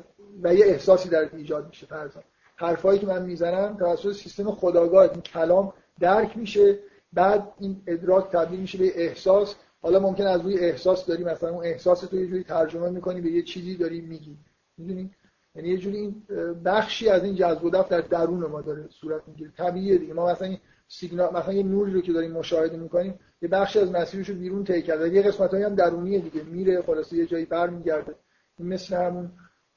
و 0.43 0.53
یه 0.55 0.65
احساسی 0.65 1.09
در 1.09 1.29
ایجاد 1.35 1.67
میشه. 1.67 1.85
فرضاً 1.85 2.19
حرفایی 2.55 2.99
که 2.99 3.07
من 3.07 3.21
می‌زنم 3.25 3.77
توسط 3.77 4.11
سیستم 4.11 4.51
خداگاه 4.51 5.01
این 5.11 5.21
کلام 5.21 5.73
درک 5.99 6.37
میشه 6.37 6.79
بعد 7.13 7.53
این 7.59 7.81
ادراک 7.87 8.31
تبدیل 8.31 8.59
میشه 8.59 8.77
به 8.77 9.05
احساس. 9.05 9.55
حالا 9.81 9.99
ممکن 9.99 10.23
از 10.23 10.41
روی 10.41 10.59
احساس 10.59 11.05
داری 11.05 11.23
مثلا 11.23 11.49
اون 11.49 11.65
احساس 11.65 12.01
تو 12.01 12.15
یه 12.15 12.27
جوری 12.27 12.43
ترجمه 12.43 12.89
می‌کنی 12.89 13.21
به 13.21 13.31
یه 13.31 13.41
چیزی 13.41 13.75
داری 13.75 14.01
میگی. 14.01 14.37
می‌دونی؟ 14.77 15.11
یعنی 15.55 15.69
یه 15.69 15.77
جوری 15.77 15.97
این 15.97 16.23
بخشی 16.65 17.09
از 17.09 17.23
این 17.23 17.35
جذب 17.35 17.63
و 17.63 17.69
در 17.69 18.01
درون 18.01 18.45
ما 18.45 18.61
داره 18.61 18.87
صورت 18.89 19.21
می‌گیره. 19.27 19.51
طبیعیه 19.57 19.97
دیگه. 19.97 20.13
ما 20.13 20.31
مثلا 20.31 20.47
این 20.47 20.59
سیگنال 20.87 21.33
مثلا 21.33 21.53
یه 21.53 21.63
نوری 21.63 21.93
رو 21.93 22.01
که 22.01 22.13
داریم 22.13 22.31
مشاهده 22.31 22.77
می‌کنیم 22.77 23.19
یه 23.41 23.49
بخشی 23.49 23.79
از 23.79 23.91
مسیرش 23.91 24.29
رو 24.29 24.35
بیرون 24.35 24.63
طی 24.63 24.81
کرده. 24.81 25.09
یه 25.09 25.21
قسمتایی 25.21 25.63
هم 25.63 25.75
درونیه 25.75 26.19
دیگه. 26.19 26.43
میره 26.43 26.81
خلاصه 26.81 27.17
یه 27.17 27.25
جایی 27.25 27.45
برمیگرده. 27.45 28.15
این 28.59 28.67
مثل 28.67 28.95
همون 28.95 29.31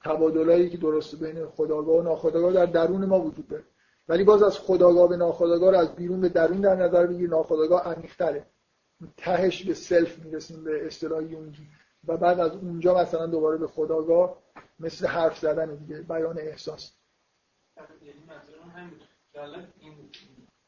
تبادلایی 0.05 0.71
که 0.71 0.79
درسته 0.79 1.17
بین 1.17 1.47
خداگاه 1.47 1.97
و 1.97 2.03
ناخداگاه 2.03 2.53
در 2.53 2.67
درون 2.67 3.05
ما 3.05 3.21
وجود 3.21 3.49
داره. 3.49 3.63
ولی 4.09 4.25
باز 4.25 4.43
از 4.43 4.59
خداگاه 4.59 5.09
به 5.09 5.17
ناخداگاه 5.17 5.77
از 5.77 5.95
بیرون 5.95 6.21
به 6.21 6.29
درون 6.29 6.61
در 6.61 6.75
نظر 6.75 7.07
بگیر 7.07 7.29
ناخداگاه 7.29 7.95
عمیق‌تره. 7.95 8.47
تهش 9.17 9.65
به 9.65 9.75
سلف 9.75 10.19
می‌رسیم 10.19 10.65
به 10.65 10.87
اصطلاح 10.87 11.23
یونگی 11.23 11.67
و 12.07 12.17
بعد 12.17 12.41
از 12.41 12.53
اونجا 12.53 12.95
مثلا 12.95 13.27
دوباره 13.27 13.59
به 13.59 13.67
خودآگاه 13.67 14.39
مثل 14.81 15.07
حرف 15.07 15.39
زدن 15.39 15.75
دیگه 15.75 16.01
بیان 16.01 16.39
احساس. 16.39 16.93
یعنی 19.43 19.69
این 19.81 19.93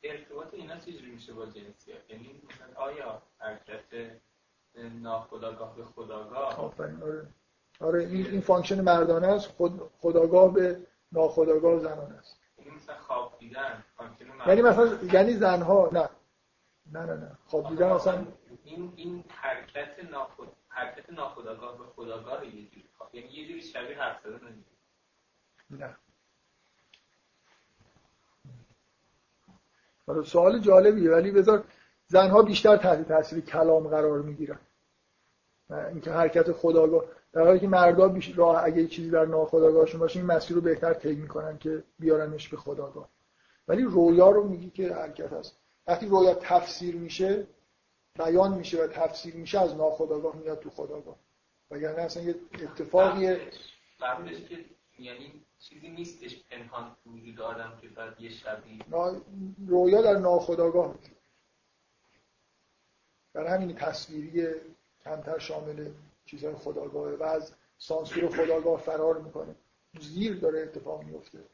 ارتباط 0.02 0.54
اینا 0.54 0.76
چجوری 0.76 1.10
میشه 1.10 1.32
با 1.32 1.46
جنسیت 1.46 2.10
یعنی 2.10 2.42
آیا 2.74 3.22
حرکت 3.38 4.10
ناخودآگاه 4.74 5.76
به 5.76 5.84
خودآگاه؟ 5.84 6.60
آفرین 6.60 7.02
آره. 7.02 7.26
آره 7.80 8.00
این 8.06 8.26
این 8.26 8.40
function 8.40 8.80
مردانه 8.80 9.26
است. 9.26 9.48
خود 9.48 9.90
خودآگاه 10.00 10.52
به 10.52 10.86
ناخودآگاه 11.12 11.78
زنانه 11.78 12.14
است. 12.14 12.40
یعنی 12.58 12.70
مثلا 12.70 12.98
خواب 12.98 13.38
دیدن 13.38 13.84
یعنی 14.46 14.62
مثلا 14.62 14.98
یعنی 15.12 15.32
زنها 15.32 15.90
نه. 15.92 16.08
نه 16.92 17.00
نه 17.06 17.14
نه. 17.14 17.38
خواب 17.46 17.68
دیدن 17.68 17.86
اصلا 17.90 18.26
این 18.64 18.92
این 18.96 19.24
حرکت 19.28 20.04
ناخد 20.10 20.48
حرکت 20.68 21.10
ناخداگاه 21.10 21.78
به 21.78 21.84
خداگاه 21.84 22.46
یه 22.46 22.50
جوری 22.50 22.88
یعنی 23.12 23.28
یه 23.28 23.48
جوری 23.48 23.62
شبیه 23.62 23.98
حرف 24.02 24.22
زدن 24.22 24.64
نه. 25.70 25.96
سوال 30.24 30.58
جالبیه 30.58 31.10
ولی 31.10 31.30
بذار 31.30 31.64
زنها 32.06 32.42
بیشتر 32.42 32.76
تحت 32.76 33.08
تاثیر 33.08 33.40
کلام 33.40 33.88
قرار 33.88 34.22
می‌گیرن. 34.22 34.58
اینکه 35.70 36.10
حرکت 36.10 36.52
خداگاه 36.52 37.04
در 37.32 37.42
حالی 37.42 37.60
که 37.60 37.68
مردا 37.68 38.14
راه 38.36 38.64
اگه 38.64 38.86
چیزی 38.86 39.10
در 39.10 39.24
ناخداگاهشون 39.24 40.00
باشه 40.00 40.18
این 40.20 40.26
مسیر 40.26 40.56
رو 40.56 40.62
بهتر 40.62 40.94
طی 40.94 41.14
می‌کنن 41.14 41.58
که 41.58 41.82
بیارنش 41.98 42.48
به 42.48 42.56
خداگاه. 42.56 43.08
ولی 43.68 43.82
رویا 43.82 44.30
رو 44.30 44.48
میگی 44.48 44.70
که 44.70 44.94
حرکت 44.94 45.32
هست. 45.32 45.56
وقتی 45.86 46.06
رویا 46.06 46.34
تفسیر 46.34 46.96
میشه 46.96 47.46
بیان 48.18 48.54
میشه 48.54 48.84
و 48.84 48.86
تفسیر 48.86 49.34
میشه 49.34 49.60
از 49.60 49.76
ناخداگاه 49.76 50.36
میاد 50.36 50.60
تو 50.60 50.70
خداگاه. 50.70 51.16
وگرنه 51.70 52.02
اصلا 52.02 52.22
یه 52.22 52.34
اتفاقیه. 52.62 53.40
یعنی 55.02 55.46
چیزی 55.58 55.88
نیستش 55.88 56.44
پنهان 56.44 56.96
وجود 57.06 57.40
آدم 57.40 57.78
که 57.80 57.88
بعد 57.88 58.20
یه 58.20 58.30
شبی 58.30 58.84
رویا 59.66 60.02
در 60.02 60.18
ناخداگاه 60.18 60.96
میشه. 60.96 61.12
در 63.34 63.46
همین 63.46 63.74
تصویری 63.74 64.48
کمتر 65.04 65.38
شامل 65.38 65.90
چیزهای 66.24 66.54
خداگاهه 66.54 67.14
و 67.14 67.22
از 67.22 67.54
سانسور 67.78 68.28
خداگاه 68.28 68.80
فرار 68.80 69.20
می‌کنه. 69.20 69.54
زیر 70.00 70.36
داره 70.36 70.60
اتفاق 70.60 71.02
میفته 71.02 71.44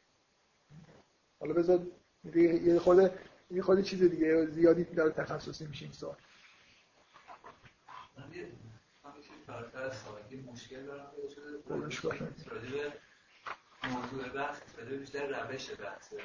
حالا 1.41 1.55
بذار 1.55 1.87
یه 2.35 2.79
خود 2.79 3.13
یه 3.51 3.63
خود 3.63 3.83
چیز 3.83 4.03
دیگه 4.03 4.47
زیادی 4.47 4.85
داره 4.85 5.11
تخصصی 5.11 5.67
میشه 5.67 5.85
این 5.85 5.93
سال. 5.93 6.17
مشکل 10.47 10.83
دارم 10.87 11.13
موضوع 13.89 14.29
بحث 14.29 14.63
بیشتر 14.79 15.27
روش 15.27 15.71
بحثه 15.71 16.17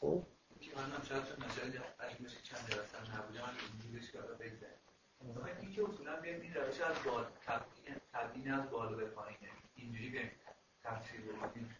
خب. 0.00 0.26
که 0.60 0.70
منم 0.76 1.02
شاید 1.08 1.24
چون 1.24 1.46
مسائل 1.46 1.78
علمیش 2.00 2.32
چند 2.42 2.66
درصد 2.68 3.18
نبوده 3.18 3.42
من 3.42 3.52
اینجوریش 3.72 4.10
که 4.10 4.20
حالا 4.20 4.34
بگذاریم 4.34 4.82
این 5.60 5.72
که 5.72 5.84
اصولا 5.84 6.20
بیایم 6.20 6.40
این 6.40 6.54
روش 6.54 6.80
از 6.80 6.96
بالا 7.04 7.26
تبدیل 8.12 8.52
از 8.52 8.70
بالا 8.70 8.96
به 8.96 9.04
پایینه 9.04 9.48
اینجوری 9.74 10.08
بیایم 10.08 10.30
تفسیر 10.84 11.20
بکنیم 11.20 11.76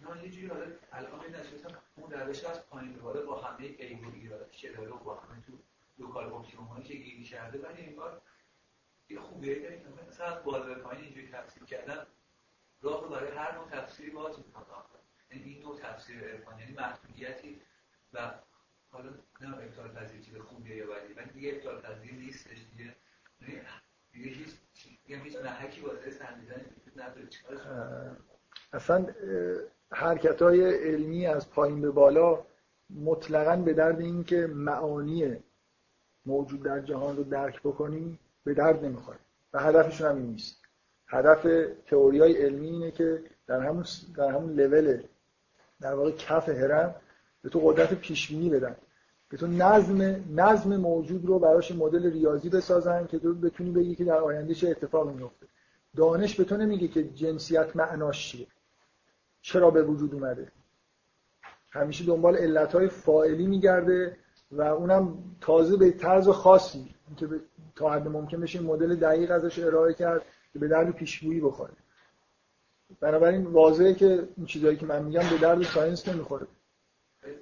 نه 0.00 0.24
یه 0.24 0.30
جوری 0.30 0.46
حالا 0.46 0.66
الان 0.92 1.20
این 1.20 1.34
نشستم 1.34 1.78
اون 1.96 2.12
روش 2.12 2.44
از 2.44 2.66
پایین 2.66 2.92
به 2.92 3.00
بالا 3.00 3.26
با 3.26 3.40
همه 3.40 3.68
عیب 3.68 4.06
و 4.06 4.14
ایرادش 4.14 4.62
که 4.62 4.72
داره 4.72 4.90
و 4.90 4.96
با 4.98 5.14
همه 5.14 5.42
تو 5.46 5.52
local 5.98 6.32
optimum 6.32 6.66
هایی 6.66 6.84
که 6.84 6.94
گیری 6.94 7.24
کرده 7.24 7.58
ولی 7.58 7.82
انگار 7.82 8.22
یه 9.08 9.20
خوبیه 9.20 9.62
داریم 9.62 9.82
مثلا 10.08 10.26
از 10.26 10.44
بالا 10.44 10.66
به 10.66 10.74
پایین 10.74 11.04
اینجوری 11.04 11.28
تفسیر 11.28 11.64
کردن. 11.64 12.06
راه 12.82 13.02
رو 13.02 13.08
برای 13.08 13.32
هر 13.32 13.54
نوع 13.54 13.68
تفسیری 13.70 14.10
باز 14.10 14.38
می‌کنه 14.38 14.64
یعنی 15.30 15.44
این 15.44 15.62
نوع 15.62 15.78
تفسیر 15.80 16.24
عرفان 16.24 16.58
یعنی 16.58 16.72
محدودیتی 16.72 17.60
و 18.12 18.18
حالا 18.90 19.10
نه 19.40 19.56
ابطال 19.56 19.88
پذیر 19.88 20.20
چیز 20.20 20.36
خوبیه 20.36 20.76
یا 20.76 20.86
بدی 20.86 21.12
ولی 21.12 21.30
دیگه 21.30 21.52
ابطال 21.54 21.80
پذیر 21.80 22.12
نیستش 22.12 22.58
دیگه. 22.76 22.96
یعنی 23.40 23.60
دیگه 24.12 24.30
هیچ 24.30 24.48
دیگه 25.06 25.22
نداره. 26.96 27.26
چیکارش 27.26 27.58
اصلا 28.72 29.06
حرکت 29.92 30.42
های 30.42 30.74
علمی 30.74 31.26
از 31.26 31.50
پایین 31.50 31.80
به 31.80 31.90
بالا 31.90 32.46
مطلقا 32.90 33.56
به 33.56 33.74
درد 33.74 34.00
این 34.00 34.24
که 34.24 34.46
معانی 34.46 35.36
موجود 36.26 36.62
در 36.62 36.80
جهان 36.80 37.16
رو 37.16 37.24
درک 37.24 37.60
بکنی 37.60 38.18
به 38.44 38.54
درد 38.54 38.84
نمی‌خوره. 38.84 39.18
و 39.52 39.60
هدفشون 39.60 40.10
هم 40.10 40.16
این 40.16 40.26
نیست. 40.26 40.59
هدف 41.10 41.46
تئوری 41.86 42.20
های 42.20 42.32
علمی 42.32 42.68
اینه 42.68 42.90
که 42.90 43.22
در 43.46 43.60
همون 43.60 43.84
در 44.16 44.30
همون 44.30 44.60
لول 44.60 45.02
در 45.80 45.94
واقع 45.94 46.10
کف 46.10 46.48
هرم 46.48 46.94
به 47.42 47.48
تو 47.48 47.60
قدرت 47.60 47.94
پیش 47.94 48.28
بینی 48.28 48.50
بدن. 48.50 48.76
به 49.28 49.36
تو 49.36 49.46
نظم 49.46 50.24
نظم 50.34 50.76
موجود 50.76 51.26
رو 51.26 51.38
براش 51.38 51.72
مدل 51.72 52.12
ریاضی 52.12 52.48
بسازن 52.48 53.06
که 53.06 53.18
تو 53.18 53.34
بتونی 53.34 53.70
بگی 53.70 53.94
که 53.94 54.04
در 54.04 54.18
آینده 54.18 54.54
چه 54.54 54.68
اتفاقی 54.68 55.12
میفته. 55.12 55.46
دانش 55.96 56.36
به 56.36 56.44
تو 56.44 56.56
نمیگه 56.56 56.88
که 56.88 57.04
جنسیت 57.04 57.76
معناش 57.76 58.30
چیه. 58.30 58.46
چرا 59.42 59.70
به 59.70 59.82
وجود 59.82 60.14
اومده؟ 60.14 60.52
همیشه 61.70 62.04
دنبال 62.04 62.36
علتهای 62.36 62.88
فائلی 62.88 63.46
میگرده 63.46 64.16
و 64.50 64.62
اونم 64.62 65.18
تازه 65.40 65.76
به 65.76 65.90
طرز 65.90 66.28
خاصی. 66.28 66.94
که 67.16 67.28
تا 67.76 67.90
حد 67.90 68.08
ممکن 68.08 68.40
بشه 68.40 68.60
مدل 68.60 68.94
دقیق 68.94 69.30
ازش 69.30 69.58
ارائه 69.58 69.94
کرد. 69.94 70.22
که 70.52 70.58
به 70.58 70.68
درد 70.68 70.90
پیشگویی 70.90 71.40
بخوره. 71.40 71.72
بنابراین 73.00 73.44
واضحه 73.46 73.94
که 73.94 74.28
این 74.36 74.46
چیزایی 74.46 74.76
که 74.76 74.86
من 74.86 75.02
میگم 75.02 75.30
به 75.30 75.38
درد 75.38 75.62
ساینس 75.62 76.08
نمی‌خوره. 76.08 76.46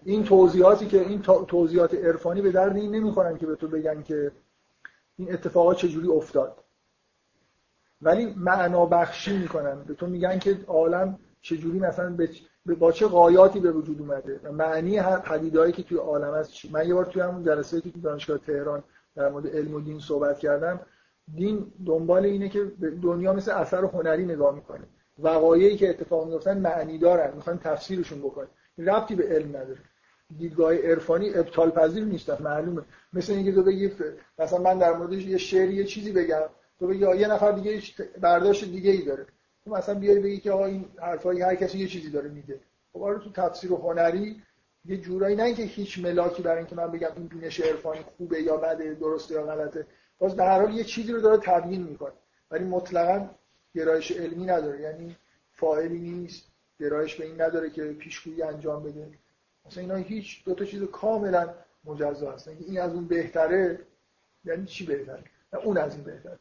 این 0.05 0.24
توضیحاتی 0.24 0.86
که 0.86 1.01
این 1.01 1.22
توضیحات 1.22 1.94
عرفانی 1.94 2.43
به 2.43 2.52
درد 2.52 2.76
این 2.76 2.94
نمی‌خورن 2.94 3.39
که 3.39 3.47
به 3.47 3.56
تو 3.56 3.68
بگن 3.68 4.02
که 4.02 4.32
این 5.16 5.32
اتفاقات 5.32 5.76
چجوری 5.76 6.09
افتاد. 6.09 6.64
ولی 8.02 8.35
معنا 8.36 8.86
بخشی 8.86 9.36
می‌کنن. 9.36 9.82
به 9.82 9.94
تو 9.94 10.06
میگن 10.06 10.39
که 10.39 10.59
عالم 10.66 11.18
چجوری 11.40 11.78
مثلا 11.78 12.10
به 12.10 12.28
با 12.74 12.93
چه 12.93 13.06
قایاتی 13.06 13.60
به 13.60 13.72
وجود 13.72 14.01
اومده 14.01 14.40
معنی 14.52 14.97
هر 14.97 15.18
پدیدهایی 15.18 15.72
که 15.72 15.82
توی 15.82 15.98
عالم 15.98 16.35
هست 16.35 16.52
من 16.72 16.89
یه 16.89 16.94
بار 16.94 17.05
توی 17.05 17.22
همون 17.22 17.44
جلسه 17.44 17.80
که 17.80 17.90
توی 17.90 18.02
دانشگاه 18.02 18.39
تهران 18.39 18.82
در 19.16 19.28
مورد 19.28 19.47
علم 19.47 19.74
و 19.74 19.80
دین 19.80 20.01
صحبت 20.01 20.39
کردم 20.39 20.80
دین 21.34 21.72
دنبال 21.86 22.24
اینه 22.24 22.48
که 22.48 22.72
دنیا 23.02 23.32
مثل 23.32 23.50
اثر 23.50 23.84
هنری 23.84 24.24
نگاه 24.24 24.55
می‌کنه. 24.55 24.84
وقایعی 25.18 25.76
که 25.76 25.90
اتفاق 25.90 26.32
میفتن 26.32 26.59
معنی 26.59 26.98
دارن 26.98 27.34
می‌خوان 27.34 27.59
تفسیرشون 27.59 28.18
بکنن. 28.18 28.48
ربطی 28.78 29.14
به 29.14 29.24
علم 29.24 29.48
نداره. 29.48 29.78
دیدگاه 30.38 30.76
عرفانی 30.76 31.34
ابطال 31.34 31.70
پذیر 31.70 32.05
نیست 32.05 32.40
معلومه. 32.40 32.82
مثل 33.12 33.32
اینکه 33.32 33.52
تو 33.52 33.62
بگی 33.62 33.92
مثلا 34.38 34.59
من 34.59 34.78
در 34.78 34.92
مورد 34.92 35.12
یه 35.12 35.38
شعری 35.38 35.74
یه 35.74 35.84
چیزی 35.84 36.12
بگم. 36.12 36.42
تو 36.78 36.86
بگی 36.86 37.00
یه 37.00 37.28
نفر 37.28 37.52
دیگه 37.52 37.82
برداشت 38.20 38.64
دیگه 38.64 38.90
ای 38.90 39.02
داره. 39.02 39.26
تو 39.64 39.70
مثلا 39.70 39.94
بیای 39.94 40.18
بگی 40.18 40.38
که 40.38 40.50
آقا 40.52 40.66
این 40.66 40.84
حرفای 40.96 41.42
هر 41.42 41.55
کسی 41.55 41.78
یه 41.78 41.86
چیزی 41.86 42.10
داره 42.10 42.28
میگه. 42.28 42.60
خب 42.92 43.02
آره 43.02 43.18
تو 43.18 43.30
تفسیر 43.30 43.70
هنری 43.70 44.42
یه 44.84 44.96
جورایی 44.96 45.36
نه 45.36 45.42
اینکه 45.42 45.62
هیچ 45.62 45.98
ملاکی 45.98 46.42
برای 46.42 46.59
اینکه 46.59 46.76
من 46.76 46.90
بگم 46.90 47.09
این 47.16 47.26
بینش 47.26 47.60
عرفانی 47.60 48.00
خوبه 48.16 48.42
یا 48.42 48.56
بده 48.56 48.94
درسته 48.94 49.34
یا 49.34 49.42
غلطه. 49.42 49.86
باز 50.19 50.36
به 50.36 50.45
هر 50.45 50.61
حال 50.61 50.74
یه 50.74 50.85
چیزی 50.85 51.12
رو 51.12 51.20
داره 51.20 51.39
تبیین 51.43 51.82
می‌کنه. 51.82 52.12
ولی 52.51 52.65
مطلقا 52.65 53.31
گرایش 53.74 54.12
علمی 54.12 54.45
نداره. 54.47 54.81
یعنی 54.81 55.16
فاعلی 55.53 55.99
نیست 55.99 56.45
گرایش 56.81 57.15
به 57.15 57.27
این 57.27 57.40
نداره 57.40 57.70
که 57.70 57.93
پیشگویی 57.93 58.43
انجام 58.43 58.82
بده. 58.82 59.11
مثلا 59.66 59.82
اینا 59.82 59.95
هیچ 59.95 60.45
دو 60.45 60.55
تا 60.55 60.65
چیز 60.65 60.82
کاملا 60.82 61.55
مجزا 61.85 62.32
هستن. 62.32 62.57
این 62.61 62.81
از 62.81 62.95
اون 62.95 63.09
بهتره 63.09 63.78
یعنی 64.45 64.66
چی 64.66 64.86
بهتره؟ 64.86 65.24
اون 65.65 65.77
از 65.77 65.95
این 65.95 66.05
بهتره. 66.05 66.39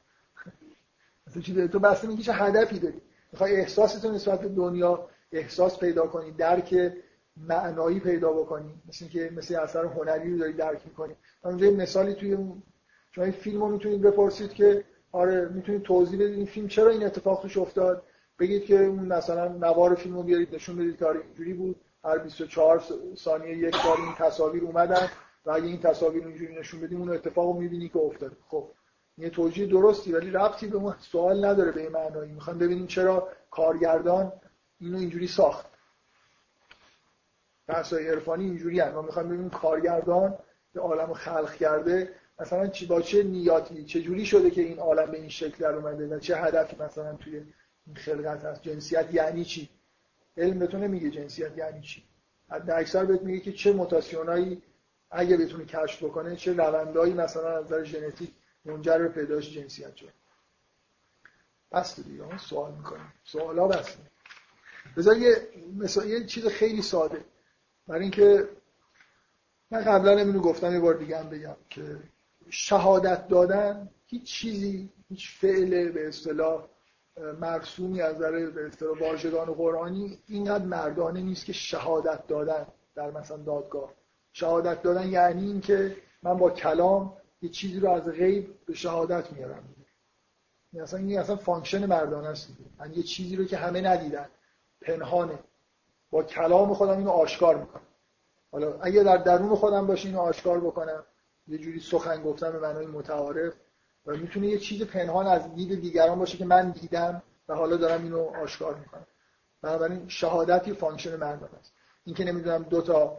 مثلا 1.28 1.42
چی 1.42 1.68
تو 1.68 1.80
بس 1.80 2.04
میگی 2.04 2.24
چه 2.24 2.34
هدفی 2.34 2.80
داری؟ 2.80 3.02
می‌خوای 3.32 3.56
احساستون 3.56 4.16
نسبت 4.16 4.42
به 4.42 4.50
دنیا 4.50 5.10
احساس 5.32 5.80
پیدا 5.80 6.08
کنی 6.08 6.32
درک 6.32 6.94
معنایی 7.38 8.00
پیدا 8.00 8.34
بکنی. 8.34 8.74
مثل 8.88 9.06
اینکه 9.06 9.32
مثل 9.36 9.56
اثر 9.56 9.86
هنری 9.86 10.32
رو 10.32 10.38
داری 10.38 10.54
درک 10.54 10.82
می‌کنی. 10.86 11.16
اونجا 11.44 11.72
مثالی 11.72 12.14
توی 12.14 12.38
شما 13.18 13.26
این 13.26 13.34
فیلم 13.34 13.62
رو 13.62 13.68
می‌تونید 13.68 14.02
بپرسید 14.02 14.54
که 14.54 14.84
آره 15.12 15.50
می‌تونید 15.50 15.84
توضیح 15.84 16.20
بدید 16.20 16.38
این 16.38 16.46
فیلم 16.46 16.68
چرا 16.68 16.90
این 16.90 17.06
اتفاق 17.06 17.42
توش 17.42 17.58
افتاد. 17.58 18.04
بگید 18.40 18.66
که 18.66 18.86
اون 18.86 19.06
مثلا 19.06 19.48
نوار 19.48 19.96
فیلم 19.96 20.16
رو 20.16 20.24
بیارید 20.24 20.56
نشون 20.56 20.76
بدید 20.76 20.98
که 20.98 21.08
اینجوری 21.08 21.54
بود. 21.54 21.76
هر 22.04 22.18
24 22.18 22.84
ثانیه 23.16 23.58
یک 23.58 23.76
بار 23.86 23.98
این 23.98 24.14
تصاویر 24.18 24.64
اومدن 24.64 25.10
و 25.46 25.52
اگه 25.52 25.66
این 25.66 25.80
تصاویر 25.80 26.28
اینجوری 26.28 26.56
نشون 26.60 26.82
بدیم 26.82 27.00
اون 27.00 27.10
اتفاق 27.10 27.46
رو 27.46 27.54
می‌بینی 27.54 27.90
که 27.90 28.00
افتاد 28.00 28.32
خب 28.48 28.68
یه 29.18 29.30
توجیه 29.30 29.68
درستی 29.68 30.12
ولی 30.12 30.32
ربطی 30.32 30.68
به 30.68 30.78
اون 30.78 30.96
سوال 31.00 31.46
نداره 31.46 31.72
به 31.72 31.82
این 31.82 31.92
معنایی. 31.92 32.32
می‌خوان 32.32 32.58
ببینیم 32.58 32.88
چرا 32.88 33.28
کارگردان 33.52 34.34
اینو 34.80 34.98
اینجوری 34.98 35.28
ساخت. 35.28 35.66
بحثای 37.68 38.10
عرفانی 38.10 38.44
اینجوری 38.44 38.80
هست 38.80 38.94
ما 38.94 39.02
می‌خوایم 39.02 39.30
ببینیم 39.30 39.50
کارگردان 39.50 40.38
به 40.74 40.82
عالم 40.82 41.14
خلق 41.14 41.54
کرده 41.54 42.14
مثلا 42.40 42.68
چی 42.68 42.86
با 42.86 43.02
چه 43.02 43.24
نیاتی 43.24 43.86
چه 43.86 44.02
جوری 44.02 44.26
شده 44.26 44.50
که 44.50 44.62
این 44.62 44.80
عالم 44.80 45.12
به 45.12 45.18
این 45.18 45.30
شکل 45.30 45.58
در 45.60 45.76
اومده 45.76 46.08
و 46.08 46.20
چه 46.20 46.38
هدفی 46.38 46.76
مثلا 46.84 47.16
توی 47.16 47.36
این 47.88 47.96
خلقت 47.96 48.46
هست؟ 48.46 48.62
جنسیت 48.62 49.14
یعنی 49.14 49.46
چی؟ 49.46 49.70
علم 50.38 50.60
بتونه 50.60 50.88
نمیگه 50.88 51.12
جنسیت 51.12 51.58
یعنی 51.58 51.82
چی. 51.82 52.04
حد 52.50 52.70
اکثر 52.70 53.06
بهت 53.06 53.22
میگه 53.22 53.40
که 53.40 53.52
چه 53.52 53.74
موتاسیونایی 53.74 54.62
اگه 55.12 55.38
بتونه 55.38 55.66
کشف 55.66 56.04
بکنه 56.04 56.36
چه 56.36 56.54
روندایی 56.54 57.14
مثلا 57.14 57.58
از 57.58 57.66
نظر 57.66 57.84
ژنتیک 57.84 58.32
منجر 58.66 58.98
به 58.98 59.08
پیدایش 59.08 59.54
جنسیت 59.54 59.96
شد 59.96 60.14
بس 61.72 62.00
دیگه 62.00 62.38
سوال 62.38 62.74
می‌کنیم. 62.74 63.14
سوالا 63.24 63.68
بس. 63.68 63.98
بذار 64.98 65.18
یه 65.18 65.48
مثلا 65.78 66.06
یه 66.06 66.26
چیز 66.26 66.48
خیلی 66.48 66.82
ساده. 66.82 67.26
برای 67.88 68.02
اینکه 68.02 68.50
من 69.72 69.84
قبلا 69.84 70.12
اینو 70.12 70.40
گفتم 70.40 70.74
یه 70.74 70.80
بار 70.80 70.94
دیگه 70.94 71.20
هم 71.20 71.30
بگم 71.30 71.56
که 71.70 71.98
شهادت 72.50 73.28
دادن 73.28 73.90
هیچ 74.06 74.24
چیزی 74.24 74.90
هیچ 75.10 75.38
فعل 75.40 75.92
به 75.92 76.08
اصطلاح 76.08 76.68
مرسومی 77.42 78.02
از 78.02 78.16
نظر 78.16 78.50
به 78.50 78.68
اصطلاح 78.68 79.00
واژگان 79.00 79.54
قرآنی 79.54 80.20
اینقدر 80.28 80.66
مردانه 80.66 81.22
نیست 81.22 81.46
که 81.46 81.54
شهادت 81.54 82.28
دادن 82.28 82.68
در 82.96 83.12
مثلا 83.12 83.38
دادگاه. 83.38 83.94
شهادت 84.34 84.82
دادن 84.82 85.10
یعنی 85.10 85.46
اینکه 85.46 85.96
من 86.24 86.38
با 86.38 86.50
کلام 86.50 87.14
یه 87.42 87.50
چیزی 87.50 87.80
رو 87.80 87.90
از 87.90 88.10
غیب 88.10 88.66
به 88.66 88.74
شهادت 88.74 89.34
میارم. 89.34 89.64
این 90.74 90.82
اصلا 90.82 91.00
این 91.00 91.20
اصلا 91.20 91.36
function 91.36 91.86
مردانه 91.86 92.28
است. 92.28 92.48
من 92.80 92.94
یه 92.94 93.04
چیزی 93.04 93.36
رو 93.36 93.46
که 93.46 93.58
همه 93.58 93.82
ندیدن. 93.82 94.30
پنهانه. 94.82 95.40
با 96.12 96.24
کلام 96.24 96.74
خودم 96.74 96.98
اینو 96.98 97.10
آشکار 97.10 97.56
می‌کنم. 97.56 97.82
حالا 98.52 98.80
اگه 98.82 99.04
در 99.04 99.18
درون 99.18 99.56
خودم 99.56 99.88
باشه 99.88 100.08
اینو 100.08 100.20
آشکار 100.20 100.60
بکنم. 100.60 101.04
یه 101.48 101.58
جوری 101.58 101.80
سخن 101.80 102.24
گفتم 102.24 102.52
به 102.52 102.60
معنای 102.60 102.86
متعارف 102.86 103.54
و 104.06 104.16
می‌تونه 104.16 104.48
یه 104.48 104.58
چیز 104.58 104.84
پنهان 104.84 105.28
از 105.28 105.56
دید 105.56 105.82
دیگران 105.82 106.20
باشه 106.20 106.38
که 106.38 106.46
من 106.46 106.72
دیدم 106.72 107.24
و 107.50 107.56
حالا 107.56 107.78
دارم 107.78 108.04
اینو 108.04 108.20
آشکار 108.20 108.76
می‌کنم. 108.76 109.08
بنابراین 109.62 110.08
شهادت 110.08 110.74
یه 110.74 110.82
function 110.82 111.16
مردانه 111.16 111.50
است. 111.60 111.74
این 112.06 112.16
که 112.16 112.24
نمی‌دونم 112.24 112.64
دو 112.64 112.82
تا 112.82 113.18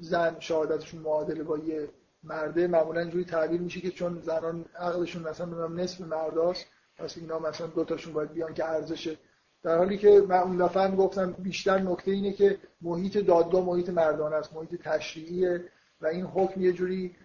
زن 0.00 0.36
شهادتشون 0.40 1.00
معادله 1.00 1.42
با 1.42 1.58
یه 1.58 1.88
مرده 2.22 2.66
معمولا 2.66 3.00
اینجوری 3.00 3.24
تعبیر 3.24 3.60
میشه 3.60 3.80
که 3.80 3.90
چون 3.90 4.20
زنان 4.20 4.64
عقلشون 4.78 5.22
مثلا 5.22 5.68
نصف 5.68 6.00
مرداست 6.00 6.66
پس 6.96 7.18
اینا 7.18 7.38
مثلا 7.38 7.66
دو 7.66 7.84
تاشون 7.84 8.12
باید 8.12 8.32
بیان 8.32 8.54
که 8.54 8.64
ارزش 8.64 9.16
در 9.62 9.78
حالی 9.78 9.98
که 9.98 10.24
من 10.28 10.38
اون 10.38 10.56
دفعه 10.56 10.90
گفتم 10.90 11.32
بیشتر 11.32 11.78
نکته 11.78 12.10
اینه 12.10 12.32
که 12.32 12.58
محیط 12.82 13.18
دادگاه 13.18 13.64
محیط 13.64 13.88
مردانه 13.88 14.36
است 14.36 14.52
محیط 14.52 14.82
تشریعیه 14.82 15.64
و 16.00 16.06
این 16.06 16.24
حکم 16.24 16.60
یه 16.60 16.72
جوری 16.72 17.16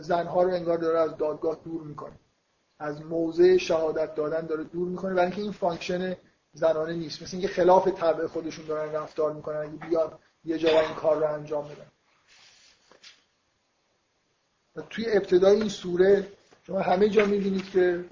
زنها 0.00 0.42
رو 0.42 0.54
انگار 0.54 0.78
داره 0.78 0.98
از 0.98 1.16
دادگاه 1.16 1.60
دور 1.64 1.82
می‌کنه. 1.82 2.18
از 2.78 3.02
موضع 3.02 3.56
شهادت 3.56 4.14
دادن 4.14 4.46
داره 4.46 4.64
دور 4.64 4.88
می‌کنه 4.88 5.14
برای 5.14 5.26
اینکه 5.26 5.42
این 5.42 5.52
function 5.52 6.16
زنانه 6.52 6.92
نیست. 6.92 7.22
مثل 7.22 7.36
اینکه 7.36 7.52
خلاف 7.52 7.88
طبع 7.88 8.26
خودشون 8.26 8.66
دارن 8.66 8.92
رفتار 8.92 9.32
می‌کنن 9.32 9.56
اگه 9.56 9.88
بیان 9.88 10.18
یه 10.44 10.58
جا 10.58 10.80
این 10.80 10.94
کار 10.94 11.16
رو 11.16 11.34
انجام 11.34 11.64
بدن. 11.64 11.86
و 14.76 14.82
توی 14.90 15.04
ابتدای 15.08 15.56
این 15.56 15.68
سوره 15.68 16.32
شما 16.62 16.80
همه 16.80 17.08
جا 17.08 17.26
می‌بینید 17.26 17.70
که 17.70 18.04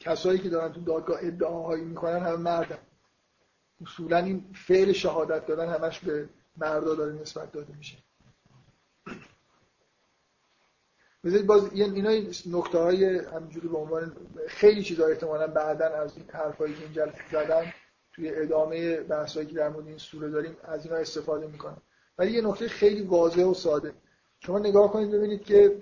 کسایی 0.00 0.38
که 0.38 0.48
دارن 0.48 0.72
تو 0.72 0.80
دادگاه 0.80 1.18
ادعاهایی 1.22 1.84
می‌کنن 1.84 2.18
همه 2.18 2.36
مردن. 2.36 2.78
اصولا 3.82 4.18
این 4.18 4.54
فعل 4.54 4.92
شهادت 4.92 5.46
دادن 5.46 5.68
همش 5.68 5.98
به 5.98 6.28
مردا 6.56 6.94
داره 6.94 7.12
نسبت 7.12 7.52
داده 7.52 7.74
میشه. 7.76 7.96
بذارید 11.26 11.46
باز 11.46 11.72
اینا 11.72 12.10
نکته 12.46 12.78
های 12.78 13.18
همینجوری 13.18 13.68
به 13.68 13.78
عنوان 13.78 14.16
خیلی 14.48 14.82
چیزا 14.82 15.06
احتمالا 15.06 15.46
بعدا 15.46 15.86
از 15.86 16.16
این 16.16 16.26
حرفایی 16.32 16.74
که 16.74 16.82
اینجا 16.82 17.08
زدم 17.32 17.64
توی 18.12 18.34
ادامه 18.34 19.00
بحثایی 19.00 19.46
که 19.46 19.54
در 19.54 19.68
مورد 19.68 19.86
این 19.86 19.98
سوره 19.98 20.30
داریم 20.30 20.56
از 20.64 20.84
اینا 20.84 20.96
استفاده 20.96 21.46
می‌کنم. 21.46 21.82
ولی 22.18 22.32
یه 22.32 22.40
نکته 22.40 22.68
خیلی 22.68 23.02
واضح 23.02 23.42
و 23.42 23.54
ساده. 23.54 23.92
شما 24.40 24.58
نگاه 24.58 24.92
کنید 24.92 25.10
ببینید 25.10 25.44
که 25.44 25.76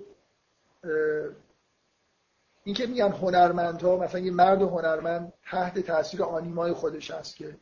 این 2.63 2.75
که 2.75 2.85
میگن 2.85 3.11
هنرمندها 3.11 3.97
مثلا 3.97 4.19
یه 4.19 4.31
مرد 4.31 4.61
هنرمند 4.61 5.33
تحت 5.51 5.79
تاثیر 5.79 6.23
آنیمای 6.23 6.73
خودش 6.73 7.11
هست 7.11 7.35
که 7.35 7.57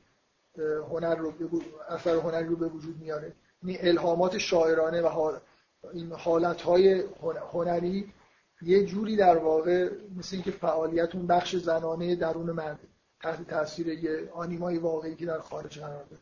هنر 0.89 1.15
رو 1.15 1.33
اثر 1.89 2.15
هنری 2.15 2.45
رو 2.45 2.55
به 2.55 2.67
وجود 2.67 2.97
میاره. 2.99 3.33
یعنی 3.63 3.77
الهامات 3.81 4.37
شاعرانه 4.37 5.01
و 5.01 5.07
این 5.93 6.11
حالتهای 6.11 7.03
هنری 7.51 8.13
یه 8.61 8.85
جوری 8.85 9.15
در 9.15 9.37
واقع 9.37 9.89
مثل 10.17 10.35
اینکه 10.35 10.51
فعالیت 10.51 11.15
اون 11.15 11.27
بخش 11.27 11.55
زنانه 11.55 12.15
درون 12.15 12.51
مرد 12.51 12.79
تحت 13.21 13.47
تاثیر 13.47 13.87
یه 13.87 14.29
آنیمای 14.33 14.77
واقعی 14.77 15.15
که 15.15 15.25
در 15.25 15.39
خارج 15.39 15.79
قرار 15.79 16.03
داره. 16.03 16.21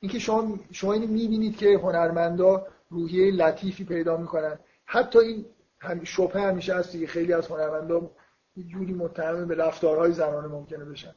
اینکه 0.00 0.18
شما 0.18 0.58
شما 0.72 0.92
اینو 0.92 1.06
می‌بینید 1.06 1.56
که 1.56 1.78
هنرمندا 1.78 2.66
روحیه 2.90 3.32
لطیفی 3.32 3.84
پیدا 3.84 4.16
می‌کنن. 4.16 4.58
حتی 4.84 5.18
این 5.18 5.46
هم 5.80 6.04
شبه 6.04 6.40
همیشه 6.40 6.74
هست 6.74 6.92
که 6.92 7.06
خیلی 7.06 7.32
از 7.32 7.46
هنرمندا 7.46 8.10
یه 8.56 8.64
جوری 8.64 8.92
متهم 8.92 9.48
به 9.48 9.54
رفتارهای 9.54 10.12
زنانه 10.12 10.48
ممکنه 10.48 10.84
بشن. 10.84 11.14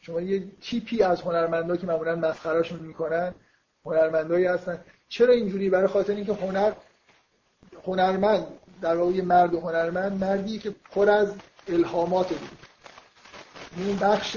شما 0.00 0.20
یه 0.20 0.46
تیپی 0.60 1.02
از 1.02 1.20
هنرمندا 1.20 1.76
که 1.76 1.86
معمولا 1.86 2.16
مسخرهشون 2.16 2.80
می‌کنن 2.80 3.34
هنرمندایی 3.84 4.44
هستن. 4.44 4.84
چرا 5.08 5.32
اینجوری؟ 5.34 5.70
برای 5.70 5.86
خاطر 5.86 6.14
اینکه 6.14 6.32
هنر 6.32 6.72
هنرمند 7.84 8.46
در 8.82 8.96
واقع 8.96 9.20
مرد 9.20 9.54
و 9.54 9.60
هنرمند 9.60 10.24
مردی 10.24 10.58
که 10.58 10.70
پر 10.70 11.10
از 11.10 11.34
الهامات 11.68 12.28
بود 12.28 12.58
این 13.76 13.96
بخش 13.96 14.36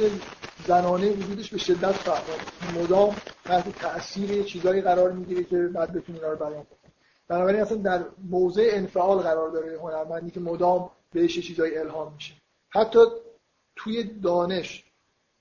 زنانه 0.68 1.10
وجودش 1.10 1.50
به 1.50 1.58
شدت 1.58 1.92
فعال. 1.92 2.22
مدام 2.76 3.16
تحت 3.46 3.80
تاثیر 3.80 4.44
چیزایی 4.44 4.82
قرار 4.82 5.12
می‌گیره 5.12 5.44
که 5.44 5.58
بعد 5.58 5.94
بتونه 5.94 6.18
اینا 6.18 6.32
رو 6.32 6.38
بیان 6.38 6.52
کنه. 6.52 6.92
بنابراین 7.28 7.62
اصلا 7.62 7.78
در 7.78 8.06
موضع 8.30 8.70
انفعال 8.72 9.18
قرار 9.18 9.50
داره 9.50 9.80
هنرمندی 9.80 10.32
که 10.32 10.40
مدام 10.40 10.90
بهش 11.12 11.40
چیزایی 11.40 11.78
الهام 11.78 12.14
میشه. 12.14 12.34
حتی 12.70 13.00
توی 13.76 14.04
دانش 14.04 14.84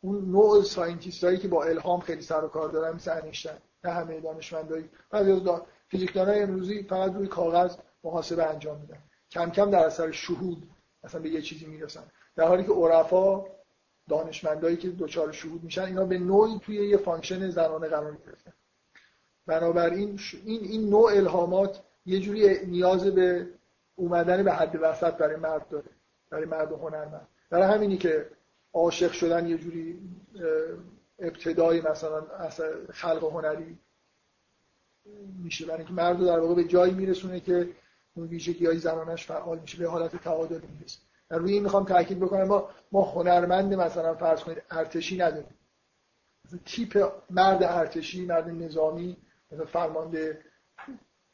اون 0.01 0.31
نوع 0.31 0.63
scientist 0.63 1.25
هایی 1.25 1.39
که 1.39 1.49
با 1.49 1.65
الهام 1.65 2.01
خیلی 2.01 2.23
سر 2.23 2.45
و 2.45 2.49
کار 2.49 2.69
دارن 2.69 2.95
مثل 2.95 3.11
انیشتین. 3.23 3.53
نه 3.87 3.93
همه 3.93 4.21
دانشمندایی 4.21 4.89
بعضی 5.11 5.33
از 5.33 5.41
فیزیکدانای 5.89 6.43
امروزی 6.43 6.83
فقط 6.83 7.13
روی 7.15 7.27
کاغذ 7.29 7.77
محاسبه 8.05 8.47
انجام 8.47 8.81
میدن. 8.81 8.99
کم 9.31 9.51
کم 9.51 9.71
در 9.71 9.87
اثر 9.87 10.11
شهود 10.11 10.69
مثلا 11.05 11.21
به 11.21 11.29
یه 11.29 11.43
چیزی 11.43 11.67
می‌رسن. 11.67 12.03
در 12.37 12.49
حالی 12.49 12.65
که 12.65 12.73
عرفا 12.73 13.45
دانشمندایی 14.09 14.77
که 14.77 14.89
دچار 14.91 15.33
شهود 15.33 15.65
میشن 15.65 15.83
اینا 15.83 16.05
به 16.05 16.19
نوعی 16.19 16.59
توی 16.59 16.89
یه 16.89 16.97
function 16.97 17.51
زنانه 17.51 17.89
قرار 17.89 18.17
گرفتن. 18.27 18.53
بنابراین 19.47 20.21
این 20.45 20.61
این 20.63 20.91
نوع 20.91 21.13
الهامات 21.13 21.83
یه 22.07 22.21
جوری 22.21 22.67
نیاز 22.67 23.07
به 23.07 23.47
اومدن 23.97 24.43
به 24.43 24.53
حد 24.53 24.79
وسط 24.83 25.15
برای 25.15 25.37
مرد 25.37 25.69
داره 25.69 25.91
برای 26.31 26.45
مرد 26.45 26.73
و 26.73 26.77
هنرمند. 26.77 27.27
برای 27.51 27.75
همینی 27.75 27.97
که 27.97 28.27
عاشق 28.73 29.13
شدن 29.13 29.47
یه 29.47 29.59
جوری 29.59 30.01
ابتدای 31.19 31.81
مثلا 31.81 32.27
خلق 32.93 33.25
هنری 33.25 33.79
میشه. 35.43 35.67
برای 35.67 35.79
اینکه 35.79 35.93
مرد 35.93 36.25
در 36.25 36.39
واقع 36.39 36.55
به 36.55 36.65
جایی 36.65 36.95
میرسونه 36.95 37.41
که 37.41 37.69
اون 38.15 38.27
ویژگی 38.27 38.67
های 38.67 38.79
زنانش 38.79 39.27
فعال 39.27 39.59
میشه 39.59 39.79
به 39.79 39.89
حالت 39.89 40.17
تعادل 40.17 40.61
می‌رسه. 40.61 40.99
در 41.29 41.39
روی 41.39 41.53
این 41.53 41.63
می‌خوام 41.63 41.85
تاکید 41.85 42.21
بکنم 42.21 42.45
ما 42.45 42.69
ما 42.93 43.03
هنرمند 43.03 43.75
مثلا 43.75 44.15
فرض 44.15 44.41
کنید 44.41 44.63
ارتشی 44.71 45.17
نداریم. 45.17 45.55
مثلا 46.45 46.59
تیپ 46.65 47.13
مرد 47.31 47.63
ارتشی 47.63 48.27
مرد 48.27 48.49
نظامی 48.49 49.17
مثلا 49.53 49.67
فرمانده. 49.67 50.41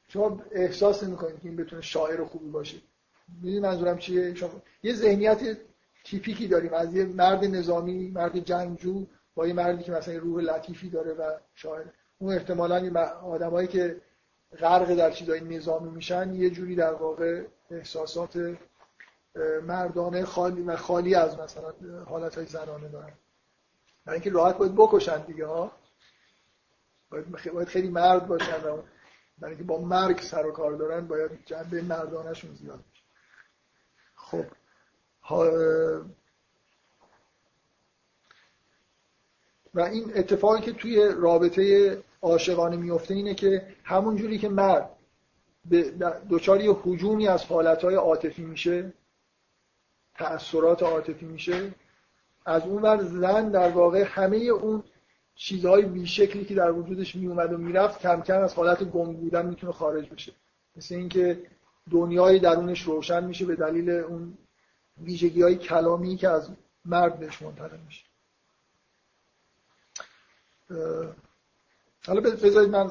شما 0.09 0.43
احساس 0.51 1.03
نمی‌کنید 1.03 1.41
که 1.41 1.49
این 1.49 1.57
بتونه 1.57 1.83
شاعر 1.83 2.25
خوبی 2.25 2.49
باشه. 2.51 2.77
می‌دونی 3.29 3.61
منظورم 3.61 3.99
چیه؟ 3.99 4.35
شما 4.35 4.51
یه 4.83 4.95
ذهنیت 4.95 5.59
تیپیکی 6.05 6.49
داریم. 6.49 6.75
از 6.75 6.95
یه 6.95 7.05
مرد 7.05 7.45
نظامی 7.45 8.11
مرد 8.11 8.39
جنگجو 8.39 9.07
با 9.35 9.47
یه 9.47 9.53
مردی 9.53 9.85
که 9.85 9.93
مثلا 9.93 10.19
روح 10.19 10.43
لطیفی 10.43 10.91
داره 10.91 11.13
و 11.13 11.39
شاعر 11.55 11.87
اون 12.19 12.35
احتمالا 12.35 13.01
آدمایی 13.23 13.69
که 13.69 14.01
غرق 14.59 14.95
در 14.95 15.11
چیزای 15.11 15.41
نظامی 15.41 15.91
میشن 15.91 16.35
یه 16.35 16.51
جوری 16.51 16.77
در 16.77 16.93
واقع 16.93 17.45
احساسات 17.71 18.57
مردانه 19.63 20.25
خالی 20.25 20.63
و 20.63 20.77
خالی 20.77 21.15
از 21.15 21.39
مثلا 21.39 21.73
حالت 22.09 22.35
های 22.35 22.47
زنانه 22.47 22.89
دارن. 22.89 23.13
برای 24.05 24.21
اینکه 24.21 24.31
راحت 24.31 24.57
باید 24.59 24.75
بکشن 24.75 25.25
دیگه 25.25 25.47
ها. 25.47 25.73
باید 27.55 27.69
خیلی 27.69 27.89
مرد 27.89 28.27
باشن 28.27 28.59
برای 29.39 29.55
اینکه 29.55 29.65
با 29.65 29.81
مرگ 29.81 30.21
سر 30.21 30.47
و 30.47 30.53
کار 30.53 30.73
دارن 30.73 31.07
باید 31.07 31.31
جنبه 31.47 31.83
مردانشون 31.83 32.55
زیاد 32.55 32.85
بشه. 32.93 33.05
خب 34.15 34.45
و 39.75 39.81
این 39.81 40.13
اتفاقی 40.15 40.61
که 40.61 40.73
توی 40.73 41.09
رابطه 41.17 41.99
عاشقانه 42.23 42.77
میفته 42.77 43.15
اینه 43.15 43.35
که 43.35 43.67
همون 43.85 44.17
جوری 44.17 44.39
که 44.39 44.49
مرد 44.49 44.91
دچار 46.31 46.61
یه 46.61 46.73
حجومی 46.83 47.29
از 47.29 47.45
حالتهای 47.45 47.95
عاطفی 47.95 48.43
میشه 48.43 48.93
تأثیرات 50.15 50.83
عاطفی 50.83 51.27
میشه 51.27 51.75
از 52.47 52.63
اون 52.63 52.83
ور 52.83 53.03
زن 53.03 53.49
در 53.49 53.69
واقع 53.69 54.05
همه 54.07 54.37
اون 54.37 54.83
چیزهای 55.35 55.83
بیشکلی 55.83 56.45
که 56.45 56.55
در 56.55 56.73
وجودش 56.73 57.17
میومد 57.17 57.53
و 57.53 57.59
می‌رفت 57.59 58.01
کم 58.01 58.21
کم 58.21 58.41
از 58.41 58.55
حالت 58.55 58.85
گم 58.85 59.13
بودن 59.13 59.47
می‌تونه 59.47 59.73
خارج 59.73 60.09
بشه. 60.09 60.33
مثل 60.77 60.95
اینکه 60.95 61.43
دنیای 61.91 62.39
درونش 62.39 62.83
روشن 62.83 63.25
میشه 63.25 63.47
به 63.47 63.57
دلیل 63.57 63.91
اون 63.91 64.39
ویژگی 65.03 65.43
های 65.43 65.57
کلامی 65.57 66.17
که 66.17 66.29
از 66.29 66.51
مرد 66.85 67.19
بهش 67.19 67.43
منتقل 67.43 67.79
میشه. 67.87 68.12
حالا 72.07 72.21
بذارید 72.21 72.71
من 72.71 72.91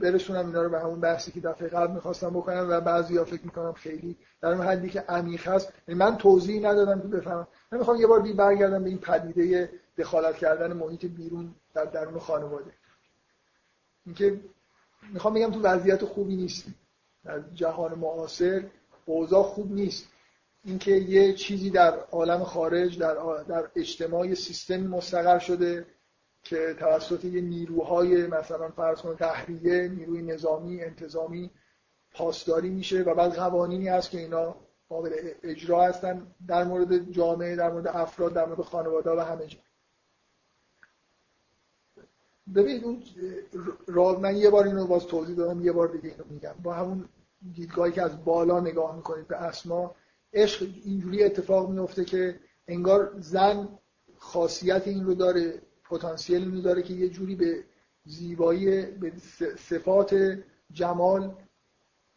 برسونم 0.00 0.46
اینا 0.46 0.62
رو 0.62 0.68
به 0.68 0.80
همون 0.80 1.00
بحثی 1.00 1.32
که 1.32 1.40
دفعه 1.40 1.68
قبل 1.68 1.92
می‌خواستم 1.92 2.30
بکنم 2.30 2.66
و 2.70 2.80
بعضی 2.80 3.16
ها 3.16 3.24
فکر 3.24 3.44
می‌کنم 3.44 3.72
خیلی 3.72 4.16
در 4.40 4.48
اون 4.48 4.66
حدی 4.66 4.88
که 4.88 5.00
عمیق 5.00 5.48
هست. 5.48 5.72
یعنی 5.88 6.00
من 6.00 6.16
توضیحی 6.16 6.60
ندادم 6.60 7.00
که 7.00 7.08
بفهمم. 7.08 7.46
من 7.72 7.78
می‌خوام 7.78 8.00
یه 8.00 8.06
بار 8.06 8.20
بی 8.20 8.32
برگردم 8.32 8.84
به 8.84 8.88
این 8.88 8.98
پدیده 8.98 9.70
دخالت 9.98 10.36
کردن 10.36 10.72
محیط 10.72 11.06
بیرون 11.06 11.54
در 11.74 11.84
درون 11.84 12.18
خانواده. 12.18 12.70
اینکه 14.06 14.40
می‌خوام 15.12 15.34
بگم 15.34 15.50
تو 15.50 15.60
وضعیت 15.60 16.04
خوبی 16.04 16.36
نیستی 16.36 16.74
در 17.24 17.40
جهان 17.54 17.94
معاصر 17.94 18.64
اوضاع 19.06 19.42
خوب 19.42 19.72
نیست. 19.72 20.08
اینکه 20.64 20.90
یه 20.90 21.34
چیزی 21.34 21.70
در 21.70 21.98
عالم 22.12 22.44
خارج 22.44 22.98
در, 22.98 23.14
در 23.48 23.68
اجتماع 23.76 24.34
سیستم 24.34 24.80
مستقر 24.80 25.38
شده. 25.38 25.86
که 26.44 26.74
توسط 26.78 27.24
یه 27.24 27.40
نیروهای 27.40 28.26
مثلا 28.26 28.68
فرض 28.68 29.00
کنید 29.00 29.18
تحریه 29.18 29.88
نیروی 29.88 30.22
نظامی 30.22 30.82
انتظامی 30.82 31.50
پاسداری 32.12 32.70
میشه 32.70 33.02
و 33.02 33.14
بعد 33.14 33.34
قوانینی 33.34 33.88
هست 33.88 34.10
که 34.10 34.18
اینا 34.18 34.56
قابل 34.88 35.10
اجرا 35.42 35.84
هستن 35.84 36.26
در 36.48 36.64
مورد 36.64 37.10
جامعه 37.10 37.56
در 37.56 37.72
مورد 37.72 37.86
افراد 37.86 38.32
در 38.34 38.46
مورد 38.46 38.60
خانواده 38.60 39.10
و 39.10 39.20
همه 39.20 39.46
جا. 39.46 39.58
ببینید 42.54 42.84
اون 42.84 43.02
من 44.20 44.36
یه 44.36 44.50
بار 44.50 44.66
اینو 44.66 44.86
باز 44.86 45.06
توضیح 45.06 45.36
دادم 45.36 45.64
یه 45.64 45.72
بار 45.72 45.88
دیگه 45.88 46.08
اینو 46.08 46.24
میگم. 46.30 46.54
با 46.62 46.74
همون 46.74 47.08
دیدگاهی 47.54 47.92
که 47.92 48.02
از 48.02 48.24
بالا 48.24 48.60
نگاه 48.60 48.96
می‌کنید 48.96 49.28
به 49.28 49.36
اسما 49.36 49.94
عشق 50.32 50.66
اینجوری 50.84 51.24
اتفاق 51.24 51.70
میفته 51.70 52.04
که 52.04 52.40
انگار 52.68 53.14
زن 53.18 53.68
خاصیت 54.18 54.88
این 54.88 55.04
رو 55.04 55.14
داره 55.14 55.62
پتانسیل 55.84 56.42
اینو 56.42 56.60
داره 56.60 56.82
که 56.82 56.94
یه 56.94 57.08
جوری 57.08 57.34
به 57.34 57.64
زیبایی 58.04 58.86
به 58.86 59.12
صفات 59.58 60.38
جمال 60.72 61.34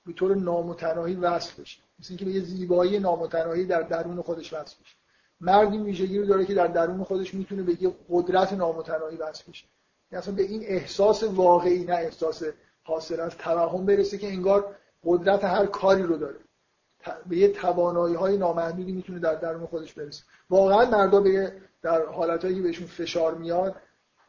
به 0.06 0.14
طور 0.14 0.36
نامتناهی 0.36 1.16
وصل 1.16 1.62
بشه. 1.62 1.82
مثل 2.00 2.08
اینکه 2.10 2.26
به 2.26 2.32
یه 2.32 2.42
زیبایی 2.42 3.00
نامتناهی 3.00 3.66
در 3.66 3.82
درون 3.82 4.22
خودش 4.22 4.54
وصل 4.54 4.76
بشه. 4.84 4.96
مرد 5.42 5.72
این 5.72 5.84
ویژگی 5.84 6.20
رو 6.20 6.26
داره 6.26 6.46
که 6.46 6.54
در 6.54 6.68
درون 6.68 7.04
خودش 7.04 7.34
می‌تونه 7.34 7.64
به 7.64 7.84
یه 7.84 7.96
قدرت 8.10 8.54
نامتناهی 8.54 9.18
وصل 9.18 9.52
بشه. 9.52 9.66
یعنی 10.12 10.22
اصلا 10.22 10.34
به 10.36 10.42
این 10.42 10.64
احساس 10.64 11.24
واقعی 11.24 11.86
نه 11.86 11.94
احساس 11.94 12.44
حاصل 12.84 13.20
از 13.20 13.38
توهم 13.38 13.86
برسه 13.86 14.18
که 14.18 14.28
انگار 14.28 14.76
قدرت 15.04 15.44
هر 15.44 15.66
کاری 15.66 16.04
رو 16.04 16.18
داره. 16.18 16.40
به 17.30 17.38
یه 17.38 17.48
توانایی 17.48 18.16
های 18.16 18.38
نامحدودی 18.38 18.92
می‌تونه 18.92 19.20
در 19.20 19.36
درون 19.36 19.66
خودش 19.66 19.94
برسه. 19.94 20.24
واقعا 20.50 20.90
مردا 20.90 21.22
به 21.22 21.54
در 21.82 22.06
حالتهایی 22.06 22.56
که 22.56 22.62
بهشون 22.62 22.88
فشار 22.88 23.36
میاد 23.36 23.76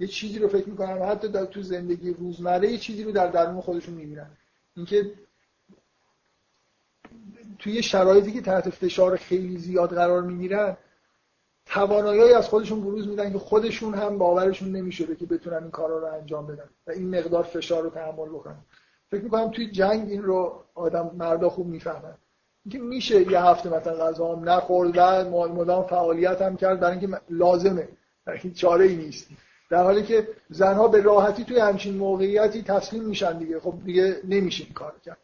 یه 0.00 0.06
چیزی 0.06 0.38
رو 0.38 0.48
فکر 0.48 0.68
می‌کنن 0.68 1.02
حتی 1.02 1.28
در 1.28 1.44
تو 1.44 1.62
زندگی 1.62 2.10
روزمره 2.10 2.72
یه 2.72 2.78
چیزی 2.78 3.04
رو 3.04 3.12
در 3.12 3.26
درون 3.26 3.60
خودشون 3.60 3.94
می‌بینن. 3.94 4.30
اینکه 4.76 5.12
توی 7.58 7.82
شرایطی 7.82 8.32
که 8.32 8.40
تحت 8.40 8.70
فشار 8.70 9.16
خیلی 9.16 9.58
زیاد 9.58 9.94
قرار 9.94 10.22
می‌گیرن 10.22 10.76
توانایی 11.66 12.32
از 12.32 12.48
خودشون 12.48 12.80
بروز 12.80 13.08
میدن 13.08 13.32
که 13.32 13.38
خودشون 13.38 13.94
هم 13.94 14.18
باورشون 14.18 14.72
نمی‌شده 14.72 15.16
که 15.16 15.26
بتونن 15.26 15.62
این 15.62 15.70
کارا 15.70 15.98
رو 15.98 16.14
انجام 16.14 16.46
بدن 16.46 16.68
و 16.86 16.90
این 16.90 17.18
مقدار 17.18 17.42
فشار 17.42 17.82
رو 17.82 17.90
تحمل 17.90 18.28
بکنن. 18.28 18.64
فکر 19.10 19.22
می‌کنم 19.22 19.50
توی 19.50 19.70
جنگ 19.70 20.10
این 20.10 20.22
رو 20.22 20.64
آدم 20.74 21.10
مردا 21.14 21.50
خوب 21.50 21.66
می‌فهمن. 21.66 22.14
اینکه 22.70 22.86
میشه 22.86 23.32
یه 23.32 23.40
هفته 23.40 23.76
مثلا 23.76 23.94
غذا 23.94 24.34
هم 24.34 24.48
نخورد 24.48 24.98
مدام 24.98 25.86
فعالیت 25.86 26.42
هم 26.42 26.56
کرد 26.56 26.80
برای 26.80 26.98
اینکه 26.98 27.20
لازمه. 27.30 27.88
این 28.42 28.54
چاره 28.54 28.84
ای 28.84 28.96
نیست. 28.96 29.28
در 29.70 29.82
حالی 29.82 30.02
که 30.02 30.28
زنها 30.50 30.88
به 30.88 31.00
راحتی 31.00 31.44
توی 31.44 31.58
همچین 31.58 31.96
موقعیتی 31.96 32.62
تسلیم 32.62 33.04
میشن 33.04 33.38
دیگه. 33.38 33.60
خب 33.60 33.74
دیگه 33.84 34.20
نمیشه 34.24 34.64
این 34.64 34.72
کار 34.72 34.94
کرد. 35.04 35.18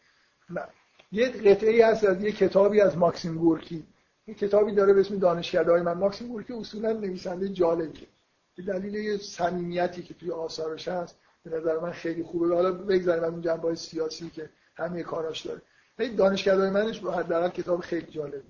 یه 1.13 1.29
قطعه 1.29 1.87
هست 1.87 2.05
از 2.05 2.23
یه 2.23 2.33
کتابی 2.33 2.81
از 2.81 2.99
ماکسیم 2.99 3.39
گورکی. 3.39 3.85
یه 4.27 4.35
کتابی 4.35 4.73
داره 4.73 4.93
به 4.93 5.01
اسم 5.01 5.19
دانشکده‌های 5.19 5.83
من. 5.83 5.93
ماکسیم 5.93 6.29
گورکی 6.29 6.53
اصولا 6.53 6.93
نویسنده 6.93 7.49
جالبیه. 7.49 8.09
به 8.57 8.63
دلیل 8.63 8.95
یه 8.95 9.17
صمیمیتی 9.17 10.03
که 10.03 10.15
توی 10.15 10.31
آثارش 10.31 10.89
هست 10.89 11.17
به 11.45 11.57
نظر 11.57 11.79
من 11.79 11.93
خیلی 11.93 12.23
خوبه. 12.23 12.55
حالا 12.55 12.73
بگذاریم 12.73 13.25
از 13.25 13.31
اون 13.31 13.41
جنبه 13.41 13.75
سیاسی 13.75 14.31
که 14.31 14.49
همه 14.77 15.03
کاراش 15.03 15.47
داره. 15.47 15.63
دانشکده‌های 15.99 16.71
منش 16.71 16.99
حداقل 16.99 17.49
کتاب 17.49 17.81
خیلی 17.81 18.07
جالبه 18.07 18.43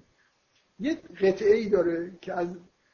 یه 0.79 0.95
قطعه 0.95 1.55
ای 1.55 1.69
داره 1.69 2.13
که 2.21 2.33
از 2.33 2.49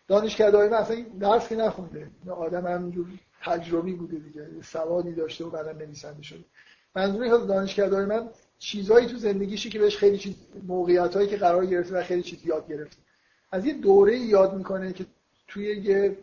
دانشکده‌های 0.09 0.69
من 0.69 0.77
اصلا 0.77 1.05
درس 1.21 1.49
که 1.49 1.57
نخونده. 1.57 2.11
آدم 2.31 2.67
همینجور 2.67 3.07
تجربی 3.43 3.93
بوده 3.93 4.17
دیگه 4.17 4.49
سوادی 4.63 5.13
داشته 5.13 5.45
و 5.45 5.51
بعدا 5.51 5.73
نویسنده 5.73 6.23
شده. 6.23 6.45
منظوری 6.97 7.31
از 7.31 7.47
دانشکده‌های 7.47 8.05
من 8.05 8.29
چیزهایی 8.59 9.07
تو 9.07 9.17
زندگیشی 9.17 9.71
که 9.71 9.79
بهش 9.79 9.97
خیلی 9.97 10.19
چیز 10.19 10.35
موقعیتایی 10.67 11.29
که 11.29 11.37
قرار 11.37 11.67
گرفته 11.67 11.99
و 11.99 12.03
خیلی 12.03 12.23
چیز 12.23 12.47
یاد 12.47 12.69
گرفته. 12.69 12.97
از 13.53 13.67
یه 13.67 13.75
دوره 13.75 14.19
یاد 14.19 14.55
می‌کنه 14.55 14.93
که 14.93 15.07
توی 15.49 15.77
یه 15.77 16.17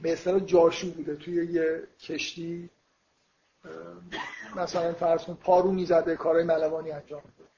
به 0.00 0.12
اصطلاح 0.12 0.40
جاشو 0.40 0.90
بوده 0.90 1.16
توی 1.16 1.46
یه 1.46 1.82
کشتی 2.00 2.70
مثلا 4.56 4.92
فرض 4.92 5.24
کن 5.24 5.34
پارو 5.34 5.72
می‌زده 5.72 6.16
کارهای 6.16 6.44
ملوانی 6.44 6.90
انجام 6.90 7.22
میده. 7.24 7.50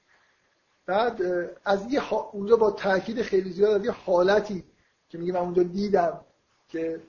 بعد 0.85 1.21
از 1.65 1.93
یه 1.93 2.13
اونجا 2.13 2.55
با 2.55 2.71
تاکید 2.71 3.21
خیلی 3.21 3.51
زیاد 3.51 3.71
از 3.71 3.85
یه 3.85 3.91
حالتی 3.91 4.63
که 5.09 5.17
میگه 5.17 5.33
من 5.33 5.39
اونجا 5.39 5.63
دیدم 5.63 6.19
که 6.67 7.01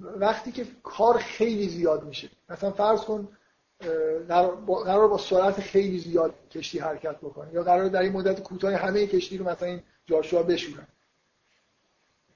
وقتی 0.00 0.52
که 0.52 0.66
کار 0.82 1.18
خیلی 1.18 1.68
زیاد 1.68 2.04
میشه 2.04 2.30
مثلا 2.48 2.70
فرض 2.70 3.00
کن 3.00 3.28
قرار 4.84 5.08
با 5.08 5.18
سرعت 5.18 5.60
خیلی 5.60 5.98
زیاد 5.98 6.34
کشتی 6.50 6.78
حرکت 6.78 7.16
بکنه 7.16 7.52
یا 7.52 7.62
قرار 7.62 7.88
در 7.88 8.00
این 8.00 8.12
مدت 8.12 8.42
کوتاه 8.42 8.74
همه 8.74 9.06
کشتی 9.06 9.38
رو 9.38 9.48
مثلا 9.48 9.68
این 9.68 9.82
جاشوا 10.06 10.42
بشورن. 10.42 10.86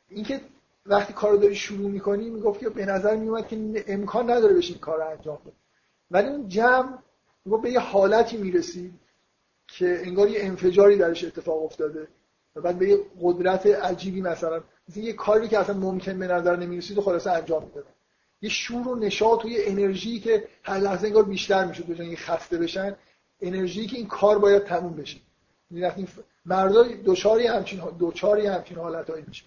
اینکه 0.08 0.40
وقتی 0.86 1.12
کار 1.12 1.36
داری 1.36 1.54
شروع 1.54 1.90
می‌کنی 1.90 2.30
می‌گفت 2.30 2.60
که 2.60 2.68
به 2.68 2.86
نظر 2.86 3.16
میومد 3.16 3.48
که 3.48 3.84
امکان 3.86 4.30
نداره 4.30 4.54
بشه 4.54 4.70
این 4.70 4.80
کار 4.80 5.02
انجام 5.02 5.38
بده. 5.44 5.52
ولی 6.10 6.28
اون 6.28 6.48
جمع 6.48 6.98
می‌گفت 7.44 7.62
به 7.62 7.70
یه 7.70 7.80
حالتی 7.80 8.36
می‌رسید 8.36 8.94
که 9.68 10.00
انگار 10.04 10.28
یه 10.28 10.44
انفجاری 10.44 10.96
درش 10.96 11.24
اتفاق 11.24 11.64
افتاده 11.64 12.08
و 12.56 12.60
بعد 12.60 12.78
به 12.78 12.88
یه 12.88 12.98
قدرت 13.22 13.66
عجیبی 13.66 14.22
مثلا 14.22 14.62
مثل 14.88 15.00
یه 15.00 15.12
کاری 15.12 15.48
که 15.48 15.58
اصلا 15.58 15.74
ممکن 15.76 16.18
به 16.18 16.26
نظر 16.26 16.56
نمی‌رسید 16.56 16.98
و 16.98 17.02
خلاصه 17.02 17.30
انجام 17.30 17.64
می‌داد. 17.64 17.84
یه 18.42 18.50
شور 18.50 18.88
و 18.88 18.94
نشاط 18.94 19.44
و 19.44 19.48
یه 19.48 19.60
انرژی 19.64 20.20
که 20.20 20.48
هر 20.62 20.78
لحظه 20.78 21.06
انگار 21.06 21.24
بیشتر 21.24 21.64
می‌شد 21.64 21.86
بجن 21.86 22.04
یه 22.04 22.16
خسته 22.16 22.58
بشن 22.58 22.96
انرژی 23.40 23.86
که 23.86 23.96
این 23.96 24.06
کار 24.06 24.38
باید 24.38 24.64
تموم 24.64 24.96
بشه. 24.96 25.18
یعنی 25.70 25.84
وقتی 25.84 26.08
مردا 26.46 26.82
دوچاری 26.82 27.46
همچین 27.46 27.80
دوچاری 27.98 28.46
همچین 28.46 28.78
حالتایی 28.78 29.24
میشه. 29.28 29.44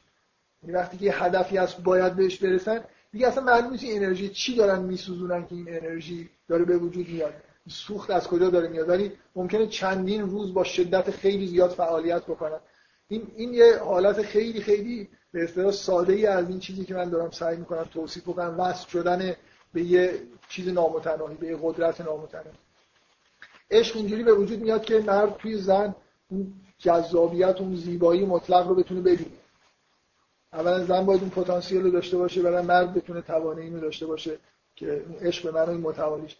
یعنی 0.63 0.75
وقتی 0.75 0.97
که 0.97 1.11
هدفی 1.11 1.57
هست 1.57 1.77
باید 1.77 2.15
بهش 2.15 2.37
برسن 2.37 2.83
دیگه 3.11 3.27
اصلا 3.27 3.43
معلوم 3.43 3.71
نیست 3.71 3.85
انرژی 3.87 4.29
چی 4.29 4.55
دارن 4.55 4.81
میسوزونن 4.81 5.45
که 5.45 5.55
این 5.55 5.65
انرژی 5.69 6.29
داره 6.47 6.65
به 6.65 6.77
وجود 6.77 7.09
میاد. 7.09 7.33
سوخت 7.69 8.11
از 8.11 8.27
کجا 8.27 8.49
داره 8.49 8.67
میاد؟ 8.67 8.89
ولی 8.89 9.11
ممکنه 9.35 9.67
چندین 9.67 10.21
روز 10.21 10.53
با 10.53 10.63
شدت 10.63 11.11
خیلی 11.11 11.47
زیاد 11.47 11.69
فعالیت 11.69 12.23
بکنن. 12.23 12.59
این 13.07 13.27
این 13.35 13.53
یه 13.53 13.77
حالت 13.77 14.21
خیلی 14.21 14.61
خیلی 14.61 15.09
به 15.31 15.43
اصطلاح 15.43 15.71
ساده 15.71 16.13
ای 16.13 16.25
از 16.25 16.49
این 16.49 16.59
چیزی 16.59 16.85
که 16.85 16.93
من 16.93 17.09
دارم 17.09 17.31
سعی 17.31 17.57
می‌کنم 17.57 17.83
توصیف 17.83 18.23
بکنم. 18.23 18.59
وصل 18.59 18.87
شدن 18.87 19.35
به 19.73 19.83
یه 19.83 20.21
چیز 20.49 20.67
نامتناهی 20.67 21.35
به 21.35 21.47
یه 21.47 21.57
قدرت 21.61 22.01
نامتناهی. 22.01 22.57
عشق 23.71 23.97
اینجوری 23.97 24.23
به 24.23 24.33
وجود 24.33 24.59
میاد 24.59 24.85
که 24.85 24.99
مرد 24.99 25.37
توی 25.37 25.57
زن 25.57 25.95
اون 26.29 26.53
جذابیت 26.77 27.55
اون 27.61 27.75
زیبایی 27.75 28.25
مطلق 28.25 28.67
رو 28.67 28.75
بتونه 28.75 29.01
ببینه 29.01 29.38
اولا 30.53 30.85
زن 30.85 31.05
باید 31.05 31.21
اون 31.21 31.29
پتانسیل 31.29 31.81
رو 31.81 31.91
داشته 31.91 32.17
باشه 32.17 32.41
برای 32.41 32.65
مرد 32.65 32.93
بتونه 32.93 33.21
توانایی 33.21 33.69
رو 33.69 33.79
داشته 33.79 34.05
باشه 34.05 34.37
که 34.75 35.01
عشق 35.21 35.43
به 35.43 35.59
معنای 35.59 35.77
متوالیش 35.77 36.37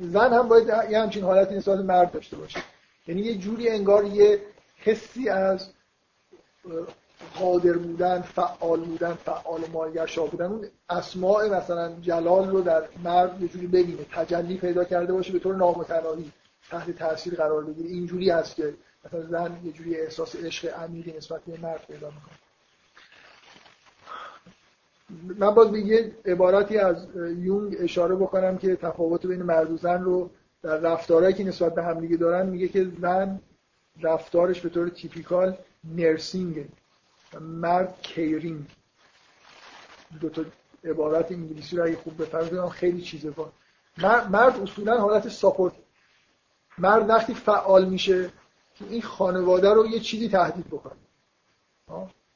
زن 0.00 0.32
هم 0.32 0.48
باید 0.48 0.90
یه 0.90 1.00
همچین 1.00 1.24
حالتی 1.24 1.54
نسبت 1.54 1.78
مرد 1.78 2.12
داشته 2.12 2.36
باشه. 2.36 2.60
یعنی 3.06 3.20
یه 3.20 3.34
جوری 3.34 3.68
انگار 3.68 4.04
یه 4.04 4.40
حسی 4.76 5.28
از 5.28 5.68
قادر 7.34 7.72
بودن 7.72 8.22
فعال 8.22 8.80
بودن 8.80 9.14
فعال 9.14 9.60
مالگرشا 9.72 10.26
بودن. 10.26 10.46
اون 10.46 10.68
اسماع 10.90 11.48
مثلا 11.48 11.92
جلال 12.00 12.50
رو 12.50 12.60
در 12.60 12.88
مرد 13.04 13.42
یه 13.42 13.48
جوری 13.48 13.66
ببینه 13.66 14.04
تجلی 14.12 14.56
پیدا 14.56 14.84
کرده 14.84 15.12
باشه 15.12 15.32
به 15.32 15.38
طور 15.38 15.56
نامتناهی 15.56 16.32
تحت 16.70 16.90
تاثیر 16.90 17.34
قرار 17.34 17.64
بگیره. 17.64 17.88
اینجوری 17.88 18.30
هست 18.30 18.56
که 18.56 18.74
مثلا 19.04 19.22
زن 19.22 19.60
یه 19.64 19.72
جوری 19.72 19.96
احساس 19.96 20.36
عشق 20.36 20.74
عمیقی 20.74 21.12
نسبت 21.16 21.40
به 21.44 21.60
مرد 21.60 21.86
پیدا 21.86 22.06
می‌کنه. 22.06 22.47
من 25.38 25.54
باز 25.54 25.70
به 25.70 25.80
یه 25.80 26.12
عبارتی 26.24 26.78
از 26.78 27.06
یونگ 27.38 27.76
اشاره 27.80 28.14
بکنم 28.14 28.58
که 28.58 28.76
تفاوت 28.76 29.26
بین 29.26 29.42
مرد 29.42 29.70
و 29.70 29.76
زن 29.76 30.02
رو 30.02 30.30
در 30.62 30.76
رفتارهایی 30.76 31.34
که 31.34 31.44
نسبت 31.44 31.74
به 31.74 31.84
همدیگه 31.84 32.16
دارن 32.16 32.46
میگه 32.46 32.68
که 32.68 32.90
زن 33.00 33.40
رفتارش 34.00 34.60
به 34.60 34.68
طور 34.68 34.88
تیپیکال 34.88 35.56
نرسینگه. 35.84 36.68
مرد 37.40 37.98
کیرینگ. 38.02 38.66
دو 40.20 40.28
تا 40.28 40.44
عبارت 40.84 41.32
انگلیسی 41.32 41.76
رو 41.76 41.84
اگه 41.84 41.96
خوب 41.96 42.22
بفهمید 42.22 42.68
خیلی 42.68 43.02
چیزه 43.02 43.30
با 43.30 43.52
مرد 44.30 44.60
اصولا 44.60 44.98
حالت 44.98 45.28
ساپورت. 45.28 45.72
مرد 46.78 47.08
وقتی 47.08 47.34
فعال 47.34 47.88
میشه 47.88 48.30
که 48.74 48.84
این 48.90 49.02
خانواده 49.02 49.72
رو 49.72 49.86
یه 49.86 50.00
چیزی 50.00 50.28
تهدید 50.28 50.66
بکنه. 50.66 50.92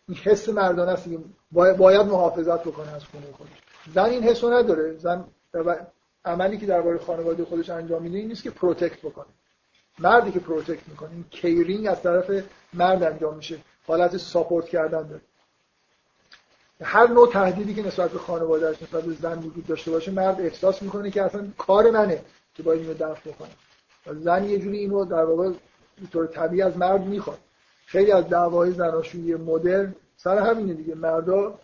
این 0.09 0.19
حس 0.19 0.49
مردانه 0.49 0.93
است 0.93 1.09
باید 1.53 2.07
محافظت 2.07 2.61
بکنه 2.61 2.95
از 2.95 3.05
خونه 3.05 3.27
خودش. 3.33 3.51
زن 3.95 4.05
این 4.05 4.23
حسو 4.23 4.51
نداره. 4.51 4.97
زن 4.97 5.25
عملی 6.25 6.59
که 6.59 6.67
درباره 6.67 6.99
خانواده 6.99 7.45
خودش 7.45 7.71
انجام 7.71 8.03
میده 8.03 8.19
این 8.19 8.29
نیست 8.29 8.43
که 8.43 8.51
protect 8.51 8.99
بکنه. 8.99 9.27
مردی 9.99 10.31
که 10.31 10.41
protect 10.41 10.89
می‌کنه 10.89 11.11
این 11.11 11.25
caring 11.31 11.87
از 11.87 12.03
طرف 12.03 12.45
مرد 12.73 13.03
انجام 13.03 13.37
میشه. 13.37 13.59
حالت 13.87 14.17
support 14.17 14.67
کردن 14.67 15.03
داره. 15.03 15.23
هر 16.83 17.07
نوع 17.07 17.33
تهدیدی 17.33 17.75
که 17.75 17.87
نسبت 17.87 18.11
به 18.11 18.19
خانوادهش 18.19 18.83
نسبت 18.83 19.05
به 19.05 19.15
زن 19.15 19.39
وجود 19.39 19.67
داشته 19.67 19.91
باشه 19.91 20.11
مرد 20.11 20.41
احساس 20.41 20.83
می‌کنه 20.83 21.11
که 21.11 21.23
اصلا 21.23 21.47
کار 21.59 21.91
منه 21.91 22.23
که 22.55 22.63
باید 22.63 22.81
اینو 22.81 22.95
دفع 22.95 23.31
بکنه. 23.31 23.51
و 24.07 24.15
زن 24.15 24.45
یه 24.45 24.59
جوری 24.59 24.79
اینو 24.79 25.05
در 25.05 25.25
واقع 25.25 25.51
طور 26.13 26.27
طبیعی 26.27 26.63
از 26.63 26.77
مرد 26.77 27.01
می‌خواد. 27.01 27.39
خیلی 27.93 28.13
از 28.13 28.29
دعواهای 28.29 28.73
زناشویی 28.73 29.35
مدرن 29.35 29.95
سر 30.17 30.39
همینه 30.39 30.75
دیگه. 30.75 30.95
مردا 30.95 31.59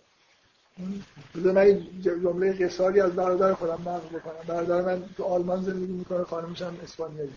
بذار 1.35 1.53
من 1.53 1.81
جمله 2.01 2.53
قصاری 2.53 3.01
از 3.01 3.11
برادر 3.11 3.53
خودم 3.53 3.79
نقل 3.85 4.19
بکنم. 4.19 4.33
برادر 4.47 4.81
من 4.81 5.03
تو 5.17 5.23
آلمان 5.23 5.61
زندگی 5.61 5.93
می‌کنه 5.93 6.23
خانمش 6.23 6.61
هم 6.61 6.77
اسپانیایی. 6.83 7.33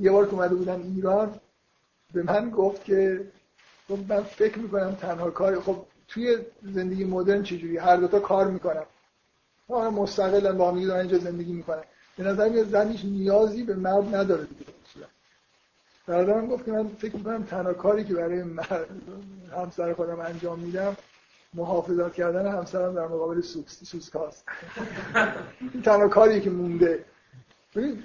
یه 0.00 0.10
بار 0.10 0.26
که 0.26 0.32
اومده 0.32 0.54
بودم 0.54 0.82
ایران 0.82 1.34
به 2.12 2.22
من 2.22 2.50
گفت 2.50 2.84
که 2.84 3.20
من 4.08 4.22
فکر 4.22 4.58
می‌کنم 4.58 4.94
تنها 4.94 5.30
کار 5.30 5.60
خب 5.60 5.76
توی 6.08 6.38
زندگی 6.62 7.04
مدرن 7.04 7.42
چجوری؟ 7.42 7.76
هر 7.76 7.96
دوتا 7.96 8.20
کار 8.20 8.48
می‌کنم 8.48 8.86
ما 9.68 9.90
مستقلا 9.90 10.52
با 10.52 10.70
هم 10.70 10.76
اینجا 10.76 11.18
زندگی 11.18 11.52
می‌کنن. 11.52 11.82
به 12.16 12.24
نظر 12.24 12.48
میاد 12.48 12.68
زنیش 12.68 13.04
نیازی 13.04 13.62
به 13.62 13.74
مرد 13.74 14.14
نداره 14.14 14.44
دیگه. 14.44 14.79
برادرم 16.10 16.46
گفت 16.46 16.64
که 16.64 16.72
من 16.72 16.88
فکر 16.98 17.16
می‌کنم 17.16 17.42
تنها 17.42 17.72
کاری 17.72 18.04
که 18.04 18.14
برای 18.14 18.44
همسر 19.56 19.92
خودم 19.92 20.20
انجام 20.20 20.58
میدم 20.58 20.96
محافظت 21.54 22.14
کردن 22.14 22.52
همسرم 22.52 22.94
در 22.94 23.06
مقابل 23.06 23.40
سوسکاست 23.40 24.44
تنها 25.84 26.08
کاری 26.08 26.40
که 26.40 26.50
مونده. 26.50 27.04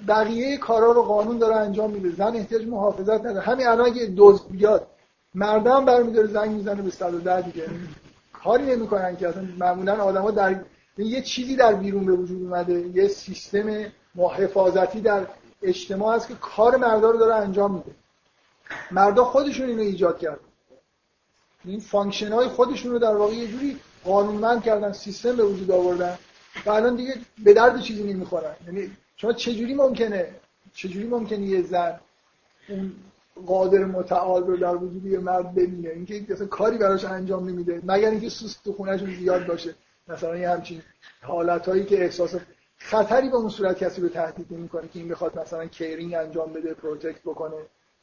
بقیه 0.08 0.56
کارا 0.56 0.92
رو 0.92 1.02
قانون 1.02 1.38
داره 1.38 1.56
انجام 1.56 1.90
میده. 1.90 2.10
زن 2.10 2.36
احتیاج 2.36 2.66
محافظت 2.66 3.20
نداره. 3.20 3.40
همین 3.40 3.66
الان 3.66 3.86
اگه 3.86 4.06
دوز 4.06 4.48
بیاد 4.48 4.86
مردم 5.34 5.84
برمیداره 5.84 6.26
زنگ 6.26 6.50
می‌زنه 6.50 6.82
به 6.82 6.90
110 6.90 7.42
دیگه. 7.42 7.64
کاری 8.32 8.76
نمی‌کنن 8.76 9.16
که 9.16 9.28
اصلا. 9.28 9.48
معمولا 9.58 9.94
آدما 9.94 10.30
در 10.30 10.56
یه 10.98 11.22
چیزی 11.22 11.56
در 11.56 11.74
بیرون 11.74 12.06
به 12.06 12.12
وجود 12.12 12.42
اومده. 12.42 12.80
یه 12.94 13.08
سیستم 13.08 13.86
حفاظتی 14.36 15.00
در 15.00 15.26
اجتماع 15.62 16.16
هست 16.16 16.28
که 16.28 16.34
کار 16.34 16.76
مردا 16.76 17.10
رو 17.10 17.18
داره 17.18 17.34
انجام 17.34 17.74
میده. 17.74 17.90
مردا 18.90 19.24
خودشون 19.24 19.68
اینو 19.68 19.82
ایجاد 19.82 20.18
کردن. 20.18 20.38
این 21.64 21.80
function 21.80 22.32
های 22.32 22.48
خودشون 22.48 22.92
رو 22.92 22.98
در 22.98 23.16
واقع 23.16 23.34
یه 23.34 23.48
جوری 23.48 23.76
قانونمند 24.04 24.62
کردن 24.62 24.92
سیستم 24.92 25.36
به 25.36 25.44
وجود 25.44 25.70
آوردن. 25.70 26.18
و 26.66 26.70
الان 26.70 26.96
دیگه 26.96 27.14
به 27.44 27.54
درد 27.54 27.80
چیزی 27.80 28.12
نمی‌خورن. 28.12 28.54
یعنی 28.66 28.90
شما 29.16 29.32
چجوری 29.32 29.74
ممکنه؟ 29.74 30.34
چجوری 30.74 31.06
ممکنه 31.06 31.46
یه 31.46 31.62
زن 31.62 32.00
اون 32.68 32.92
قادر 33.46 33.84
متعال 33.84 34.46
رو 34.46 34.56
در 34.56 34.76
وجود 34.76 35.06
یه 35.06 35.18
مرد 35.18 35.54
ببینه؟ 35.54 35.88
اینکه 35.88 36.26
اصلا 36.30 36.46
کاری 36.46 36.78
براش 36.78 37.04
انجام 37.04 37.48
نمیده. 37.48 37.82
مگر 37.84 38.10
اینکه 38.10 38.28
سوسک 38.28 38.64
تو 38.64 38.72
خونهش 38.72 39.00
زیاد 39.00 39.46
باشه. 39.46 39.74
مثلا 40.08 40.36
یه 40.36 40.50
همچین 40.50 40.82
حالتهایی 41.22 41.84
که 41.84 42.04
احساس 42.04 42.34
خطری 42.78 43.28
به 43.28 43.36
اون 43.36 43.48
صورت 43.48 43.78
کسی 43.78 44.00
رو 44.00 44.08
تهدید 44.08 44.46
نمی‌کنه 44.50 44.88
که 44.88 44.98
این 44.98 45.08
بخواد 45.08 45.38
مثلا 45.38 45.66
caring 45.66 46.14
انجام 46.14 46.52
بده 46.52 46.74
protect 46.74 47.22
بکنه. 47.22 47.56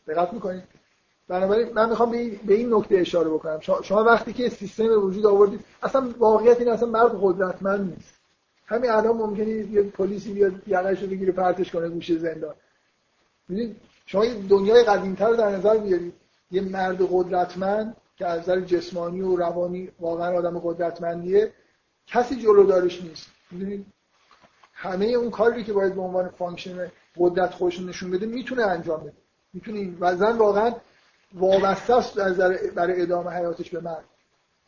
دقت 0.08 0.34
می‌کنید؟ 0.34 0.64
بنابراین 1.28 1.74
من 1.74 1.90
می‌خوام 1.90 2.12
به 2.46 2.54
این 2.54 2.74
نکته 2.74 2.96
اشاره 2.96 3.30
بکنم. 3.30 3.60
شما 3.60 4.04
وقتی 4.04 4.34
که 4.34 4.50
سیستم 4.50 4.88
به 4.88 4.98
وجود 4.98 5.26
آوردید 5.26 5.66
اصلا 5.84 6.10
واقعیت 6.18 6.60
این 6.60 6.70
اصلا 6.70 6.90
مرد 6.90 7.12
قدرتمند 7.22 7.94
نیست. 7.94 8.14
همین 8.66 8.92
الان 8.92 9.18
ممکنه 9.18 9.50
یه 9.50 9.84
پلیسی 9.84 10.34
بیاد 10.34 10.68
یقش 10.68 11.02
رو 11.02 11.08
بگیره 11.08 11.32
پرتش 11.32 11.72
کنه 11.72 11.90
گوشه 11.90 12.18
زندان. 12.18 12.56
ببینید 13.50 13.76
شما 14.06 14.26
یه 14.26 14.34
دنیای 14.34 14.84
قدیمتر 14.84 15.30
رو 15.30 15.36
در 15.36 15.50
نظر 15.50 15.78
بیارید 15.78 16.14
یه 16.52 16.62
مرد 16.62 16.98
قدرتمند 17.12 17.96
که 18.18 18.26
از 18.28 18.40
نظر 18.40 18.60
جسمانی 18.60 19.22
و 19.22 19.36
روانی 19.36 19.92
واقعا 20.00 20.38
آدم 20.38 20.60
قدرتمندیه 20.60 21.54
کسی 22.08 22.36
جلودارش 22.36 23.02
نیست. 23.02 23.28
می‌دونید؟ 23.52 23.86
همه 24.84 25.06
اون 25.06 25.30
کاری 25.30 25.64
که 25.64 25.74
باید 25.74 25.96
به 25.96 26.02
عنوان 26.02 26.30
function 26.30 26.92
قدرت 27.18 27.52
خودش 27.52 27.80
نشون 27.80 28.12
بده 28.12 28.26
می‌تونه 28.26 28.64
انجام 28.64 29.02
بده. 29.02 29.14
می‌تونه 29.54 29.94
و 30.00 30.16
زن 30.16 30.38
واقعا 30.38 30.76
وابسته 31.34 31.96
است 31.96 32.16
برای 32.76 33.02
ادامه 33.02 33.32
حیاتش 33.32 33.70
به 33.70 33.80
مرد 33.82 34.04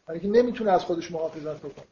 برای 0.07 0.19
که 0.19 0.27
نمی‌تونه 0.27 0.71
از 0.71 0.83
خودش 0.83 1.11
محافظت 1.11 1.57
بکنه. 1.57 1.85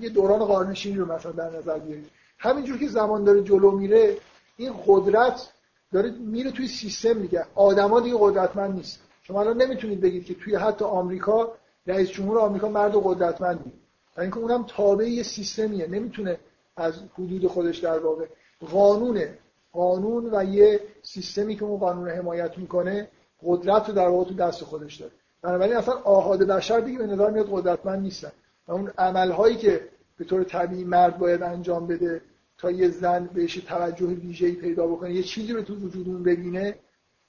یه 0.00 0.08
دوران 0.08 0.44
قارنشین 0.44 0.98
رو 0.98 1.12
مثلا 1.12 1.32
در 1.32 1.50
نظر 1.50 1.78
بیارید 1.78 2.10
همینجور 2.38 2.78
که 2.78 2.88
زمان 2.88 3.24
داره 3.24 3.42
جلو 3.42 3.70
میره 3.70 4.16
این 4.56 4.74
قدرت 4.86 5.52
داره 5.92 6.10
میره 6.10 6.50
توی 6.50 6.68
سیستم 6.68 7.16
میگه 7.16 7.44
آدما 7.54 8.00
دیگه 8.00 8.16
قدرتمند 8.20 8.74
نیست. 8.74 9.00
شما 9.22 9.40
الان 9.40 9.62
نمی‌تونید 9.62 10.00
بگید 10.00 10.24
که 10.24 10.34
توی 10.34 10.56
حتی 10.56 10.84
آمریکا 10.84 11.52
رئیس 11.86 12.10
جمهور 12.10 12.38
آمریکا 12.38 12.68
مرد 12.68 12.92
قدرتمندی. 13.04 13.72
برای 14.14 14.26
اینکه 14.26 14.38
اونم 14.38 14.64
تابع 14.68 15.08
یه 15.08 15.22
سیستمیه. 15.22 15.86
نمی‌تونه 15.86 16.38
از 16.76 16.94
حدود 17.14 17.46
خودش 17.46 17.78
در 17.78 17.98
واقع. 17.98 18.26
قانونه 18.70 19.38
قانون 19.72 20.30
و 20.32 20.44
یه 20.44 20.80
سیستمی 21.02 21.56
که 21.56 21.64
اون 21.64 21.78
قانون 21.78 22.04
رو 22.04 22.10
حمایت 22.10 22.58
می‌کنه 22.58 23.08
قدرت 23.42 23.88
رو 23.88 23.94
در 23.94 24.08
واقع 24.08 24.24
تو 24.28 24.34
دست 24.34 24.64
خودش 24.64 24.96
داره. 24.96 25.12
بنابراین 25.42 25.76
اصلا 25.76 25.94
آهاد 25.94 26.42
بشر 26.42 26.80
دیگه 26.80 26.98
به 26.98 27.06
نظر 27.06 27.30
میاد 27.30 27.48
قدرتمند 27.50 28.02
نیستن. 28.02 28.32
و 28.68 28.72
اون 28.72 28.90
عملهایی 28.98 29.56
که 29.56 29.88
به 30.16 30.24
طور 30.24 30.44
طبیعی 30.44 30.84
مرد 30.84 31.18
باید 31.18 31.42
انجام 31.42 31.86
بده 31.86 32.20
تا 32.58 32.70
یه 32.70 32.88
زن 32.88 33.30
بهش 33.34 33.54
توجه 33.54 34.06
ویژه‌ای 34.06 34.52
پیدا 34.52 34.86
بکنه 34.86 35.12
یه 35.12 35.22
چیزی 35.22 35.52
رو 35.52 35.62
تو 35.62 35.74
وجود 35.74 36.08
اون 36.08 36.22
ببینه 36.22 36.74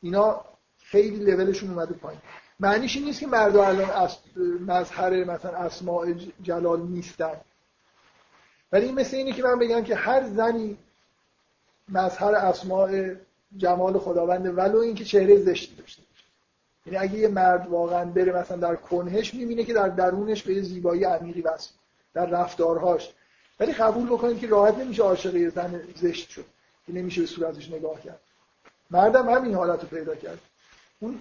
اینا 0.01 0.41
خیلی 0.77 1.31
لولشون 1.31 1.69
اومده 1.69 1.93
پایین. 1.93 2.21
معنیش 2.59 2.95
این 2.95 3.05
نیست 3.05 3.19
که 3.19 3.27
مردا 3.27 3.65
الان 3.65 4.09
مظهر 4.67 5.23
مثلا 5.23 5.57
اسماء 5.57 6.13
جلال 6.41 6.81
نیستن. 6.81 7.35
ولی 8.73 8.85
این 8.85 8.95
مثل 8.95 9.17
اینه 9.17 9.31
که 9.31 9.43
من 9.43 9.59
بگم 9.59 9.83
که 9.83 9.95
هر 9.95 10.23
زنی 10.23 10.77
مظهر 11.89 12.35
اسماء 12.35 13.15
جمال 13.57 13.99
خداونده 13.99 14.51
ولو 14.51 14.77
اینکه 14.77 15.05
چهره 15.05 15.37
زشتی 15.37 15.75
داشته 15.75 16.01
یعنی 16.85 16.97
اگه 16.97 17.19
یه 17.19 17.27
مرد 17.27 17.67
واقعا 17.67 18.05
بره 18.05 18.37
مثلا 18.37 18.57
در 18.57 18.75
کنهش 18.75 19.33
می‌بینه 19.33 19.63
که 19.63 19.73
در 19.73 19.89
درونش 19.89 20.43
به 20.43 20.53
یه 20.53 20.61
زیبایی 20.61 21.03
عمیقی 21.03 21.41
وصل 21.41 21.69
در 22.13 22.25
رفتارهاش. 22.25 23.13
ولی 23.59 23.73
قبول 23.73 24.05
بکنید 24.05 24.39
که 24.39 24.47
راحت 24.47 24.77
نمیشه 24.77 25.03
عاشق 25.03 25.35
یه 25.35 25.49
زن 25.49 25.81
زشت 25.95 26.29
شد. 26.29 26.45
که 26.87 26.93
نمیشه 26.93 27.21
به 27.21 27.27
صورتش 27.27 27.71
نگاه 27.71 28.01
کرد. 28.01 28.19
مردم 28.91 29.29
همین 29.29 29.53
حالت 29.55 29.81
رو 29.81 29.87
پیدا 29.87 30.15
کرد. 30.15 30.39
اون 30.99 31.19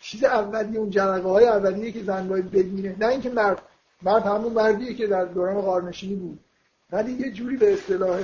چیز 0.00 0.24
اولیه 0.24 0.78
اون 0.78 0.90
جرقه 0.90 1.28
های 1.28 1.46
اولیه 1.46 1.92
که 1.92 2.02
زن 2.02 2.28
باید 2.28 2.50
ببینه 2.50 2.96
نه 2.98 3.06
اینکه 3.06 3.30
مرد. 3.30 3.62
مرد 4.02 4.22
همون 4.22 4.52
مردیه 4.52 4.94
که 4.94 5.06
در 5.06 5.24
دوران 5.24 5.60
قارنشینی 5.60 6.14
بود. 6.14 6.38
ولی 6.92 7.12
یه 7.12 7.30
جوری 7.30 7.56
به 7.56 7.72
اصطلاح 7.72 8.20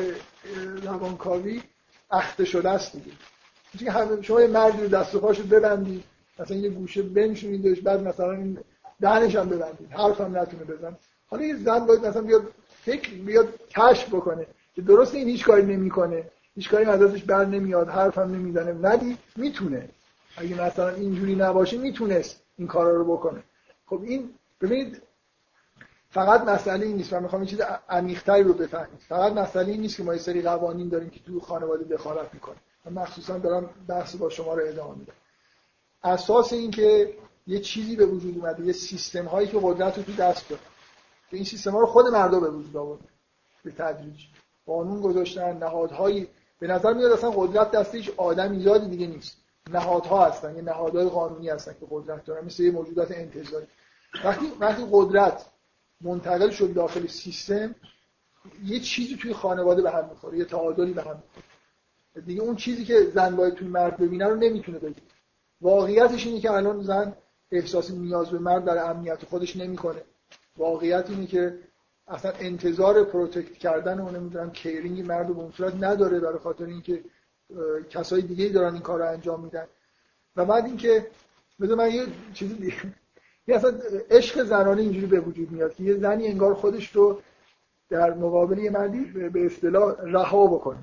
روانکاوی 0.83 1.63
اخته 2.11 2.45
شده 2.45 2.71
است 2.71 2.93
دیگه. 2.93 3.93
همه 3.93 4.23
شما 4.23 4.41
یه 4.41 4.47
مردی 4.47 4.83
رو 4.83 4.89
دست 4.89 5.15
و 5.15 5.21
پاشو 5.21 5.43
ببندید 5.43 6.05
مثلا 6.39 6.57
یه 6.57 6.69
گوشه 6.71 7.03
بنشونیدش 7.03 7.81
بعد 7.81 8.09
مثلا 8.09 8.33
این 8.33 8.59
دهنش 9.01 9.37
هم 9.37 9.49
ببندید 9.49 9.93
حرف 9.93 10.21
هم 10.21 10.39
نتونه 10.39 10.65
بزن 10.65 10.97
حالا 11.27 11.43
یه 11.45 11.57
زن 11.57 11.79
باید 11.79 12.07
مثلا 12.07 12.23
بیاد 12.23 12.43
فکر 12.85 13.11
بیاد 13.11 13.49
کشف 13.69 14.09
بکنه 14.09 14.47
که 14.75 14.83
درست 14.83 15.15
این 15.15 15.29
هیچ 15.29 15.45
کاری 15.45 15.63
نمی‌کنه 15.63 16.25
هیچ 16.55 16.71
کاری 16.71 16.85
از 16.85 17.03
ازش 17.03 17.23
بر 17.23 17.45
نمیاد 17.45 17.89
حرف 17.89 18.19
هم 18.19 18.35
نمی‌زنه. 18.35 18.73
ولی 18.73 19.19
می‌تونه. 19.37 19.89
اگه 20.37 20.67
مثلا 20.67 20.89
اینجوری 20.89 21.35
نباشه 21.35 21.79
می‌تونست 21.79 22.43
این 22.59 22.69
کارا 22.69 22.97
رو 22.97 23.05
بکنه. 23.17 23.43
خب 23.87 24.03
این 24.03 24.31
ببینید 24.61 25.03
فقط 26.11 26.41
مسئله 26.41 26.87
این 26.87 26.97
نیست 26.97 27.13
من 27.13 27.23
می‌خوام 27.23 27.43
این 27.43 27.51
چیز 27.51 27.61
عمیق‌تری 27.89 28.43
رو 28.43 28.55
بفهمید 28.55 29.01
فقط 29.09 29.33
مسئله 29.33 29.73
این 29.73 29.81
نیست 29.81 29.97
که 29.97 30.03
ما 30.03 30.13
یه 30.13 30.21
سری 30.21 30.43
قوانین 30.43 30.89
داریم 30.89 31.11
که 31.11 31.21
تو 31.21 31.41
خانواده 31.41 31.85
دخالت 31.85 32.35
می‌کنه 32.35 32.57
من 32.85 33.03
مخصوصا 33.03 33.39
دارم 33.39 33.71
بحث 33.89 34.17
با 34.17 34.31
شما 34.31 34.55
رو 34.55 34.63
ادامه 34.67 34.95
میدم. 34.95 35.13
اساس 36.05 36.53
این 36.53 36.71
که 36.71 37.15
یه 37.47 37.61
چیزی 37.61 37.97
به 37.97 38.07
وجود 38.07 38.39
اومده 38.39 38.65
یه 38.65 38.73
سیستم 38.73 39.25
هایی 39.25 39.49
که 39.49 39.59
قدرت 39.63 39.99
رو 39.99 40.03
تو 40.03 40.13
دست 40.13 40.49
داره 40.49 40.63
که 41.31 41.37
این 41.37 41.45
سیستم 41.45 41.71
ها 41.71 41.81
رو 41.81 41.87
خود 41.87 42.07
مردم 42.07 42.41
به 42.41 42.51
وجود 42.51 42.77
آورده 42.77 43.05
به 43.65 43.71
تدریج. 43.71 44.25
قانون 44.67 45.01
گذاشتن 45.01 45.57
نهادهایی. 45.57 46.29
به 46.59 46.67
نظر 46.67 46.93
میاد 46.93 47.13
اصلا 47.13 47.31
قدرت 47.31 47.71
دست 47.71 47.95
هیچ 47.95 48.11
آدم 48.17 48.59
زیادی 48.59 48.89
دیگه 48.89 49.07
نیست. 49.07 49.37
نهادها 49.71 50.27
هستن 50.27 50.57
یه 50.57 50.63
نهادهای 50.63 51.09
قانونی 51.09 51.49
هستن 51.49 51.73
که 51.73 51.87
قدرت 51.91 52.25
دارن 52.25 52.45
مثل 52.45 52.63
یه 52.63 52.71
موجودات 52.71 53.11
انتظاری. 53.11 53.67
وقتی 54.25 54.47
وقتی 54.61 54.87
قدرت 54.93 55.45
منتقل 56.01 56.51
شد 56.51 56.75
داخل 56.75 57.07
سیستم 57.07 57.75
یه 58.65 58.81
چیزی 58.81 59.17
توی 59.17 59.33
خانواده 59.33 59.83
به 59.83 59.91
هم 59.91 60.09
می‌خوره 60.09 60.39
یه 60.39 60.45
تعادلی 60.45 60.93
به 60.93 61.03
هم 61.03 61.23
می‌خوره. 61.25 61.47
دیگه 62.27 62.43
اون 62.43 62.57
چیزی 62.57 62.85
که 62.85 63.11
زن 63.15 63.37
باید 63.37 63.55
توی 63.55 63.69
مرد 63.69 63.97
ببینه 63.97 64.27
رو 64.27 64.37
نمی‌تونه 64.37 64.79
بگه. 64.79 64.95
واقعیتش 65.61 66.27
اینه 66.27 66.41
که 66.41 66.53
الان 66.53 66.83
زن 66.83 67.15
احساس 67.53 67.91
نیاز 67.91 68.31
به 68.31 68.39
مرد 68.39 68.65
در 68.65 68.91
امنیت 68.91 69.25
خودش 69.25 69.57
نمی‌کنه. 69.57 70.03
واقعیت 70.57 71.11
اینه 71.11 71.27
که 71.27 71.59
اصلا 72.09 72.33
انتظار 72.33 73.05
protect 73.05 73.53
کردن 73.53 74.01
و 74.01 74.11
نمی‌دونم 74.11 74.51
caring 74.51 75.07
مرد 75.07 75.27
به 75.27 75.33
اون 75.33 75.53
صورت 75.53 75.75
نداره 75.81 76.21
برای 76.21 76.39
خاطر 76.39 76.65
اینکه 76.65 77.05
کسای 77.91 78.23
دیگه 78.23 78.49
دارن 78.49 78.73
این 78.73 78.83
کار 78.83 78.99
رو 78.99 79.09
انجام 79.09 79.45
میدن. 79.45 79.67
و 80.37 80.45
بعد 80.45 80.65
اینکه 80.65 81.07
بذار 81.61 81.77
من 81.77 81.91
یه 81.91 82.07
چیزی 82.35 82.55
یه 83.49 83.57
اصلا 83.57 83.73
عشق 84.11 84.43
زنانه 84.43 84.83
اینجوری 84.83 85.07
به 85.07 85.21
وجود 85.21 85.51
میاد 85.51 85.75
که 85.75 85.83
یه 85.83 85.97
زنی 85.97 86.27
انگار 86.27 86.55
خودش 86.55 86.97
رو 86.97 87.21
در 87.91 88.15
مقابل 88.15 88.59
یه 88.59 88.71
مردی 88.71 89.05
به 89.05 89.47
اصطلاح 89.47 89.97
رها 90.03 90.47
بکنه. 90.47 90.79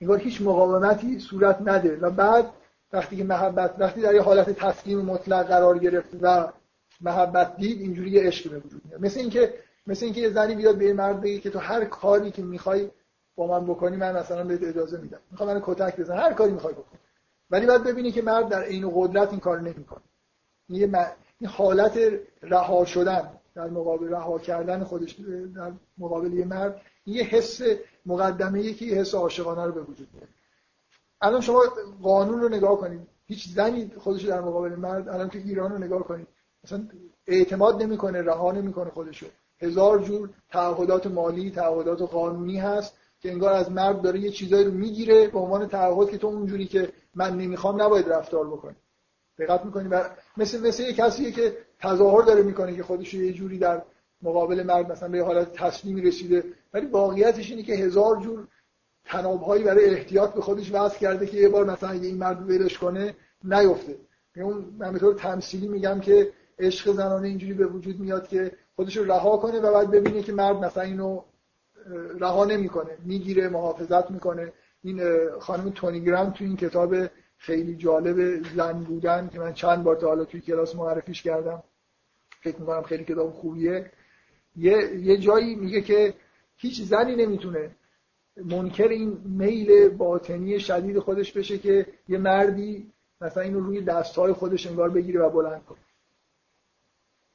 انگار 0.00 0.18
هیچ 0.18 0.42
مقاومتی 0.42 1.18
صورت 1.18 1.58
نده 1.64 1.96
و 1.96 2.10
بعد 2.10 2.50
وقتی 2.92 3.16
که 3.16 3.24
محبت 3.24 3.74
وقتی 3.78 4.00
در 4.00 4.14
یه 4.14 4.22
حالت 4.22 4.50
تسلیم 4.50 5.00
مطلق 5.00 5.46
قرار 5.46 5.78
گرفت 5.78 6.10
و 6.22 6.52
محبت 7.00 7.56
دید 7.56 7.80
اینجوری 7.80 8.10
یه 8.10 8.22
عشقی 8.22 8.48
به 8.48 8.58
وجود 8.58 8.82
میاد. 8.84 9.00
مثل 9.00 9.20
اینکه 9.20 9.54
مثل 9.86 10.04
اینکه 10.04 10.20
یه 10.20 10.30
زنی 10.30 10.54
بیاد 10.54 10.76
به 10.76 10.84
یه 10.84 10.92
مرد 10.92 11.20
بگه 11.20 11.38
که 11.38 11.50
تو 11.50 11.58
هر 11.58 11.84
کاری 11.84 12.30
که 12.30 12.42
می‌خوای 12.42 12.90
با 13.36 13.46
من 13.46 13.66
بکنی 13.66 13.96
من 13.96 14.16
مثلا 14.16 14.44
بهت 14.44 14.62
اجازه 14.62 15.00
میدم. 15.00 15.20
می‌خوام 15.30 15.52
من 15.54 15.62
کتک 15.64 15.96
بزن. 15.96 16.16
هر 16.16 16.32
کاری 16.32 16.52
می‌خوای 16.52 16.74
بکن. 16.74 16.98
ولی 17.50 17.66
بعد 17.66 17.84
ببینی 17.84 18.12
که 18.12 18.22
مرد 18.22 18.48
در 18.48 18.62
عین 18.62 18.90
قدرت 18.94 19.30
این 19.30 19.40
کار 19.40 19.60
نمی‌کنه. 19.60 20.02
این 20.68 20.96
این 21.40 21.50
حالت 21.50 21.98
رها 22.42 22.84
شدن 22.84 23.30
در 23.54 23.70
مقابل 23.70 24.08
رها 24.08 24.38
کردن 24.38 24.84
خودش 24.84 25.16
در 25.56 25.72
مقابل 25.98 26.32
یه 26.32 26.44
مرد 26.44 26.80
یه 27.06 27.22
حس 27.22 27.60
مقدمه 28.06 28.62
یکی 28.62 28.86
یه 28.86 28.94
حس 28.94 29.14
عاشقانه 29.14 29.64
رو 29.64 29.72
به 29.72 29.80
وجود 29.80 30.08
میاره. 30.12 30.28
الان 31.20 31.40
شما 31.40 31.62
قانون 32.02 32.40
رو 32.40 32.48
نگاه 32.48 32.76
کنید 32.76 33.00
هیچ 33.26 33.48
زنی 33.48 33.92
خودش 33.98 34.22
در 34.22 34.40
مقابل 34.40 34.76
مرد 34.76 35.08
الان 35.08 35.28
تو 35.28 35.38
ایران 35.38 35.72
رو 35.72 35.78
نگاه 35.78 36.02
کنید 36.02 36.26
مثلا 36.64 36.88
اعتماد 37.26 37.82
نمی‌کنه 37.82 38.22
رها 38.22 38.52
نمی‌کنه 38.52 38.90
خودشو. 38.90 39.26
هزار 39.60 39.98
جور 39.98 40.30
تعهدات 40.50 41.06
مالی 41.06 41.50
تعهدات 41.50 42.02
قانونی 42.02 42.58
هست 42.58 42.94
که 43.20 43.30
انگار 43.30 43.52
از 43.52 43.70
مرد 43.70 44.02
داره 44.02 44.20
یه 44.20 44.30
چیزایی 44.30 44.64
رو 44.64 44.70
می‌گیره 44.70 45.28
به 45.28 45.38
عنوان 45.38 45.68
تعهد 45.68 46.10
که 46.10 46.18
تو 46.18 46.26
اونجوری 46.26 46.66
که 46.66 46.92
من 47.14 47.36
نمی‌خوام 47.36 47.82
نباید 47.82 48.08
رفتار 48.08 48.46
بکنی. 48.46 48.76
دقت 49.38 49.64
می‌کنی 49.64 49.88
مثل 50.36 50.66
مثل 50.66 50.82
یه 50.82 50.92
کسیه 50.92 51.32
که 51.32 51.56
تظاهر 51.80 52.22
داره 52.22 52.42
می‌کنه 52.42 52.76
که 52.76 52.82
خودش 52.82 53.14
یه 53.14 53.32
جوری 53.32 53.58
در 53.58 53.82
مقابل 54.22 54.62
مرد 54.62 54.92
مثلا 54.92 55.08
به 55.08 55.24
حالت 55.24 55.52
تسلیمی 55.52 56.02
رسیده. 56.02 56.44
ولی 56.74 56.86
واقعیتش 56.86 57.50
اینه 57.50 57.62
که 57.62 57.74
هزار 57.74 58.16
جور 58.16 58.48
تنابهایی 59.04 59.64
برای 59.64 59.84
احتیاط 59.84 60.34
به 60.34 60.40
خودش 60.40 60.72
وضع 60.72 60.98
کرده 60.98 61.26
که 61.26 61.36
یه 61.36 61.48
بار 61.48 61.64
مثلا 61.64 61.88
اگه 61.88 62.06
این 62.06 62.18
مرد 62.18 62.50
ولش 62.50 62.78
کنه 62.78 63.14
نیفته. 63.44 63.96
اون 64.36 64.74
من 64.78 64.92
به 64.92 64.98
طور 64.98 65.14
تمثیلی 65.14 65.68
میگم 65.68 66.00
که 66.00 66.32
عشق 66.58 66.92
زنانه 66.92 67.28
اینجوری 67.28 67.52
به 67.52 67.66
وجود 67.66 68.00
میاد 68.00 68.28
که 68.28 68.52
خودش 68.76 68.96
رو 68.96 69.04
رها 69.04 69.36
کنه 69.36 69.60
و 69.60 69.72
بعد 69.72 69.90
ببینه 69.90 70.22
که 70.22 70.32
مرد 70.32 70.56
مثلا 70.56 70.82
اینو 70.82 71.22
رها 72.20 72.44
نمی‌کنه. 72.44 72.90
می‌گیره 73.04 73.48
محافظت 73.48 74.10
می‌کنه. 74.10 74.52
این 74.82 75.02
خانم 75.40 75.70
تونی 75.70 76.00
گرام 76.00 76.30
تو 76.30 76.44
این 76.44 76.56
کتاب 76.56 76.94
خیلی 77.40 77.76
جالب 77.76 78.42
زن 78.56 78.84
بودن 78.84 79.28
که 79.32 79.38
من 79.38 79.52
چند 79.52 79.84
بار 79.84 79.96
تا 79.96 80.06
حالا 80.06 80.24
توی 80.24 80.40
کلاس 80.40 80.76
معرفیش 80.76 81.22
کردم. 81.22 81.62
فکر 82.40 82.60
می‌کنم 82.60 82.82
خیلی 82.82 83.04
کتاب 83.04 83.30
خوبیه. 83.30 83.90
یه, 84.56 84.96
یه 84.96 85.16
جایی 85.16 85.54
میگه 85.54 85.80
که 85.80 86.14
هیچ 86.56 86.82
زنی 86.82 87.16
نمی‌تونه 87.16 87.70
منکر 88.36 88.88
این 88.88 89.20
میل 89.24 89.88
باطنی 89.88 90.60
شدید 90.60 90.98
خودش 90.98 91.32
بشه 91.32 91.58
که 91.58 91.86
یه 92.08 92.18
مردی 92.18 92.92
مثلا 93.20 93.42
اینو 93.42 93.60
روی 93.60 93.80
دستهای 93.80 94.32
خودش 94.32 94.66
انگار 94.66 94.90
بگیره 94.90 95.20
و 95.20 95.30
بلند 95.30 95.64
کنه. 95.64 95.78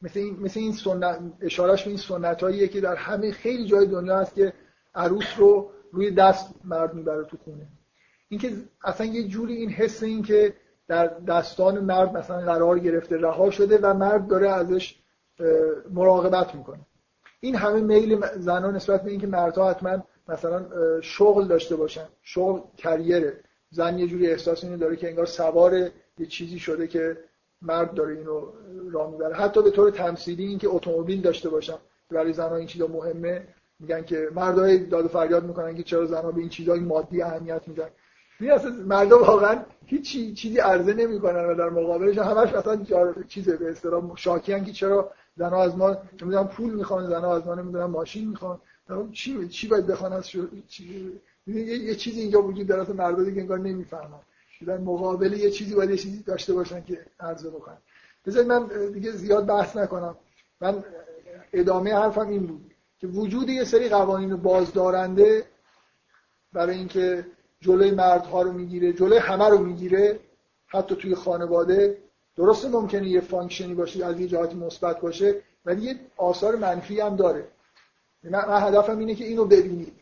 مثل 0.02 0.20
این, 0.20 0.40
مثل 0.40 0.60
این 0.60 0.74
سنت 0.74 1.20
اشارش 1.42 1.84
به 1.84 1.90
این 1.90 1.98
سنت 1.98 2.72
که 2.72 2.82
در 2.82 2.96
همه 2.96 3.32
خیلی 3.32 3.66
جای 3.66 3.88
دنیا 3.88 4.20
هست 4.20 4.36
که 4.36 4.54
عروس 4.96 5.34
رو 5.38 5.72
روی 5.92 6.12
دست 6.12 6.56
مرد 6.64 6.94
می‌بره 6.94 7.24
تو 7.24 7.38
خونه. 7.38 7.68
اینکه 8.30 8.52
اصلا 8.84 9.08
یه 9.08 9.28
جوری 9.28 9.56
این 9.56 9.70
حس 9.70 10.04
این 10.04 10.24
که 10.24 10.54
در 10.88 11.08
دستان 11.08 11.80
مرد 11.80 12.18
مثلا 12.18 12.40
قرار 12.40 12.80
گرفته 12.80 13.18
رها 13.18 13.50
شده 13.50 13.78
و 13.78 13.94
مرد 13.94 14.28
داره 14.28 14.50
ازش 14.50 14.96
مراقبت 15.94 16.56
می‌کنه. 16.56 16.80
این 17.40 17.56
همه 17.56 17.82
میل 17.82 18.26
زنان 18.38 18.76
نسبت 18.76 19.04
به 19.04 19.12
اینکه 19.12 19.28
مردها 19.28 19.70
حتما 19.70 20.04
مثلا 20.28 20.66
شغل 21.02 21.48
داشته 21.48 21.76
باشن 21.76 22.06
شغل 22.22 22.60
کریره 22.78 23.34
زن 23.70 24.00
یه 24.00 24.08
جوری 24.08 24.28
احساس 24.28 24.64
اینو 24.64 24.78
داره 24.78 24.96
که 24.96 25.10
انگار 25.10 25.26
سوار 25.26 25.74
یه 26.18 26.26
چیزی 26.30 26.60
شده 26.60 26.88
که 26.88 27.18
مرد 27.62 27.94
داره 27.94 28.18
اینو 28.18 28.42
راه 28.92 29.12
می‌بره. 29.12 29.36
حتی 29.36 29.62
به 29.62 29.72
طور 29.72 29.90
تمثیلی 29.90 30.46
اینکه 30.46 30.70
اتومبیل 30.70 31.22
داشته 31.22 31.50
باشن. 31.50 31.78
برای 32.10 32.34
زنها 32.34 32.56
این 32.56 32.68
چیزا 32.68 32.88
مهمه. 32.88 33.48
میگن 33.80 34.04
که 34.04 34.30
مردای 34.36 34.78
داد 34.78 35.06
و 35.06 35.08
فریاد 35.08 35.44
می‌کنن 35.44 35.76
که 35.76 35.84
چرا 35.84 36.06
زنها 36.06 36.32
به 36.32 36.40
این 36.40 36.50
چیزای 36.50 36.80
مادی 36.80 37.22
اهمیت 37.22 37.68
میدن. 37.68 37.88
این 38.40 38.52
اصلا 38.52 38.72
مردم 38.72 39.18
واقعا 39.22 39.64
هیچ 39.86 40.12
چیزی 40.36 40.58
عرضه 40.58 40.94
نمی‌کنن 40.94 41.46
و 41.46 41.56
در 41.56 41.70
مقابلش 41.70 42.18
همش 42.18 42.54
مثلا 42.54 42.86
چیز 43.28 43.50
به 43.50 43.70
اصطلاح 43.70 44.16
شاکی 44.16 44.62
که 44.62 44.72
چرا 44.72 45.12
زنها 45.38 45.64
از 45.64 45.78
ما 45.78 45.98
نمی‌دونم 46.22 46.48
پول 46.48 46.74
می‌خوان 46.74 47.08
زنها 47.08 47.36
از 47.36 47.48
ما 47.48 47.56
نمی‌دونم 47.56 47.92
ماشین 47.92 48.30
می‌خوان. 48.30 48.60
چی 49.12 49.48
چی 49.48 49.68
باید 49.68 49.88
بخوان 49.88 50.14
از 50.14 50.28
چی... 50.28 51.12
یه 51.48 51.96
چیزی 51.96 52.22
اینجا 52.22 52.42
وجود 52.42 52.68
داره 52.68 52.94
مردا 52.94 53.24
دیگه 53.24 53.42
انگار 53.42 53.60
نمی‌فهمن. 53.60 54.20
در 54.68 54.78
مقابل 54.78 55.34
یه 55.34 55.52
چیزی 55.52 55.76
باید 55.76 55.90
یه 55.90 55.98
چیزی 55.98 56.24
داشته 56.24 56.54
باشن 56.54 56.84
که 56.84 57.06
عرضه 57.20 57.50
بکنن. 57.50 57.78
بذارید 58.26 58.48
من 58.48 58.68
دیگه 58.94 59.12
زیاد 59.12 59.46
بحث 59.46 59.78
نکنم. 59.78 60.16
من 60.62 60.84
ادامه 61.54 61.94
حرفم 61.94 62.28
این 62.28 62.46
بود 62.46 62.72
که 63.00 63.08
وجود 63.08 63.50
یه 63.50 63.64
سری 63.64 63.90
قوانین 63.90 64.36
بازدارنده 64.36 65.46
برای 66.54 66.78
اینکه 66.78 67.26
جلوی 67.66 67.92
مردها 67.92 68.42
رو 68.42 68.52
می‌گیره 68.52 68.94
جلوی 68.94 69.18
همه 69.18 69.50
رو 69.50 69.58
می‌گیره 69.58 70.20
حتی 70.68 70.96
توی 70.96 71.16
خانواده. 71.16 71.98
درسته 72.38 72.68
ممکنه 72.68 73.08
یه 73.10 73.22
function 73.22 73.68
ی 73.68 73.74
باشه 73.74 74.06
از 74.06 74.20
یه 74.20 74.28
جهاتی 74.28 74.56
مثبت 74.56 75.02
باشه 75.02 75.42
ولی 75.66 75.82
یه 75.82 76.00
آثار 76.18 76.56
منفی 76.56 77.00
هم 77.00 77.16
داره. 77.16 77.48
من 78.24 78.62
هدفم 78.62 79.00
اینه 79.00 79.16
که 79.16 79.26
اینو 79.26 79.46
ببینید 79.46 79.94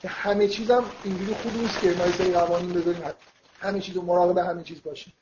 که 0.00 0.08
همه 0.08 0.48
چیزم 0.48 0.84
اینجوری 1.04 1.34
خوب 1.34 1.52
نیست 1.56 1.80
که 1.80 1.94
ما 1.98 2.40
قوانین 2.40 2.72
بذاریم 2.72 3.02
همه 3.58 3.80
چیز 3.80 3.96
مراقب 3.96 4.38
همه 4.38 4.62
چیز 4.62 4.82
باشیم 4.82 5.12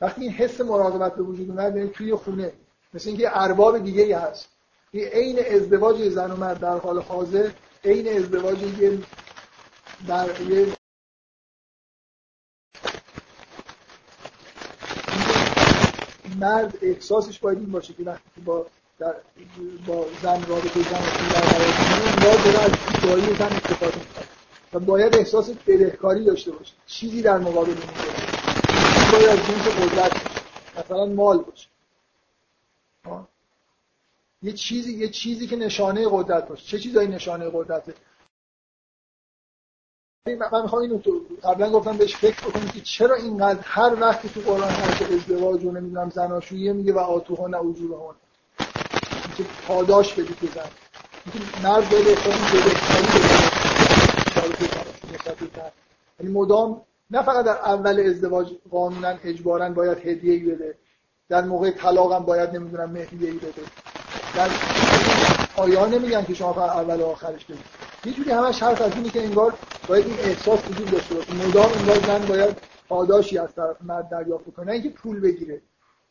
وقتی 0.00 0.20
این 0.20 0.30
حس 0.30 0.60
مراقبت 0.60 1.14
به 1.14 1.22
وجود 1.22 1.50
اومد 1.50 1.76
یعنی 1.76 1.88
توی 1.88 2.14
خونه 2.14 2.52
مثل 2.94 3.08
اینکه 3.08 3.42
ارباب 3.42 3.78
دیگه 3.78 4.02
ای 4.02 4.12
هست. 4.12 4.48
این 4.90 5.04
عین 5.04 5.38
ازدواج 5.50 6.08
زن 6.08 6.30
و 6.30 6.36
مرد 6.36 6.60
در 6.60 6.78
حال 6.78 7.02
حاضر 7.02 7.50
عین 7.84 8.16
ازدواج 8.16 8.62
یه 8.62 8.98
در 10.08 10.40
یه 10.40 10.66
مرد 16.40 16.78
احساسش 16.82 17.38
باید 17.38 17.58
این 17.58 17.70
باشه 17.70 17.94
که 17.94 18.02
وقتی 18.02 18.40
با 18.44 18.66
در 18.98 19.14
با 19.86 20.06
زن 20.22 20.44
رابطه 20.46 20.82
زن 20.82 21.02
در 21.32 22.36
داره 22.44 22.58
از 22.58 22.70
جایی 23.02 23.34
زن 23.34 23.44
استفاده 23.44 23.98
می‌کنه. 23.98 24.24
و 24.72 24.78
باید 24.80 25.16
احساس 25.16 25.50
بدهکاری 25.50 26.24
داشته 26.24 26.50
باشه. 26.50 26.72
چیزی 26.86 27.22
در 27.22 27.38
مقابل 27.38 27.70
این 27.70 27.78
باید 29.12 29.28
از 29.28 29.38
جنس 29.38 29.68
قدرت 29.68 30.12
مثلا 30.78 31.06
مال 31.06 31.38
باشه. 31.38 31.68
یه 34.42 34.52
چیزی 34.52 34.92
یه 34.92 35.08
چیزی 35.08 35.46
که 35.46 35.56
نشانه 35.56 36.06
قدرت 36.10 36.48
باشه. 36.48 36.66
چه 36.66 36.78
چیزایی 36.78 37.08
نشانه 37.08 37.50
قدرته؟ 37.52 37.94
من 40.26 40.62
می‌خوام 40.62 40.82
اینو 40.82 40.98
تو 40.98 41.20
قبلا 41.44 41.70
گفتم 41.70 41.96
بهش 41.96 42.16
فکر 42.16 42.40
بکنید 42.48 42.72
که 42.72 42.80
چرا 42.80 43.14
اینقدر 43.14 43.60
هر 43.62 43.94
وقتی 44.00 44.28
تو 44.28 44.40
قرآن 44.40 44.68
هست 44.68 45.02
ازدواج 45.02 45.64
و 45.64 45.72
نمی‌دونم 45.72 46.10
زناشویی 46.10 46.72
میگه 46.72 46.92
و 46.92 46.98
آتوها 46.98 47.46
نه 47.46 47.56
اجورهان 47.56 48.14
که 49.36 49.44
پاداش 49.68 50.12
بدید 50.12 50.36
به 50.40 50.46
زن. 50.46 50.70
مرد 51.62 51.86
بده 51.88 52.16
یعنی 56.20 56.32
مدام 56.32 56.80
نه 57.10 57.22
فقط 57.22 57.44
در 57.44 57.58
اول 57.58 58.00
ازدواج 58.00 58.52
قانونا 58.70 59.14
اجبارا 59.24 59.70
باید 59.70 59.98
هدیه 59.98 60.32
ای 60.32 60.40
بده. 60.40 60.74
در 61.28 61.44
موقع 61.44 61.70
طلاق 61.70 62.12
هم 62.12 62.24
باید 62.24 62.50
نمی‌دونم 62.50 62.90
مهریه 62.90 63.30
ای 63.30 63.36
بده. 63.38 63.62
در 64.36 64.48
آیا 65.56 65.86
نمیگن 65.86 66.24
که 66.24 66.34
شما 66.34 66.52
فقط 66.52 66.70
اول 66.70 67.00
و 67.00 67.06
آخرش 67.06 67.44
بدید؟ 67.44 67.81
یه 68.04 68.12
جوری 68.12 68.30
همش 68.30 68.62
حرف 68.62 68.80
از 68.80 68.92
اینه 68.94 69.10
که 69.10 69.24
انگار 69.24 69.54
باید 69.88 70.06
این 70.06 70.18
احساس 70.18 70.60
وجود 70.70 70.90
داشته 70.90 71.14
باشه. 71.14 71.34
مدام 71.34 71.70
انگار 71.78 71.96
زن 72.06 72.26
باید 72.26 72.56
پاداشی 72.88 73.38
از 73.38 73.54
طرف 73.54 73.76
مرد 73.82 74.08
دریافت 74.08 74.54
کنه 74.56 74.66
نه 74.66 74.72
اینکه 74.72 74.88
پول 74.88 75.20
بگیره. 75.20 75.62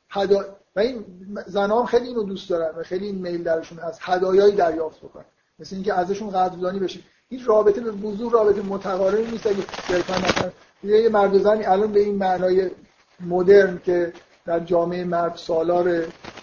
هدا... 0.09 0.45
و 0.75 0.79
این 0.79 1.05
زنان 1.47 1.85
خیلی 1.85 2.07
اینو 2.07 2.23
دوست 2.23 2.49
دارن 2.49 2.79
و 2.79 2.83
خیلی 2.83 3.05
این 3.05 3.15
میل 3.15 3.43
درشون 3.43 3.79
هست 3.79 3.99
هدایایی 4.01 4.55
دریافت 4.55 4.99
بکنن. 4.99 5.25
مثل 5.59 5.75
اینکه 5.75 5.93
ازشون 5.93 6.29
قدردانی 6.29 6.79
بشه. 6.79 6.99
این 7.29 7.45
رابطه 7.45 7.81
به 7.81 7.91
وضوح 7.91 8.31
رابطه 8.31 8.61
متقارن 8.61 9.25
نیست. 9.25 9.47
اگه 9.47 9.63
صرفا 9.87 10.13
مثلا 10.13 10.51
یه 10.83 11.09
مرد 11.09 11.37
زنی 11.37 11.65
الان 11.65 11.91
به 11.91 11.99
این 11.99 12.15
معنای 12.15 12.71
مدرن 13.19 13.81
که 13.85 14.13
در 14.45 14.59
جامعه 14.59 15.03
مرد 15.03 15.35
سالار 15.35 15.87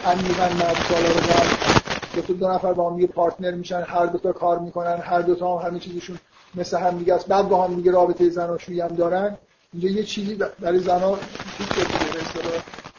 عمیقا 0.05 0.49
مرد 0.49 0.77
سالار 0.89 1.78
که 2.21 2.27
تو 2.27 2.35
دو 2.35 2.49
نفر 2.49 2.73
با 2.73 2.91
هم 2.91 2.97
دیگه 2.97 3.07
پارتنر 3.07 3.51
میشن 3.51 3.85
هر 3.87 4.07
دو 4.07 4.19
تا 4.19 4.33
کار 4.33 4.59
می‌کنن 4.59 5.01
هر 5.03 5.23
دو 5.23 5.35
تا 5.35 5.59
هم 5.59 5.67
همه 5.67 5.79
چیزشون 5.79 6.19
مثل 6.55 6.79
هم 6.79 6.99
دیگه 6.99 7.15
است. 7.15 7.27
بعد 7.27 7.49
با 7.49 7.65
هم 7.65 7.75
دیگه 7.75 7.91
رابطه 7.91 8.31
زناشویی 8.31 8.81
هم 8.81 8.89
دارن. 8.89 9.39
اینجا 9.73 9.89
یه 9.89 10.05
چیزی 10.05 10.35
برای 10.35 10.79
زنا 10.79 11.19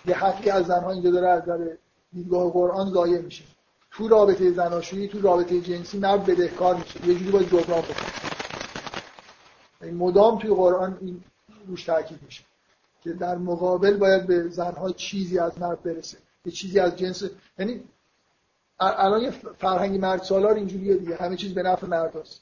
یه 0.06 0.16
حقی 0.16 0.50
از 0.50 0.66
زنها 0.66 0.92
اینجا 0.92 1.12
داره 1.12 1.28
از 1.28 1.46
در 1.46 1.58
دیدگاه 2.14 2.52
قرآن 2.52 2.92
ضایع 2.92 3.22
میشه. 3.22 3.44
تو 3.92 4.08
رابطه 4.08 4.52
زناشویی 4.52 5.08
تو 5.08 5.22
رابطه 5.22 5.62
جنسی 5.62 6.00
مرد 6.00 6.26
بدهکار 6.26 6.76
میشه. 6.76 7.08
یه 7.08 7.16
جوری 7.16 7.32
باید 7.32 7.48
جبران 7.48 7.82
بکنه 7.82 8.10
مدام 9.92 10.40
توی 10.40 10.50
قرآن 10.50 10.98
این 11.02 11.24
روش 11.68 11.84
تاکید 11.84 12.20
میشه 12.26 12.44
که 13.04 13.14
در 13.14 13.38
مقابل 13.38 13.98
باید 13.98 14.28
به 14.28 14.50
زنها 14.50 14.92
چیزی 14.92 15.40
از 15.40 15.60
مرد 15.60 15.84
برسه. 15.84 16.18
یه 16.46 16.52
چیزی 16.52 16.80
از 16.80 16.96
جنس 16.96 17.24
یعنی 17.60 17.84
الان 18.80 19.22
یه 19.22 19.32
فرهنگی 19.58 19.98
مرد 19.98 20.22
سالار 20.22 20.54
اینجوریه 20.54 20.96
دیگه. 20.96 21.16
همه 21.16 21.36
چیز 21.36 21.54
به 21.54 21.64
نفع 21.64 21.88
مرد 21.88 22.16
هست. 22.16 22.42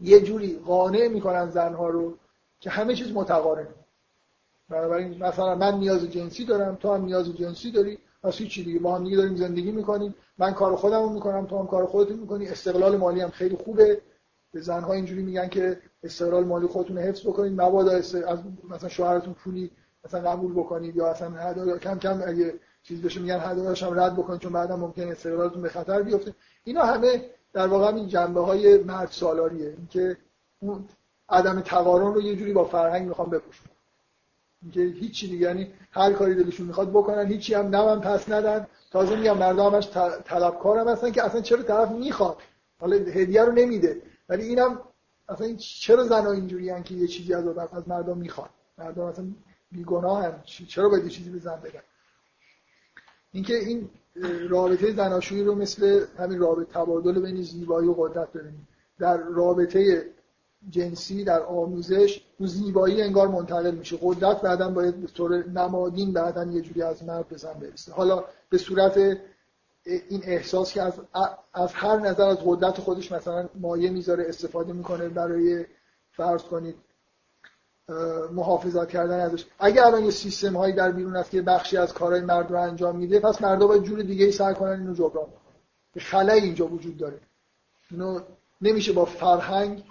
یه 0.00 0.20
جوری 0.20 0.60
قانع 0.66 1.08
می‌کنن 1.08 1.50
زنها 1.50 1.88
رو 1.88 2.16
که 2.60 2.70
همه 2.70 2.94
چیز 2.94 3.12
متقارنه 3.12 3.68
بنابراین 4.68 5.24
مثلا 5.24 5.54
من 5.54 5.78
نیاز 5.78 6.04
جنسی 6.04 6.44
دارم 6.44 6.74
تو 6.74 6.94
هم 6.94 7.04
نیاز 7.04 7.36
جنسی 7.36 7.70
داری 7.70 7.98
پس 8.22 8.36
هیچی 8.36 8.64
دیگه. 8.64 8.80
ما 8.80 8.96
هم 8.96 9.04
دیگه 9.04 9.16
داریم 9.16 9.36
زندگی 9.36 9.72
می‌کنیم. 9.72 10.14
من 10.38 10.52
کار 10.52 10.76
خودم 10.76 11.02
رو 11.02 11.08
می‌کنم 11.08 11.46
تو 11.46 11.58
هم 11.58 11.66
کار 11.66 11.86
خودت 11.86 12.10
می‌کنی. 12.10 12.48
استقلال 12.48 12.96
مالی 12.96 13.20
هم 13.20 13.30
خیلی 13.30 13.56
خوبه. 13.56 14.00
به 14.52 14.60
زنها 14.60 14.92
اینجوری 14.92 15.22
میگن 15.22 15.48
که 15.48 15.78
استقلال 16.02 16.44
مالی 16.44 16.66
خودتون 16.66 16.98
حفظ 16.98 17.26
بکنید. 17.26 17.60
مبادا 17.60 17.90
از 17.90 18.16
مثلا 18.70 18.88
شوهرتون 18.88 19.34
پولی 19.34 19.70
مثلا 20.04 20.30
قبول 20.30 20.52
بکنید 20.52 20.96
یا 20.96 21.06
اصلا 21.06 21.78
کم 21.78 21.98
کم 21.98 22.22
اگه 22.26 22.54
چیز 22.82 23.02
بشه 23.02 23.20
میگن 23.20 23.40
هدایاش 23.40 23.82
هم 23.82 24.00
رد 24.00 24.16
بکنید 24.16 24.40
چون 24.40 24.52
بعدا 24.52 24.76
ممکن 24.76 25.02
استقلالتون 25.02 25.62
به 25.62 25.68
خطر 25.68 26.02
بیفته. 26.02 26.34
اینا 26.64 26.82
همه 26.82 27.30
در 27.52 27.66
واقع 27.66 27.94
این 27.94 28.08
جنبه 28.08 28.40
های 28.40 28.78
مرد 28.78 29.08
سالاریه. 29.10 29.68
اینکه 29.68 30.16
اون 30.60 30.84
عدم 31.28 31.60
تقارن 31.60 32.14
رو 32.14 32.22
یه 32.22 32.36
جوری 32.36 32.52
با 32.52 32.64
فرهنگ 32.64 33.08
می‌خوام 33.08 33.30
بپوشونن 33.30 33.72
اینکه 34.62 34.80
هیچی 34.80 35.28
دیگه 35.28 35.46
یعنی 35.46 35.72
هر 35.90 36.12
کاری 36.12 36.34
دلشون 36.34 36.66
می‌خواد 36.66 36.90
بکنن 36.90 37.26
هیچی 37.26 37.54
هم 37.54 37.66
نمم 37.66 38.00
پس 38.00 38.28
ندن. 38.28 38.66
تازه 38.90 39.16
میگم 39.16 39.38
مردم 39.38 39.66
همش 39.66 39.88
طلبکارم 40.24 40.88
هستن 40.88 41.10
که 41.10 41.22
اصلا 41.22 41.40
چرا 41.40 41.62
طرف 41.62 41.90
می‌خواد؟ 41.90 42.36
حالا 42.80 42.96
هدیه 42.96 43.42
رو 43.44 43.52
نمیده. 43.52 44.02
ولی 44.28 44.42
اینم 44.42 44.80
اصلا 45.28 45.46
این 45.46 45.56
چرا 45.56 46.04
زنا 46.04 46.32
اینجوری 46.32 46.82
که 46.82 46.94
یه 46.94 47.06
چیزی 47.06 47.34
از 47.34 47.58
از 47.58 47.88
مردم 47.88 48.18
می‌خوان؟ 48.18 48.48
مردم 48.78 49.02
اصلا 49.02 49.24
بیگناه 49.72 50.44
چرا 50.68 50.88
باید 50.88 51.08
چیزی 51.08 51.30
به 51.30 51.38
زن 51.38 51.56
بدن؟ 51.56 51.80
اینکه 53.32 53.54
این 53.54 53.88
رابطه 54.48 54.92
زناشویی 54.92 55.44
رو 55.44 55.54
مثل 55.54 56.04
همین 56.18 56.38
رابطه 56.38 56.72
تبادل 56.72 57.20
بین 57.20 57.42
زیبایی 57.42 57.88
و 57.88 57.92
قدرت 57.92 58.32
ببینیم. 58.32 58.68
در 58.98 59.16
رابطه 59.16 60.06
جنسی 60.70 61.24
در 61.24 61.42
آموزش 61.42 62.24
اون 62.38 62.48
زیبایی 62.48 63.02
انگار 63.02 63.28
منتقل 63.28 63.70
میشه. 63.74 63.98
قدرت 64.02 64.40
بعدا 64.40 64.70
باید 64.70 65.00
به 65.00 65.06
طور 65.06 65.46
نمادین 65.48 66.12
بعدا 66.12 66.44
یه 66.44 66.60
جوری 66.60 66.82
از 66.82 67.04
مرد 67.04 67.28
به 67.28 67.36
زن 67.36 67.52
برسه. 67.52 67.92
حالا 67.92 68.24
به 68.50 68.58
صورت 68.58 68.98
این 69.84 70.22
احساس 70.24 70.72
که 70.72 70.82
از, 70.82 70.92
از 71.54 71.72
هر 71.72 71.96
نظر 71.96 72.28
از 72.28 72.38
قدرت 72.44 72.80
خودش 72.80 73.12
مثلا 73.12 73.48
مایه 73.54 73.90
می‌ذاره 73.90 74.24
استفاده 74.28 74.72
می‌کنه 74.72 75.08
برای 75.08 75.64
فرض 76.10 76.42
کنید 76.42 76.74
محافظت 78.32 78.88
کردن 78.88 79.20
ازش. 79.20 79.44
اگه 79.58 79.86
الان 79.86 80.04
یه 80.04 80.10
سیستم 80.10 80.56
هایی 80.56 80.74
در 80.74 80.92
بیرون 80.92 81.16
هست 81.16 81.30
که 81.30 81.42
بخشی 81.42 81.76
از 81.76 81.94
کارهای 81.94 82.20
مرد 82.20 82.50
رو 82.50 82.60
انجام 82.60 82.96
میده 82.96 83.20
پس 83.20 83.42
مردا 83.42 83.66
باید 83.66 83.82
جور 83.82 84.02
دیگه 84.02 84.24
ای 84.24 84.32
سعی 84.32 84.54
کنن 84.54 84.80
اینو 84.80 84.94
جبران 84.94 85.24
کنن 85.24 86.02
خلای 86.02 86.40
اینجا 86.40 86.66
وجود 86.66 86.96
داره. 86.96 87.20
اینو 87.90 88.20
نمیشه 88.60 88.92
با 88.92 89.04
فرهنگ 89.04 89.84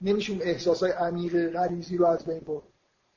نمیشه 0.00 0.32
اون 0.32 0.42
احساسای 0.42 0.90
عمیق 0.90 1.52
غریزی 1.52 1.96
رو 1.96 2.06
از 2.06 2.24
بین 2.24 2.38
برد. 2.38 2.62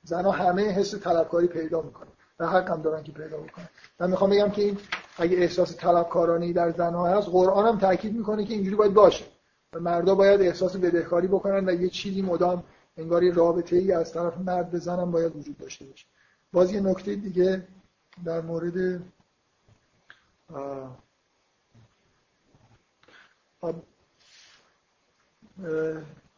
زنها 0.04 0.32
همه 0.32 0.64
حس 0.64 0.96
طلبکاری 0.96 1.48
پیدا 1.48 1.82
می‌کنن. 1.82 2.08
و 2.40 2.48
حق 2.48 2.70
هم 2.70 2.82
دارن 2.82 3.04
که 3.04 3.12
پیدا 3.12 3.38
بکنن. 3.38 3.70
من 4.00 4.10
می‌خوام 4.10 4.30
بگم 4.30 4.50
که 4.50 4.62
این 4.62 4.78
اگه 5.18 5.38
احساس 5.38 5.78
طلبکارانه 5.78 6.54
در 6.54 6.72
زنها 6.72 7.08
هست 7.08 7.30
قرآن 7.30 7.68
هم 7.68 7.80
تاکید 7.80 8.14
می‌کنه 8.14 8.46
که 8.46 8.54
اینجوری 8.54 8.76
باید 8.76 8.94
باشه. 8.94 9.26
و 9.74 9.80
مردا 9.80 10.16
باید 10.16 10.42
احساس 10.42 10.76
بدهکاری 10.76 11.28
بکنن 11.28 11.70
و 11.70 11.82
یه 11.82 11.90
چیزی 11.90 12.22
مدام 12.22 12.64
انگار 12.98 13.24
یه 13.24 13.34
رابطه 13.34 13.76
ای 13.76 13.92
از 13.92 14.14
طرف 14.14 14.38
مرد 14.38 14.72
به 14.72 14.80
زنم 14.80 15.12
باید 15.12 15.36
وجود 15.36 15.58
داشته 15.58 15.86
باشه. 15.86 16.06
باز 16.54 16.72
یه 16.72 16.82
نکته 16.82 17.16
دیگه 17.16 17.68
در 18.26 18.42
مورد 18.42 19.02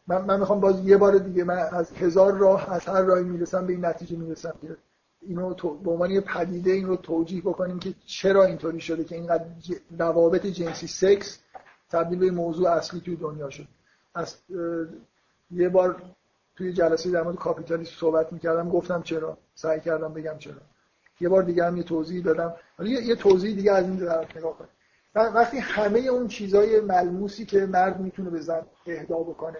من, 0.06 0.24
من 0.24 0.40
می‌خوام 0.40 0.60
باز 0.60 0.86
یه 0.86 0.96
بار 0.96 1.18
دیگه 1.18 1.44
من 1.44 1.58
از 1.58 1.92
هزار 1.92 2.32
راه 2.38 2.72
از 2.72 2.84
هر 2.84 3.02
راهی 3.02 3.24
می‌رسم 3.24 3.66
به 3.66 3.72
این 3.72 3.84
نتیجه 3.84 4.16
می‌رسم 4.16 4.54
که 4.62 4.76
اینو 5.22 5.54
به 5.54 5.90
عنوان 5.90 6.10
یه 6.10 6.20
پدیده 6.20 6.70
این 6.70 6.86
رو 6.86 6.96
توجیه 6.96 7.40
بکنیم 7.40 7.78
که 7.78 7.94
چرا 8.06 8.44
اینطوری 8.44 8.80
شده 8.80 9.04
که 9.04 9.14
اینقدر 9.14 9.44
روابط 9.98 10.46
جنسی 10.46 10.86
سکس 10.86 11.38
تبدیل 11.90 12.18
به 12.18 12.30
موضوع 12.30 12.70
اصلی 12.70 13.00
توی 13.00 13.16
دنیا 13.16 13.50
شد. 13.50 13.68
از 14.14 14.36
یه 15.50 15.68
بار 15.68 16.02
توی 16.60 16.72
جلسه 16.72 17.10
در 17.10 17.22
مورد 17.22 17.36
کاپیتالیسم 17.36 17.92
صحبت 17.96 18.32
می‌کردم 18.32 18.68
گفتم 18.68 19.02
چرا؟ 19.02 19.38
سعی 19.54 19.80
کردم 19.80 20.14
بگم 20.14 20.38
چرا. 20.38 20.60
یه 21.20 21.28
بار 21.28 21.42
دیگه 21.42 21.64
هم 21.64 21.76
یه 21.76 21.82
توضیح 21.82 22.24
دادم. 22.24 22.54
حالا 22.78 22.90
یه 22.90 23.14
توضیح 23.14 23.54
دیگه 23.54 23.72
از 23.72 23.84
این 23.84 23.98
طرف 23.98 24.36
نگاه 24.36 24.58
کنیم 24.58 24.70
وقتی 25.14 25.58
همه 25.58 25.98
اون 25.98 26.28
چیزای 26.28 26.80
ملموسی 26.80 27.46
که 27.46 27.66
مرد 27.66 28.00
می‌تونه 28.00 28.30
به 28.30 28.40
زن 28.40 28.66
اهدا 28.86 29.18
بکنه 29.18 29.58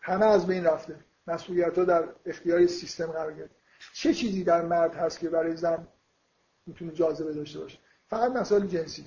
همه 0.00 0.26
از 0.26 0.46
بین 0.46 0.64
رفته. 0.64 0.96
مسئولیت 1.26 1.78
ها 1.78 1.84
در 1.84 2.04
اختیار 2.26 2.66
سیستم 2.66 3.06
قرار 3.06 3.32
گرفته. 3.32 3.54
چه 3.94 4.14
چیزی 4.14 4.44
در 4.44 4.62
مرد 4.62 4.94
هست 4.94 5.18
که 5.18 5.28
برای 5.28 5.56
زن 5.56 5.86
می‌تونه 6.66 6.92
جاذبه 6.92 7.32
داشته 7.32 7.58
باشه؟ 7.60 7.78
فقط 8.08 8.32
مسائل 8.32 8.66
جنسی. 8.66 9.04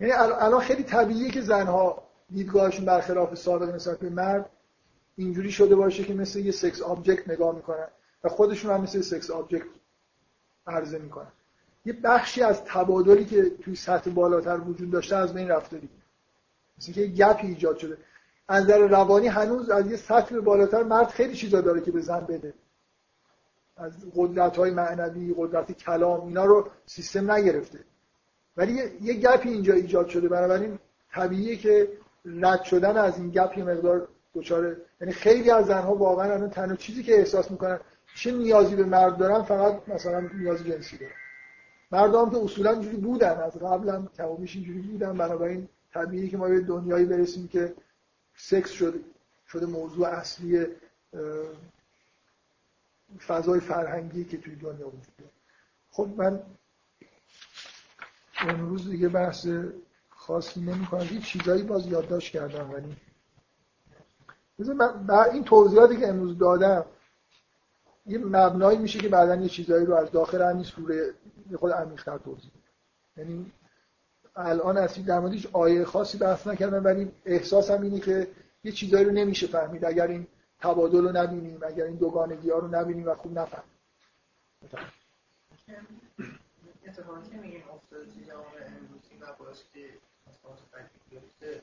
یعنی 0.00 0.12
الان 0.12 0.60
خیلی 0.60 0.82
طبیعیه 0.82 1.30
که 1.30 1.40
زنها 1.40 2.02
دیدگاهشون 2.30 2.84
برخلاف 2.84 3.34
سابق 3.34 3.74
نسبت 3.74 3.98
به 3.98 4.10
مرد 4.10 4.50
اینجوری 5.16 5.52
شده 5.52 5.76
باشه 5.76 6.04
که 6.04 6.14
مثل 6.14 6.38
یه 6.38 6.52
sex 6.52 6.82
object 6.82 7.28
نگاه 7.28 7.54
می‌کنن 7.54 7.88
و 8.24 8.28
خودشون 8.28 8.70
هم 8.70 8.80
مثل 8.80 9.00
sex 9.00 9.30
object 9.30 9.66
عرضه 10.66 10.98
می‌کنن. 10.98 11.32
یه 11.84 11.92
بخشی 11.92 12.42
از 12.42 12.64
تبادلی 12.64 13.24
که 13.24 13.50
توی 13.50 13.76
سطح 13.76 14.10
بالاتر 14.10 14.60
وجود 14.60 14.90
داشته 14.90 15.16
از 15.16 15.34
بین 15.34 15.48
رفته 15.48 15.78
دیگه. 15.78 15.92
مثل 16.78 16.92
که 16.92 17.00
یه 17.00 17.06
گپی 17.06 17.46
ایجاد 17.46 17.78
شده. 17.78 17.96
از 18.48 18.64
نظر 18.64 18.78
روانی 18.78 19.26
هنوز 19.26 19.70
از 19.70 19.90
یه 19.90 19.96
سطح 19.96 20.40
بالاتر 20.40 20.82
مرد 20.82 21.08
خیلی 21.08 21.34
چیزا 21.34 21.60
داره 21.60 21.80
که 21.80 21.90
به 21.90 22.00
زن 22.00 22.20
بده. 22.20 22.54
از 23.76 23.92
قدرت 24.16 24.56
های 24.56 24.70
معنوی 24.70 25.34
قدرت 25.36 25.72
کلام 25.72 26.26
اینا 26.26 26.44
رو 26.44 26.68
سیستم 26.86 27.30
نگرفته. 27.30 27.78
ولی 28.56 28.72
یه 29.00 29.14
گپی 29.14 29.48
اینجا 29.48 29.74
ایجاد 29.74 30.08
شده. 30.08 30.28
بنابراین 30.28 30.78
طبیعیه 31.12 31.56
که 31.56 31.88
رد 32.24 32.62
شدن 32.62 32.96
از 32.96 33.18
این 33.18 33.30
گپ 33.30 33.58
یه 33.58 33.64
مقدار 33.64 34.08
دچار 34.34 34.76
یعنی 35.00 35.12
خیلی 35.12 35.50
از 35.50 35.66
زنها 35.66 35.94
واقعا 35.94 36.32
الان 36.32 36.50
تنها 36.50 36.76
چیزی 36.76 37.02
که 37.02 37.18
احساس 37.18 37.50
می‌کنن 37.50 37.80
چه 38.14 38.32
نیازی 38.32 38.76
به 38.76 38.84
مرد 38.84 39.16
دارن 39.16 39.42
فقط 39.42 39.88
مثلا 39.88 40.20
نیاز 40.20 40.64
جنسی 40.64 40.98
دارن. 40.98 41.12
مردم 41.92 42.30
که 42.30 42.36
اصولا 42.36 42.70
اینجوری 42.70 42.96
بودن 42.96 43.40
از 43.40 43.56
قبل 43.56 43.88
هم 43.88 44.08
کمابیش 44.16 44.56
اینجوری 44.56 44.80
بودن 44.80 45.18
بنابراین 45.18 45.68
طبیعی 45.94 46.28
که 46.28 46.36
ما 46.36 46.48
به 46.48 46.60
دنیایی 46.60 47.04
برسیم 47.04 47.48
که 47.48 47.74
سکس 48.36 48.70
شده 48.70 49.00
شده 49.48 49.66
موضوع 49.66 50.08
اصلی 50.08 50.66
فضای 53.26 53.60
فرهنگی 53.60 54.24
که 54.24 54.38
توی 54.38 54.56
دنیا 54.56 54.88
وجود 54.88 55.16
داره. 55.18 55.30
خب 55.90 56.08
من 56.16 56.42
امروز 58.36 58.90
دیگه 58.90 59.08
بحث 59.08 59.48
خاصی 60.10 60.60
نمی 60.60 60.86
کنم 60.86 61.08
یه 61.14 61.20
چیزایی 61.20 61.62
باز 61.62 61.86
یادداشت 61.86 62.32
کردم 62.32 62.70
ولی 62.70 62.96
من 64.58 65.10
این 65.32 65.44
توضیحاتی 65.44 65.96
که 65.96 66.08
امروز 66.08 66.38
دادم 66.38 66.84
یه 68.06 68.18
مبنایی 68.18 68.78
میشه 68.78 68.98
که 68.98 69.08
بعدا 69.08 69.36
یه 69.36 69.48
چیزایی 69.48 69.86
رو 69.86 69.94
از 69.94 70.10
داخل 70.10 70.42
همین 70.42 70.64
سوره 70.64 71.14
یه 71.50 71.56
خود 71.56 71.72
عمیق‌تر 71.72 72.18
توضیح 72.18 72.50
یعنی 73.16 73.52
الان 74.36 74.76
اصلی 74.76 75.04
در 75.04 75.20
مورد 75.20 75.32
هیچ 75.32 75.48
آیه 75.52 75.84
خاصی 75.84 76.18
بحث 76.18 76.46
نکردم 76.46 76.84
ولی 76.84 77.12
احساسم 77.24 77.82
اینه 77.82 78.00
که 78.00 78.28
یه 78.64 78.72
چیزایی 78.72 79.04
رو 79.04 79.10
نمیشه 79.10 79.46
فهمید. 79.46 79.84
اگر 79.84 80.06
این 80.06 80.26
تبادل 80.60 81.04
رو 81.04 81.12
نبینیم 81.12 81.60
اگر 81.66 81.84
این 81.84 81.96
دوگانگی 81.96 82.50
ها 82.50 82.58
رو 82.58 82.68
نبینیم 82.68 83.06
و 83.08 83.14
خوب 83.14 83.38
نفهمیم. 83.38 83.70
اتفاقی 86.86 87.30
که 87.30 87.36
میگیم 87.36 87.62
افتاده 87.74 88.04
توی 88.04 88.24
جامعه 88.24 88.66
امروزی 88.66 89.16
و 89.20 89.26
باعث 89.38 89.58
که 89.72 89.80
اصلاحات 90.30 90.58
تکلیف 90.72 91.02
بیفته. 91.10 91.62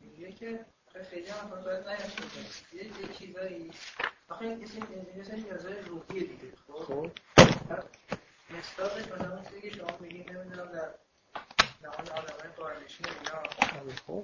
میگه 0.00 0.32
که 0.32 0.64
خیلی 1.10 1.26
هم 1.26 1.50
باید 1.64 1.86
یه 2.72 3.14
چیزایی. 3.18 3.70
آخه 4.28 4.44
این 4.44 4.68
مثل 5.20 5.36
نیازهای 5.36 5.74
روحیه 5.80 6.20
دیگه 6.20 6.52
خب؟ 6.86 7.10
مستاقش 8.58 9.02
مثلا 9.12 9.34
اون 9.34 9.44
چیزی 9.44 9.60
که 9.60 9.70
شما 9.70 9.88
میگید 10.00 10.32
نمی‌دونم 10.32 10.72
در 10.72 10.88
نهان 11.82 12.08
آدمای 12.08 12.52
قارنشین 12.56 13.06
اینا. 13.06 13.92
خب. 14.06 14.22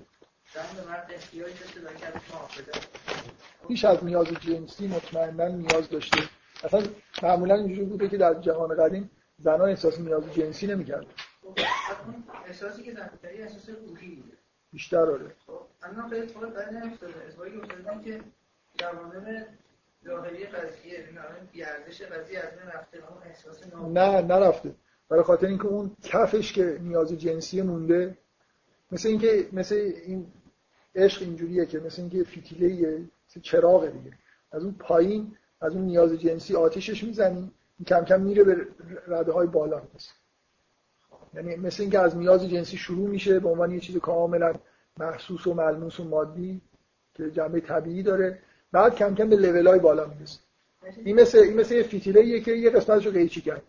زن 0.54 0.88
مرد 0.88 1.10
احتیاج 1.12 1.60
داشته 1.60 1.80
داره 1.80 1.96
که 1.96 2.06
ازش 2.06 2.30
محافظت 2.30 2.86
بیش 3.68 3.84
از 3.84 4.04
نیاز 4.04 4.26
جنسی 4.26 4.86
مطمئنا 4.86 5.48
نیاز 5.48 5.88
داشته. 5.88 6.22
اصلا 6.64 6.82
معمولا 7.22 7.54
اینجوری 7.54 7.84
بوده 7.84 8.08
که 8.08 8.16
در 8.16 8.34
جهان 8.34 8.76
قدیم 8.76 9.10
زنان 9.38 9.68
احساس 9.68 10.00
نیاز 10.00 10.34
جنسی 10.34 10.66
نمی‌کرد. 10.66 11.06
احساسی 12.46 12.82
که 12.82 12.92
زن 12.92 13.10
احساس 13.22 13.68
روحی 13.68 14.24
بیشتر 14.72 14.96
آره. 15.10 15.36
خب. 15.46 15.60
الان 15.86 16.10
خیلی 16.10 16.22
اتفاق 16.22 16.54
بعد 16.54 16.74
نمیفتاده 16.74 17.14
اتفاقی 17.26 17.56
افتاده 17.56 18.04
که 18.04 18.20
جوانب 18.74 19.46
ظاهری 20.04 20.46
قضیه 20.46 21.04
بیارزش 21.52 22.02
قضیه 22.02 22.38
از 22.38 22.50
من 22.58 22.72
رفته 22.72 22.98
اون 22.98 23.22
احساس 23.22 23.62
نه 23.74 24.22
نرفته. 24.22 24.74
برای 25.08 25.22
خاطر 25.22 25.46
اینکه 25.46 25.66
اون 25.66 25.96
کفش 26.02 26.52
که 26.52 26.78
نیاز 26.80 27.12
جنسی 27.12 27.62
مونده 27.62 28.18
مثل 28.92 29.08
اینکه 29.08 29.48
مثل 29.52 29.74
این 29.74 30.26
عشق 30.94 31.22
اینجوریه 31.22 31.66
که 31.66 31.80
مثل 31.80 32.02
اینکه 32.02 32.24
فتیله 32.24 33.00
چراغ 33.42 33.86
دیگه. 33.86 34.12
از 34.52 34.64
اون 34.64 34.74
پایین 34.78 35.36
از 35.60 35.72
اون 35.72 35.84
نیاز 35.84 36.12
جنسی 36.12 36.56
آتیشش 36.56 37.04
می‌زنی 37.04 37.50
کم 37.86 38.04
کم 38.04 38.20
میره 38.20 38.44
به 38.44 38.66
رده 39.06 39.32
های 39.32 39.46
بالا. 39.46 39.76
می‌رسه 39.76 40.12
یعنی 41.34 41.56
مثل 41.56 41.82
اینکه 41.82 41.98
از 41.98 42.16
نیاز 42.16 42.50
جنسی 42.50 42.76
شروع 42.76 43.08
میشه 43.08 43.40
به 43.40 43.48
عنوان 43.48 43.70
یه 43.70 43.80
چیز 43.80 43.96
کاملا 43.96 44.54
محسوس 44.98 45.46
و 45.46 45.54
ملموس 45.54 46.00
و 46.00 46.04
مادی 46.04 46.60
که 47.14 47.30
جنبه 47.30 47.60
طبیعی 47.60 48.02
داره. 48.02 48.38
بعد 48.72 48.94
کم 48.94 49.14
کم 49.14 49.28
به 49.28 49.36
لول 49.36 49.66
های 49.66 49.78
بالا 49.78 50.06
می‌رسه. 50.06 50.38
این 51.04 51.20
مثل 51.20 51.38
این 51.38 51.60
مثل 51.60 51.74
یه 51.74 51.82
فتیله 51.82 52.40
که 52.40 52.52
یه 52.52 52.70
قسمتشو 52.70 53.10
قیچی 53.10 53.40
کرد. 53.40 53.62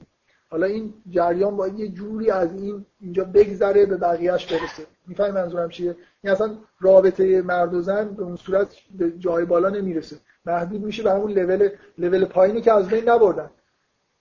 حالا 0.49 0.65
این 0.65 0.93
جریان 1.09 1.57
باید 1.57 1.79
یه 1.79 1.87
جوری 1.87 2.31
از 2.31 2.53
این 2.53 2.85
اینجا 3.01 3.23
بگذره 3.23 3.85
به 3.85 3.97
بقیهش 3.97 4.45
برسه. 4.45 4.85
می‌فهمی 5.07 5.31
منظورم 5.31 5.69
چیه؟ 5.69 5.95
این 6.23 6.33
اصلا 6.33 6.57
رابطه 6.79 7.41
مرد 7.41 7.73
و 7.73 7.81
زن 7.81 8.07
به 8.07 8.23
اون 8.23 8.35
صورت 8.35 8.75
به 8.97 9.11
جای 9.11 9.45
بالا 9.45 9.69
نمی‌رسه. 9.69 10.15
محدود 10.45 10.81
میشه 10.81 11.03
به 11.03 11.11
همون 11.11 11.31
لول 11.31 11.69
لول 11.97 12.25
پایینی 12.25 12.61
که 12.61 12.73
از 12.73 12.87
بین 12.87 13.09
نبردن. 13.09 13.49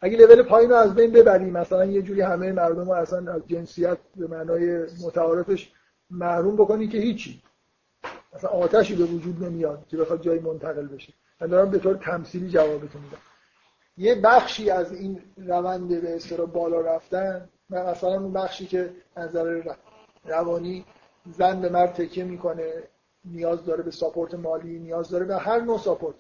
اگه 0.01 0.17
لول 0.17 0.43
پایین 0.43 0.71
رو 0.71 0.77
از 0.77 0.95
بین 0.95 1.13
ببریم 1.13 1.53
مثلا 1.53 1.85
یه 1.85 2.03
جوری 2.03 2.21
همه 2.21 2.53
مردم 2.53 2.85
رو 2.85 2.93
اصلا 2.93 3.33
از 3.33 3.43
جنسیت 3.47 3.99
به 4.17 4.27
معنای 4.27 4.79
متعارفش 5.07 5.73
محروم 6.11 6.57
بکنی 6.57 6.89
که 6.89 6.99
هیچی. 6.99 7.43
اصلا 8.33 8.51
آتشی 8.51 8.97
به 8.97 9.05
وجود 9.05 9.45
نمیاد 9.45 9.87
که 9.89 9.97
بخواد 9.97 10.23
جایی 10.23 10.41
منتقل 10.41 10.87
بشه. 10.87 11.13
من 11.41 11.47
دارم 11.47 11.71
به 11.71 11.79
طور 11.79 11.97
تمثیلی 11.97 12.49
جوابتون 12.49 13.03
میدم. 13.03 13.19
یه 13.97 14.15
بخشی 14.15 14.71
از 14.71 14.93
این 14.93 15.23
روند 15.37 15.89
به 15.89 16.17
استرا 16.17 16.47
بالا 16.47 16.81
رفتن 16.81 17.49
مثلا 17.71 18.21
اون 18.21 18.33
بخشی 18.33 18.67
که 18.67 18.93
نظر 19.17 19.63
روانی 20.25 20.85
زن 21.31 21.61
به 21.61 21.69
مرد 21.69 21.93
تکیه 21.93 22.25
می‌کنه 22.25 22.73
نیاز 23.25 23.65
داره 23.65 23.83
به 23.83 23.91
ساپورت 23.91 24.35
مالی 24.35 24.79
نیاز 24.79 25.09
داره 25.09 25.25
به 25.25 25.37
هر 25.37 25.61
نوع 25.61 25.79
ساپورت. 25.79 26.17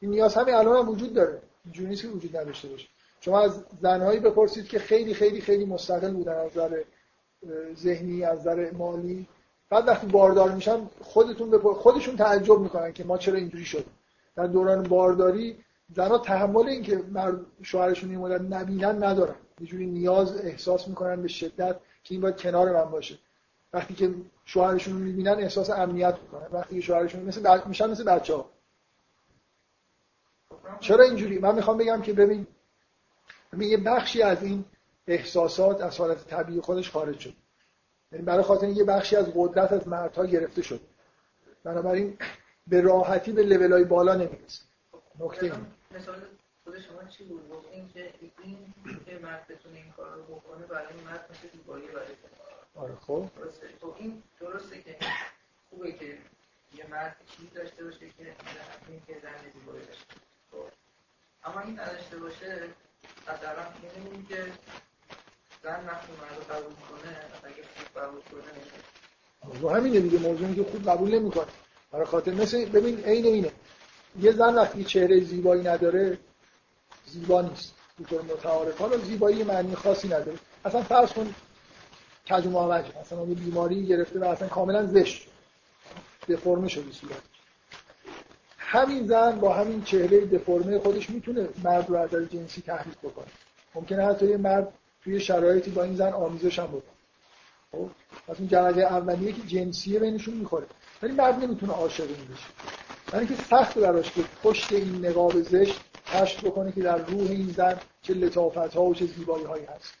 این 0.00 0.10
نیاز 0.10 0.34
همین 0.34 0.54
الان 0.54 0.76
هم 0.76 0.88
وجود 0.88 1.14
داره. 1.14 1.42
که 1.72 2.08
وجود 2.08 2.36
نداشته 2.36 2.68
باشه. 2.68 2.88
شما 3.20 3.40
از 3.40 3.64
زنهایی 3.80 4.20
بپرسید 4.20 4.68
که 4.68 4.78
خیلی 4.78 5.14
خیلی 5.14 5.40
خیلی 5.40 5.64
مستقل 5.64 6.12
بودن 6.12 6.34
از 6.34 6.50
نظر 6.50 6.82
ذهنی 7.74 8.24
از 8.24 8.38
نظر 8.38 8.70
مالی. 8.70 9.26
بعد 9.70 9.88
وقتی 9.88 10.06
باردار 10.06 10.52
میشن 10.52 10.88
خودتون 11.00 11.50
بپر... 11.50 11.74
خودشون 11.74 12.16
تعجب 12.16 12.58
می‌کنن 12.58 12.92
که 12.92 13.04
ما 13.04 13.18
چرا 13.18 13.38
اینجوری 13.38 13.64
شد 13.64 13.84
در 14.36 14.46
دوران 14.46 14.82
بارداری 14.82 15.56
زنها 15.94 16.18
تحمل 16.18 16.68
این 16.68 16.82
که 16.82 17.02
مرد 17.12 17.40
شوهرشون 17.62 18.10
این 18.10 18.18
مدت 18.18 18.40
نبینن 18.40 19.04
ندارن. 19.04 19.34
یه 19.60 19.66
جوری 19.66 19.86
نیاز 19.86 20.36
احساس 20.36 20.88
می‌کنن 20.88 21.22
به 21.22 21.28
شدت 21.28 21.76
که 22.04 22.14
این 22.14 22.20
باید 22.20 22.36
کنار 22.36 22.72
من 22.72 22.90
باشه. 22.90 23.18
وقتی 23.72 23.94
که 23.94 24.14
شوهرشون 24.44 24.94
رو 24.94 25.00
می‌بینن 25.00 25.32
احساس 25.32 25.70
امنیت 25.70 26.14
می‌کنن. 26.22 26.46
وقتی 26.52 26.74
که 26.74 26.80
شوهرشون 26.80 27.22
مثل 27.22 27.60
میشن 27.66 27.90
مثل 27.90 28.04
بچه 28.04 28.34
ها 28.34 28.50
چرا 30.80 31.04
اینجوری؟ 31.04 31.38
من 31.38 31.54
می‌خوام 31.54 31.78
بگم 31.78 32.02
که 32.02 32.12
ببین 32.12 32.46
یه 33.58 33.76
بخشی 33.76 34.22
از 34.22 34.42
این 34.42 34.64
احساسات 35.06 35.80
از 35.82 35.98
حالت 35.98 36.26
طبیعی 36.28 36.60
خودش 36.60 36.90
خارج 36.90 37.18
شد. 37.18 37.34
یعنی 38.12 38.24
برای 38.24 38.42
خاطر 38.42 38.68
یه 38.68 38.84
بخشی 38.84 39.16
از 39.16 39.26
قدرت 39.34 39.72
از 39.72 39.88
مردها 39.88 40.26
گرفته 40.26 40.62
شد. 40.62 40.80
بنابراین 41.64 42.18
به 42.66 42.80
راحتی 42.80 43.32
به 43.32 43.68
های 43.70 43.84
بالا 43.84 44.14
نمی‌رسه. 44.14 44.62
نکته 45.20 45.42
این 45.42 45.66
خود 46.64 46.80
شما 46.80 47.04
چی 47.04 47.24
بود؟ 47.24 47.66
این 47.72 47.88
که 47.94 48.12
این 48.42 48.74
که 49.06 49.18
مرد 49.22 49.46
بتونه 49.48 49.76
این 49.76 49.92
کار 49.96 50.14
رو 50.14 50.22
بکنه 50.22 50.66
برای 50.66 51.00
مرد 51.04 51.30
مثل 51.30 51.48
دیواری 51.48 51.86
برای 51.86 52.06
آره 52.74 52.94
خب. 53.06 53.28
درسته. 53.36 53.66
تو 53.80 53.94
این 53.98 54.22
درسته 54.40 54.82
که 54.82 54.96
خوبه 55.70 55.92
که 55.92 56.18
یه 56.74 56.86
مرد 56.90 57.16
چیزی 57.26 57.48
داشته 57.54 57.84
باشه 57.84 57.98
که 57.98 58.34
این 58.88 59.02
که 59.06 59.16
زن 59.22 59.60
دیواری 59.60 59.86
داشته 59.86 60.14
خب. 60.52 60.64
اما 61.44 61.60
این 61.60 61.80
نداشته 61.80 62.16
باشه 62.16 62.68
حداقل 63.26 63.64
می‌بینیم 63.82 64.26
که 64.26 64.52
زن 65.66 65.86
وقتی 65.86 66.12
مرد 66.20 66.58
قبول 66.58 66.74
کنه 66.74 67.16
اگه 67.44 67.62
خوب 67.76 68.02
قبول 68.02 68.20
کنه 68.20 68.52
موضوع 69.44 69.76
همینه 69.76 70.00
دیگه 70.00 70.18
موضوعی 70.18 70.54
که 70.54 70.64
خوب 70.64 70.90
قبول 70.90 71.14
نمی‌کنه. 71.14 71.46
برای 71.92 72.06
خاطر 72.06 72.30
مثل 72.30 72.64
ببین 72.64 73.04
عین 73.04 73.26
اینه. 73.26 73.50
یه 74.20 74.32
زن 74.32 74.54
وقتی 74.54 74.84
چهره 74.84 75.20
زیبایی 75.20 75.62
نداره 75.62 76.18
زیبا 77.06 77.42
نیست. 77.42 77.74
طور 78.10 78.22
متعارف. 78.22 78.78
حالا 78.78 78.98
زیبایی 78.98 79.44
معنی 79.44 79.74
خاصی 79.74 80.08
نداره. 80.08 80.38
اصلا 80.64 80.82
فرض 80.82 81.12
کن 81.12 81.34
کج 82.30 82.46
و 82.46 82.56
اصلا 82.56 83.24
یه 83.24 83.34
بیماری 83.34 83.86
گرفته 83.86 84.18
و 84.18 84.24
اصلا 84.24 84.48
کاملا 84.48 84.86
زشت. 84.86 85.28
دفرمه 86.28 86.68
شده 86.68 86.92
صورت 86.92 87.22
همین 88.58 89.06
زن 89.06 89.40
با 89.40 89.54
همین 89.54 89.84
چهره 89.84 90.26
دفرمه 90.26 90.78
خودش 90.78 91.10
می‌تونه 91.10 91.48
مرد 91.64 91.90
رو 91.90 91.96
از 91.96 92.10
جنسی 92.10 92.60
تحریک 92.60 92.98
بکنه. 92.98 93.26
ممکنه 93.74 94.06
حتی 94.06 94.26
یه 94.26 94.36
مرد 94.36 94.72
توی 95.06 95.20
شرایطی 95.20 95.70
با 95.70 95.82
این 95.82 95.96
زن 95.96 96.12
آمیزش 96.12 96.58
هم 96.58 96.66
بکنه 96.66 96.82
خب؟ 97.72 97.90
پس 98.28 98.36
این 98.38 98.48
جنگه 98.48 98.82
اولیه 98.82 99.32
که 99.32 99.42
جنسیه 99.42 99.98
بینشون 99.98 100.34
می‌خوره. 100.34 100.66
ولی 101.02 101.12
مرد 101.12 101.44
نمی‌تونه 101.44 101.72
عاشق 101.72 102.04
این 102.04 102.28
بشه. 102.34 102.46
یعنی 103.12 103.26
که 103.26 103.42
سخت 103.42 103.78
براش 103.78 104.12
که 104.12 104.24
پشت 104.42 104.72
این 104.72 105.06
نقاب 105.06 105.42
زشت 105.42 105.80
کشف 106.06 106.44
بکنه 106.44 106.72
که 106.72 106.82
در 106.82 106.96
روح 106.96 107.30
این 107.30 107.48
زن 107.56 107.80
چه 108.02 108.14
لطافت 108.14 108.76
ها 108.76 108.82
و 108.82 108.94
چه 108.94 109.06
زیبایی 109.06 109.44
هایی 109.44 109.64
هست. 109.64 109.94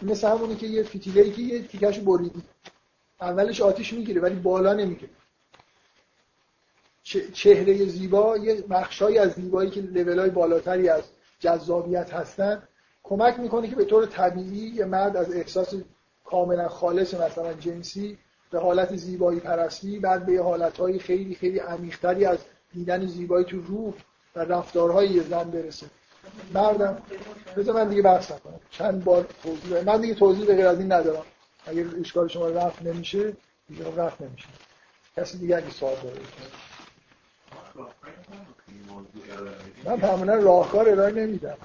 این 0.00 0.10
مثل 0.10 0.28
همونه 0.28 0.56
که 0.56 0.66
یه 0.66 0.82
فتیله 0.82 1.30
که 1.30 1.42
یه 1.42 1.62
تیکش 1.62 1.98
بریدی. 1.98 2.42
اولش 3.20 3.60
آتیش 3.60 3.92
می‌گیره 3.92 4.20
ولی 4.20 4.34
بالا 4.34 4.72
نمی‌گیره. 4.72 5.12
چهره 7.32 7.86
زیبا 7.86 8.36
یه 8.38 8.54
بخشایی 8.54 9.18
از 9.18 9.32
زیبایی 9.32 9.70
که 9.70 10.04
های 10.18 10.30
بالاتری 10.30 10.88
از 10.88 11.02
جذابیت 11.40 12.14
هستن 12.14 12.62
کمک 13.08 13.38
می‌کنه 13.40 13.68
که 13.68 13.76
به 13.76 13.84
طور 13.84 14.06
طبیعی 14.06 14.68
یه 14.68 14.84
مرد 14.84 15.16
از 15.16 15.32
احساس 15.32 15.74
کاملا 16.24 16.68
خالص 16.68 17.14
مثلا 17.14 17.52
جنسی 17.52 18.18
به 18.50 18.60
حالت 18.60 18.96
زیبایی 18.96 19.40
پرستی 19.40 19.98
بعد 19.98 20.26
به 20.26 20.42
حالتهای 20.42 20.98
خیلی 20.98 21.34
خیلی 21.34 21.58
عمیقتری 21.58 22.24
از 22.24 22.38
دیدن 22.72 23.06
زیبایی 23.06 23.44
تو 23.44 23.60
روح 23.60 23.94
و 24.36 24.40
رفتارهای 24.40 25.08
یه 25.08 25.22
زن 25.22 25.50
برسه. 25.50 25.86
مردم 26.54 26.98
بذار 27.56 27.74
من 27.74 27.88
دیگه 27.88 28.02
بحث 28.02 28.32
نکنم. 28.32 28.60
چند 28.70 29.04
بار 29.04 29.26
توضیح 29.42 29.84
من 29.84 30.00
دیگه 30.00 30.14
توضیح 30.14 30.46
به 30.46 30.64
از 30.64 30.78
این 30.78 30.92
ندارم. 30.92 31.24
اگر 31.66 31.84
اشکال 32.00 32.28
شما 32.28 32.48
رفت 32.48 32.82
نمیشه 32.82 33.32
دیگه 33.68 33.96
رفت 33.96 34.22
نمیشه. 34.22 34.48
کسی 35.16 35.38
دیگه 35.38 35.56
اگه 35.56 35.70
سوال 35.70 35.94
داره؟ 36.02 36.20
من 39.84 40.06
معمولا 40.06 40.34
راهکار 40.34 40.88
ارائه 40.88 41.12
نمیدم. 41.12 41.56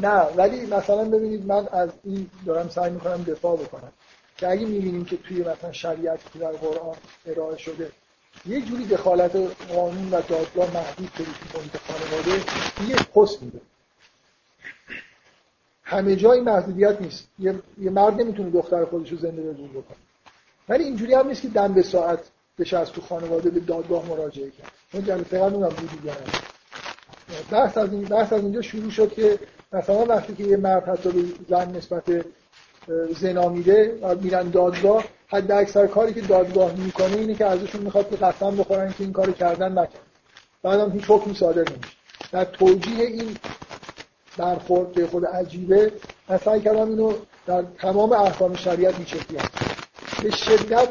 نه 0.00 0.20
ولی 0.36 0.66
مثلا 0.66 1.04
ببینید 1.04 1.46
من 1.46 1.68
از 1.68 1.90
این 2.04 2.30
دارم 2.46 2.68
سعی 2.68 2.90
می‌کنم 2.90 3.22
دفاع 3.22 3.56
بکنم 3.56 3.92
که 4.36 4.48
اگه 4.48 4.66
می‌بینیم 4.66 5.04
که 5.04 5.16
توی 5.16 5.40
مثلا 5.40 5.72
شریعت 5.72 6.32
که 6.32 6.38
در 6.38 6.52
قرآن 6.52 6.96
ارائه 7.26 7.56
شده 7.56 7.90
یه 8.46 8.60
جوری 8.60 8.86
دخالت 8.86 9.36
قانون 9.68 10.10
و 10.10 10.20
دادگاه 10.28 10.74
محدود 10.74 11.10
شده 11.14 11.24
که 11.24 11.58
محیط 11.58 11.76
خانواده 11.76 12.44
یه 12.88 12.96
پست 12.96 13.42
میده. 13.42 13.60
همه 15.82 16.16
جای 16.16 16.40
محدودیت 16.40 17.00
نیست. 17.00 17.28
یه, 17.38 17.54
مرد 17.78 18.20
نمی‌تونه 18.20 18.50
دختر 18.50 18.84
خودش 18.84 19.10
رو 19.10 19.18
زنده 19.18 19.42
بدون 19.42 19.68
بکنه. 19.68 19.96
ولی 20.68 20.84
اینجوری 20.84 21.14
هم 21.14 21.28
نیست 21.28 21.42
که 21.42 21.48
دم 21.48 21.74
به 21.74 21.82
ساعت 21.82 22.20
بشه 22.58 22.78
از 22.78 22.92
تو 22.92 23.00
خانواده 23.00 23.50
به 23.50 23.60
دادگاه 23.60 24.06
مراجعه 24.06 24.50
کرد. 24.50 24.72
اون 24.92 25.04
جلسه 25.04 25.38
فقط 25.38 25.52
اونم 25.52 25.68
بودی 25.68 26.10
بحث 27.50 27.78
از 27.78 27.92
این 27.92 28.02
بحث 28.02 28.32
از 28.32 28.42
اینجا 28.42 28.62
شروع 28.62 28.90
شد 28.90 29.12
که 29.14 29.38
مثلا 29.72 30.04
وقتی 30.04 30.34
که 30.34 30.44
یه 30.44 30.56
مرد 30.56 30.88
حتی 30.88 31.10
به 31.10 31.22
زن 31.48 31.76
نسبت 31.76 32.24
زنا 33.20 33.48
میده 33.48 33.98
میرن 34.20 34.50
دادگاه 34.50 35.04
حد 35.26 35.52
اکثر 35.52 35.86
کاری 35.86 36.14
که 36.14 36.20
دادگاه 36.20 36.72
می‌کنه 36.72 37.16
اینه 37.16 37.34
که 37.34 37.44
ازشون 37.44 37.80
می‌خواد 37.80 38.10
که 38.10 38.16
قسم 38.16 38.56
بخورن 38.56 38.88
که 38.88 39.04
این 39.04 39.12
کار 39.12 39.32
کردن 39.32 39.72
نکرد. 39.72 40.02
بعدم 40.62 40.92
هیچ 40.92 41.04
حکمی 41.08 41.34
صادر 41.34 41.72
نمیشه. 41.72 41.96
در 42.32 42.44
توجیه 42.44 43.06
این 43.06 43.36
برخورد 44.36 45.06
خود 45.06 45.26
عجیبه 45.26 45.92
من 46.28 46.38
سعی 46.38 46.60
کردم 46.60 46.88
اینو 46.88 47.12
در 47.46 47.64
تمام 47.78 48.12
احکام 48.12 48.54
شریعت 48.54 48.94
این 48.94 49.06
به 50.22 50.30
شدت 50.30 50.88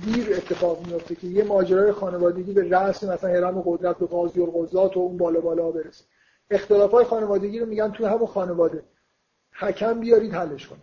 دیر 0.00 0.36
اتفاق 0.36 0.86
میفته 0.86 1.14
که 1.14 1.26
یه 1.26 1.44
ماجرای 1.44 1.92
خانوادگی 1.92 2.52
به 2.52 2.70
رأس 2.70 3.04
مثلا 3.04 3.30
هرم 3.30 3.62
قدرت 3.66 3.98
به 3.98 4.06
قاضی 4.06 4.40
و 4.40 4.46
قضات 4.46 4.96
و 4.96 5.00
اون 5.00 5.16
بالا 5.16 5.40
بالا 5.40 5.70
برسه. 5.70 6.04
اختلاف 6.50 6.90
های 6.90 7.04
خانوادگی 7.04 7.58
رو 7.58 7.66
میگن 7.66 7.92
تو 7.92 8.06
همون 8.06 8.26
خانواده. 8.26 8.82
حکم 9.52 10.00
بیارید 10.00 10.34
حلش 10.34 10.66
کنید. 10.66 10.82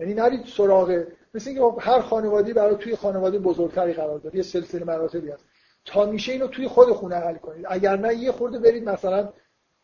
یعنی 0.00 0.14
نرید 0.14 0.46
سراغ 0.46 1.04
مثل 1.34 1.50
اینکه 1.50 1.80
هر 1.80 2.00
خانوادی 2.00 2.52
برای 2.52 2.76
توی 2.76 2.96
خانواده 2.96 3.38
بزرگتری 3.38 3.92
قرار 3.92 4.18
داره 4.18 4.36
یه 4.36 4.42
سلسله 4.42 4.84
مراتبی 4.84 5.30
هست. 5.30 5.44
تا 5.84 6.06
میشه 6.06 6.32
اینو 6.32 6.46
توی 6.46 6.68
خود 6.68 6.92
خونه 6.92 7.16
حل 7.16 7.36
کنید. 7.36 7.66
اگر 7.68 7.96
نه 7.96 8.14
یه 8.14 8.32
خورده 8.32 8.58
برید 8.58 8.88
مثلا 8.88 9.32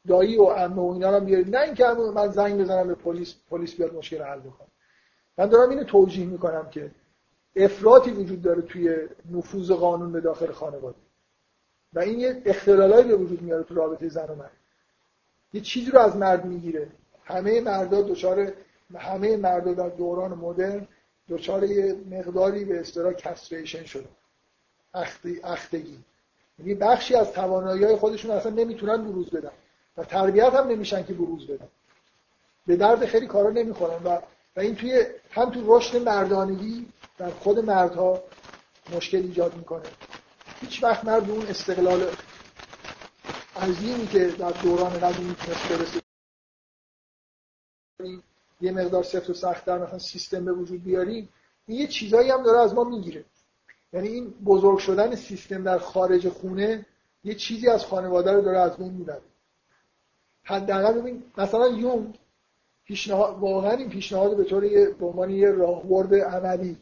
دایی 0.09 0.39
و 0.39 0.44
عمه 0.44 0.82
و 0.82 0.93
اینا 0.93 1.19
رو 1.19 1.24
بیارید. 1.24 1.57
نه 1.57 1.62
اینکه 1.62 1.85
من 2.15 2.28
زنگ 2.28 2.61
بزنم 2.61 2.89
به 2.89 2.94
پلیس 2.94 3.35
پلیس 3.51 3.74
بیاد 3.74 3.94
مشکل 3.94 4.23
حل 4.23 4.40
بکنه. 4.40 4.69
من 5.39 5.47
دارم 5.47 5.70
اینو 5.70 5.85
توجیه 5.85 6.27
می‌کنم 6.27 6.69
که 6.70 6.90
افراطی 7.56 8.10
وجود 8.10 8.43
داره 8.43 8.62
توی 8.62 9.09
نفوذ 9.31 9.70
قانون 9.70 10.12
به 10.12 10.20
داخل 10.20 10.52
خانواده. 10.52 10.98
و 11.93 11.98
این 11.98 12.20
یه 12.20 12.43
اختلالایی 12.44 13.09
به 13.09 13.16
وجود 13.16 13.43
میاره 13.43 13.62
تو 13.62 13.74
رابطه 13.74 14.09
زن 14.09 14.27
و 14.28 14.35
مرد. 14.35 14.51
یه 15.52 15.60
چیزی 15.60 15.90
رو 15.90 15.98
از 15.98 16.16
مرد 16.16 16.44
می‌گیره. 16.44 16.89
همه 17.24 17.60
مردا 17.60 18.02
دچار 18.02 18.52
همه 18.94 19.36
مردا 19.36 19.72
در 19.72 19.89
دوران 19.89 20.35
مدرن 20.35 20.89
دچار 21.28 21.64
یه 21.64 21.97
مقداری 22.10 22.64
به 22.64 22.81
اصطلاح 22.81 23.12
کستریشن 23.12 23.85
شده 23.85 24.09
اختگی. 25.44 25.98
یعنی 26.59 26.74
بخشی 26.74 27.14
از 27.14 27.32
توانایی 27.32 27.85
های 27.85 27.97
خودشون 27.97 28.31
اصلا 28.31 28.52
نمی‌تونن 28.52 29.05
بروز 29.05 29.31
بدن. 29.31 29.51
و 29.97 30.05
تربیت 30.05 30.55
هم 30.55 30.68
نمیشن 30.68 31.05
که 31.05 31.14
بروز 31.14 31.47
بدن. 31.47 31.68
به 32.66 32.77
درد 32.77 33.06
خیلی 33.06 33.27
کارا 33.27 33.51
نمی‌خورن. 33.51 34.02
و 34.05 34.18
و 34.56 34.60
این 34.60 34.74
توی 34.74 35.05
هم 35.31 35.51
تو 35.51 35.77
رشد 35.77 36.02
مردانگی 36.02 36.86
در 37.20 37.30
خود 37.30 37.59
مردها 37.59 38.22
مشکل 38.97 39.18
ایجاد 39.18 39.56
می‌کنه. 39.56 39.82
هیچ 40.60 40.82
وقت 40.82 41.05
مرد 41.05 41.30
اون 41.30 41.47
استقلال 41.47 42.06
عظیمی 43.56 44.06
که 44.06 44.26
در 44.28 44.51
دوران 44.51 44.90
قدیم 44.90 45.26
می‌تونست 45.26 45.68
برسه. 45.68 46.01
یه 48.60 48.72
مقدار 48.72 49.02
سفت 49.02 49.30
و 49.30 49.34
سخت 49.34 49.64
در 49.64 49.78
مثلا 49.78 49.98
سیستم 49.98 50.44
به 50.44 50.52
وجود 50.52 50.84
بیاریم 50.84 51.28
این 51.66 51.78
یه 51.80 51.86
چیزایی 51.86 52.30
هم 52.30 52.42
داره 52.42 52.59
از 52.59 52.74
ما 52.74 52.84
می‌گیره. 52.84 53.24
یعنی 53.92 54.09
این 54.09 54.30
بزرگ 54.30 54.78
شدن 54.78 55.14
سیستم 55.14 55.62
در 55.64 55.78
خارج 55.78 56.28
خونه 56.28 56.86
یه 57.24 57.34
چیزی 57.34 57.68
از 57.68 57.86
خانواده 57.86 58.32
رو 58.32 58.42
داره 58.42 58.59
از 58.59 58.76
بین 58.76 58.92
می‌بره. 58.92 59.22
حداقل 60.42 61.01
ببین 61.01 61.22
مثلا 61.38 61.68
یون 61.68 62.14
پیشنهاد 62.84 63.38
واقعا 63.38 63.72
این 63.72 63.88
پیشنهاد 63.88 64.36
به 64.36 64.44
طور 64.44 64.60
به 64.90 65.06
عنوان 65.06 65.30
یه 65.30 65.51
راهبرد 65.51 66.14
عملی 66.14 66.76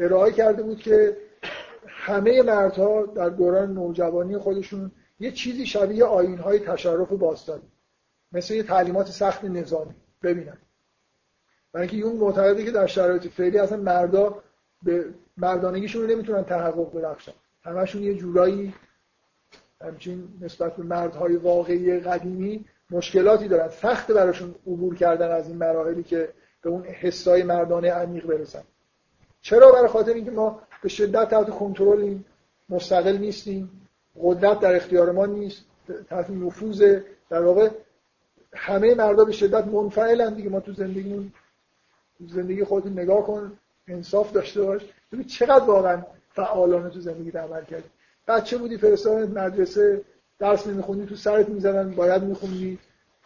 ارائه 0.00 0.32
کرده 0.32 0.62
بود 0.62 0.78
که 0.78 1.16
همه 1.88 2.42
مردها 2.42 3.06
در 3.06 3.28
دوران 3.28 3.74
نوجوانی 3.74 4.38
خودشون 4.38 4.92
یه 5.20 5.32
چیزی 5.32 5.66
شبیه 5.66 6.04
های 6.04 6.58
تشرف 6.58 7.12
باستانی 7.12 7.70
مثل 8.32 8.54
یه 8.54 8.62
تعلیمات 8.62 9.06
سخت 9.06 9.44
نظامی. 9.44 9.94
ببینن. 10.22 10.58
برای 11.72 11.88
اینکه 11.88 12.06
یون 12.06 12.16
معتقده 12.16 12.64
که 12.64 12.70
در 12.70 12.86
شرایط 12.86 13.26
فعلی 13.26 13.58
اصلا 13.58 13.78
مردا 13.78 14.42
به 14.82 15.04
مردانگیشون 15.36 16.02
رو 16.02 16.08
نمی‌تونن 16.08 16.44
تحقق 16.44 16.96
بدخشن 16.96 17.32
همشون 17.62 18.02
یه 18.02 18.14
جورایی 18.14 18.74
همچین 19.80 20.28
نسبت 20.40 20.76
به 20.76 20.82
مردهای 20.82 21.36
واقعی 21.36 22.00
قدیمی 22.00 22.64
مشکلاتی 22.90 23.48
دارن. 23.48 23.68
سخت 23.68 24.12
براشون 24.12 24.54
عبور 24.66 24.94
کردن 24.94 25.30
از 25.30 25.48
این 25.48 25.56
مراحلی 25.56 26.02
که 26.02 26.28
به 26.62 26.70
اون 26.70 26.84
حسای 26.84 27.42
مردانه 27.42 27.90
عمیق 27.90 28.26
برسن. 28.26 28.62
چرا؟ 29.42 29.72
برای 29.72 29.88
خاطر 29.88 30.12
اینکه 30.12 30.30
ما 30.30 30.62
به 30.82 30.88
شدت 30.88 31.28
تحت 31.30 31.50
کنترل 31.50 32.18
مستقل 32.68 33.16
نیستیم 33.16 33.86
قدرت 34.22 34.60
در 34.60 34.76
اختیار 34.76 35.12
ما 35.12 35.26
نیست 35.26 35.64
تحت 36.08 36.30
نفوذ 36.30 37.00
در 37.30 37.42
واقع 37.42 37.70
همه 38.54 38.94
مردا 38.94 39.24
به 39.24 39.32
شدت 39.32 39.66
منفعلن 39.66 40.34
دیگه. 40.34 40.48
ما 40.50 40.60
تو 40.60 40.72
زندگیمون 40.72 41.32
زندگی 42.28 42.64
خودت 42.64 42.86
نگاه 42.86 43.26
کن 43.26 43.52
انصاف 43.88 44.32
داشته 44.32 44.62
باش. 44.62 44.82
ببین 45.12 45.26
چقدر 45.26 45.64
واقعا 45.64 46.02
فعالانه 46.34 46.90
تو 46.90 47.00
زندگی 47.00 47.38
عمل 47.38 47.64
کردی. 47.64 47.88
بچه 48.28 48.58
بودی 48.58 48.76
فرستادن 48.76 49.38
مدرسه 49.38 50.02
درس 50.38 50.66
نمیخوندی 50.66 51.06
تو 51.06 51.16
سرت 51.16 51.48
می‌زدن 51.48 51.90
باید 51.90 52.22
میخوندی. 52.22 52.78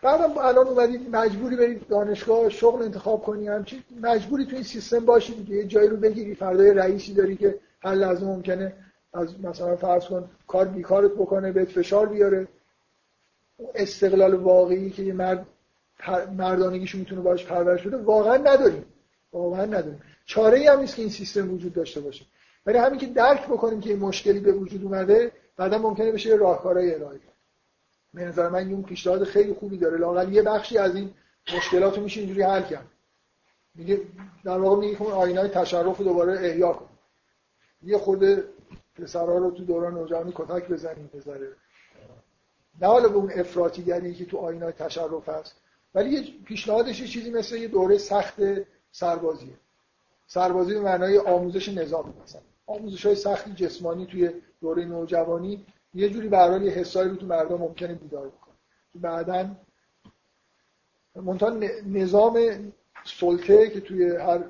بعدم 0.04 0.38
الان 0.38 0.66
اومدی 0.66 0.98
مجبوری 0.98 1.56
بری 1.56 1.74
دانشگاه 1.88 2.48
شغل 2.48 2.82
انتخاب 2.82 3.22
کنی 3.22 3.48
همچی 3.48 3.84
مجبوری 4.00 4.46
تو 4.46 4.54
این 4.54 4.64
سیستم 4.64 5.04
باشی 5.04 5.34
دیگه. 5.34 5.56
یه 5.56 5.64
جایی 5.64 5.88
رو 5.88 5.96
بگیری 5.96 6.34
فردای 6.34 6.74
رئیسی 6.74 7.14
داری 7.14 7.36
که 7.36 7.58
هر 7.82 7.94
لحظه 7.94 8.26
ممکنه 8.26 8.72
از 9.12 9.40
مثلا 9.44 9.76
فرض 9.76 10.04
کن 10.04 10.30
کار 10.46 10.64
بیکارت 10.64 11.10
بکنه 11.10 11.52
بهت 11.52 11.68
فشار 11.68 12.06
بیاره. 12.06 12.48
استقلال 13.74 14.34
واقعی 14.34 14.90
که 14.90 15.02
یه 15.02 15.12
مرد 15.12 15.46
مردانگیشو 16.36 16.98
می‌تونه 16.98 17.20
باش 17.20 17.46
پرورش 17.46 17.86
بده 17.86 17.96
واقعا 17.96 18.36
نداریم. 18.36 18.84
واقعا 19.32 19.64
نداریم. 19.64 20.02
چاره 20.26 20.58
ای 20.58 20.66
هم 20.66 20.80
نیست 20.80 20.96
که 20.96 21.02
این 21.02 21.10
سیستم 21.10 21.54
وجود 21.54 21.72
داشته 21.72 22.00
باشه. 22.00 22.24
ولی 22.66 22.78
همین 22.78 22.98
که 22.98 23.06
درک 23.06 23.46
بکنیم 23.46 23.80
که 23.80 23.90
این 23.90 23.98
مشکلی 23.98 24.40
به 24.40 24.52
وجود 24.52 24.84
اومده 24.84 25.32
بعدا 25.56 25.78
ممکنه 25.78 26.12
بشه 26.12 26.34
راهکارهای 26.34 26.94
ارائه. 26.94 27.33
به 28.14 28.24
نظر 28.24 28.48
من 28.48 28.72
اون 28.72 28.82
پیشنهاد 28.82 29.24
خیلی 29.24 29.52
خوبی 29.52 29.78
داره. 29.78 29.98
لاقل 29.98 30.32
یه 30.32 30.42
بخشی 30.42 30.78
از 30.78 30.96
این 30.96 31.14
مشکلات 31.56 31.96
رو 31.96 32.02
میشه 32.02 32.20
اینجوری 32.20 32.42
حل 32.42 32.62
کرد. 32.62 32.86
میگه 33.74 34.00
در 34.44 34.58
واقع 34.58 34.76
میگه 34.76 35.02
اون 35.02 35.12
آینای 35.12 35.48
تشرف 35.48 36.00
دوباره 36.00 36.32
احیا 36.32 36.72
کن. 36.72 36.88
یه 37.82 37.98
خورده 37.98 38.44
پسرها 38.94 39.38
رو 39.38 39.50
تو 39.50 39.64
دوران 39.64 39.94
نوجوانی 39.94 40.32
کتک 40.34 40.68
بزنیم 40.68 41.10
بذاره 41.14 41.48
نه 42.80 42.86
حالا 42.86 43.08
به 43.08 43.14
اون 43.14 43.32
افراطیگری 43.34 44.14
که 44.14 44.24
تو 44.24 44.38
آینای 44.38 44.72
تشرف 44.72 45.28
هست. 45.28 45.56
ولی 45.94 46.10
یه 46.10 46.24
پیشنهادش 46.44 47.00
یه 47.00 47.06
چیزی 47.06 47.30
مثل 47.30 47.56
یه 47.56 47.68
دوره 47.68 47.98
سخت 47.98 48.34
سربازیه. 48.92 49.54
سربازی 50.26 50.74
به 50.74 50.80
معنای 50.80 51.18
آموزش 51.18 51.68
نظام 51.68 52.14
مثلا. 52.22 52.40
آموزش 52.66 53.06
های 53.06 53.14
سختی 53.14 53.52
جسمانی 53.52 54.06
توی 54.06 54.30
دوره 54.60 54.84
نوجوانی 54.84 55.66
یه 55.94 56.08
جوری 56.10 56.28
به 56.28 56.60
یه 56.64 56.70
حسایی 56.70 57.10
رو 57.10 57.16
تو 57.16 57.26
مردم 57.26 57.56
ممکنه 57.56 57.94
بیدار 57.94 58.28
بکنه. 58.28 58.54
بعدا 58.94 59.56
منتها 61.16 61.50
نظام 61.86 62.38
سلطه 63.04 63.70
که 63.70 63.80
توی 63.80 64.16
هر 64.16 64.44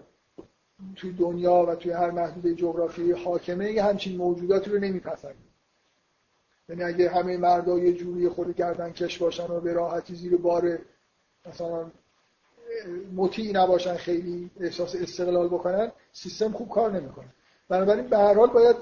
توی 0.97 1.12
دنیا 1.12 1.66
و 1.69 1.75
توی 1.75 1.93
هر 1.93 2.11
محدوده 2.11 2.55
جغرافی 2.55 3.12
حاکمه 3.12 3.73
یه 3.73 3.85
همچین 3.85 4.16
موجوداتی 4.16 4.71
رو 4.71 4.79
نمیپسند 4.79 5.35
یعنی 6.69 6.83
اگه 6.83 7.11
همه 7.11 7.37
مردا 7.37 7.79
یه 7.79 7.93
جوری 7.93 8.29
خود 8.29 8.57
گردن 8.57 8.93
کش 8.93 9.19
باشن 9.19 9.47
و 9.47 9.61
به 9.61 9.73
راحتی 9.73 10.15
زیر 10.15 10.37
بار 10.37 10.79
مثلا 11.47 11.91
مطیع 13.15 13.53
نباشن 13.53 13.95
خیلی 13.95 14.51
احساس 14.61 14.95
استقلال 14.95 15.49
بکنن 15.49 15.93
سیستم 16.12 16.53
خوب 16.53 16.69
کار 16.69 16.93
نمی‌کنه. 16.93 17.29
بنابراین 17.69 18.07
به 18.07 18.19
هر 18.19 18.35
حال 18.35 18.51
باید 18.51 18.77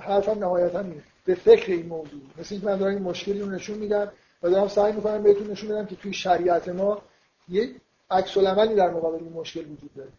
حرفم 0.00 0.38
نهایتا 0.38 0.82
نیست 0.82 1.06
به 1.24 1.34
فکر 1.34 1.72
این 1.72 1.86
موضوع. 1.86 2.20
مثل 2.38 2.54
اینکه 2.54 2.66
من 2.66 2.76
دارم 2.76 2.94
این 2.94 3.02
مشکلی 3.02 3.40
رو 3.40 3.50
نشون 3.50 3.78
میدم 3.78 4.12
و 4.42 4.50
دارم 4.50 4.68
سعی 4.68 4.92
می‌کنم 4.92 5.22
بهتون 5.22 5.50
نشون 5.50 5.70
بدم 5.70 5.86
که 5.86 5.96
توی 5.96 6.12
شریعت 6.12 6.68
ما 6.68 7.02
یه 7.48 7.74
عکس 8.10 8.36
العملی 8.36 8.74
در 8.74 8.90
مقابل 8.90 9.24
این 9.24 9.32
مشکل 9.32 9.60
وجود 9.60 9.94
داره. 9.94 10.10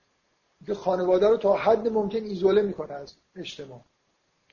که 0.65 0.73
خانواده 0.73 1.27
رو 1.27 1.37
تا 1.37 1.53
حد 1.53 1.87
ممکن 1.87 2.23
ایزوله 2.23 2.61
می‌کنه 2.61 2.93
از 2.93 3.13
اجتماع. 3.35 3.81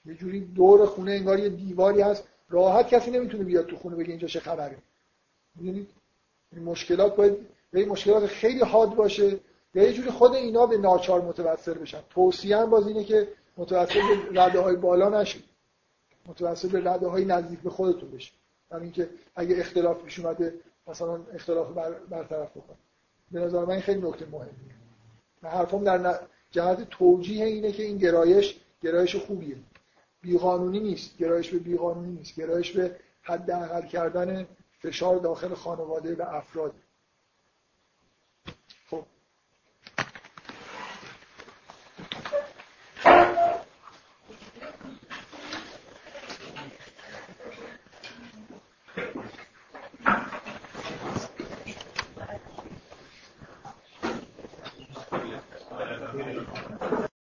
یه 0.06 0.14
جوری 0.14 0.40
دور 0.40 0.86
خونه 0.86 1.12
انگار 1.12 1.38
یه 1.38 1.48
دیواری 1.48 2.01
هست. 2.01 2.24
راحت 2.48 2.88
کسی 2.88 3.10
نمی‌تونه 3.10 3.44
بیاد 3.44 3.66
تو 3.66 3.76
خونه 3.76 3.96
بگه 3.96 4.10
اینجا 4.10 4.28
چه 4.28 4.40
خبره. 4.40 4.76
می‌دونید 5.56 5.90
این 6.52 6.64
مشکلات 6.64 7.16
باید 7.16 7.36
به 7.70 7.86
مشکلات 7.86 8.26
خیلی 8.26 8.60
حاد 8.60 8.94
باشه 8.94 9.38
یا 9.74 9.82
یه 9.82 9.92
جوری 9.92 10.10
خود 10.10 10.34
اینا 10.34 10.66
به 10.66 10.78
ناچار 10.78 11.20
متوسل 11.20 11.74
بشن. 11.74 12.01
توصیه 12.10 12.64
باز 12.64 12.86
اینه 12.86 13.05
که 13.05 13.28
متوسل 13.56 14.01
به 14.01 14.43
رده 14.43 14.60
های 14.60 14.76
بالا 14.76 15.20
نشید 15.20 15.44
متوسل 16.26 16.68
به 16.68 16.90
رده 16.90 17.06
های 17.06 17.24
نزدیک 17.24 17.60
به 17.60 17.70
خودتون 17.70 18.10
بشید 18.10 18.35
همین 18.70 18.82
اینکه 18.82 19.10
اگه 19.36 19.59
اختلاف 19.59 20.02
پیش 20.02 20.18
اومده 20.18 20.55
مثلا 20.86 21.20
اختلاف 21.35 21.70
بر 21.72 21.93
برطرف 21.93 22.51
بکن 22.51 22.74
به 23.32 23.40
نظر 23.40 23.64
من 23.64 23.81
خیلی 23.81 24.09
نکته 24.09 24.26
مهمه 24.26 24.51
من 25.43 25.51
حرفم 25.51 25.85
در 25.85 26.20
جهت 26.51 26.90
توجیه 26.90 27.44
اینه 27.47 27.72
که 27.72 27.82
این 27.82 27.98
گرایش 27.98 28.60
گرایش 28.82 29.16
خوبیه. 29.16 29.56
بیقانونی 30.20 30.81
نیست. 30.81 31.18
گرایش 31.18 31.51
به 31.51 31.59
بیقانونی 31.59 32.12
نیست. 32.12 32.40
گرایش 32.40 32.72
به 32.72 32.97
حد 33.22 33.86
کردن 33.89 34.47
فشار 34.78 35.16
داخل 35.16 35.55
خانواده 35.55 36.14
و 36.14 36.22
افراد. 36.22 36.74